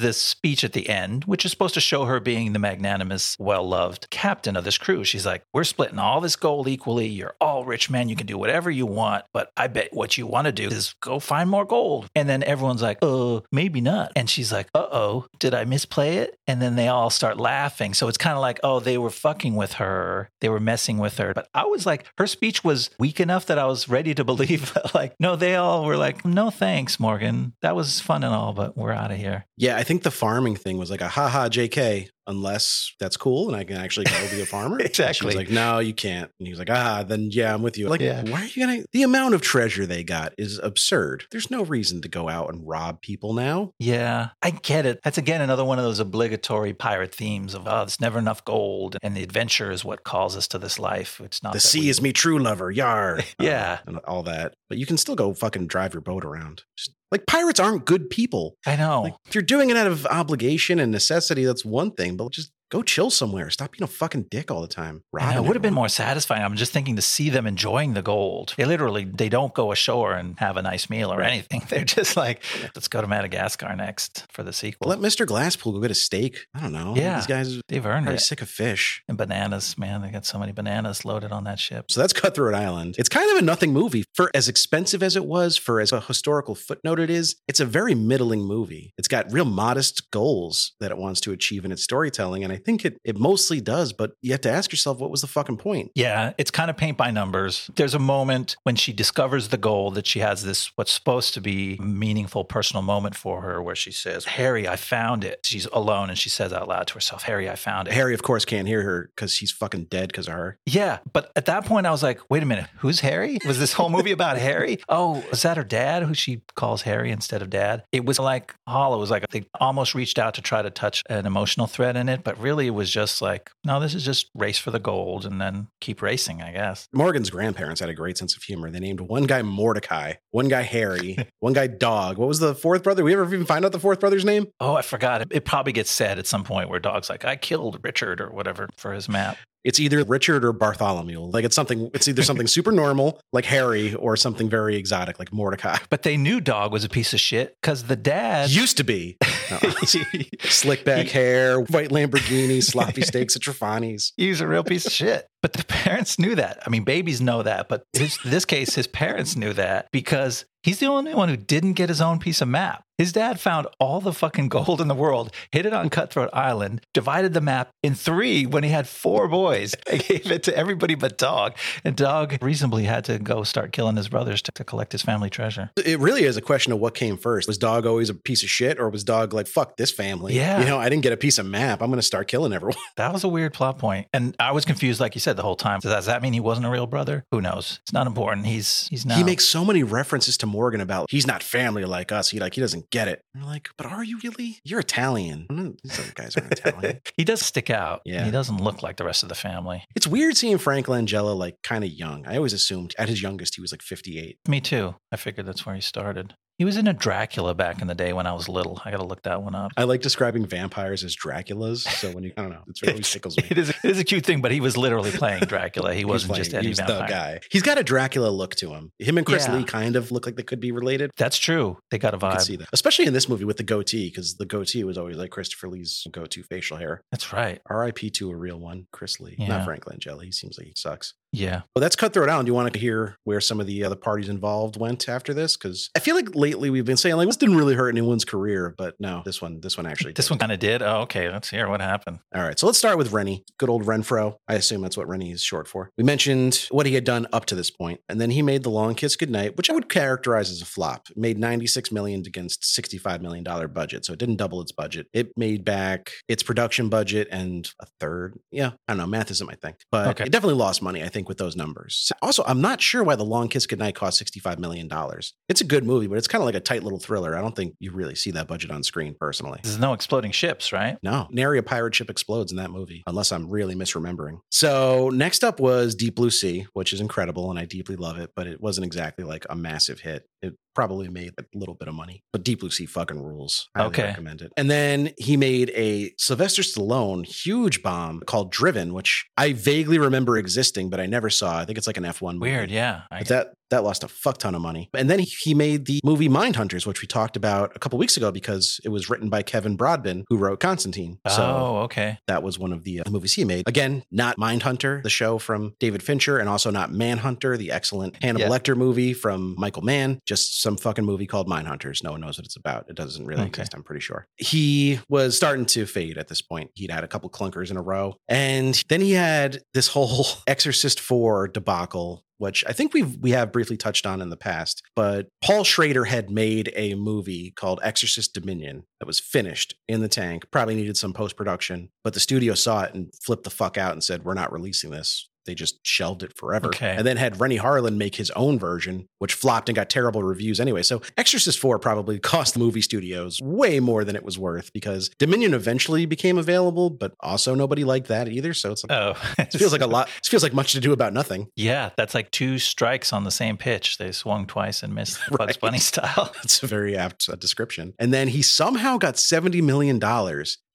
this 0.00 0.16
speech 0.16 0.64
at 0.64 0.72
the 0.72 0.88
end, 0.88 1.24
which 1.24 1.44
is 1.44 1.50
supposed 1.50 1.74
to 1.74 1.80
show 1.82 2.06
her 2.06 2.18
being 2.18 2.54
the 2.54 2.58
magnanimous, 2.58 3.36
well 3.38 3.68
loved 3.68 4.08
captain 4.10 4.56
of 4.56 4.64
this 4.64 4.78
crew. 4.78 5.04
She's 5.04 5.26
like, 5.26 5.42
We're 5.52 5.64
splitting 5.64 5.98
all 5.98 6.22
this 6.22 6.34
gold 6.34 6.66
equally. 6.66 7.08
You're 7.08 7.34
all 7.38 7.66
rich 7.66 7.90
men. 7.90 8.08
You 8.08 8.16
can 8.16 8.26
do 8.26 8.38
whatever 8.38 8.70
you 8.70 8.86
want. 8.86 9.26
But 9.34 9.50
I 9.54 9.66
bet 9.66 9.92
what 9.92 10.16
you 10.16 10.26
want 10.26 10.46
to 10.46 10.52
do 10.52 10.68
is 10.68 10.94
go 11.00 11.18
find 11.18 11.50
more 11.50 11.66
gold. 11.66 12.08
And 12.14 12.26
then 12.26 12.42
everyone's 12.42 12.80
like, 12.80 12.98
Uh, 13.02 13.40
maybe 13.52 13.82
not. 13.82 14.12
And 14.16 14.30
she's 14.30 14.50
like, 14.50 14.68
Uh 14.74 14.86
oh, 14.90 15.26
did 15.38 15.52
I 15.52 15.64
misplay 15.66 16.16
it? 16.16 16.38
And 16.46 16.62
then 16.62 16.76
they 16.76 16.88
all 16.88 17.10
start 17.10 17.36
laughing. 17.36 17.92
So 17.92 18.08
it's 18.08 18.18
kind 18.18 18.36
of 18.36 18.40
like, 18.40 18.60
Oh, 18.64 18.80
they 18.80 18.96
were 18.96 19.10
fucking 19.10 19.54
with 19.54 19.74
her. 19.74 20.30
They 20.40 20.48
were 20.48 20.60
messing 20.60 20.96
with 20.96 21.18
her. 21.18 21.34
But 21.34 21.48
I 21.52 21.66
was 21.66 21.84
like, 21.84 22.06
her 22.16 22.26
speech 22.26 22.64
was 22.64 22.88
weak 22.98 23.20
enough 23.20 23.44
that 23.46 23.58
I 23.58 23.66
was 23.66 23.90
ready 23.90 24.14
to 24.14 24.24
believe, 24.24 24.74
like, 24.94 25.14
no, 25.20 25.36
they 25.36 25.54
all 25.56 25.84
were 25.84 25.98
like, 25.98 26.24
No 26.24 26.48
thanks, 26.48 26.98
Morgan. 26.98 27.25
That 27.62 27.76
was 27.76 28.00
fun 28.00 28.24
and 28.24 28.34
all, 28.34 28.52
but 28.52 28.76
we're 28.76 28.92
out 28.92 29.10
of 29.10 29.18
here. 29.18 29.46
yeah, 29.56 29.76
I 29.76 29.82
think 29.82 30.02
the 30.02 30.10
farming 30.10 30.56
thing 30.56 30.78
was 30.78 30.90
like 30.90 31.00
a 31.00 31.08
haha, 31.08 31.48
JK. 31.48 32.08
Unless 32.26 32.92
that's 33.00 33.16
cool 33.16 33.48
and 33.48 33.56
I 33.56 33.64
can 33.64 33.76
actually 33.76 34.04
go 34.06 34.30
be 34.30 34.40
a 34.40 34.46
farmer. 34.46 34.78
She 34.80 34.84
Exactly. 34.86 35.26
was 35.26 35.36
like, 35.36 35.50
no, 35.50 35.78
you 35.78 35.92
can't. 35.94 36.30
And 36.40 36.46
he 36.46 36.50
was 36.50 36.58
like, 36.58 36.70
ah, 36.70 37.04
then 37.06 37.28
yeah, 37.30 37.52
I'm 37.54 37.62
with 37.62 37.76
you. 37.78 37.88
Like, 37.88 38.00
Yeah. 38.00 38.22
why 38.24 38.42
are 38.42 38.46
you 38.46 38.66
gonna? 38.66 38.84
The 38.92 39.02
amount 39.02 39.34
of 39.34 39.42
treasure 39.42 39.84
they 39.86 40.02
got 40.04 40.32
is 40.38 40.58
absurd. 40.58 41.24
There's 41.30 41.50
no 41.50 41.62
reason 41.64 42.00
to 42.02 42.08
go 42.08 42.28
out 42.28 42.52
and 42.52 42.66
rob 42.66 43.00
people 43.02 43.32
now. 43.34 43.72
Yeah, 43.78 44.30
I 44.42 44.50
get 44.50 44.86
it. 44.86 45.00
That's 45.04 45.18
again 45.18 45.40
another 45.40 45.64
one 45.64 45.78
of 45.78 45.84
those 45.84 46.00
obligatory 46.00 46.72
pirate 46.72 47.14
themes 47.14 47.54
of, 47.54 47.66
oh, 47.66 47.78
there's 47.78 48.00
never 48.00 48.18
enough 48.18 48.44
gold. 48.44 48.96
And 49.02 49.16
the 49.16 49.22
adventure 49.22 49.70
is 49.70 49.84
what 49.84 50.02
calls 50.04 50.36
us 50.36 50.48
to 50.48 50.58
this 50.58 50.78
life. 50.78 51.20
It's 51.24 51.42
not 51.42 51.52
The 51.52 51.60
sea 51.60 51.80
we- 51.80 51.88
is 51.90 52.00
me 52.02 52.12
true 52.12 52.38
lover, 52.38 52.70
yar. 52.70 53.20
Yeah. 53.40 53.78
Uh, 53.80 53.90
and 53.90 53.98
all 54.06 54.22
that. 54.24 54.54
But 54.68 54.78
you 54.78 54.86
can 54.86 54.96
still 54.96 55.14
go 55.14 55.34
fucking 55.34 55.66
drive 55.68 55.94
your 55.94 56.00
boat 56.00 56.24
around. 56.24 56.64
Just, 56.76 56.92
like 57.12 57.24
pirates 57.26 57.60
aren't 57.60 57.84
good 57.84 58.10
people. 58.10 58.56
I 58.66 58.74
know. 58.74 59.02
Like 59.02 59.14
if 59.28 59.34
you're 59.34 59.42
doing 59.42 59.70
it 59.70 59.76
out 59.76 59.86
of 59.86 60.06
obligation 60.06 60.80
and 60.80 60.90
necessity, 60.90 61.44
that's 61.44 61.64
one 61.64 61.92
thing. 61.92 62.15
But 62.16 62.32
just 62.32 62.52
go 62.70 62.82
chill 62.82 63.10
somewhere. 63.10 63.50
Stop 63.50 63.72
being 63.72 63.82
a 63.82 63.86
fucking 63.86 64.24
dick 64.30 64.50
all 64.50 64.60
the 64.60 64.68
time. 64.68 65.02
Robbing 65.12 65.36
it 65.36 65.44
would 65.46 65.56
have 65.56 65.62
been 65.62 65.74
more 65.74 65.88
satisfying. 65.88 66.42
I'm 66.42 66.56
just 66.56 66.72
thinking 66.72 66.96
to 66.96 67.02
see 67.02 67.30
them 67.30 67.46
enjoying 67.46 67.94
the 67.94 68.02
gold. 68.02 68.54
They 68.56 68.64
literally 68.64 69.04
they 69.04 69.28
don't 69.28 69.54
go 69.54 69.72
ashore 69.72 70.14
and 70.14 70.38
have 70.38 70.56
a 70.56 70.62
nice 70.62 70.90
meal 70.90 71.12
or 71.12 71.22
anything. 71.22 71.62
They're 71.68 71.84
just 71.84 72.16
like, 72.16 72.42
let's 72.74 72.88
go 72.88 73.00
to 73.00 73.06
Madagascar 73.06 73.74
next 73.76 74.26
for 74.32 74.42
the 74.42 74.52
sequel. 74.52 74.88
Let 74.88 74.98
Mr. 74.98 75.26
Glasspool 75.26 75.72
go 75.74 75.80
get 75.80 75.90
a 75.90 75.94
steak. 75.94 76.46
I 76.54 76.60
don't 76.60 76.72
know. 76.72 76.94
Yeah. 76.96 77.16
These 77.16 77.26
guys 77.26 77.60
they've 77.68 77.84
earned 77.84 78.08
it. 78.08 78.20
sick 78.20 78.42
of 78.42 78.48
fish. 78.48 79.02
And 79.08 79.16
bananas, 79.16 79.78
man, 79.78 80.02
they 80.02 80.10
got 80.10 80.26
so 80.26 80.38
many 80.38 80.52
bananas 80.52 81.04
loaded 81.04 81.32
on 81.32 81.44
that 81.44 81.58
ship. 81.58 81.90
So 81.90 82.00
that's 82.00 82.12
Cutthroat 82.12 82.54
Island. 82.54 82.96
It's 82.98 83.08
kind 83.08 83.30
of 83.30 83.38
a 83.38 83.42
nothing 83.42 83.72
movie. 83.72 84.04
For 84.14 84.30
as 84.34 84.48
expensive 84.48 85.02
as 85.02 85.16
it 85.16 85.24
was, 85.24 85.56
for 85.56 85.80
as 85.80 85.92
a 85.92 86.00
historical 86.00 86.54
footnote 86.54 87.00
it 87.00 87.10
is, 87.10 87.36
it's 87.48 87.60
a 87.60 87.64
very 87.66 87.94
middling 87.94 88.42
movie. 88.42 88.92
It's 88.98 89.08
got 89.08 89.32
real 89.32 89.44
modest 89.44 90.10
goals 90.10 90.72
that 90.80 90.90
it 90.90 90.98
wants 90.98 91.20
to 91.22 91.32
achieve 91.32 91.64
in 91.64 91.72
its 91.72 91.82
storytelling. 91.82 92.44
And 92.44 92.52
I 92.52 92.55
think 92.56 92.84
it, 92.84 93.00
it 93.04 93.16
mostly 93.18 93.60
does, 93.60 93.92
but 93.92 94.16
you 94.22 94.32
have 94.32 94.40
to 94.42 94.50
ask 94.50 94.72
yourself, 94.72 94.98
what 94.98 95.10
was 95.10 95.20
the 95.20 95.26
fucking 95.26 95.56
point? 95.58 95.90
Yeah, 95.94 96.32
it's 96.38 96.50
kind 96.50 96.70
of 96.70 96.76
paint 96.76 96.96
by 96.96 97.10
numbers. 97.10 97.70
There's 97.76 97.94
a 97.94 97.98
moment 97.98 98.56
when 98.62 98.76
she 98.76 98.92
discovers 98.92 99.48
the 99.48 99.56
gold 99.56 99.94
that 99.94 100.06
she 100.06 100.20
has 100.20 100.44
this, 100.44 100.70
what's 100.76 100.92
supposed 100.92 101.34
to 101.34 101.40
be 101.40 101.76
meaningful 101.78 102.44
personal 102.44 102.82
moment 102.82 103.14
for 103.14 103.42
her, 103.42 103.62
where 103.62 103.76
she 103.76 103.92
says, 103.92 104.24
Harry, 104.24 104.68
I 104.68 104.76
found 104.76 105.24
it. 105.24 105.40
She's 105.44 105.66
alone 105.66 106.10
and 106.10 106.18
she 106.18 106.28
says 106.28 106.52
out 106.52 106.68
loud 106.68 106.86
to 106.88 106.94
herself, 106.94 107.22
Harry, 107.24 107.48
I 107.48 107.56
found 107.56 107.88
it. 107.88 107.94
Harry, 107.94 108.14
of 108.14 108.22
course, 108.22 108.44
can't 108.44 108.68
hear 108.68 108.82
her 108.82 109.10
because 109.14 109.38
he's 109.38 109.52
fucking 109.52 109.84
dead 109.84 110.08
because 110.08 110.28
of 110.28 110.34
her. 110.34 110.58
Yeah, 110.66 110.98
but 111.12 111.32
at 111.36 111.46
that 111.46 111.64
point, 111.64 111.86
I 111.86 111.90
was 111.90 112.02
like, 112.02 112.20
wait 112.30 112.42
a 112.42 112.46
minute, 112.46 112.66
who's 112.78 113.00
Harry? 113.00 113.38
Was 113.46 113.58
this 113.58 113.72
whole 113.72 113.90
movie 113.90 114.12
about 114.12 114.38
Harry? 114.38 114.78
Oh, 114.88 115.24
was 115.30 115.42
that 115.42 115.56
her 115.56 115.64
dad 115.64 116.04
who 116.04 116.14
she 116.14 116.42
calls 116.54 116.82
Harry 116.82 117.10
instead 117.10 117.42
of 117.42 117.50
dad? 117.50 117.82
It 117.92 118.04
was 118.04 118.18
like 118.18 118.54
Hollow 118.66 118.96
It 118.96 119.00
was 119.00 119.10
like, 119.10 119.28
they 119.30 119.44
almost 119.60 119.94
reached 119.94 120.18
out 120.18 120.34
to 120.34 120.42
try 120.42 120.62
to 120.62 120.70
touch 120.70 121.02
an 121.10 121.26
emotional 121.26 121.66
thread 121.66 121.96
in 121.96 122.08
it, 122.08 122.22
but 122.22 122.40
really 122.46 122.70
was 122.70 122.88
just 122.88 123.20
like, 123.20 123.50
no, 123.64 123.80
this 123.80 123.92
is 123.92 124.04
just 124.04 124.30
race 124.32 124.56
for 124.56 124.70
the 124.70 124.78
gold 124.78 125.26
and 125.26 125.40
then 125.40 125.66
keep 125.80 126.00
racing, 126.00 126.42
I 126.42 126.52
guess. 126.52 126.86
Morgan's 126.92 127.28
grandparents 127.28 127.80
had 127.80 127.90
a 127.90 127.94
great 127.94 128.16
sense 128.16 128.36
of 128.36 128.42
humor. 128.44 128.70
They 128.70 128.78
named 128.78 129.00
one 129.00 129.24
guy 129.24 129.42
Mordecai, 129.42 130.12
one 130.30 130.46
guy 130.46 130.62
Harry, 130.62 131.18
one 131.40 131.54
guy 131.54 131.66
Dog. 131.66 132.18
What 132.18 132.28
was 132.28 132.38
the 132.38 132.54
fourth 132.54 132.84
brother? 132.84 133.02
We 133.02 133.14
ever 133.14 133.24
even 133.34 133.46
find 133.46 133.64
out 133.64 133.72
the 133.72 133.80
fourth 133.80 133.98
brother's 133.98 134.24
name? 134.24 134.46
Oh, 134.60 134.76
I 134.76 134.82
forgot. 134.82 135.22
It, 135.22 135.28
it 135.32 135.44
probably 135.44 135.72
gets 135.72 135.90
said 135.90 136.20
at 136.20 136.28
some 136.28 136.44
point 136.44 136.68
where 136.70 136.78
Dog's 136.78 137.10
like, 137.10 137.24
I 137.24 137.34
killed 137.34 137.80
Richard 137.82 138.20
or 138.20 138.30
whatever 138.30 138.68
for 138.76 138.92
his 138.92 139.08
map. 139.08 139.36
It's 139.64 139.80
either 139.80 140.04
Richard 140.04 140.44
or 140.44 140.52
Bartholomew. 140.52 141.22
Like 141.22 141.44
it's 141.44 141.56
something, 141.56 141.90
it's 141.94 142.06
either 142.06 142.22
something 142.22 142.46
super 142.56 142.70
normal, 142.70 143.20
like 143.32 143.44
Harry, 143.46 143.92
or 143.94 144.16
something 144.16 144.48
very 144.48 144.76
exotic, 144.76 145.18
like 145.18 145.32
Mordecai. 145.32 145.78
But 145.90 146.04
they 146.04 146.16
knew 146.16 146.40
Dog 146.40 146.70
was 146.70 146.84
a 146.84 146.88
piece 146.88 147.12
of 147.12 147.18
shit 147.18 147.56
because 147.60 147.82
the 147.82 147.96
dad. 147.96 148.50
Used 148.50 148.76
to 148.76 148.84
be. 148.84 149.16
Slick 150.40 150.84
back 150.84 151.08
hair, 151.08 151.60
white 151.60 151.90
Lamborghini, 151.90 152.62
sloppy 152.62 153.00
steaks 153.02 153.36
at 153.36 153.42
Truffoni's. 153.42 154.12
He 154.16 154.28
was 154.28 154.40
a 154.40 154.46
real 154.46 154.64
piece 154.64 154.86
of 154.86 154.92
shit. 154.92 155.26
But 155.42 155.52
the 155.52 155.64
parents 155.64 156.18
knew 156.18 156.34
that. 156.34 156.58
I 156.66 156.70
mean, 156.70 156.84
babies 156.84 157.20
know 157.20 157.42
that. 157.42 157.68
But 157.68 157.84
his, 157.92 158.18
this 158.24 158.44
case, 158.44 158.74
his 158.74 158.86
parents 158.86 159.36
knew 159.36 159.52
that 159.52 159.88
because 159.92 160.44
he's 160.62 160.80
the 160.80 160.86
only 160.86 161.14
one 161.14 161.28
who 161.28 161.36
didn't 161.36 161.74
get 161.74 161.88
his 161.88 162.00
own 162.00 162.18
piece 162.18 162.40
of 162.40 162.48
map. 162.48 162.82
His 162.98 163.12
dad 163.12 163.38
found 163.38 163.66
all 163.78 164.00
the 164.00 164.12
fucking 164.12 164.48
gold 164.48 164.80
in 164.80 164.88
the 164.88 164.94
world, 164.94 165.30
hid 165.52 165.66
it 165.66 165.74
on 165.74 165.90
Cutthroat 165.90 166.30
Island, 166.32 166.80
divided 166.94 167.34
the 167.34 167.42
map 167.42 167.68
in 167.82 167.94
three 167.94 168.46
when 168.46 168.64
he 168.64 168.70
had 168.70 168.88
four 168.88 169.28
boys, 169.28 169.74
and 169.90 170.02
gave 170.02 170.30
it 170.30 170.42
to 170.44 170.56
everybody 170.56 170.94
but 170.94 171.18
Dog. 171.18 171.54
And 171.84 171.94
Dog 171.94 172.38
reasonably 172.40 172.84
had 172.84 173.04
to 173.04 173.18
go 173.18 173.42
start 173.42 173.72
killing 173.72 173.96
his 173.96 174.08
brothers 174.08 174.40
to, 174.42 174.52
to 174.52 174.64
collect 174.64 174.92
his 174.92 175.02
family 175.02 175.28
treasure. 175.28 175.70
It 175.76 175.98
really 175.98 176.24
is 176.24 176.38
a 176.38 176.40
question 176.40 176.72
of 176.72 176.78
what 176.78 176.94
came 176.94 177.18
first. 177.18 177.48
Was 177.48 177.58
dog 177.58 177.84
always 177.84 178.08
a 178.08 178.14
piece 178.14 178.42
of 178.42 178.48
shit, 178.48 178.80
or 178.80 178.88
was 178.88 179.04
dog 179.04 179.34
like 179.34 179.46
fuck 179.46 179.76
this 179.76 179.90
family? 179.90 180.34
Yeah. 180.34 180.60
you 180.60 180.66
know, 180.66 180.78
I 180.78 180.88
didn't 180.88 181.02
get 181.02 181.12
a 181.12 181.16
piece 181.18 181.38
of 181.38 181.44
map. 181.46 181.82
I'm 181.82 181.88
going 181.90 181.98
to 181.98 182.02
start 182.02 182.28
killing 182.28 182.52
everyone. 182.52 182.76
That 182.96 183.12
was 183.12 183.24
a 183.24 183.28
weird 183.28 183.52
plot 183.52 183.78
point, 183.78 184.06
and 184.14 184.34
I 184.40 184.52
was 184.52 184.64
confused, 184.64 185.00
like 185.00 185.14
you 185.14 185.20
said, 185.20 185.36
the 185.36 185.42
whole 185.42 185.56
time. 185.56 185.80
Does 185.80 186.06
that 186.06 186.22
mean 186.22 186.32
he 186.32 186.40
wasn't 186.40 186.66
a 186.66 186.70
real 186.70 186.86
brother? 186.86 187.24
Who 187.30 187.42
knows? 187.42 187.78
It's 187.82 187.92
not 187.92 188.06
important. 188.06 188.46
He's 188.46 188.88
he's 188.88 189.04
now. 189.04 189.16
He 189.16 189.24
makes 189.24 189.44
so 189.44 189.66
many 189.66 189.82
references 189.82 190.38
to 190.38 190.46
Morgan 190.46 190.80
about 190.80 191.10
he's 191.10 191.26
not 191.26 191.42
family 191.42 191.84
like 191.84 192.10
us. 192.10 192.30
He 192.30 192.40
like 192.40 192.54
he 192.54 192.62
doesn't 192.62 192.85
get 192.90 193.08
it. 193.08 193.20
And 193.34 193.42
you're 193.42 193.52
like, 193.52 193.68
but 193.76 193.86
are 193.86 194.04
you 194.04 194.18
really? 194.22 194.58
You're 194.64 194.80
Italian. 194.80 195.46
These 195.82 195.98
other 195.98 196.12
guys 196.14 196.36
aren't 196.36 196.52
Italian. 196.52 197.00
he 197.16 197.24
does 197.24 197.40
stick 197.40 197.70
out. 197.70 198.00
Yeah. 198.04 198.24
he 198.24 198.30
doesn't 198.30 198.58
look 198.58 198.82
like 198.82 198.96
the 198.96 199.04
rest 199.04 199.22
of 199.22 199.28
the 199.28 199.34
family. 199.34 199.84
it's 199.94 200.06
weird 200.06 200.36
seeing 200.36 200.58
Frank 200.58 200.86
Langella 200.86 201.36
like 201.36 201.56
kind 201.62 201.84
of 201.84 201.90
young. 201.90 202.26
I 202.26 202.36
always 202.36 202.52
assumed 202.52 202.94
at 202.98 203.08
his 203.08 203.22
youngest 203.22 203.54
he 203.56 203.60
was 203.60 203.72
like 203.72 203.82
58. 203.82 204.38
Me 204.48 204.60
too. 204.60 204.94
I 205.12 205.16
figured 205.16 205.46
that's 205.46 205.64
where 205.66 205.74
he 205.74 205.80
started. 205.80 206.34
He 206.58 206.64
was 206.64 206.78
in 206.78 206.86
a 206.88 206.94
Dracula 206.94 207.54
back 207.54 207.82
in 207.82 207.86
the 207.86 207.94
day 207.94 208.14
when 208.14 208.26
I 208.26 208.32
was 208.32 208.48
little. 208.48 208.80
I 208.84 208.90
got 208.90 208.96
to 208.98 209.04
look 209.04 209.22
that 209.24 209.42
one 209.42 209.54
up. 209.54 209.72
I 209.76 209.84
like 209.84 210.00
describing 210.00 210.46
vampires 210.46 211.04
as 211.04 211.14
Draculas. 211.14 211.80
So 211.86 212.10
when 212.12 212.24
you, 212.24 212.32
I 212.36 212.42
don't 212.42 212.50
know, 212.50 212.62
it's 212.68 212.80
really 212.86 213.02
tickles 213.02 213.36
me. 213.36 213.44
It 213.50 213.58
is, 213.58 213.68
it 213.68 213.76
is 213.84 213.98
a 213.98 214.04
cute 214.04 214.24
thing, 214.24 214.40
but 214.40 214.52
he 214.52 214.60
was 214.60 214.74
literally 214.76 215.10
playing 215.10 215.42
Dracula. 215.44 215.92
He 215.94 216.06
wasn't 216.06 216.30
playing- 216.30 216.44
just 216.44 216.54
any 216.54 216.68
he's 216.68 216.78
vampire. 216.78 216.98
the 217.06 217.06
guy. 217.12 217.40
He's 217.50 217.62
got 217.62 217.76
a 217.78 217.82
Dracula 217.84 218.28
look 218.28 218.54
to 218.56 218.72
him. 218.72 218.90
Him 218.98 219.18
and 219.18 219.26
Chris 219.26 219.46
Yeah. 219.46 219.56
Lee 219.56 219.64
kind 219.64 219.96
of 219.96 220.10
look 220.10 220.24
like 220.24 220.36
they 220.36 220.42
could 220.42 220.60
be 220.60 220.72
related. 220.72 221.10
That's 221.18 221.36
true. 221.38 221.76
They 221.90 221.98
got 221.98 222.14
a 222.14 222.18
vibe. 222.18 222.40
see 222.40 222.56
that, 222.56 222.68
especially 222.72 223.04
in 223.06 223.12
this 223.12 223.28
movie 223.28 223.44
with 223.44 223.58
the 223.58 223.62
goatee, 223.62 224.08
because 224.08 224.36
the 224.36 224.46
goatee 224.46 224.84
was 224.84 224.96
always 224.96 225.16
like 225.18 225.30
Christopher 225.30 225.68
Lee's 225.68 226.06
go-to 226.10 226.42
facial 226.42 226.78
hair. 226.78 227.02
That's 227.12 227.32
right. 227.34 227.60
R.I.P. 227.66 228.10
to 228.12 228.30
a 228.30 228.36
real 228.36 228.58
one, 228.58 228.86
Chris 228.92 229.20
Lee, 229.20 229.36
Yeah. 229.38 229.48
not 229.48 229.64
Frank 229.66 229.84
Langella. 229.84 230.22
He 230.24 230.32
seems 230.32 230.56
like 230.56 230.68
he 230.68 230.74
sucks. 230.74 231.12
Yeah. 231.32 231.62
Well, 231.74 231.80
that's 231.80 231.96
Cutthroat 231.96 232.28
Island. 232.28 232.46
Do 232.46 232.50
you 232.50 232.54
want 232.54 232.72
to 232.72 232.78
hear 232.78 233.16
where 233.24 233.40
some 233.40 233.60
of 233.60 233.66
the 233.66 233.84
other 233.84 233.96
parties 233.96 234.28
involved 234.28 234.78
went 234.78 235.08
after 235.08 235.34
this? 235.34 235.56
Because 235.56 235.90
I 235.94 235.98
feel 236.00 236.14
like 236.14 236.34
lately 236.34 236.70
we've 236.70 236.84
been 236.84 236.96
saying 236.96 237.16
like 237.16 237.26
this 237.28 237.36
didn't 237.36 237.56
really 237.56 237.74
hurt 237.74 237.90
anyone's 237.90 238.24
career, 238.24 238.74
but 238.78 238.94
no, 238.98 239.22
this 239.24 239.42
one, 239.42 239.60
this 239.60 239.76
one 239.76 239.86
actually. 239.86 240.12
This 240.12 240.26
did. 240.26 240.30
one 240.32 240.38
kind 240.38 240.52
of 240.52 240.58
did. 240.58 240.82
Oh, 240.82 241.00
okay. 241.02 241.28
Let's 241.30 241.50
hear 241.50 241.68
what 241.68 241.80
happened. 241.80 242.20
All 242.34 242.42
right, 242.42 242.58
so 242.58 242.66
let's 242.66 242.78
start 242.78 242.96
with 242.96 243.12
Renny. 243.12 243.44
Good 243.58 243.68
old 243.68 243.84
Renfro. 243.84 244.36
I 244.48 244.54
assume 244.54 244.80
that's 244.82 244.96
what 244.96 245.08
Renny 245.08 245.30
is 245.32 245.42
short 245.42 245.68
for. 245.68 245.90
We 245.98 246.04
mentioned 246.04 246.68
what 246.70 246.86
he 246.86 246.94
had 246.94 247.04
done 247.04 247.26
up 247.32 247.44
to 247.46 247.54
this 247.54 247.70
point, 247.70 248.00
and 248.08 248.20
then 248.20 248.30
he 248.30 248.40
made 248.40 248.62
The 248.62 248.70
Long 248.70 248.94
Kiss 248.94 249.16
Goodnight, 249.16 249.56
which 249.56 249.68
I 249.68 249.74
would 249.74 249.88
characterize 249.88 250.50
as 250.50 250.62
a 250.62 250.66
flop. 250.66 251.08
It 251.10 251.16
made 251.18 251.38
96 251.38 251.92
million 251.92 252.20
against 252.26 252.64
65 252.64 253.20
million 253.20 253.44
dollar 253.44 253.68
budget, 253.68 254.04
so 254.06 254.12
it 254.12 254.18
didn't 254.18 254.36
double 254.36 254.60
its 254.62 254.72
budget. 254.72 255.06
It 255.12 255.32
made 255.36 255.64
back 255.64 256.12
its 256.28 256.42
production 256.42 256.88
budget 256.88 257.28
and 257.30 257.68
a 257.80 257.86
third. 258.00 258.38
Yeah, 258.50 258.68
I 258.88 258.92
don't 258.92 258.98
know, 258.98 259.06
math 259.06 259.30
isn't 259.32 259.46
my 259.46 259.54
thing, 259.56 259.74
but 259.90 260.06
Okay. 260.08 260.24
it 260.24 260.32
definitely 260.32 260.54
lost 260.58 260.80
money. 260.82 261.02
I 261.02 261.08
think 261.08 261.15
with 261.24 261.38
those 261.38 261.56
numbers. 261.56 262.12
Also, 262.20 262.44
I'm 262.46 262.60
not 262.60 262.80
sure 262.80 263.02
why 263.02 263.16
The 263.16 263.24
Long 263.24 263.48
Kiss 263.48 263.66
Goodnight 263.66 263.94
cost 263.94 264.18
65 264.18 264.58
million 264.58 264.88
dollars. 264.88 265.32
It's 265.48 265.60
a 265.60 265.64
good 265.64 265.84
movie, 265.84 266.06
but 266.06 266.18
it's 266.18 266.28
kind 266.28 266.42
of 266.42 266.46
like 266.46 266.54
a 266.54 266.60
tight 266.60 266.82
little 266.82 266.98
thriller. 266.98 267.36
I 267.36 267.40
don't 267.40 267.56
think 267.56 267.74
you 267.80 267.92
really 267.92 268.14
see 268.14 268.30
that 268.32 268.48
budget 268.48 268.70
on 268.70 268.82
screen, 268.82 269.16
personally. 269.18 269.60
There's 269.62 269.78
no 269.78 269.92
exploding 269.92 270.32
ships, 270.32 270.72
right? 270.72 270.98
No, 271.02 271.26
nary 271.30 271.58
a 271.58 271.62
pirate 271.62 271.94
ship 271.94 272.10
explodes 272.10 272.52
in 272.52 272.58
that 272.58 272.70
movie, 272.70 273.02
unless 273.06 273.32
I'm 273.32 273.48
really 273.48 273.74
misremembering. 273.74 274.40
So 274.50 275.10
next 275.10 275.44
up 275.44 275.60
was 275.60 275.94
Deep 275.94 276.16
Blue 276.16 276.30
Sea, 276.30 276.66
which 276.74 276.92
is 276.92 277.00
incredible 277.00 277.50
and 277.50 277.58
I 277.58 277.64
deeply 277.64 277.96
love 277.96 278.18
it, 278.18 278.30
but 278.36 278.46
it 278.46 278.60
wasn't 278.60 278.86
exactly 278.86 279.24
like 279.24 279.46
a 279.48 279.56
massive 279.56 280.00
hit. 280.00 280.28
It 280.42 280.56
probably 280.76 281.08
made 281.08 281.32
a 281.40 281.44
little 281.54 281.74
bit 281.74 281.88
of 281.88 281.94
money, 281.94 282.22
but 282.32 282.44
Deep 282.44 282.60
Blue 282.60 282.70
Sea 282.70 282.86
fucking 282.86 283.20
rules. 283.20 283.68
I 283.74 283.86
Okay. 283.86 284.04
recommend 284.04 284.42
it. 284.42 284.52
And 284.56 284.70
then 284.70 285.10
he 285.18 285.36
made 285.36 285.70
a 285.74 286.12
Sylvester 286.18 286.62
Stallone 286.62 287.26
huge 287.26 287.82
bomb 287.82 288.20
called 288.26 288.52
Driven, 288.52 288.92
which 288.94 289.26
I 289.38 289.54
vaguely 289.54 289.98
remember 289.98 290.36
existing, 290.36 290.90
but 290.90 291.00
I 291.00 291.06
never 291.06 291.30
saw. 291.30 291.58
I 291.58 291.64
think 291.64 291.78
it's 291.78 291.86
like 291.88 291.96
an 291.96 292.04
F1 292.04 292.34
movie. 292.34 292.50
Weird. 292.52 292.70
Yeah. 292.70 293.02
I, 293.10 293.20
But 293.20 293.28
that 293.28 293.52
that 293.70 293.84
lost 293.84 294.04
a 294.04 294.08
fuck 294.08 294.38
ton 294.38 294.54
of 294.54 294.62
money. 294.62 294.88
And 294.94 295.10
then 295.10 295.18
he, 295.18 295.26
he 295.26 295.54
made 295.54 295.86
the 295.86 296.00
movie 296.04 296.28
Mindhunters, 296.28 296.86
which 296.86 297.02
we 297.02 297.06
talked 297.08 297.36
about 297.36 297.74
a 297.74 297.78
couple 297.78 297.98
weeks 297.98 298.16
ago 298.16 298.30
because 298.30 298.80
it 298.84 298.88
was 298.88 299.08
written 299.10 299.28
by 299.28 299.42
Kevin 299.42 299.76
Brodbin, 299.76 300.24
who 300.28 300.36
wrote 300.36 300.60
Constantine. 300.60 301.18
So 301.28 301.42
oh, 301.42 301.76
okay. 301.84 302.18
that 302.26 302.42
was 302.42 302.58
one 302.58 302.72
of 302.72 302.84
the, 302.84 303.00
uh, 303.00 303.04
the 303.04 303.10
movies 303.10 303.34
he 303.34 303.44
made. 303.44 303.68
Again, 303.68 304.02
not 304.10 304.36
Mindhunter, 304.36 305.02
the 305.02 305.10
show 305.10 305.38
from 305.38 305.74
David 305.80 306.02
Fincher, 306.02 306.38
and 306.38 306.48
also 306.48 306.70
not 306.70 306.92
Manhunter, 306.92 307.56
the 307.56 307.70
excellent 307.72 308.22
Hannibal 308.22 308.48
Yeah. 308.48 308.58
Lecter 308.58 308.76
movie 308.76 309.12
from 309.12 309.54
Michael 309.58 309.82
Mann. 309.82 310.20
Just 310.26 310.62
some 310.62 310.76
fucking 310.76 311.04
movie 311.04 311.26
called 311.26 311.48
Mindhunters. 311.48 312.02
No 312.02 312.12
one 312.12 312.20
knows 312.20 312.38
what 312.38 312.44
it's 312.44 312.56
about. 312.56 312.86
It 312.88 312.96
doesn't 312.96 313.24
really 313.26 313.42
Okay. 313.42 313.48
exist, 313.48 313.74
I'm 313.74 313.82
pretty 313.82 314.00
sure. 314.00 314.26
He 314.36 315.00
was 315.08 315.36
starting 315.36 315.66
to 315.66 315.86
fade 315.86 316.18
at 316.18 316.28
this 316.28 316.40
point. 316.42 316.70
He'd 316.74 316.90
had 316.90 317.04
a 317.04 317.08
couple 317.08 317.28
clunkers 317.30 317.70
in 317.70 317.76
a 317.76 317.82
row. 317.82 318.14
And 318.28 318.82
then 318.88 319.00
he 319.00 319.12
had 319.12 319.60
this 319.74 319.88
whole 319.88 320.26
Exorcist 320.46 321.00
4 321.00 321.48
debacle 321.48 322.24
which 322.38 322.64
I 322.66 322.72
think 322.72 322.94
we've 322.94 323.16
we 323.16 323.30
have 323.30 323.52
briefly 323.52 323.76
touched 323.76 324.06
on 324.06 324.20
in 324.20 324.30
the 324.30 324.36
past. 324.36 324.82
But 324.94 325.28
Paul 325.42 325.64
Schrader 325.64 326.04
had 326.04 326.30
made 326.30 326.72
a 326.74 326.94
movie 326.94 327.52
called 327.52 327.80
Exorcist 327.82 328.34
Dominion 328.34 328.84
that 329.00 329.06
was 329.06 329.20
finished 329.20 329.74
in 329.88 330.00
the 330.00 330.08
tank. 330.08 330.46
Probably 330.50 330.74
needed 330.74 330.96
some 330.96 331.12
post 331.12 331.36
production, 331.36 331.90
but 332.04 332.14
the 332.14 332.20
studio 332.20 332.54
saw 332.54 332.82
it 332.82 332.94
and 332.94 333.10
flipped 333.22 333.44
the 333.44 333.50
fuck 333.50 333.78
out 333.78 333.92
and 333.92 334.02
said, 334.02 334.24
"We're 334.24 334.34
not 334.34 334.52
releasing 334.52 334.90
this." 334.90 335.28
They 335.46 335.54
just 335.54 335.78
shelved 335.86 336.22
it 336.22 336.36
forever. 336.36 336.66
Okay. 336.68 336.94
And 336.96 337.06
then 337.06 337.16
had 337.16 337.40
Renny 337.40 337.58
Harlin 337.58 337.96
make 337.96 338.16
his 338.16 338.30
own 338.32 338.58
version, 338.58 339.08
which 339.18 339.34
flopped 339.34 339.68
and 339.68 339.76
got 339.76 339.88
terrible 339.88 340.22
reviews 340.22 340.60
anyway. 340.60 340.82
So 340.82 341.00
Exorcist 341.16 341.58
4 341.58 341.78
probably 341.78 342.18
cost 342.20 342.52
the 342.54 342.60
movie 342.60 342.82
studios 342.82 343.40
way 343.42 343.80
more 343.80 344.04
than 344.04 344.16
it 344.16 344.24
was 344.24 344.38
worth 344.38 344.72
because 344.72 345.08
Dominion 345.18 345.54
eventually 345.54 346.06
became 346.06 346.36
available, 346.38 346.90
but 346.90 347.14
also 347.20 347.54
nobody 347.54 347.84
liked 347.84 348.08
that 348.08 348.28
either. 348.28 348.52
So 348.52 348.72
it's 348.72 348.84
like, 348.84 348.92
Oh, 348.92 349.14
it 349.38 349.52
feels 349.52 349.72
like 349.72 349.80
a 349.80 349.86
lot. 349.86 350.08
It 350.18 350.26
feels 350.26 350.42
like 350.42 350.52
much 350.54 350.72
to 350.72 350.80
do 350.80 350.92
about 350.92 351.12
nothing. 351.12 351.48
Yeah, 351.56 351.90
that's 351.96 352.14
like 352.14 352.30
two 352.30 352.58
strikes 352.58 353.12
on 353.12 353.24
the 353.24 353.30
same 353.30 353.56
pitch. 353.56 353.96
They 353.98 354.10
swung 354.12 354.46
twice 354.46 354.82
and 354.82 354.94
missed 354.94 355.18
Bugs 355.30 355.38
Right. 355.40 355.60
Bunny 355.60 355.78
style. 355.78 356.32
That's 356.34 356.62
a 356.62 356.66
very 356.66 356.96
apt 356.96 357.28
uh, 357.28 357.36
description. 357.36 357.94
And 357.98 358.12
then 358.12 358.28
he 358.28 358.42
somehow 358.42 358.98
got 358.98 359.14
$70 359.14 359.62
million 359.62 360.00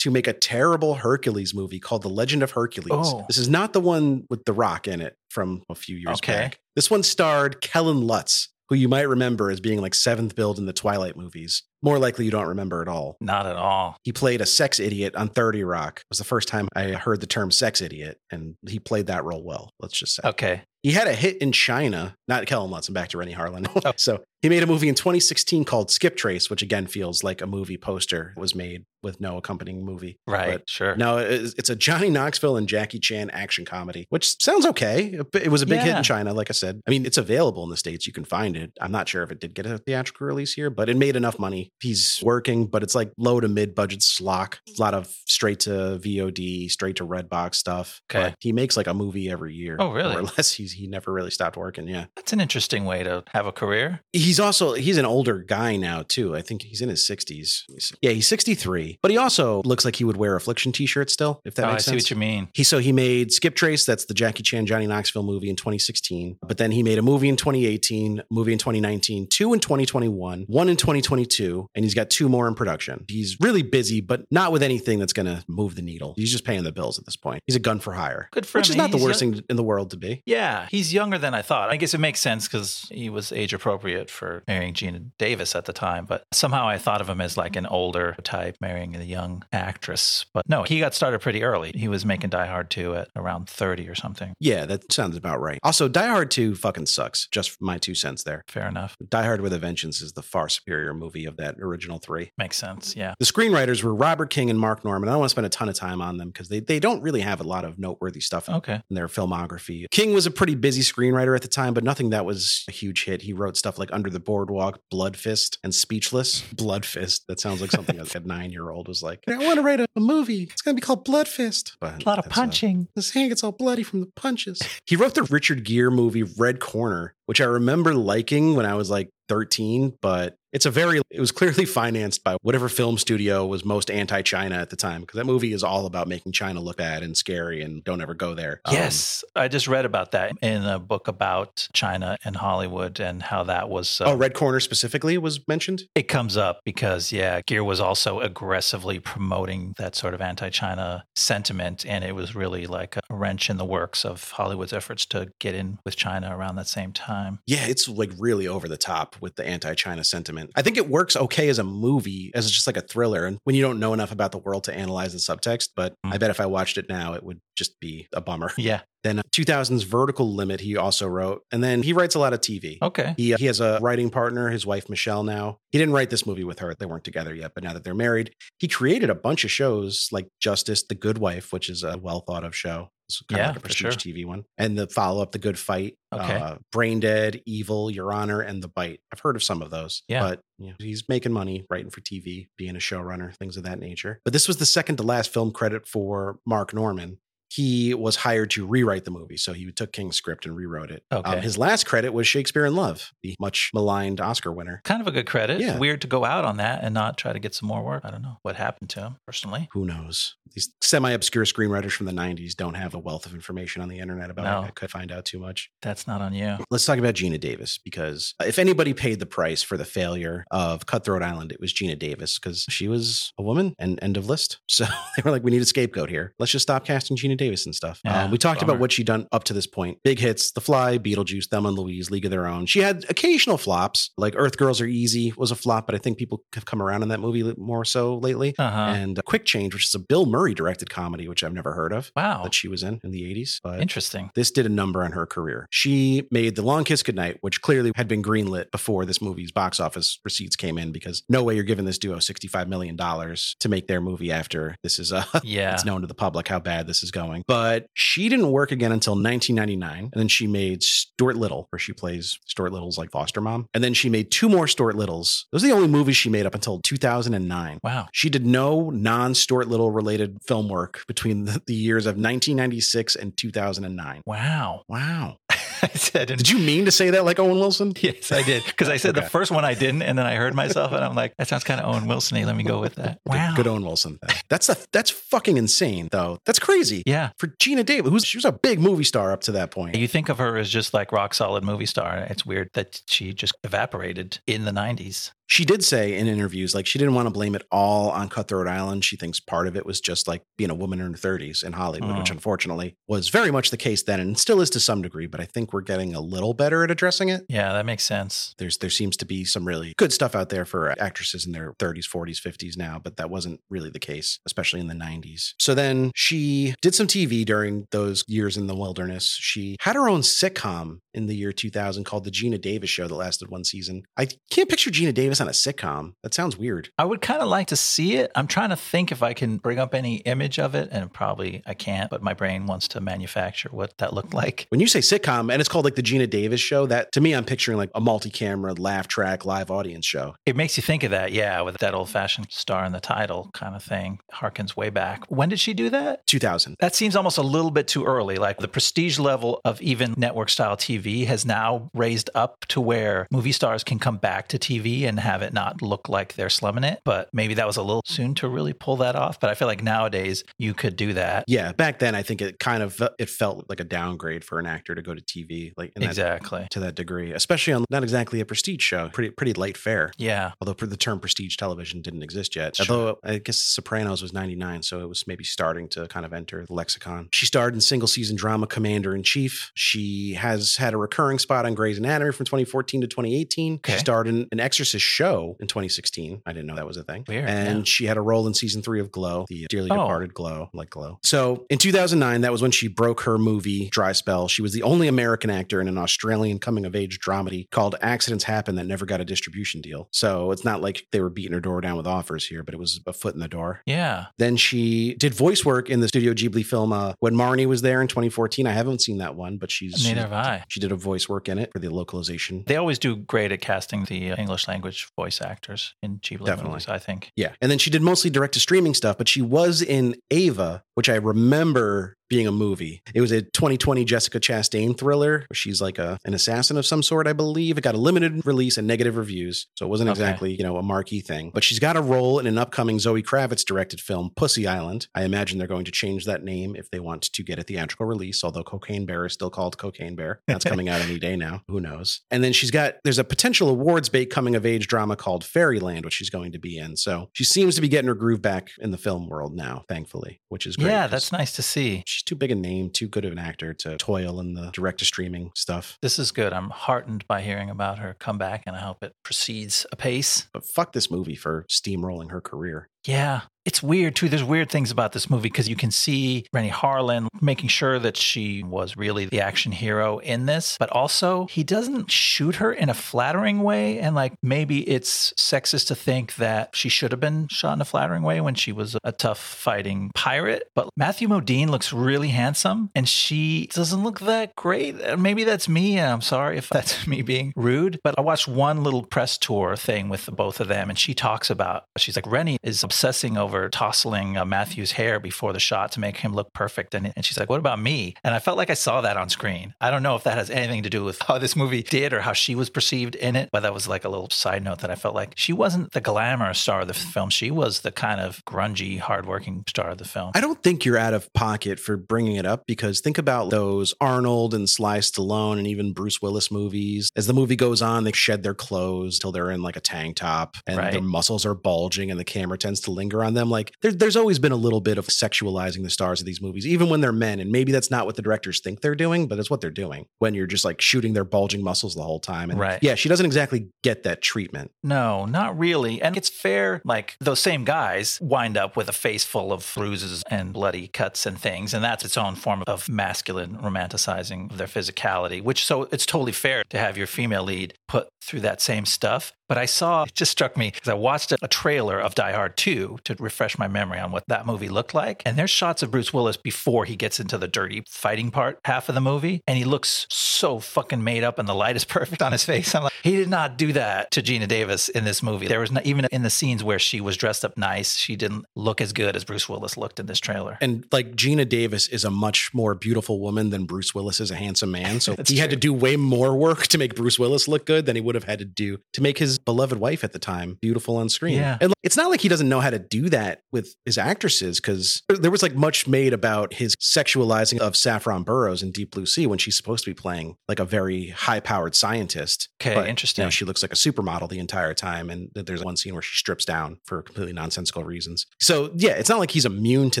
to 0.00 0.10
make 0.10 0.26
a 0.26 0.32
terrible 0.32 0.94
Hercules 0.94 1.54
movie 1.54 1.78
called 1.78 2.02
The 2.02 2.08
Legend 2.08 2.42
of 2.42 2.50
Hercules. 2.52 2.90
Oh. 2.92 3.24
This 3.28 3.38
is 3.38 3.48
not 3.48 3.72
the 3.72 3.80
one 3.80 4.24
with 4.30 4.44
The 4.44 4.52
Rock 4.52 4.88
in 4.88 5.00
it 5.00 5.16
from 5.30 5.62
a 5.68 5.74
few 5.74 5.96
years 5.96 6.16
Okay. 6.18 6.32
back. 6.32 6.58
This 6.76 6.90
one 6.90 7.02
starred 7.02 7.60
Kellen 7.60 8.06
Lutz, 8.06 8.48
who 8.68 8.76
you 8.76 8.88
might 8.88 9.08
remember 9.08 9.50
as 9.50 9.60
being 9.60 9.80
like 9.80 9.94
seventh 9.94 10.34
billed 10.34 10.58
in 10.58 10.66
the 10.66 10.72
Twilight 10.72 11.16
movies. 11.16 11.62
More 11.82 11.98
likely 11.98 12.24
you 12.24 12.30
don't 12.30 12.48
remember 12.48 12.82
at 12.82 12.88
all. 12.88 13.16
Not 13.20 13.46
at 13.46 13.56
all. 13.56 13.96
He 14.02 14.12
played 14.12 14.40
a 14.40 14.46
sex 14.46 14.78
idiot 14.78 15.16
on 15.16 15.28
30 15.28 15.64
Rock. 15.64 16.00
It 16.00 16.06
was 16.10 16.18
the 16.18 16.24
first 16.24 16.48
time 16.48 16.68
I 16.76 16.92
heard 16.92 17.20
the 17.20 17.26
term 17.26 17.50
sex 17.50 17.80
idiot, 17.80 18.18
and 18.30 18.56
he 18.68 18.78
played 18.78 19.06
that 19.06 19.24
role 19.24 19.42
well, 19.42 19.70
let's 19.80 19.96
just 19.96 20.14
say. 20.16 20.22
Okay. 20.24 20.62
He 20.82 20.92
had 20.92 21.08
a 21.08 21.12
hit 21.12 21.36
in 21.38 21.52
China, 21.52 22.14
not 22.26 22.46
Kellen 22.46 22.70
Lutz, 22.70 22.88
I'm 22.88 22.94
back 22.94 23.10
to 23.10 23.18
Renny 23.18 23.34
Harlin. 23.34 23.68
Oh. 23.84 23.92
so 23.96 24.22
he 24.42 24.48
made 24.48 24.62
a 24.62 24.66
movie 24.66 24.88
in 24.88 24.94
2016 24.94 25.64
called 25.64 25.90
Skip 25.90 26.16
Trace, 26.16 26.50
which 26.50 26.60
again 26.62 26.86
feels 26.86 27.22
like 27.22 27.40
a 27.40 27.46
movie 27.46 27.76
poster 27.76 28.34
was 28.36 28.54
made 28.54 28.84
with 29.02 29.20
no 29.20 29.36
accompanying 29.36 29.84
movie. 29.84 30.18
Right. 30.26 30.52
But 30.52 30.68
sure. 30.68 30.96
No, 30.96 31.18
it's 31.18 31.54
it's 31.56 31.70
a 31.70 31.76
Johnny 31.76 32.10
Knoxville 32.10 32.56
and 32.56 32.68
Jackie 32.68 32.98
Chan 32.98 33.30
action 33.30 33.64
comedy, 33.64 34.06
which 34.10 34.42
sounds 34.42 34.66
okay. 34.66 35.18
It 35.34 35.50
was 35.50 35.62
a 35.62 35.66
big 35.66 35.80
hit 35.80 35.96
in 35.96 36.02
China, 36.02 36.34
like 36.34 36.50
I 36.50 36.52
said. 36.52 36.80
I 36.86 36.90
mean, 36.90 37.06
it's 37.06 37.18
available 37.18 37.62
in 37.64 37.70
the 37.70 37.76
States. 37.76 38.06
You 38.06 38.12
can 38.12 38.24
find 38.24 38.56
it. 38.56 38.72
I'm 38.80 38.92
not 38.92 39.08
sure 39.08 39.22
if 39.22 39.30
it 39.30 39.40
did 39.40 39.54
get 39.54 39.66
a 39.66 39.78
theatrical 39.78 40.26
release 40.26 40.54
here, 40.54 40.68
but 40.70 40.88
it 40.88 40.96
made 40.96 41.16
enough 41.16 41.38
money. 41.38 41.69
He's 41.80 42.20
working, 42.22 42.66
but 42.66 42.82
it's 42.82 42.94
like 42.94 43.10
low 43.16 43.40
to 43.40 43.48
mid 43.48 43.74
budget 43.74 44.00
slock. 44.00 44.58
A 44.76 44.80
lot 44.80 44.94
of 44.94 45.12
straight 45.26 45.60
to 45.60 45.70
VOD, 46.02 46.70
straight 46.70 46.96
to 46.96 47.06
Redbox 47.06 47.54
stuff. 47.54 48.02
Okay. 48.10 48.24
But 48.24 48.34
he 48.40 48.52
makes 48.52 48.76
like 48.76 48.86
a 48.86 48.94
movie 48.94 49.30
every 49.30 49.54
year. 49.54 49.76
Oh, 49.78 49.92
really? 49.92 50.12
More 50.12 50.20
or 50.20 50.22
less. 50.36 50.52
He's, 50.52 50.72
he 50.72 50.86
never 50.86 51.12
really 51.12 51.30
stopped 51.30 51.56
working. 51.56 51.88
Yeah. 51.88 52.06
That's 52.16 52.32
an 52.32 52.40
interesting 52.40 52.84
way 52.84 53.02
to 53.02 53.24
have 53.32 53.46
a 53.46 53.52
career. 53.52 54.00
He's 54.12 54.38
also 54.38 54.74
he's 54.74 54.98
an 54.98 55.06
older 55.06 55.38
guy 55.38 55.76
now 55.76 56.02
too. 56.06 56.36
I 56.36 56.42
think 56.42 56.62
he's 56.62 56.80
in 56.80 56.88
his 56.88 57.06
60s. 57.08 57.62
Yeah, 58.02 58.10
he's 58.10 58.26
63. 58.26 58.98
But 59.02 59.10
he 59.10 59.16
also 59.16 59.62
looks 59.64 59.84
like 59.84 59.96
he 59.96 60.04
would 60.04 60.16
wear 60.16 60.36
affliction 60.36 60.72
t-shirt 60.72 61.10
still, 61.10 61.40
if 61.44 61.54
that 61.54 61.64
oh, 61.64 61.68
I 61.68 61.72
makes 61.72 61.84
see 61.84 61.92
sense. 61.92 62.04
what 62.04 62.10
you 62.10 62.16
mean. 62.16 62.48
He 62.54 62.64
so 62.64 62.78
he 62.78 62.92
made 62.92 63.32
Skip 63.32 63.54
Trace, 63.54 63.84
that's 63.84 64.04
the 64.04 64.14
Jackie 64.14 64.42
Chan 64.42 64.66
Johnny 64.66 64.86
Knoxville 64.86 65.22
movie 65.22 65.48
in 65.48 65.56
2016. 65.56 66.38
But 66.42 66.58
then 66.58 66.70
he 66.72 66.82
made 66.82 66.98
a 66.98 67.02
movie 67.02 67.28
in 67.28 67.36
2018, 67.36 68.22
movie 68.30 68.52
in 68.52 68.58
2019, 68.58 69.28
two 69.28 69.52
in 69.52 69.60
2021, 69.60 70.44
one 70.48 70.68
in 70.68 70.76
2022, 70.76 71.59
and 71.74 71.84
he's 71.84 71.94
got 71.94 72.10
two 72.10 72.28
more 72.28 72.48
in 72.48 72.54
production. 72.54 73.04
He's 73.08 73.36
really 73.40 73.62
busy, 73.62 74.00
but 74.00 74.24
not 74.30 74.52
with 74.52 74.62
anything 74.62 74.98
that's 74.98 75.12
going 75.12 75.26
to 75.26 75.44
move 75.48 75.74
the 75.76 75.82
needle. 75.82 76.14
He's 76.16 76.30
just 76.32 76.44
paying 76.44 76.64
the 76.64 76.72
bills 76.72 76.98
at 76.98 77.04
this 77.04 77.16
point. 77.16 77.42
He's 77.46 77.56
a 77.56 77.60
gun 77.60 77.80
for 77.80 77.92
hire, 77.92 78.28
Good 78.32 78.46
for 78.46 78.58
which 78.58 78.68
him. 78.68 78.72
is 78.72 78.76
not 78.76 78.84
eh? 78.90 78.92
the 78.92 78.98
He's 78.98 79.04
worst 79.06 79.22
young- 79.22 79.34
thing 79.34 79.44
in 79.50 79.56
the 79.56 79.62
world 79.64 79.90
to 79.90 79.96
be. 79.96 80.22
Yeah, 80.26 80.66
he's 80.70 80.92
younger 80.92 81.18
than 81.18 81.34
I 81.34 81.42
thought. 81.42 81.70
I 81.70 81.76
guess 81.76 81.94
it 81.94 81.98
makes 81.98 82.20
sense 82.20 82.46
because 82.48 82.86
he 82.90 83.08
was 83.10 83.32
age 83.32 83.52
appropriate 83.52 84.10
for 84.10 84.42
marrying 84.48 84.74
Geena 84.74 85.10
Davis 85.18 85.54
at 85.54 85.64
the 85.64 85.72
time. 85.72 86.04
But 86.06 86.24
somehow 86.32 86.66
I 86.68 86.78
thought 86.78 87.00
of 87.00 87.08
him 87.08 87.20
as 87.20 87.36
like 87.36 87.56
an 87.56 87.66
older 87.66 88.16
type 88.22 88.56
marrying 88.60 88.96
a 88.96 89.02
young 89.02 89.44
actress. 89.52 90.26
But 90.32 90.48
no, 90.48 90.62
he 90.62 90.80
got 90.80 90.94
started 90.94 91.20
pretty 91.20 91.42
early. 91.42 91.72
He 91.74 91.88
was 91.88 92.04
making 92.04 92.30
Die 92.30 92.46
Hard 92.46 92.70
2 92.70 92.94
at 92.96 93.08
around 93.16 93.48
30 93.48 93.88
or 93.88 93.94
something. 93.94 94.34
Yeah, 94.40 94.66
that 94.66 94.92
sounds 94.92 95.16
about 95.16 95.40
right. 95.40 95.58
Also, 95.62 95.88
Die 95.88 96.06
Hard 96.06 96.30
2 96.30 96.54
fucking 96.54 96.86
sucks. 96.86 97.28
Just 97.28 97.60
my 97.60 97.78
two 97.78 97.94
cents 97.94 98.22
there. 98.24 98.44
Fair 98.48 98.68
enough. 98.68 98.96
Die 99.08 99.22
Hard 99.24 99.40
with 99.40 99.52
a 99.52 99.58
Vengeance 99.58 100.00
is 100.00 100.12
the 100.12 100.22
far 100.22 100.48
superior 100.48 100.94
movie 100.94 101.24
of 101.24 101.36
that 101.36 101.49
that 101.56 101.62
original 101.64 101.98
three. 101.98 102.30
Makes 102.38 102.56
sense. 102.56 102.94
Yeah. 102.96 103.14
The 103.18 103.26
screenwriters 103.26 103.82
were 103.82 103.94
Robert 103.94 104.30
King 104.30 104.50
and 104.50 104.58
Marc 104.58 104.84
Norman. 104.84 105.08
I 105.08 105.12
don't 105.12 105.20
want 105.20 105.30
to 105.30 105.34
spend 105.34 105.46
a 105.46 105.50
ton 105.50 105.68
of 105.68 105.74
time 105.74 106.00
on 106.00 106.16
them 106.16 106.28
because 106.28 106.48
they, 106.48 106.60
they 106.60 106.80
don't 106.80 107.02
really 107.02 107.20
have 107.20 107.40
a 107.40 107.44
lot 107.44 107.64
of 107.64 107.78
noteworthy 107.78 108.20
stuff 108.20 108.48
Okay. 108.48 108.80
in 108.88 108.94
their 108.96 109.08
filmography. 109.08 109.86
King 109.90 110.12
was 110.14 110.26
a 110.26 110.30
pretty 110.30 110.54
busy 110.54 110.82
screenwriter 110.82 111.34
at 111.34 111.42
the 111.42 111.48
time, 111.48 111.74
but 111.74 111.84
nothing 111.84 112.10
that 112.10 112.24
was 112.24 112.64
a 112.68 112.72
huge 112.72 113.04
hit. 113.04 113.22
He 113.22 113.32
wrote 113.32 113.56
stuff 113.56 113.78
like 113.78 113.90
Under 113.92 114.10
the 114.10 114.20
Boardwalk, 114.20 114.80
Blood 114.90 115.16
Fist, 115.16 115.58
and 115.64 115.74
Speechless. 115.74 116.42
Blood 116.52 116.84
Fist. 116.84 117.24
That 117.28 117.40
sounds 117.40 117.60
like 117.60 117.70
something 117.70 117.98
like 117.98 118.14
a 118.14 118.20
nine 118.24 118.50
year 118.50 118.70
old 118.70 118.88
was 118.88 119.02
like, 119.02 119.20
I 119.28 119.36
want 119.38 119.56
to 119.56 119.62
write 119.62 119.80
a, 119.80 119.86
a 119.96 120.00
movie. 120.00 120.44
It's 120.44 120.62
going 120.62 120.76
to 120.76 120.80
be 120.80 120.84
called 120.84 121.04
Blood 121.04 121.28
Fist. 121.28 121.76
But 121.80 122.02
A 122.02 122.08
lot 122.08 122.18
of 122.18 122.26
uh, 122.26 122.30
punching. 122.30 122.88
his 122.94 123.10
hand 123.12 123.30
gets 123.30 123.42
all 123.44 123.52
bloody 123.52 123.82
from 123.82 124.00
the 124.00 124.06
punches. 124.16 124.60
He 124.86 124.96
wrote 124.96 125.14
the 125.14 125.22
Richard 125.24 125.64
Gere 125.64 125.90
movie 125.90 126.22
Red 126.22 126.60
Corner, 126.60 127.14
which 127.30 127.40
I 127.40 127.44
remember 127.44 127.94
liking 127.94 128.56
when 128.56 128.66
I 128.66 128.74
was 128.74 128.90
like 128.90 129.08
13, 129.28 129.96
but 130.02 130.34
it's 130.52 130.66
a 130.66 130.70
very, 130.72 131.00
it 131.10 131.20
was 131.20 131.30
clearly 131.30 131.64
financed 131.80 132.24
by 132.24 132.36
whatever 132.42 132.68
film 132.68 132.98
studio 132.98 133.46
was 133.46 133.64
most 133.64 133.88
anti 133.88 134.22
China 134.22 134.56
at 134.56 134.70
the 134.70 134.76
time, 134.76 135.02
because 135.02 135.16
that 135.16 135.26
movie 135.26 135.52
is 135.52 135.62
all 135.62 135.86
about 135.86 136.08
making 136.08 136.32
China 136.32 136.60
look 136.60 136.78
bad 136.78 137.04
and 137.04 137.16
scary 137.16 137.62
and 137.62 137.84
don't 137.84 138.00
ever 138.00 138.14
go 138.14 138.34
there. 138.34 138.60
Um, 138.64 138.74
Yes, 138.74 139.22
I 139.36 139.46
just 139.46 139.68
read 139.68 139.84
about 139.84 140.10
that 140.10 140.32
in 140.42 140.64
a 140.64 140.80
book 140.80 141.06
about 141.06 141.68
China 141.72 142.16
and 142.24 142.34
Hollywood 142.34 142.98
and 142.98 143.22
how 143.22 143.44
that 143.44 143.68
was. 143.68 144.00
Uh, 144.00 144.06
oh, 144.06 144.16
Red 144.16 144.34
Corner 144.34 144.58
specifically 144.58 145.16
was 145.16 145.46
mentioned. 145.46 145.84
it 145.94 146.08
comes 146.08 146.36
up 146.36 146.58
because 146.64 147.12
yeah, 147.12 147.42
Gere 147.46 147.60
was 147.60 147.78
also 147.78 148.18
aggressively 148.18 148.98
promoting 148.98 149.74
that 149.78 149.94
sort 149.94 150.14
of 150.14 150.20
anti-China 150.20 151.04
sentiment, 151.14 151.86
and 151.86 152.02
it 152.02 152.16
was 152.16 152.34
really 152.34 152.66
like 152.66 152.96
a 152.96 153.02
wrench 153.08 153.48
in 153.48 153.56
the 153.56 153.64
works 153.64 154.04
of 154.04 154.32
Hollywood's 154.32 154.72
efforts 154.72 155.06
to 155.06 155.30
get 155.38 155.54
in 155.54 155.78
with 155.84 155.94
China 155.94 156.36
around 156.36 156.56
that 156.56 156.66
same 156.66 156.92
time. 156.92 157.19
Yeah, 157.46 157.66
it's 157.66 157.88
like 157.88 158.10
really 158.18 158.46
over 158.48 158.68
the 158.68 158.76
top 158.76 159.16
with 159.20 159.36
the 159.36 159.44
anti 159.46 159.74
China 159.74 160.04
sentiment. 160.04 160.50
I 160.56 160.62
think 160.62 160.76
it 160.76 160.88
works 160.88 161.16
okay 161.16 161.48
as 161.48 161.58
a 161.58 161.64
movie, 161.64 162.30
as 162.34 162.50
just 162.50 162.66
like 162.66 162.76
a 162.76 162.80
thriller. 162.82 163.24
And 163.26 163.38
when 163.44 163.54
you 163.56 163.62
don't 163.62 163.78
know 163.78 163.92
enough 163.92 164.12
about 164.12 164.32
the 164.32 164.38
world 164.38 164.64
to 164.64 164.74
analyze 164.74 165.12
the 165.12 165.18
subtext, 165.18 165.70
but 165.76 165.94
I 166.04 166.16
Mm. 166.16 166.20
bet 166.20 166.30
if 166.30 166.40
I 166.40 166.46
watched 166.46 166.78
it 166.78 166.88
now, 166.88 167.14
it 167.14 167.22
would 167.22 167.40
just 167.56 167.78
be 167.80 168.08
a 168.14 168.20
bummer. 168.20 168.50
Yeah. 168.56 168.80
Then 169.02 169.18
uh, 169.20 169.22
2000's 169.32 169.84
Vertical 169.84 170.34
Limit, 170.34 170.60
he 170.60 170.76
also 170.76 171.08
wrote. 171.08 171.42
And 171.50 171.64
then 171.64 171.82
he 171.82 171.94
writes 171.94 172.14
a 172.14 172.18
lot 172.18 172.34
of 172.34 172.42
TV. 172.42 172.76
Okay. 172.82 173.14
He, 173.16 173.32
uh, 173.32 173.38
he 173.38 173.46
has 173.46 173.58
a 173.58 173.78
writing 173.80 174.10
partner, 174.10 174.50
his 174.50 174.66
wife 174.66 174.90
Michelle 174.90 175.22
now. 175.24 175.56
He 175.70 175.78
didn't 175.78 175.94
write 175.94 176.10
this 176.10 176.26
movie 176.26 176.44
with 176.44 176.58
her. 176.58 176.74
They 176.78 176.84
weren't 176.84 177.04
together 177.04 177.34
yet, 177.34 177.52
but 177.54 177.64
now 177.64 177.72
that 177.72 177.82
they're 177.82 177.94
married, 177.94 178.34
he 178.58 178.68
created 178.68 179.08
a 179.08 179.14
bunch 179.14 179.42
of 179.42 179.50
shows 179.50 180.08
like 180.12 180.28
Justice, 180.38 180.82
The 180.86 180.94
Good 180.94 181.16
Wife, 181.16 181.50
which 181.50 181.70
is 181.70 181.82
a 181.82 181.96
well 181.96 182.20
thought 182.20 182.44
of 182.44 182.54
show. 182.54 182.90
It's 183.18 183.22
kind 183.26 183.38
Yeah, 183.38 183.44
of 183.50 183.56
like 183.56 183.56
a 183.56 183.60
prestige 183.60 183.92
sure. 184.02 184.12
TV 184.14 184.24
one. 184.24 184.44
And 184.58 184.78
the 184.78 184.86
follow 184.86 185.22
up, 185.22 185.32
The 185.32 185.38
Good 185.38 185.58
Fight, 185.58 185.96
Okay. 186.12 186.34
uh, 186.34 186.56
Brain 186.72 187.00
Dead, 187.00 187.40
Evil, 187.46 187.90
Your 187.90 188.12
Honor, 188.12 188.40
and 188.40 188.62
The 188.62 188.68
Bite. 188.68 189.00
I've 189.12 189.20
heard 189.20 189.36
of 189.36 189.42
some 189.42 189.62
of 189.62 189.70
those. 189.70 190.02
Yeah. 190.08 190.20
But 190.20 190.40
you 190.58 190.68
know, 190.68 190.74
he's 190.78 191.08
making 191.08 191.32
money 191.32 191.64
writing 191.70 191.90
for 191.90 192.00
TV, 192.00 192.48
being 192.56 192.76
a 192.76 192.80
showrunner, 192.80 193.34
things 193.36 193.56
of 193.56 193.62
that 193.64 193.78
nature. 193.78 194.20
But 194.24 194.32
this 194.32 194.46
was 194.48 194.58
the 194.58 194.66
second 194.66 194.96
to 194.96 195.02
last 195.02 195.32
film 195.32 195.52
credit 195.52 195.86
for 195.86 196.38
Marc 196.46 196.72
Norman. 196.74 197.18
He 197.50 197.94
was 197.94 198.16
hired 198.16 198.50
to 198.52 198.64
rewrite 198.66 199.04
the 199.04 199.10
movie. 199.10 199.36
So 199.36 199.52
he 199.52 199.70
took 199.72 199.92
King's 199.92 200.16
script 200.16 200.46
and 200.46 200.54
rewrote 200.56 200.90
it. 200.90 201.02
Okay. 201.10 201.30
Um, 201.32 201.42
his 201.42 201.58
last 201.58 201.84
credit 201.84 202.12
was 202.12 202.26
Shakespeare 202.26 202.64
in 202.64 202.76
Love, 202.76 203.10
the 203.22 203.34
much 203.40 203.70
maligned 203.74 204.20
Oscar 204.20 204.52
winner. 204.52 204.80
Kind 204.84 205.00
of 205.00 205.06
a 205.08 205.10
good 205.12 205.26
credit. 205.26 205.60
Yeah. 205.60 205.76
Weird 205.78 206.00
to 206.02 206.06
go 206.06 206.24
out 206.24 206.44
on 206.44 206.58
that 206.58 206.84
and 206.84 206.94
not 206.94 207.18
try 207.18 207.32
to 207.32 207.38
get 207.38 207.54
some 207.54 207.68
more 207.68 207.82
work. 207.82 208.02
I 208.04 208.10
don't 208.10 208.22
know 208.22 208.38
what 208.42 208.56
happened 208.56 208.90
to 208.90 209.00
him 209.00 209.16
personally. 209.26 209.68
Who 209.72 209.84
knows? 209.84 210.36
These 210.52 210.72
semi 210.80 211.10
obscure 211.12 211.44
screenwriters 211.44 211.92
from 211.92 212.06
the 212.06 212.12
90s 212.12 212.56
don't 212.56 212.74
have 212.74 212.94
a 212.94 212.98
wealth 212.98 213.24
of 213.24 213.34
information 213.34 213.82
on 213.82 213.88
the 213.88 213.98
internet 214.00 214.30
about 214.30 214.44
No. 214.44 214.62
it. 214.62 214.68
I 214.68 214.70
could 214.70 214.90
find 214.90 215.12
out 215.12 215.24
too 215.24 215.38
much. 215.38 215.70
That's 215.80 216.08
not 216.08 216.20
on 216.20 216.32
you. 216.34 216.56
Let's 216.70 216.84
talk 216.84 216.98
about 216.98 217.14
Geena 217.14 217.38
Davis 217.38 217.78
because 217.78 218.34
if 218.44 218.58
anybody 218.58 218.92
paid 218.92 219.20
the 219.20 219.26
price 219.26 219.62
for 219.62 219.76
the 219.76 219.84
failure 219.84 220.44
of 220.50 220.86
Cutthroat 220.86 221.22
Island, 221.22 221.52
it 221.52 221.60
was 221.60 221.72
Geena 221.72 221.96
Davis 221.96 222.38
because 222.38 222.64
she 222.68 222.88
was 222.88 223.32
a 223.38 223.42
woman 223.42 223.74
and 223.78 223.98
end 224.02 224.16
of 224.16 224.28
list. 224.28 224.58
So 224.80 224.86
they 225.16 225.22
were 225.24 225.30
like, 225.30 225.42
we 225.44 225.50
need 225.50 225.60
a 225.62 225.66
scapegoat 225.66 226.08
here. 226.10 226.32
Let's 226.38 226.52
just 226.52 226.62
stop 226.62 226.84
casting 226.86 227.16
Geena 227.16 227.36
Davis 227.40 227.66
and 227.66 227.74
stuff. 227.74 228.00
Yeah, 228.04 228.24
um, 228.24 228.30
we 228.30 228.38
talked 228.38 228.60
bummer. 228.60 228.72
about 228.74 228.80
what 228.80 228.92
she'd 228.92 229.06
done 229.06 229.26
up 229.32 229.44
to 229.44 229.52
this 229.52 229.66
point 229.66 229.98
big 230.04 230.18
hits 230.20 230.52
The 230.52 230.60
Fly, 230.60 230.98
Beetlejuice, 230.98 231.46
Thelma 231.48 231.68
and 231.70 231.78
Louise, 231.78 232.10
League 232.10 232.24
of 232.24 232.30
Their 232.30 232.46
Own. 232.46 232.66
She 232.66 232.80
had 232.80 233.04
occasional 233.08 233.58
flops, 233.58 234.10
like 234.16 234.34
Earth 234.36 234.56
Girls 234.56 234.80
Are 234.80 234.86
Easy 234.86 235.32
was 235.36 235.50
a 235.50 235.56
flop, 235.56 235.86
but 235.86 235.94
I 235.94 235.98
think 235.98 236.18
people 236.18 236.44
have 236.54 236.64
come 236.66 236.80
around 236.82 237.02
on 237.02 237.08
that 237.08 237.20
movie 237.20 237.42
more 237.58 237.84
so 237.84 238.16
lately. 238.18 238.54
Uh 238.58 238.70
huh. 238.70 238.92
And 238.94 239.18
uh, 239.18 239.22
Quick 239.22 239.44
Change, 239.44 239.74
which 239.74 239.86
is 239.86 239.94
a 239.94 239.98
Bill 239.98 240.26
Murray 240.26 240.54
directed 240.54 240.90
comedy, 240.90 241.26
which 241.28 241.42
I've 241.42 241.52
never 241.52 241.72
heard 241.72 241.92
of, 241.92 242.12
Wow. 242.14 242.42
that 242.44 242.54
she 242.54 242.68
was 242.68 242.82
in 242.82 243.00
in 243.02 243.10
the 243.10 243.22
80s. 243.22 243.60
But 243.62 243.80
Interesting. 243.80 244.30
this 244.34 244.50
did 244.50 244.66
a 244.66 244.70
number 244.70 245.02
on 245.02 245.12
her 245.12 245.26
career. 245.26 245.66
She 245.70 246.28
made 246.30 246.56
The 246.56 246.62
Long 246.62 246.84
Kiss 246.84 247.02
Goodnight, 247.02 247.38
which 247.40 247.60
clearly 247.62 247.92
had 247.96 248.06
been 248.08 248.22
greenlit 248.22 248.70
before 248.70 249.04
this 249.04 249.20
movie's 249.22 249.50
box 249.52 249.80
office 249.80 250.18
receipts 250.24 250.56
came 250.56 250.76
in, 250.78 250.92
because 250.92 251.22
no 251.28 251.42
way 251.42 251.54
you're 251.54 251.64
giving 251.64 251.84
this 251.86 251.98
duo 251.98 252.16
$65 252.16 252.66
million 252.68 252.96
to 252.96 253.68
make 253.68 253.86
their 253.86 254.00
movie 254.00 254.30
after 254.32 254.76
this 254.82 254.98
is 254.98 255.12
uh, 255.12 255.24
Yeah. 255.44 255.72
it's 255.74 255.84
known 255.84 256.00
to 256.02 256.06
the 256.06 256.14
public 256.14 256.48
how 256.48 256.58
bad 256.58 256.86
this 256.86 257.02
is 257.02 257.10
going. 257.10 257.29
But 257.46 257.86
she 257.94 258.28
didn't 258.28 258.50
work 258.50 258.72
again 258.72 258.92
until 258.92 259.14
1999. 259.14 260.10
And 260.12 260.20
then 260.20 260.28
she 260.28 260.46
made 260.46 260.82
Stuart 260.82 261.36
Little, 261.36 261.66
where 261.70 261.78
she 261.78 261.92
plays 261.92 262.38
Stuart 262.46 262.72
Little's 262.72 262.98
like 262.98 263.10
foster 263.10 263.40
mom. 263.40 263.66
And 263.74 263.82
then 263.82 263.94
she 263.94 264.08
made 264.08 264.30
two 264.30 264.48
more 264.48 264.66
Stuart 264.66 264.96
Littles. 264.96 265.46
Those 265.52 265.64
are 265.64 265.68
the 265.68 265.74
only 265.74 265.88
movies 265.88 266.16
she 266.16 266.30
made 266.30 266.46
up 266.46 266.54
until 266.54 266.80
2009. 266.80 267.78
Wow. 267.82 268.08
She 268.12 268.30
did 268.30 268.46
no 268.46 268.90
non 268.90 269.34
Stuart 269.34 269.68
Little 269.68 269.90
related 269.90 270.38
film 270.46 270.68
work 270.68 271.04
between 271.06 271.44
the, 271.44 271.62
the 271.66 271.74
years 271.74 272.06
of 272.06 272.12
1996 272.12 273.16
and 273.16 273.36
2009. 273.36 274.22
Wow. 274.26 274.82
Wow. 274.88 275.36
I 275.82 275.88
said, 275.88 276.28
Did 276.28 276.48
you 276.50 276.58
mean 276.58 276.84
to 276.86 276.90
say 276.92 277.10
that 277.10 277.24
like 277.24 277.38
Owen 277.38 277.58
Wilson? 277.58 277.92
Yes, 278.02 278.32
I 278.32 278.42
did. 278.42 278.64
Because 278.64 278.88
I 278.88 278.96
said 278.96 279.16
Okay. 279.16 279.24
the 279.24 279.30
first 279.30 279.50
one 279.50 279.64
I 279.64 279.74
didn't, 279.74 280.02
and 280.02 280.18
then 280.18 280.26
I 280.26 280.36
heard 280.36 280.54
myself, 280.54 280.92
and 280.92 281.04
I'm 281.04 281.14
like, 281.14 281.34
that 281.38 281.48
sounds 281.48 281.64
kind 281.64 281.80
of 281.80 281.94
Owen 281.94 282.06
Wilson-y. 282.08 282.44
Let 282.44 282.56
me 282.56 282.62
go 282.64 282.80
with 282.80 282.94
that. 282.96 283.18
Good- 283.24 283.34
Wow. 283.34 283.54
Good, 283.56 283.66
Owen 283.66 283.84
Wilson. 283.84 284.18
That's 284.48 284.68
a, 284.68 284.76
that's 284.92 285.10
fucking 285.10 285.56
insane, 285.56 286.08
though. 286.10 286.38
That's 286.46 286.58
crazy. 286.58 287.02
Yeah. 287.06 287.30
For 287.38 287.46
Geena 287.48 287.84
Davis, 287.84 288.10
who's 288.10 288.24
she 288.24 288.36
was 288.38 288.44
a 288.44 288.52
big 288.52 288.80
movie 288.80 289.04
star 289.04 289.32
up 289.32 289.40
to 289.42 289.52
that 289.52 289.70
point. 289.70 289.96
You 289.96 290.08
think 290.08 290.28
of 290.28 290.38
her 290.38 290.56
as 290.56 290.68
just 290.70 290.92
like 290.94 291.12
rock 291.12 291.34
solid 291.34 291.62
movie 291.64 291.86
star. 291.86 292.16
It's 292.30 292.44
weird 292.46 292.70
that 292.74 293.02
she 293.06 293.32
just 293.32 293.54
evaporated 293.64 294.40
in 294.46 294.64
the 294.64 294.72
90s. 294.72 295.32
She 295.50 295.64
did 295.64 295.84
say 295.84 296.16
in 296.16 296.28
interviews, 296.28 296.76
like 296.76 296.86
she 296.86 296.96
didn't 296.96 297.14
want 297.14 297.26
to 297.26 297.30
blame 297.32 297.56
it 297.56 297.66
all 297.72 298.10
on 298.10 298.28
Cutthroat 298.28 298.68
Island. 298.68 299.04
She 299.04 299.16
thinks 299.16 299.40
part 299.40 299.66
of 299.66 299.76
it 299.76 299.84
was 299.84 300.00
just 300.00 300.28
like 300.28 300.42
being 300.56 300.70
a 300.70 300.76
woman 300.76 301.00
in 301.00 301.10
her 301.12 301.18
30s 301.18 301.64
in 301.64 301.72
Hollywood, 301.72 302.16
which 302.18 302.28
Mm. 302.28 302.34
unfortunately 302.36 302.94
was 303.08 303.30
very 303.30 303.50
much 303.50 303.70
the 303.70 303.76
case 303.76 304.04
then 304.04 304.20
and 304.20 304.38
still 304.38 304.60
is 304.60 304.70
to 304.70 304.78
some 304.78 305.02
degree. 305.02 305.26
But 305.26 305.40
I 305.40 305.46
think 305.46 305.72
we're 305.72 305.80
getting 305.80 306.14
a 306.14 306.20
little 306.20 306.54
better 306.54 306.84
at 306.84 306.90
addressing 306.92 307.30
it. 307.30 307.46
Yeah, 307.48 307.72
that 307.72 307.84
makes 307.84 308.04
sense. 308.04 308.54
There's 308.58 308.78
there 308.78 308.90
seems 308.90 309.16
to 309.16 309.26
be 309.26 309.44
some 309.44 309.66
really 309.66 309.92
good 309.98 310.12
stuff 310.12 310.36
out 310.36 310.50
there 310.50 310.64
for 310.64 310.94
actresses 311.02 311.44
in 311.46 311.50
their 311.50 311.72
30s, 311.80 312.06
40s, 312.08 312.40
50s 312.40 312.76
now, 312.76 313.00
but 313.02 313.16
that 313.16 313.28
wasn't 313.28 313.60
really 313.68 313.90
the 313.90 313.98
case, 313.98 314.38
especially 314.46 314.78
in 314.78 314.86
the 314.86 314.94
90s. 314.94 315.54
So 315.58 315.74
then 315.74 316.12
she 316.14 316.76
did 316.80 316.94
some 316.94 317.08
TV 317.08 317.44
during 317.44 317.88
those 317.90 318.22
years 318.28 318.56
in 318.56 318.68
the 318.68 318.76
wilderness. 318.76 319.36
She 319.40 319.76
had 319.80 319.96
her 319.96 320.08
own 320.08 320.20
sitcom 320.20 320.98
in 321.14 321.26
the 321.26 321.34
year 321.34 321.52
2000 321.52 322.04
called 322.04 322.24
The 322.24 322.30
Geena 322.30 322.60
Davis 322.60 322.90
Show 322.90 323.08
that 323.08 323.14
lasted 323.14 323.48
one 323.48 323.64
season. 323.64 324.02
I 324.16 324.28
can't 324.50 324.68
picture 324.68 324.90
Geena 324.90 325.14
Davis 325.14 325.40
on 325.40 325.48
a 325.48 325.52
sitcom. 325.52 326.14
That 326.22 326.34
sounds 326.34 326.56
weird. 326.56 326.90
I 326.98 327.04
would 327.04 327.20
kind 327.20 327.42
of 327.42 327.48
like 327.48 327.68
to 327.68 327.76
see 327.76 328.16
it. 328.16 328.30
I'm 328.34 328.46
trying 328.46 328.70
to 328.70 328.76
think 328.76 329.12
if 329.12 329.22
I 329.22 329.34
can 329.34 329.58
bring 329.58 329.78
up 329.78 329.94
any 329.94 330.16
image 330.18 330.58
of 330.58 330.74
it, 330.74 330.88
and 330.92 331.12
probably 331.12 331.62
I 331.66 331.74
can't, 331.74 332.10
but 332.10 332.22
my 332.22 332.34
brain 332.34 332.66
wants 332.66 332.88
to 332.88 333.00
manufacture 333.00 333.68
what 333.70 333.96
that 333.98 334.12
looked 334.12 334.34
like. 334.34 334.66
When 334.70 334.80
you 334.80 334.86
say 334.86 335.00
sitcom 335.00 335.52
and 335.52 335.60
it's 335.60 335.68
called 335.68 335.84
like 335.84 335.96
the 335.96 336.02
Geena 336.02 336.28
Davis 336.28 336.60
show, 336.60 336.86
that 336.86 337.12
to 337.12 337.20
me, 337.20 337.32
I'm 337.32 337.44
picturing 337.44 337.78
like 337.78 337.90
a 337.94 338.00
multi-camera 338.00 338.74
laugh 338.74 339.08
track 339.08 339.44
live 339.44 339.70
audience 339.70 340.06
show. 340.06 340.34
It 340.46 340.56
makes 340.56 340.76
you 340.76 340.82
think 340.82 341.02
of 341.02 341.10
that, 341.10 341.32
yeah, 341.32 341.60
with 341.62 341.78
that 341.78 341.94
old 341.94 342.08
fashioned 342.08 342.48
star 342.50 342.84
in 342.84 342.92
the 342.92 343.00
title 343.00 343.50
kind 343.52 343.74
of 343.74 343.82
thing. 343.82 344.20
Harkens 344.32 344.76
way 344.76 344.90
back. 344.90 345.24
When 345.30 345.48
did 345.48 345.60
she 345.60 345.74
do 345.74 345.90
that? 345.90 346.26
2000. 346.26 346.76
That 346.80 346.94
seems 346.94 347.16
almost 347.16 347.38
a 347.38 347.42
little 347.42 347.70
bit 347.70 347.88
too 347.88 348.04
early. 348.04 348.36
Like 348.36 348.58
the 348.58 348.68
prestige 348.68 349.18
level 349.18 349.60
of 349.64 349.80
even 349.82 350.14
network 350.16 350.48
style 350.48 350.76
TV 350.76 350.99
has 351.26 351.44
now 351.44 351.90
raised 351.94 352.30
up 352.34 352.66
to 352.68 352.80
where 352.80 353.26
movie 353.30 353.52
stars 353.52 353.84
can 353.84 353.98
come 353.98 354.16
back 354.18 354.48
to 354.48 354.58
TV 354.58 355.04
and 355.04 355.18
have 355.20 355.42
it 355.42 355.52
not 355.52 355.82
look 355.82 356.08
like 356.08 356.34
they're 356.34 356.48
slumming 356.50 356.84
it. 356.84 357.00
But 357.04 357.28
maybe 357.32 357.54
that 357.54 357.66
was 357.66 357.76
a 357.76 357.82
little 357.82 358.02
soon 358.06 358.34
to 358.36 358.48
really 358.48 358.72
pull 358.72 358.96
that 358.98 359.16
off. 359.16 359.40
But 359.40 359.50
I 359.50 359.54
feel 359.54 359.68
like 359.68 359.82
nowadays 359.82 360.44
you 360.58 360.74
could 360.74 360.96
do 360.96 361.12
that. 361.14 361.44
Yeah, 361.46 361.72
back 361.72 361.98
then 361.98 362.14
I 362.14 362.22
think 362.22 362.42
it 362.42 362.58
kind 362.58 362.82
of 362.82 363.00
it 363.18 363.28
felt 363.28 363.66
like 363.68 363.80
a 363.80 363.84
downgrade 363.84 364.44
for 364.44 364.58
an 364.58 364.66
actor 364.66 364.94
to 364.94 365.02
go 365.02 365.14
to 365.14 365.20
TV, 365.22 365.72
like 365.76 365.92
in 365.96 366.02
that, 366.02 366.08
Exactly. 366.10 366.66
to 366.70 366.80
that 366.80 366.94
degree, 366.94 367.32
especially 367.32 367.72
on 367.72 367.84
not 367.90 368.02
exactly 368.02 368.40
a 368.40 368.44
prestige 368.44 368.82
show, 368.82 369.08
pretty 369.12 369.30
pretty 369.30 369.52
light 369.54 369.76
fare. 369.76 370.12
Yeah. 370.18 370.52
Although 370.60 370.74
the 370.86 370.96
term 370.96 371.20
prestige 371.20 371.56
television 371.56 372.02
didn't 372.02 372.22
exist 372.22 372.56
yet. 372.56 372.76
Sure. 372.76 372.86
Although 372.88 373.18
I 373.24 373.38
guess 373.38 373.58
Sopranos 373.58 374.22
was 374.22 374.32
99, 374.32 374.82
so 374.82 375.00
it 375.00 375.08
was 375.08 375.26
maybe 375.26 375.44
starting 375.44 375.88
to 375.90 376.06
kind 376.08 376.26
of 376.26 376.32
enter 376.32 376.64
the 376.66 376.72
lexicon. 376.74 377.28
She 377.32 377.46
starred 377.46 377.74
in 377.74 377.80
single 377.80 378.08
season 378.08 378.36
drama 378.36 378.66
Commander 378.66 379.14
in 379.14 379.22
Chief. 379.22 379.70
She 379.74 380.34
has 380.34 380.76
had 380.76 380.89
had 380.90 380.94
a 380.94 380.98
recurring 380.98 381.38
spot 381.38 381.66
on 381.66 381.74
Grey's 381.74 381.98
Anatomy 381.98 382.32
from 382.32 382.44
2014 382.46 383.02
to 383.02 383.06
2018. 383.06 383.74
Okay. 383.76 383.92
She 383.92 383.98
starred 384.00 384.26
in 384.26 384.48
an 384.50 384.58
Exorcist 384.58 385.04
show 385.06 385.56
in 385.60 385.68
2016. 385.68 386.42
I 386.44 386.52
didn't 386.52 386.66
know 386.66 386.74
that 386.74 386.86
was 386.86 386.96
a 386.96 387.04
thing. 387.04 387.24
Weird, 387.28 387.48
And 387.48 387.78
yeah. 387.78 387.84
she 387.84 388.06
had 388.06 388.16
a 388.16 388.20
role 388.20 388.46
in 388.46 388.54
season 388.54 388.82
three 388.82 389.00
of 389.00 389.12
Glow, 389.12 389.46
the 389.48 389.66
dearly 389.68 389.90
Oh. 389.90 389.94
departed 389.96 390.34
Glow, 390.34 390.68
like 390.72 390.90
Glow. 390.90 391.18
So 391.22 391.66
in 391.70 391.78
2009, 391.78 392.40
that 392.40 392.50
was 392.52 392.60
when 392.62 392.70
she 392.72 392.88
broke 392.88 393.20
her 393.22 393.38
movie 393.38 393.88
Dry 393.90 394.12
Spell. 394.12 394.48
She 394.48 394.62
was 394.62 394.72
the 394.72 394.82
only 394.82 395.06
American 395.08 395.50
actor 395.50 395.80
in 395.80 395.86
an 395.88 395.96
Australian 395.98 396.58
coming 396.58 396.84
of 396.84 396.96
age 396.96 397.20
dramedy 397.20 397.70
called 397.70 397.94
Accidents 398.02 398.44
Happen 398.44 398.74
that 398.76 398.84
never 398.84 399.06
got 399.06 399.20
a 399.20 399.24
distribution 399.24 399.80
deal. 399.80 400.08
So 400.10 400.50
it's 400.50 400.64
not 400.64 400.80
like 400.82 401.06
they 401.12 401.20
were 401.20 401.30
beating 401.30 401.52
her 401.52 401.60
door 401.60 401.80
down 401.80 401.96
with 401.96 402.06
offers 402.06 402.46
here, 402.46 402.62
but 402.64 402.74
it 402.74 402.78
was 402.78 403.00
a 403.06 403.12
foot 403.12 403.34
in 403.34 403.40
the 403.40 403.48
door. 403.48 403.80
Yeah. 403.86 404.26
Then 404.38 404.56
she 404.56 405.14
did 405.14 405.34
voice 405.34 405.64
work 405.64 405.88
in 405.88 406.00
the 406.00 406.08
Studio 406.08 406.32
Ghibli 406.32 406.64
film 406.64 406.92
uh, 406.92 407.12
When 407.20 407.34
Marnie 407.34 407.66
Was 407.66 407.82
There 407.82 408.00
in 408.02 408.08
2014. 408.08 408.66
I 408.66 408.72
haven't 408.72 409.00
seen 409.02 409.18
that 409.18 409.34
one, 409.36 409.56
but 409.58 409.70
she's 409.70 409.92
Neither 410.04 410.14
she, 410.16 410.20
have 410.20 410.32
I. 410.32 410.64
she 410.68 410.79
did 410.80 410.92
a 410.92 410.96
voice 410.96 411.28
work 411.28 411.48
in 411.48 411.58
it 411.58 411.70
for 411.72 411.78
the 411.78 411.88
localization. 411.90 412.64
They 412.66 412.76
always 412.76 412.98
do 412.98 413.16
great 413.16 413.52
at 413.52 413.60
casting 413.60 414.04
the 414.04 414.32
uh, 414.32 414.36
English 414.36 414.66
language 414.66 415.08
voice 415.16 415.40
actors 415.40 415.94
in 416.02 416.18
Ghibli 416.18 416.46
Definitely. 416.46 416.70
movies, 416.70 416.88
I 416.88 416.98
think. 416.98 417.32
Yeah. 417.36 417.52
And 417.60 417.70
then 417.70 417.78
she 417.78 417.90
did 417.90 418.02
mostly 418.02 418.30
direct 418.30 418.54
to 418.54 418.60
streaming 418.60 418.94
stuff, 418.94 419.16
but 419.18 419.28
she 419.28 419.42
was 419.42 419.82
in 419.82 420.16
Ava, 420.30 420.82
which 420.94 421.08
I 421.08 421.16
remember 421.16 422.16
being 422.30 422.46
a 422.46 422.52
movie. 422.52 423.02
It 423.14 423.20
was 423.20 423.32
a 423.32 423.42
2020 423.42 424.04
Jessica 424.06 424.40
Chastain 424.40 424.96
thriller 424.96 425.44
she's 425.52 425.82
like 425.82 425.98
a, 425.98 426.16
an 426.24 426.32
assassin 426.32 426.76
of 426.78 426.86
some 426.86 427.02
sort, 427.02 427.26
I 427.26 427.32
believe. 427.32 427.76
It 427.76 427.80
got 427.82 427.94
a 427.94 427.98
limited 427.98 428.46
release 428.46 428.78
and 428.78 428.86
negative 428.86 429.16
reviews. 429.16 429.66
So 429.76 429.84
it 429.84 429.88
wasn't 429.88 430.10
Okay. 430.10 430.20
exactly, 430.20 430.54
you 430.54 430.62
know, 430.62 430.76
a 430.76 430.82
marquee 430.82 431.20
thing. 431.20 431.50
But 431.52 431.64
she's 431.64 431.78
got 431.80 431.96
a 431.96 432.00
role 432.02 432.38
in 432.38 432.46
an 432.46 432.56
upcoming 432.56 432.98
Zoe 433.00 433.22
Kravitz 433.22 433.64
directed 433.64 434.00
film, 434.00 434.30
Pussy 434.36 434.66
Island. 434.66 435.08
I 435.14 435.24
imagine 435.24 435.58
they're 435.58 435.66
going 435.66 435.84
to 435.84 435.90
change 435.90 436.24
that 436.26 436.44
name 436.44 436.76
if 436.76 436.90
they 436.90 437.00
want 437.00 437.22
to 437.22 437.42
get 437.42 437.58
a 437.58 437.62
theatrical 437.62 438.06
release, 438.06 438.42
although 438.44 438.62
Cocaine 438.62 439.06
Bear 439.06 439.26
is 439.26 439.32
still 439.32 439.50
called 439.50 439.76
Cocaine 439.76 440.14
Bear. 440.14 440.40
That's 440.46 440.64
coming 440.64 440.88
out 440.88 441.00
any 441.00 441.18
day 441.18 441.36
now. 441.36 441.62
Who 441.68 441.80
knows? 441.80 442.20
And 442.30 442.44
then 442.44 442.52
she's 442.52 442.70
got, 442.70 442.94
there's 443.04 443.18
a 443.18 443.24
potential 443.24 443.68
awards 443.68 444.08
bait 444.08 444.26
coming 444.30 444.54
of 444.54 444.64
age 444.64 444.86
drama 444.86 445.16
called 445.16 445.44
Fairyland, 445.44 446.04
which 446.04 446.14
she's 446.14 446.30
going 446.30 446.52
to 446.52 446.58
be 446.58 446.78
in. 446.78 446.96
So 446.96 447.28
she 447.32 447.44
seems 447.44 447.74
to 447.74 447.80
be 447.80 447.88
getting 447.88 448.08
her 448.08 448.14
groove 448.14 448.40
back 448.42 448.70
in 448.78 448.92
the 448.92 448.98
film 448.98 449.28
world 449.28 449.54
now, 449.56 449.84
thankfully, 449.88 450.40
which 450.48 450.66
is 450.66 450.76
great. 450.76 450.88
yeah, 450.90 451.06
that's 451.08 451.32
nice 451.32 451.52
to 451.54 451.62
see. 451.62 452.02
She's 452.20 452.24
too 452.26 452.34
big 452.34 452.50
a 452.50 452.54
name, 452.54 452.90
too 452.90 453.08
good 453.08 453.24
of 453.24 453.32
an 453.32 453.38
actor 453.38 453.72
to 453.72 453.96
toil 453.96 454.40
in 454.40 454.52
the 454.52 454.70
direct 454.72 454.98
to 454.98 455.06
streaming 455.06 455.52
stuff. 455.56 455.96
This 456.02 456.18
is 456.18 456.32
good. 456.32 456.52
I'm 456.52 456.68
heartened 456.68 457.26
by 457.26 457.40
hearing 457.40 457.70
about 457.70 457.98
her 457.98 458.14
comeback, 458.18 458.64
and 458.66 458.76
I 458.76 458.80
hope 458.80 459.02
it 459.02 459.14
proceeds 459.22 459.86
apace. 459.90 460.46
But 460.52 460.66
fuck 460.66 460.92
this 460.92 461.10
movie 461.10 461.34
for 461.34 461.64
steamrolling 461.70 462.30
her 462.30 462.42
career. 462.42 462.89
Yeah. 463.06 463.42
It's 463.66 463.82
weird 463.82 464.16
too. 464.16 464.30
There's 464.30 464.42
weird 464.42 464.70
things 464.70 464.90
about 464.90 465.12
this 465.12 465.28
movie 465.28 465.42
because 465.50 465.68
you 465.68 465.76
can 465.76 465.90
see 465.90 466.46
Renny 466.50 466.70
Harlin 466.70 467.28
making 467.42 467.68
sure 467.68 467.98
that 467.98 468.16
she 468.16 468.62
was 468.62 468.96
really 468.96 469.26
the 469.26 469.42
action 469.42 469.70
hero 469.70 470.16
in 470.18 470.46
this, 470.46 470.78
but 470.80 470.88
also 470.90 471.46
he 471.46 471.62
doesn't 471.62 472.10
shoot 472.10 472.56
her 472.56 472.72
in 472.72 472.88
a 472.88 472.94
flattering 472.94 473.62
way. 473.62 473.98
And 473.98 474.16
like 474.16 474.32
maybe 474.42 474.88
it's 474.88 475.34
sexist 475.34 475.88
to 475.88 475.94
think 475.94 476.36
that 476.36 476.74
she 476.74 476.88
should 476.88 477.12
have 477.12 477.20
been 477.20 477.48
shot 477.48 477.74
in 477.74 477.82
a 477.82 477.84
flattering 477.84 478.22
way 478.22 478.40
when 478.40 478.54
she 478.54 478.72
was 478.72 478.96
a 479.04 479.12
tough 479.12 479.38
fighting 479.38 480.10
pirate. 480.14 480.66
But 480.74 480.88
Matthew 480.96 481.28
Modine 481.28 481.68
looks 481.68 481.92
really 481.92 482.28
handsome 482.28 482.90
and 482.94 483.06
she 483.06 483.68
doesn't 483.74 484.02
look 484.02 484.20
that 484.20 484.56
great. 484.56 485.00
Uh, 485.04 485.18
Maybe 485.18 485.44
that's 485.44 485.68
me. 485.68 485.98
and 485.98 486.10
I'm 486.10 486.22
sorry 486.22 486.56
if 486.56 486.70
that's 486.70 487.06
me 487.06 487.20
being 487.20 487.52
rude, 487.56 488.00
but 488.02 488.14
I 488.18 488.22
watched 488.22 488.48
one 488.48 488.82
little 488.82 489.04
press 489.04 489.36
tour 489.36 489.76
thing 489.76 490.08
with 490.08 490.30
both 490.32 490.60
of 490.60 490.68
them 490.68 490.88
and 490.88 490.98
she 490.98 491.12
talks 491.12 491.50
about, 491.50 491.84
she's 491.98 492.16
like, 492.16 492.26
Renny 492.26 492.56
is 492.62 492.82
obsessing 492.90 493.36
over 493.36 493.68
tousling 493.70 494.36
uh, 494.36 494.44
Matthew's 494.44 494.92
hair 494.92 495.20
before 495.20 495.52
the 495.52 495.60
shot 495.60 495.92
to 495.92 496.00
make 496.00 496.16
him 496.16 496.34
look 496.34 496.52
perfect. 496.52 496.92
And, 496.92 497.12
and 497.14 497.24
she's 497.24 497.38
like, 497.38 497.48
what 497.48 497.60
about 497.60 497.80
me? 497.80 498.14
And 498.24 498.34
I 498.34 498.40
felt 498.40 498.56
like 498.56 498.68
I 498.68 498.74
saw 498.74 499.00
that 499.02 499.16
on 499.16 499.28
screen. 499.28 499.74
I 499.80 499.92
don't 499.92 500.02
know 500.02 500.16
if 500.16 500.24
that 500.24 500.36
has 500.36 500.50
anything 500.50 500.82
to 500.82 500.90
do 500.90 501.04
with 501.04 501.22
how 501.22 501.38
this 501.38 501.54
movie 501.54 501.84
did 501.84 502.12
or 502.12 502.20
how 502.22 502.32
she 502.32 502.56
was 502.56 502.68
perceived 502.68 503.14
in 503.14 503.36
it, 503.36 503.48
but 503.52 503.60
that 503.60 503.72
was 503.72 503.86
like 503.86 504.04
a 504.04 504.08
little 504.08 504.28
side 504.30 504.64
note 504.64 504.80
that 504.80 504.90
I 504.90 504.96
felt 504.96 505.14
like 505.14 505.34
she 505.36 505.52
wasn't 505.52 505.92
the 505.92 506.00
glamour 506.00 506.52
star 506.52 506.80
of 506.80 506.88
the 506.88 506.94
film. 506.94 507.30
She 507.30 507.52
was 507.52 507.82
the 507.82 507.92
kind 507.92 508.20
of 508.20 508.44
grungy, 508.44 508.98
hardworking 508.98 509.62
star 509.68 509.90
of 509.90 509.98
the 509.98 510.04
film. 510.04 510.32
I 510.34 510.40
don't 510.40 510.60
think 510.60 510.84
you're 510.84 510.98
out 510.98 511.14
of 511.14 511.32
pocket 511.32 511.78
for 511.78 511.96
bringing 511.96 512.34
it 512.34 512.44
up 512.46 512.66
because 512.66 512.98
think 513.00 513.18
about 513.18 513.50
those 513.50 513.94
Arnold 514.00 514.52
and 514.52 514.68
Sly 514.68 514.98
Stallone 514.98 515.58
and 515.58 515.66
even 515.68 515.92
Bruce 515.92 516.20
Willis 516.20 516.50
movies. 516.50 517.08
As 517.14 517.28
the 517.28 517.34
movie 517.34 517.54
goes 517.56 517.82
on, 517.82 518.02
they 518.02 518.10
shed 518.12 518.42
their 518.42 518.54
clothes 518.54 519.20
till 519.20 519.30
they're 519.30 519.52
in 519.52 519.62
like 519.62 519.76
a 519.76 519.80
tank 519.80 520.16
top 520.16 520.56
and 520.66 520.80
Right. 520.80 520.92
their 520.92 521.02
muscles 521.02 521.44
are 521.44 521.54
bulging 521.54 522.10
and 522.10 522.18
the 522.18 522.24
camera 522.24 522.56
tends 522.56 522.79
to 522.82 522.90
linger 522.90 523.22
on 523.24 523.34
them. 523.34 523.50
Like 523.50 523.72
there, 523.82 523.92
there's 523.92 524.16
always 524.16 524.38
been 524.38 524.52
a 524.52 524.56
little 524.56 524.80
bit 524.80 524.98
of 524.98 525.06
sexualizing 525.06 525.82
the 525.82 525.90
stars 525.90 526.20
of 526.20 526.26
these 526.26 526.40
movies, 526.40 526.66
even 526.66 526.88
when 526.88 527.00
they're 527.00 527.12
men. 527.12 527.40
And 527.40 527.50
maybe 527.50 527.72
that's 527.72 527.90
not 527.90 528.06
what 528.06 528.16
the 528.16 528.22
directors 528.22 528.60
think 528.60 528.80
they're 528.80 528.94
doing, 528.94 529.26
but 529.28 529.38
it's 529.38 529.50
what 529.50 529.60
they're 529.60 529.70
doing 529.70 530.06
when 530.18 530.34
you're 530.34 530.46
just 530.46 530.64
like 530.64 530.80
shooting 530.80 531.12
their 531.12 531.24
bulging 531.24 531.62
muscles 531.62 531.94
the 531.94 532.02
whole 532.02 532.20
time. 532.20 532.50
And 532.50 532.58
Right. 532.58 532.78
yeah, 532.82 532.94
she 532.94 533.08
doesn't 533.08 533.26
exactly 533.26 533.68
get 533.82 534.02
that 534.04 534.22
treatment. 534.22 534.70
No, 534.82 535.24
not 535.26 535.58
really. 535.58 536.00
And 536.02 536.16
it's 536.16 536.28
fair, 536.28 536.80
like 536.84 537.16
those 537.20 537.40
same 537.40 537.64
guys 537.64 538.18
wind 538.20 538.56
up 538.56 538.76
with 538.76 538.88
a 538.88 538.92
face 538.92 539.24
full 539.24 539.52
of 539.52 539.70
bruises 539.76 540.22
and 540.30 540.52
bloody 540.52 540.88
cuts 540.88 541.26
and 541.26 541.38
things. 541.38 541.72
And 541.74 541.82
that's 541.82 542.04
its 542.04 542.16
own 542.18 542.34
form 542.34 542.62
of 542.66 542.88
masculine 542.88 543.56
romanticizing 543.56 544.50
of 544.50 544.58
their 544.58 544.66
physicality, 544.66 545.42
which 545.42 545.64
so 545.64 545.84
it's 545.90 546.06
totally 546.06 546.32
fair 546.32 546.62
to 546.70 546.78
have 546.78 546.96
your 546.96 547.06
female 547.06 547.44
lead 547.44 547.74
put 547.88 548.08
through 548.22 548.40
that 548.40 548.60
same 548.60 548.86
stuff. 548.86 549.32
But 549.50 549.58
I 549.58 549.66
saw, 549.66 550.04
it 550.04 550.14
just 550.14 550.30
struck 550.30 550.56
me 550.56 550.70
because 550.70 550.88
I 550.88 550.94
watched 550.94 551.32
a, 551.32 551.48
trailer 551.50 551.98
of 551.98 552.14
Die 552.14 552.32
Hard 552.32 552.56
2 552.56 553.00
to 553.02 553.16
refresh 553.18 553.58
my 553.58 553.66
memory 553.66 553.98
on 553.98 554.12
what 554.12 554.22
that 554.28 554.46
movie 554.46 554.68
looked 554.68 554.94
like. 554.94 555.24
And 555.26 555.36
there's 555.36 555.50
shots 555.50 555.82
of 555.82 555.90
Bruce 555.90 556.14
Willis 556.14 556.36
before 556.36 556.84
he 556.84 556.94
gets 556.94 557.18
into 557.18 557.36
the 557.36 557.48
dirty 557.48 557.82
fighting 557.88 558.30
part 558.30 558.60
half 558.64 558.88
of 558.88 558.94
the 558.94 559.00
movie. 559.00 559.42
And 559.48 559.58
he 559.58 559.64
looks 559.64 560.06
so 560.08 560.60
fucking 560.60 561.02
made 561.02 561.24
up 561.24 561.40
and 561.40 561.48
the 561.48 561.54
light 561.54 561.74
is 561.74 561.84
perfect 561.96 562.22
on 562.22 562.30
his 562.30 562.44
face. 562.44 562.72
I'm 562.76 562.84
like, 562.84 562.92
he 563.02 563.16
did 563.16 563.28
not 563.28 563.58
do 563.58 563.72
that 563.72 564.12
to 564.12 564.22
Geena 564.22 564.46
Davis 564.46 564.88
in 564.88 565.02
this 565.02 565.20
movie. 565.20 565.48
There 565.48 565.58
was 565.58 565.72
not, 565.72 565.84
even 565.84 566.06
in 566.12 566.22
the 566.22 566.30
scenes 566.30 566.62
where 566.62 566.78
she 566.78 567.00
was 567.00 567.16
dressed 567.16 567.44
up 567.44 567.56
nice, 567.56 567.96
she 567.96 568.14
didn't 568.14 568.44
look 568.54 568.80
as 568.80 568.92
good 568.92 569.16
as 569.16 569.24
Bruce 569.24 569.48
Willis 569.48 569.76
looked 569.76 569.98
in 569.98 570.06
this 570.06 570.20
trailer. 570.20 570.56
And 570.60 570.86
like 570.92 571.16
Geena 571.16 571.48
Davis 571.48 571.88
is 571.88 572.04
a 572.04 572.10
much 572.10 572.54
more 572.54 572.76
beautiful 572.76 573.18
woman 573.18 573.50
than 573.50 573.64
Bruce 573.64 573.92
Willis 573.96 574.20
is 574.20 574.30
a 574.30 574.36
handsome 574.36 574.70
man. 574.70 575.00
So 575.00 575.16
he 575.26 575.38
had 575.38 575.50
to 575.50 575.56
do 575.56 575.72
way 575.72 575.96
more 575.96 576.36
work 576.36 576.68
to 576.68 576.78
make 576.78 576.94
Bruce 576.94 577.18
Willis 577.18 577.48
look 577.48 577.66
good 577.66 577.86
than 577.86 577.96
he 577.96 578.00
would 578.00 578.14
have 578.14 578.24
had 578.24 578.38
to 578.38 578.44
do 578.44 578.78
to 578.92 579.02
make 579.02 579.18
his 579.18 579.39
beloved 579.44 579.78
wife 579.78 580.04
at 580.04 580.12
the 580.12 580.18
time 580.18 580.58
beautiful 580.60 580.96
on 580.96 581.08
screen. 581.08 581.36
Yeah. 581.36 581.58
And 581.60 581.72
it's 581.82 581.96
not 581.96 582.10
like 582.10 582.20
he 582.20 582.28
doesn't 582.28 582.48
know 582.48 582.60
how 582.60 582.70
to 582.70 582.78
do 582.78 583.08
that 583.10 583.42
with 583.52 583.74
his 583.84 583.98
actresses 583.98 584.60
because 584.60 585.02
there 585.08 585.30
was 585.30 585.42
like 585.42 585.54
much 585.54 585.86
made 585.86 586.12
about 586.12 586.54
his 586.54 586.74
sexualizing 586.76 587.58
of 587.58 587.76
Saffron 587.76 588.22
Burrows 588.22 588.62
in 588.62 588.70
Deep 588.72 588.92
Blue 588.92 589.06
Sea 589.06 589.26
when 589.26 589.38
she's 589.38 589.56
supposed 589.56 589.84
to 589.84 589.90
be 589.90 589.94
playing 589.94 590.36
like 590.48 590.58
a 590.58 590.64
very 590.64 591.08
high 591.08 591.40
powered 591.40 591.74
scientist. 591.74 592.48
Okay, 592.60 592.74
But, 592.74 592.88
interesting. 592.88 593.22
You 593.22 593.26
know, 593.26 593.30
she 593.30 593.44
looks 593.44 593.62
like 593.62 593.72
a 593.72 593.76
supermodel 593.76 594.28
the 594.28 594.38
entire 594.38 594.74
time. 594.74 595.10
And 595.10 595.30
there's 595.34 595.64
one 595.64 595.76
scene 595.76 595.94
where 595.94 596.02
she 596.02 596.16
strips 596.16 596.44
down 596.44 596.78
for 596.84 597.02
completely 597.02 597.32
nonsensical 597.32 597.84
reasons. 597.84 598.26
So 598.40 598.70
yeah, 598.76 598.92
it's 598.92 599.08
not 599.08 599.18
like 599.18 599.30
he's 599.30 599.44
immune 599.46 599.90
to 599.92 600.00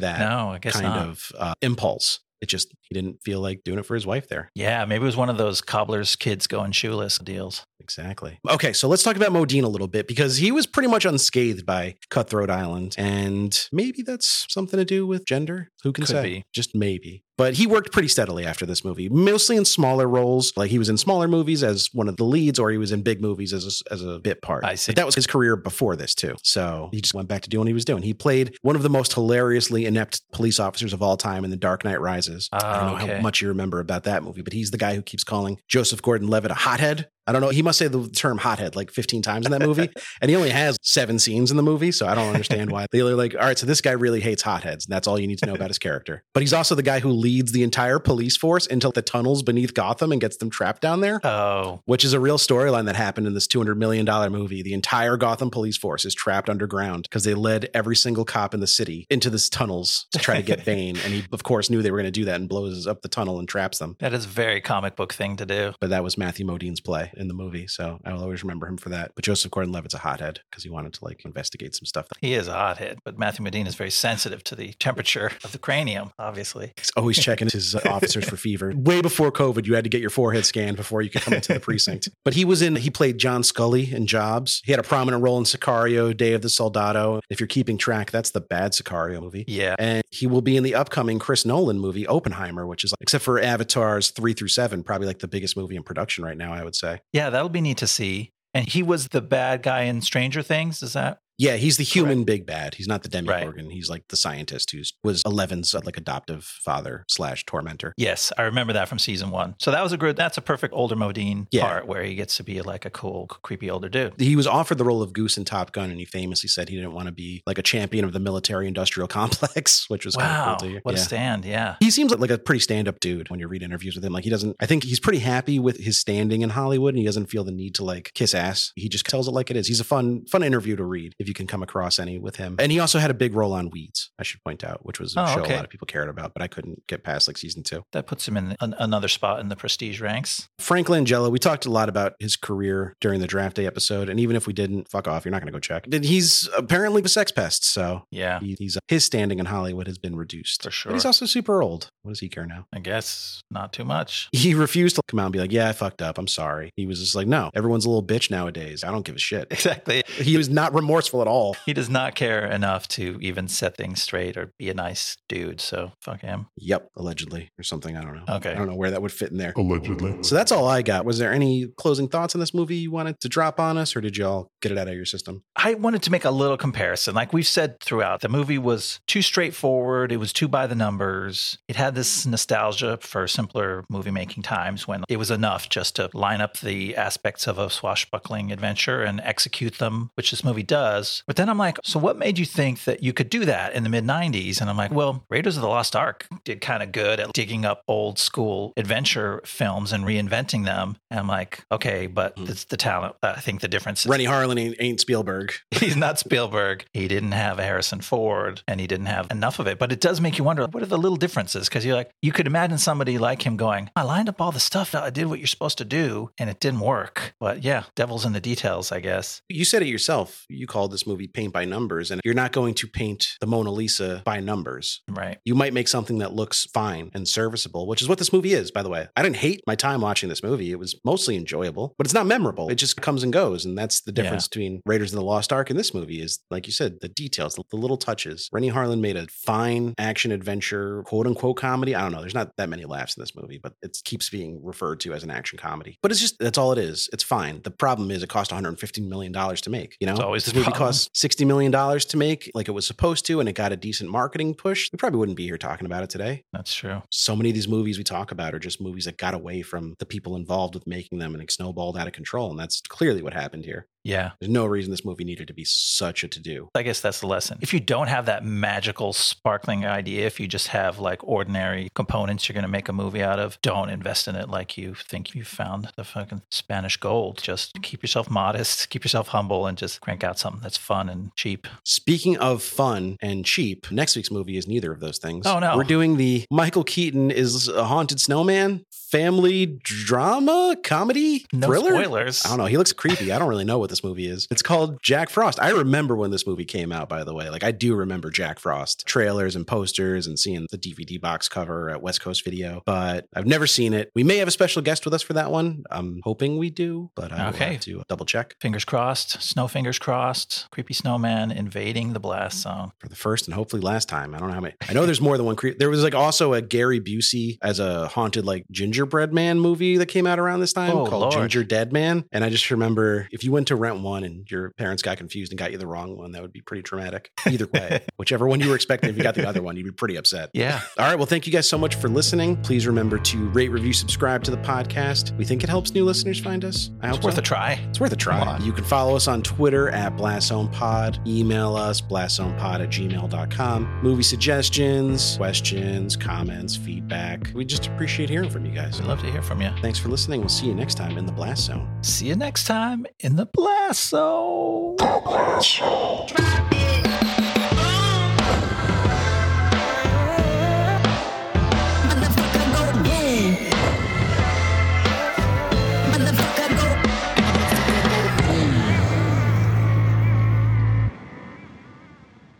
that 0.00 0.20
no, 0.20 0.50
I 0.50 0.58
guess 0.58 0.74
kind 0.74 0.86
not. 0.86 1.08
of 1.08 1.32
uh, 1.38 1.54
impulse. 1.62 2.20
It 2.40 2.48
just 2.48 2.72
he 2.82 2.94
didn't 2.94 3.20
feel 3.24 3.40
like 3.40 3.62
doing 3.64 3.80
it 3.80 3.86
for 3.86 3.94
his 3.94 4.06
wife 4.06 4.28
there. 4.28 4.48
Yeah, 4.54 4.84
maybe 4.84 5.02
it 5.02 5.06
was 5.06 5.16
one 5.16 5.28
of 5.28 5.38
those 5.38 5.60
cobbler's 5.60 6.14
kids 6.14 6.46
going 6.46 6.70
shoeless 6.70 7.18
deals. 7.18 7.64
Exactly. 7.88 8.38
Okay, 8.50 8.74
so 8.74 8.86
let's 8.86 9.02
talk 9.02 9.16
about 9.16 9.30
Modine 9.30 9.64
a 9.64 9.68
little 9.68 9.88
bit 9.88 10.06
because 10.06 10.36
he 10.36 10.52
was 10.52 10.66
pretty 10.66 10.88
much 10.90 11.06
unscathed 11.06 11.64
by 11.64 11.94
Cutthroat 12.10 12.50
Island, 12.50 12.94
and 12.98 13.66
maybe 13.72 14.02
that's 14.02 14.46
something 14.52 14.78
to 14.78 14.84
do 14.84 15.06
with 15.06 15.24
gender. 15.24 15.70
Who 15.84 15.92
can 15.92 16.04
Could 16.04 16.12
say? 16.12 16.22
be. 16.22 16.44
Just 16.52 16.74
maybe. 16.74 17.24
But 17.38 17.54
he 17.54 17.66
worked 17.66 17.92
pretty 17.92 18.08
steadily 18.08 18.44
after 18.44 18.66
this 18.66 18.84
movie, 18.84 19.08
mostly 19.08 19.56
in 19.56 19.64
smaller 19.64 20.08
roles. 20.08 20.52
Like 20.56 20.70
he 20.70 20.78
was 20.78 20.88
in 20.88 20.98
smaller 20.98 21.28
movies 21.28 21.62
as 21.62 21.88
one 21.94 22.08
of 22.08 22.16
the 22.16 22.24
leads, 22.24 22.58
or 22.58 22.70
he 22.70 22.78
was 22.78 22.90
in 22.90 23.02
big 23.02 23.22
movies 23.22 23.52
as 23.52 23.64
a, 23.64 23.92
as 23.92 24.04
a 24.04 24.18
bit 24.18 24.42
part. 24.42 24.64
I 24.64 24.74
see. 24.74 24.90
But 24.90 24.96
that 24.96 25.06
was 25.06 25.14
his 25.14 25.28
career 25.28 25.54
before 25.54 25.94
this 25.94 26.14
too. 26.16 26.34
So 26.42 26.88
he 26.92 27.00
just 27.00 27.14
went 27.14 27.28
back 27.28 27.42
to 27.42 27.48
doing 27.48 27.60
what 27.60 27.68
he 27.68 27.74
was 27.74 27.84
doing. 27.84 28.02
He 28.02 28.12
played 28.12 28.56
one 28.62 28.74
of 28.74 28.82
the 28.82 28.90
most 28.90 29.14
hilariously 29.14 29.86
inept 29.86 30.20
police 30.32 30.58
officers 30.58 30.92
of 30.92 31.00
all 31.00 31.16
time 31.16 31.44
in 31.44 31.50
The 31.50 31.56
Dark 31.56 31.84
Knight 31.84 32.00
Rises. 32.00 32.48
I 32.52 32.58
don't 32.58 32.86
know 32.86 33.04
okay. 33.04 33.16
how 33.16 33.22
much 33.22 33.40
you 33.40 33.48
remember 33.48 33.78
about 33.78 34.02
that 34.04 34.24
movie, 34.24 34.42
but 34.42 34.52
he's 34.52 34.72
the 34.72 34.78
guy 34.78 34.96
who 34.96 35.02
keeps 35.02 35.22
calling 35.22 35.60
Joseph 35.68 36.02
Gordon-Levitt 36.02 36.50
a 36.50 36.54
hothead. 36.54 37.08
I 37.28 37.32
don't 37.32 37.42
know. 37.42 37.50
He 37.50 37.60
must 37.60 37.78
say 37.78 37.88
the 37.88 38.08
term 38.08 38.38
hothead 38.38 38.74
like 38.74 38.90
15 38.90 39.20
times 39.20 39.44
in 39.44 39.52
that 39.52 39.60
movie. 39.60 39.90
and 40.22 40.30
he 40.30 40.34
only 40.34 40.48
has 40.48 40.78
seven 40.80 41.18
scenes 41.18 41.50
in 41.50 41.58
the 41.58 41.62
movie. 41.62 41.92
So 41.92 42.06
I 42.06 42.14
don't 42.14 42.28
understand 42.28 42.72
why. 42.72 42.86
They're 42.92 43.04
like, 43.04 43.34
all 43.34 43.42
right, 43.42 43.58
so 43.58 43.66
this 43.66 43.82
guy 43.82 43.92
really 43.92 44.20
hates 44.20 44.40
hotheads. 44.40 44.86
And 44.86 44.94
that's 44.94 45.06
all 45.06 45.18
you 45.18 45.26
need 45.26 45.38
to 45.40 45.46
know 45.46 45.54
about 45.54 45.68
his 45.68 45.78
character. 45.78 46.24
But 46.32 46.42
he's 46.42 46.54
also 46.54 46.74
the 46.74 46.82
guy 46.82 47.00
who 47.00 47.10
leads 47.28 47.52
the 47.52 47.62
entire 47.62 47.98
police 47.98 48.36
force 48.38 48.64
into 48.66 48.90
the 48.94 49.02
tunnels 49.02 49.42
beneath 49.42 49.74
Gotham 49.74 50.12
and 50.12 50.20
gets 50.20 50.38
them 50.38 50.48
trapped 50.48 50.80
down 50.80 51.00
there. 51.02 51.20
Oh, 51.24 51.82
Which 51.84 52.02
is 52.04 52.14
a 52.14 52.20
real 52.20 52.38
storyline 52.38 52.86
that 52.86 52.96
happened 52.96 53.26
in 53.26 53.34
this 53.34 53.46
$200 53.46 53.76
million 53.76 54.06
movie. 54.32 54.62
The 54.62 54.72
entire 54.72 55.18
Gotham 55.18 55.50
police 55.50 55.76
force 55.76 56.06
is 56.06 56.14
trapped 56.14 56.48
underground 56.48 57.02
because 57.02 57.24
they 57.24 57.34
led 57.34 57.68
every 57.74 57.96
single 57.96 58.24
cop 58.24 58.54
in 58.54 58.60
the 58.60 58.66
city 58.66 59.06
into 59.10 59.28
this 59.28 59.50
tunnels 59.50 60.06
to 60.12 60.18
try 60.18 60.36
to 60.36 60.42
get 60.42 60.64
Bane. 60.68 60.96
and 61.04 61.12
he, 61.12 61.24
of 61.30 61.42
course, 61.42 61.68
knew 61.68 61.82
they 61.82 61.90
were 61.90 61.98
going 61.98 62.06
to 62.06 62.20
do 62.20 62.24
that 62.24 62.40
and 62.40 62.48
blows 62.48 62.86
up 62.86 63.02
the 63.02 63.08
tunnel 63.08 63.38
and 63.38 63.46
traps 63.48 63.78
them. 63.78 63.96
that 63.98 64.14
is 64.14 64.24
a 64.24 64.28
very 64.28 64.62
comic 64.62 64.96
book 64.96 65.12
thing 65.12 65.36
to 65.36 65.44
do. 65.44 65.72
But 65.80 65.90
that 65.90 66.02
was 66.02 66.16
Matthew 66.16 66.46
Modine's 66.46 66.80
play. 66.80 67.12
in 67.16 67.28
the 67.28 67.34
movie. 67.34 67.66
So 67.66 67.98
I 68.06 68.14
will 68.14 68.22
always 68.22 68.42
remember 68.42 68.66
him 68.66 68.78
for 68.78 68.88
that. 68.88 69.12
But 69.14 69.24
Joseph 69.24 69.50
Gordon 69.50 69.72
Levitt's 69.72 69.94
a 69.94 69.98
hothead 69.98 70.40
because 70.50 70.62
he 70.64 70.70
wanted 70.70 70.94
to 70.94 71.04
like 71.04 71.24
investigate 71.26 71.74
some 71.74 71.84
stuff. 71.84 72.06
He 72.20 72.32
is 72.32 72.48
a 72.48 72.52
hothead, 72.54 72.98
but 73.04 73.18
Matthew 73.18 73.44
Modine 73.44 73.66
is 73.66 73.74
very 73.74 73.90
sensitive 73.90 74.42
to 74.44 74.56
the 74.56 74.72
temperature 74.74 75.32
of 75.44 75.52
the 75.52 75.58
cranium, 75.58 76.12
obviously. 76.18 76.72
He's 76.78 76.90
always 76.96 77.17
checking 77.18 77.48
his 77.48 77.74
officers 77.86 78.28
for 78.28 78.36
fever. 78.36 78.72
Way 78.74 79.00
before 79.00 79.30
COVID, 79.30 79.66
you 79.66 79.74
had 79.74 79.84
to 79.84 79.90
get 79.90 80.00
your 80.00 80.10
forehead 80.10 80.44
scanned 80.44 80.76
before 80.76 81.02
you 81.02 81.10
could 81.10 81.22
come 81.22 81.34
into 81.34 81.54
the 81.54 81.60
precinct. 81.60 82.08
But 82.24 82.34
he 82.34 82.44
was 82.44 82.60
in, 82.60 82.76
he 82.76 82.90
played 82.90 83.16
John 83.16 83.42
Sculley 83.42 83.90
in 83.90 84.06
Jobs. 84.06 84.60
He 84.64 84.72
had 84.72 84.78
a 84.78 84.82
prominent 84.82 85.22
role 85.22 85.38
in 85.38 85.44
Sicario, 85.44 86.14
Day 86.14 86.34
of 86.34 86.42
the 86.42 86.50
Soldado. 86.50 87.20
If 87.30 87.40
you're 87.40 87.46
keeping 87.46 87.78
track, 87.78 88.10
that's 88.10 88.30
the 88.30 88.40
bad 88.40 88.72
Sicario 88.72 89.22
movie. 89.22 89.44
Yeah. 89.48 89.74
And 89.78 90.02
he 90.10 90.26
will 90.26 90.42
be 90.42 90.56
in 90.56 90.62
the 90.62 90.74
upcoming 90.74 91.18
Chris 91.18 91.46
Nolan 91.46 91.78
movie, 91.78 92.06
Oppenheimer, 92.06 92.66
which 92.66 92.84
is, 92.84 92.92
except 93.00 93.24
for 93.24 93.40
Avatars 93.40 94.10
three 94.10 94.34
through 94.34 94.48
seven, 94.48 94.82
probably 94.82 95.06
like 95.06 95.20
the 95.20 95.28
biggest 95.28 95.56
movie 95.56 95.76
in 95.76 95.82
production 95.82 96.22
right 96.24 96.36
now, 96.36 96.52
I 96.52 96.64
would 96.64 96.76
say. 96.76 97.00
Yeah, 97.12 97.30
that'll 97.30 97.48
be 97.48 97.62
neat 97.62 97.78
to 97.78 97.86
see. 97.86 98.32
And 98.52 98.68
he 98.68 98.82
was 98.82 99.08
the 99.08 99.22
bad 99.22 99.62
guy 99.62 99.82
in 99.82 100.00
Stranger 100.02 100.42
Things. 100.42 100.82
Is 100.82 100.94
that 100.94 101.20
Yeah, 101.38 101.56
he's 101.56 101.76
the 101.76 101.84
human 101.84 102.24
big 102.24 102.46
bad. 102.46 102.74
He's 102.74 102.88
not 102.88 103.02
the 103.04 103.08
Demogorgon. 103.08 103.70
He's 103.70 103.88
like 103.88 104.08
the 104.08 104.16
scientist 104.16 104.70
who's 104.72 104.92
was 105.04 105.22
Eleven's 105.24 105.72
like 105.72 105.96
adoptive 105.96 106.44
father 106.44 107.04
slash 107.08 107.44
tormentor. 107.46 107.94
Yes, 107.96 108.32
I 108.36 108.42
remember 108.42 108.72
that 108.72 108.88
from 108.88 108.98
season 108.98 109.30
one. 109.30 109.54
So 109.60 109.70
that 109.70 109.82
was 109.82 109.92
a 109.92 109.96
good. 109.96 110.16
That's 110.16 110.36
a 110.36 110.42
perfect 110.42 110.74
older 110.74 110.96
Modine 110.96 111.46
Yeah. 111.52 111.62
part 111.62 111.86
where 111.86 112.02
he 112.02 112.14
gets 112.16 112.36
to 112.38 112.42
be 112.42 112.60
like 112.62 112.84
a 112.84 112.90
cool, 112.90 113.26
creepy 113.28 113.70
older 113.70 113.88
dude. 113.88 114.14
He 114.20 114.34
was 114.36 114.46
offered 114.46 114.78
the 114.78 114.84
role 114.84 115.00
of 115.02 115.12
Goose 115.12 115.38
in 115.38 115.44
Top 115.44 115.72
Gun, 115.72 115.90
and 115.90 115.98
he 116.00 116.04
famously 116.04 116.48
said 116.48 116.68
he 116.68 116.76
didn't 116.76 116.92
want 116.92 117.06
to 117.06 117.12
be 117.12 117.42
like 117.46 117.58
a 117.58 117.62
champion 117.62 118.04
of 118.04 118.12
the 118.12 118.20
military-industrial 118.20 119.06
complex, 119.18 119.88
which 119.88 120.04
was 120.04 120.16
Wow, 120.16 120.22
kind 120.22 120.38
of 120.40 120.46
cool 120.58 120.66
to 120.66 120.72
hear. 120.72 120.80
what 120.82 120.94
Yeah. 120.96 121.00
a 121.00 121.04
stand! 121.04 121.44
Yeah, 121.44 121.76
He 121.80 121.90
seems 121.92 122.12
like 122.14 122.30
a 122.30 122.38
pretty 122.38 122.60
stand-up 122.60 122.98
dude 123.00 123.30
when 123.30 123.38
you 123.38 123.46
read 123.46 123.62
interviews 123.62 123.94
with 123.94 124.04
him. 124.04 124.12
Like 124.12 124.24
he 124.24 124.30
doesn't. 124.30 124.56
I 124.58 124.66
think 124.66 124.82
he's 124.82 124.98
pretty 125.00 125.20
happy 125.20 125.60
with 125.60 125.78
his 125.78 125.96
standing 125.98 126.42
in 126.42 126.50
Hollywood, 126.50 126.94
and 126.94 126.98
he 126.98 127.04
doesn't 127.06 127.26
feel 127.26 127.44
the 127.44 127.52
need 127.52 127.76
to 127.76 127.84
like 127.84 128.10
kiss 128.14 128.34
ass. 128.34 128.72
He 128.74 128.88
just 128.88 129.06
tells 129.06 129.28
it 129.28 129.32
like 129.32 129.50
it 129.52 129.56
is. 129.56 129.68
He's 129.68 129.80
a 129.80 129.84
fun, 129.84 130.24
fun 130.26 130.42
interview 130.42 130.74
to 130.74 130.84
read 130.84 131.14
if 131.18 131.27
you 131.28 131.34
can 131.34 131.46
come 131.46 131.62
across 131.62 131.98
any 131.98 132.18
with 132.18 132.36
him. 132.36 132.56
And 132.58 132.72
he 132.72 132.80
also 132.80 132.98
had 132.98 133.10
a 133.10 133.14
big 133.14 133.34
role 133.34 133.52
on 133.52 133.70
Weeds. 133.70 134.10
I 134.18 134.22
should 134.22 134.42
point 134.42 134.64
out, 134.64 134.84
which 134.84 134.98
was 134.98 135.14
a 135.16 135.20
Oh, 135.22 135.26
show 135.26 135.40
okay. 135.42 135.52
a 135.52 135.56
lot 135.56 135.64
of 135.64 135.70
people 135.70 135.86
cared 135.86 136.08
about, 136.08 136.32
but 136.34 136.42
I 136.42 136.46
couldn't 136.48 136.86
get 136.86 137.04
past 137.04 137.28
like 137.28 137.36
season 137.38 137.62
two. 137.62 137.84
that 137.92 138.06
puts 138.06 138.26
him 138.26 138.36
in 138.36 138.56
an, 138.60 138.74
another 138.78 139.08
spot 139.08 139.40
in 139.40 139.48
the 139.48 139.56
prestige 139.56 140.00
ranks. 140.00 140.48
Frank 140.58 140.88
Langella, 140.88 141.30
we 141.30 141.38
talked 141.38 141.66
a 141.66 141.70
lot 141.70 141.88
about 141.88 142.14
his 142.18 142.36
career 142.36 142.94
during 143.00 143.20
the 143.20 143.26
draft 143.26 143.56
day 143.56 143.66
episode, 143.66 144.08
and 144.08 144.18
even 144.18 144.34
if 144.36 144.46
we 144.46 144.52
didn't, 144.52 144.88
fuck 144.88 145.06
off, 145.06 145.24
you're 145.24 145.30
not 145.32 145.40
going 145.40 145.52
to 145.52 145.56
go 145.56 145.60
check. 145.60 145.86
He's 145.92 146.48
apparently 146.56 147.02
a 147.02 147.08
sex 147.08 147.30
pest, 147.30 147.64
so 147.64 148.04
Yeah, 148.10 148.40
he, 148.40 148.56
he's 148.58 148.76
uh, 148.76 148.80
his 148.88 149.04
standing 149.04 149.38
in 149.38 149.46
Hollywood 149.46 149.86
has 149.86 149.98
been 149.98 150.16
reduced 150.16 150.62
For 150.62 150.70
sure. 150.70 150.90
But 150.90 150.94
he's 150.96 151.04
also 151.04 151.26
super 151.26 151.62
old. 151.62 151.90
What 152.02 152.12
does 152.12 152.20
he 152.20 152.28
care 152.28 152.46
now? 152.46 152.66
I 152.72 152.78
guess 152.80 153.42
not 153.50 153.72
too 153.72 153.84
much. 153.84 154.28
He 154.32 154.54
refused 154.54 154.96
to 154.96 155.02
come 155.08 155.18
out 155.20 155.26
and 155.26 155.32
be 155.32 155.38
like, 155.38 155.52
"Yeah, 155.52 155.68
I 155.68 155.72
fucked 155.72 156.00
up. 156.02 156.16
I'm 156.18 156.28
sorry." 156.28 156.70
He 156.76 156.86
was 156.86 157.00
just 157.00 157.14
like, 157.14 157.26
"No, 157.26 157.50
everyone's 157.54 157.84
a 157.84 157.90
little 157.90 158.02
bitch 158.06 158.30
nowadays. 158.30 158.84
I 158.84 158.90
don't 158.90 159.04
give 159.04 159.16
a 159.16 159.18
shit." 159.18 159.48
Exactly. 159.58 160.02
He 160.06 160.36
was 160.36 160.48
not 160.48 160.72
remorseful 160.72 161.17
at 161.22 161.28
all. 161.28 161.56
He 161.64 161.72
does 161.72 161.88
not 161.88 162.14
care 162.14 162.44
enough 162.44 162.88
to 162.88 163.18
even 163.20 163.48
set 163.48 163.76
things 163.76 164.02
straight 164.02 164.36
or 164.36 164.52
be 164.58 164.70
a 164.70 164.74
nice 164.74 165.16
dude. 165.28 165.60
So 165.60 165.92
fuck 166.00 166.20
him. 166.20 166.46
Yep, 166.56 166.90
allegedly 166.96 167.50
or 167.58 167.62
something. 167.62 167.96
I 167.96 168.02
don't 168.02 168.14
know. 168.14 168.34
Okay. 168.36 168.52
I 168.52 168.54
don't 168.54 168.68
know 168.68 168.74
where 168.74 168.90
that 168.90 169.02
would 169.02 169.12
fit 169.12 169.30
in 169.30 169.38
there. 169.38 169.52
Allegedly. 169.56 170.22
So 170.22 170.34
that's 170.34 170.52
all 170.52 170.66
I 170.66 170.82
got. 170.82 171.04
Was 171.04 171.18
there 171.18 171.32
any 171.32 171.68
closing 171.76 172.08
thoughts 172.08 172.34
on 172.34 172.40
this 172.40 172.54
movie 172.54 172.76
you 172.76 172.90
wanted 172.90 173.20
to 173.20 173.28
drop 173.28 173.60
on 173.60 173.78
us, 173.78 173.94
or 173.96 174.00
did 174.00 174.16
y'all 174.16 174.50
get 174.60 174.72
it 174.72 174.78
out 174.78 174.88
of 174.88 174.94
your 174.94 175.04
system? 175.04 175.42
I 175.56 175.74
wanted 175.74 176.02
to 176.02 176.10
make 176.10 176.24
a 176.24 176.30
little 176.30 176.56
comparison. 176.56 177.14
Like 177.14 177.32
we've 177.32 177.46
said 177.46 177.80
throughout, 177.80 178.20
the 178.20 178.28
movie 178.28 178.58
was 178.58 179.00
too 179.06 179.22
straightforward. 179.22 180.12
It 180.12 180.18
was 180.18 180.32
too 180.32 180.48
by 180.48 180.66
the 180.66 180.74
numbers. 180.74 181.58
It 181.68 181.76
had 181.76 181.94
this 181.94 182.26
nostalgia 182.26 182.98
for 183.00 183.26
simpler 183.26 183.84
movie 183.88 184.10
making 184.10 184.42
times 184.42 184.86
when 184.86 185.04
it 185.08 185.16
was 185.16 185.30
enough 185.30 185.68
just 185.68 185.96
to 185.96 186.10
line 186.14 186.40
up 186.40 186.58
the 186.58 186.96
aspects 186.96 187.46
of 187.46 187.58
a 187.58 187.70
swashbuckling 187.70 188.52
adventure 188.52 189.02
and 189.02 189.20
execute 189.20 189.78
them, 189.78 190.10
which 190.14 190.30
this 190.30 190.44
movie 190.44 190.62
does. 190.62 191.07
But 191.26 191.36
then 191.36 191.48
I'm 191.48 191.58
like, 191.58 191.78
so 191.84 191.98
what 191.98 192.18
made 192.18 192.38
you 192.38 192.44
think 192.44 192.84
that 192.84 193.02
you 193.02 193.12
could 193.12 193.30
do 193.30 193.44
that 193.44 193.72
in 193.74 193.82
the 193.82 193.88
mid 193.90 194.04
90s? 194.04 194.60
And 194.60 194.68
I'm 194.70 194.76
like, 194.76 194.90
well, 194.92 195.24
Raiders 195.28 195.56
of 195.56 195.62
the 195.62 195.68
Lost 195.68 195.94
Ark 195.96 196.26
did 196.44 196.60
kind 196.60 196.82
of 196.82 196.92
good 196.92 197.20
at 197.20 197.32
digging 197.32 197.64
up 197.64 197.82
old 197.88 198.18
school 198.18 198.72
adventure 198.76 199.40
films 199.44 199.92
and 199.92 200.04
reinventing 200.04 200.64
them. 200.64 200.96
And 201.10 201.20
I'm 201.20 201.28
like, 201.28 201.64
okay, 201.70 202.06
but 202.06 202.36
Hmm. 202.38 202.46
it's 202.48 202.64
the 202.64 202.76
talent. 202.76 203.14
I 203.22 203.40
think 203.40 203.60
the 203.60 203.68
difference 203.68 204.00
is 204.04 204.06
Renny 204.10 204.26
Harlin 204.26 204.58
ain't, 204.60 204.76
ain't 204.78 205.00
Spielberg. 205.00 205.52
He's 205.70 205.96
not 205.96 206.18
Spielberg. 206.18 206.84
He 206.92 207.08
didn't 207.08 207.32
have 207.32 207.58
Harrison 207.58 208.00
Ford 208.00 208.62
and 208.68 208.80
he 208.80 208.86
didn't 208.86 209.06
have 209.06 209.30
enough 209.30 209.58
of 209.58 209.66
it. 209.66 209.78
But 209.78 209.92
it 209.92 210.00
does 210.00 210.20
make 210.20 210.38
you 210.38 210.44
wonder 210.44 210.66
what 210.66 210.82
are 210.82 210.86
the 210.86 210.98
little 210.98 211.16
differences? 211.16 211.68
Because 211.68 211.84
you're 211.84 211.94
like, 211.96 212.10
you 212.22 212.32
could 212.32 212.46
imagine 212.46 212.78
somebody 212.78 213.18
like 213.18 213.44
him 213.46 213.56
going, 213.56 213.90
I 213.96 214.02
lined 214.02 214.28
up 214.28 214.40
all 214.40 214.52
the 214.52 214.60
stuff, 214.60 214.94
I 214.94 215.10
did 215.10 215.26
what 215.26 215.38
you're 215.38 215.46
supposed 215.46 215.78
to 215.78 215.84
do, 215.84 216.30
and 216.38 216.48
it 216.50 216.60
didn't 216.60 216.80
work. 216.80 217.34
But 217.40 217.62
yeah, 217.62 217.84
devil's 217.94 218.24
in 218.24 218.32
the 218.32 218.40
details, 218.40 218.92
I 218.92 219.00
guess. 219.00 219.42
You 219.48 219.64
said 219.64 219.82
it 219.82 219.88
yourself. 219.88 220.44
You 220.48 220.66
called 220.66 220.92
this 220.92 220.97
movie 221.06 221.26
Paint 221.28 221.52
by 221.52 221.64
Numbers, 221.64 222.10
and 222.10 222.20
you're 222.24 222.34
not 222.34 222.52
going 222.52 222.74
to 222.74 222.86
paint 222.86 223.36
the 223.40 223.46
Mona 223.46 223.70
Lisa 223.70 224.22
by 224.24 224.40
numbers. 224.40 225.02
Right. 225.08 225.38
You 225.44 225.54
might 225.54 225.72
make 225.72 225.88
something 225.88 226.18
that 226.18 226.32
looks 226.34 226.64
fine 226.66 227.10
and 227.14 227.26
serviceable, 227.26 227.86
which 227.86 228.02
is 228.02 228.08
what 228.08 228.18
this 228.18 228.32
movie 228.32 228.52
is, 228.52 228.70
by 228.70 228.82
the 228.82 228.88
way. 228.88 229.08
I 229.16 229.22
didn't 229.22 229.36
hate 229.36 229.62
my 229.66 229.74
time 229.74 230.00
watching 230.00 230.28
this 230.28 230.42
movie. 230.42 230.70
It 230.70 230.78
was 230.78 230.96
mostly 231.04 231.36
enjoyable, 231.36 231.94
but 231.98 232.06
it's 232.06 232.14
not 232.14 232.26
memorable. 232.26 232.68
It 232.68 232.76
just 232.76 233.00
comes 233.00 233.22
and 233.22 233.32
goes. 233.32 233.64
And 233.64 233.76
that's 233.76 234.00
the 234.00 234.12
difference 234.12 234.48
between 234.48 234.82
Raiders 234.86 235.12
of 235.12 235.18
the 235.18 235.24
Lost 235.24 235.52
Ark 235.52 235.70
and 235.70 235.78
this 235.78 235.94
movie 235.94 236.20
is, 236.20 236.40
like 236.50 236.66
you 236.66 236.72
said, 236.72 237.00
the 237.00 237.08
details, 237.08 237.54
the, 237.54 237.78
little 237.78 237.96
touches. 237.96 238.48
Renny 238.52 238.70
Harlin 238.72 239.00
made 239.00 239.16
a 239.16 239.26
fine 239.28 239.94
action 239.98 240.32
adventure, 240.32 241.04
quote 241.04 241.26
unquote 241.26 241.56
comedy. 241.56 241.94
I 241.94 242.02
don't 242.02 242.10
know. 242.10 242.20
There's 242.20 242.34
not 242.34 242.56
that 242.56 242.68
many 242.68 242.84
laughs 242.84 243.16
in 243.16 243.22
this 243.22 243.36
movie, 243.36 243.60
but 243.62 243.74
it 243.82 243.96
keeps 244.04 244.30
being 244.30 244.60
referred 244.64 244.98
to 245.00 245.12
as 245.12 245.22
an 245.22 245.30
action 245.30 245.58
comedy. 245.58 245.98
But 246.02 246.10
it's 246.10 246.20
just, 246.20 246.38
that's 246.40 246.58
all 246.58 246.72
it 246.72 246.78
is. 246.78 247.08
It's 247.12 247.22
fine. 247.22 247.62
The 247.62 247.70
problem 247.70 248.10
is 248.10 248.22
it 248.22 248.28
cost 248.28 248.50
$115 248.50 249.08
million 249.08 249.32
to 249.32 249.70
make. 249.70 249.96
You 250.00 250.06
know, 250.06 250.14
It's 250.14 250.20
always 250.20 250.44
this 250.44 250.54
movie 250.54 250.64
problem. 250.64 250.77
Cost 250.78 251.12
$60 251.14 251.46
million 251.46 251.72
to 251.72 252.16
make 252.16 252.50
like 252.54 252.68
it 252.68 252.72
was 252.72 252.86
supposed 252.86 253.26
to, 253.26 253.40
and 253.40 253.48
it 253.48 253.54
got 253.54 253.72
a 253.72 253.76
decent 253.76 254.10
marketing 254.10 254.54
push. 254.54 254.90
We 254.92 254.96
probably 254.96 255.18
wouldn't 255.18 255.36
be 255.36 255.44
here 255.44 255.58
talking 255.58 255.86
about 255.86 256.02
it 256.02 256.10
today. 256.10 256.44
That's 256.52 256.74
true. 256.74 257.02
So 257.10 257.36
many 257.36 257.50
of 257.50 257.54
these 257.54 257.68
movies 257.68 257.98
we 257.98 258.04
talk 258.04 258.30
about 258.30 258.54
are 258.54 258.58
just 258.58 258.80
movies 258.80 259.04
that 259.06 259.18
got 259.18 259.34
away 259.34 259.62
from 259.62 259.94
the 259.98 260.06
people 260.06 260.36
involved 260.36 260.74
with 260.74 260.86
making 260.86 261.18
them 261.18 261.34
and 261.34 261.42
it 261.42 261.50
snowballed 261.50 261.98
out 261.98 262.06
of 262.06 262.12
control. 262.12 262.50
And 262.50 262.58
that's 262.58 262.80
clearly 262.80 263.22
what 263.22 263.34
happened 263.34 263.64
here. 263.64 263.86
Yeah. 264.04 264.32
There's 264.40 264.50
no 264.52 264.64
reason 264.66 264.90
this 264.90 265.04
movie 265.04 265.24
needed 265.24 265.48
to 265.48 265.54
be 265.54 265.64
such 265.64 266.24
a 266.24 266.28
to 266.28 266.40
do. 266.40 266.68
I 266.74 266.82
guess 266.82 267.00
that's 267.00 267.20
the 267.20 267.26
lesson. 267.26 267.58
If 267.60 267.74
you 267.74 267.80
don't 267.80 268.06
have 268.08 268.26
that 268.26 268.44
magical, 268.44 269.12
sparkling 269.12 269.84
idea, 269.84 270.26
if 270.26 270.40
you 270.40 270.46
just 270.48 270.68
have 270.68 270.98
like 270.98 271.22
ordinary 271.24 271.88
components 271.94 272.48
you're 272.48 272.54
going 272.54 272.62
to 272.62 272.68
make 272.68 272.88
a 272.88 272.92
movie 272.92 273.22
out 273.22 273.38
of, 273.38 273.60
don't 273.62 273.90
invest 273.90 274.28
in 274.28 274.34
it 274.36 274.48
like 274.48 274.78
you 274.78 274.94
think 274.94 275.34
you 275.34 275.44
found 275.44 275.90
the 275.96 276.04
fucking 276.04 276.42
Spanish 276.50 276.96
gold. 276.96 277.38
Just 277.42 277.72
keep 277.82 278.02
yourself 278.02 278.30
modest, 278.30 278.88
keep 278.90 279.04
yourself 279.04 279.28
humble, 279.28 279.66
and 279.66 279.76
just 279.76 280.00
crank 280.00 280.24
out 280.24 280.38
something 280.38 280.62
that's 280.62 280.76
fun 280.76 281.08
and 281.08 281.34
cheap. 281.36 281.66
Speaking 281.84 282.36
of 282.38 282.62
fun 282.62 283.16
and 283.20 283.44
cheap, 283.44 283.90
next 283.90 284.16
week's 284.16 284.30
movie 284.30 284.56
is 284.56 284.66
neither 284.66 284.92
of 284.92 285.00
those 285.00 285.18
things. 285.18 285.46
Oh, 285.46 285.58
no. 285.58 285.76
We're 285.76 285.84
doing 285.84 286.16
the 286.16 286.44
Michael 286.50 286.84
Keaton 286.84 287.30
is 287.30 287.68
a 287.68 287.84
haunted 287.84 288.20
snowman 288.20 288.84
family 288.90 289.64
drama 289.82 290.76
comedy 290.84 291.46
No 291.52 291.66
thriller. 291.66 291.92
spoilers. 291.92 292.44
I 292.44 292.50
don't 292.50 292.58
know. 292.58 292.66
He 292.66 292.76
looks 292.76 292.92
creepy. 292.92 293.32
I 293.32 293.38
don't 293.38 293.48
really 293.48 293.64
know 293.64 293.78
what 293.78 293.87
this 293.88 294.04
movie 294.04 294.26
is. 294.26 294.46
It's 294.50 294.62
called 294.62 294.98
Jack 295.02 295.30
Frost. 295.30 295.60
I 295.60 295.70
remember 295.70 296.16
when 296.16 296.30
this 296.30 296.46
movie 296.46 296.64
came 296.64 296.92
out, 296.92 297.08
by 297.08 297.24
the 297.24 297.34
way. 297.34 297.50
Like, 297.50 297.64
I 297.64 297.70
do 297.70 297.94
remember 297.94 298.30
Jack 298.30 298.58
Frost 298.58 299.04
trailers 299.06 299.56
and 299.56 299.66
posters 299.66 300.26
and 300.26 300.38
seeing 300.38 300.66
the 300.70 300.78
DVD 300.78 301.20
box 301.20 301.48
cover 301.48 301.90
at 301.90 302.02
West 302.02 302.20
Coast 302.20 302.44
Video, 302.44 302.82
but 302.86 303.26
I've 303.34 303.46
never 303.46 303.66
seen 303.66 303.92
it. 303.94 304.10
We 304.14 304.24
may 304.24 304.38
have 304.38 304.48
a 304.48 304.52
special 304.52 304.82
guest 304.82 305.04
with 305.04 305.14
us 305.14 305.22
for 305.22 305.32
that 305.34 305.50
one. 305.50 305.82
I'm 305.90 306.20
hoping 306.24 306.58
we 306.58 306.70
do, 306.70 307.10
but 307.14 307.32
I 307.32 307.48
Okay. 307.50 307.72
have 307.72 307.80
to 307.82 308.02
double 308.08 308.26
check 308.26 308.54
Fingers 308.60 308.84
crossed, 308.84 309.40
snow 309.42 309.68
fingers 309.68 309.98
crossed, 309.98 310.66
creepy 310.70 310.94
snowman 310.94 311.50
invading 311.50 312.12
the 312.12 312.20
blast 312.20 312.60
zone. 312.62 312.92
for 312.98 313.08
the 313.08 313.16
first 313.16 313.46
and 313.46 313.54
hopefully 313.54 313.82
last 313.82 314.08
time. 314.08 314.34
I 314.34 314.38
don't 314.38 314.48
know 314.48 314.54
how 314.54 314.60
many. 314.60 314.74
I 314.88 314.92
know 314.92 315.04
there's 315.06 315.20
more 315.20 315.36
than 315.36 315.46
one. 315.46 315.56
Cre- 315.56 315.70
there 315.78 315.90
was 315.90 316.02
like 316.02 316.14
also 316.14 316.52
a 316.54 316.62
Gary 316.62 317.00
Busey 317.00 317.58
as 317.62 317.78
a 317.80 318.08
haunted 318.08 318.44
like 318.44 318.64
gingerbread 318.70 319.32
man 319.32 319.60
movie 319.60 319.96
that 319.98 320.06
came 320.06 320.26
out 320.26 320.38
around 320.38 320.60
this 320.60 320.72
time 320.72 320.90
Oh, 320.96 321.06
called 321.06 321.34
Lord. 321.34 321.50
Gingerdead 321.50 321.92
Man. 321.92 322.24
And 322.32 322.44
I 322.44 322.50
just 322.50 322.70
remember 322.70 323.28
if 323.30 323.44
you 323.44 323.52
went 323.52 323.68
to 323.68 323.76
rent 323.78 324.00
one 324.00 324.24
and 324.24 324.48
your 324.50 324.70
parents 324.72 325.02
got 325.02 325.16
confused 325.18 325.52
and 325.52 325.58
got 325.58 325.72
you 325.72 325.78
the 325.78 325.86
wrong 325.86 326.16
one, 326.16 326.32
that 326.32 326.42
would 326.42 326.52
be 326.52 326.60
pretty 326.60 326.82
traumatic. 326.82 327.30
Either 327.46 327.66
way, 327.66 328.02
whichever 328.16 328.46
one 328.46 328.60
you 328.60 328.68
were 328.68 328.74
expecting, 328.74 329.10
if 329.10 329.16
you 329.16 329.22
got 329.22 329.34
the 329.34 329.48
other 329.48 329.62
one, 329.62 329.76
you'd 329.76 329.84
be 329.84 329.90
pretty 329.92 330.16
upset. 330.16 330.50
Yeah. 330.52 330.80
All 330.98 331.06
right. 331.06 331.16
Well, 331.16 331.26
thank 331.26 331.46
you 331.46 331.52
guys 331.52 331.68
so 331.68 331.78
much 331.78 331.94
for 331.94 332.08
listening. 332.08 332.56
Please 332.62 332.86
remember 332.86 333.18
to 333.18 333.48
rate, 333.50 333.70
review, 333.70 333.92
subscribe 333.92 334.42
to 334.44 334.50
the 334.50 334.56
podcast. 334.58 335.36
We 335.36 335.44
think 335.44 335.62
it 335.62 335.68
helps 335.68 335.94
new 335.94 336.04
listeners 336.04 336.38
find 336.40 336.64
us. 336.64 336.90
I 337.00 337.08
hope 337.08 337.16
It's 337.18 337.24
worth 337.24 337.34
so. 337.36 337.40
a 337.40 337.44
try. 337.44 337.72
It's 337.88 338.00
worth 338.00 338.12
a 338.12 338.16
try. 338.16 338.58
You 338.58 338.72
can 338.72 338.84
follow 338.84 339.16
us 339.16 339.28
on 339.28 339.42
Twitter 339.42 339.88
at 339.90 340.16
BlastZonePod. 340.16 341.26
Email 341.26 341.76
us, 341.76 342.00
blastzonepod 342.00 342.80
at 342.80 342.88
gmail.com. 342.90 344.00
Movie 344.02 344.22
suggestions, 344.22 345.36
questions, 345.36 346.16
comments, 346.16 346.76
feedback. 346.76 347.50
We 347.54 347.64
just 347.64 347.86
appreciate 347.86 348.28
hearing 348.30 348.50
from 348.50 348.64
you 348.66 348.72
guys. 348.72 349.00
We'd 349.00 349.08
love 349.08 349.20
to 349.20 349.30
hear 349.30 349.42
from 349.42 349.60
you. 349.62 349.70
Thanks 349.80 349.98
for 349.98 350.08
listening. 350.08 350.40
We'll 350.40 350.48
see 350.48 350.66
you 350.66 350.74
next 350.74 350.94
time 350.96 351.18
in 351.18 351.26
the 351.26 351.32
Blast 351.32 351.64
Zone. 351.66 351.88
See 352.02 352.26
you 352.26 352.36
next 352.36 352.64
time 352.64 353.06
in 353.20 353.36
the 353.36 353.46
blast 353.46 353.67
zone. 353.92 354.96
Blast. 354.96 355.82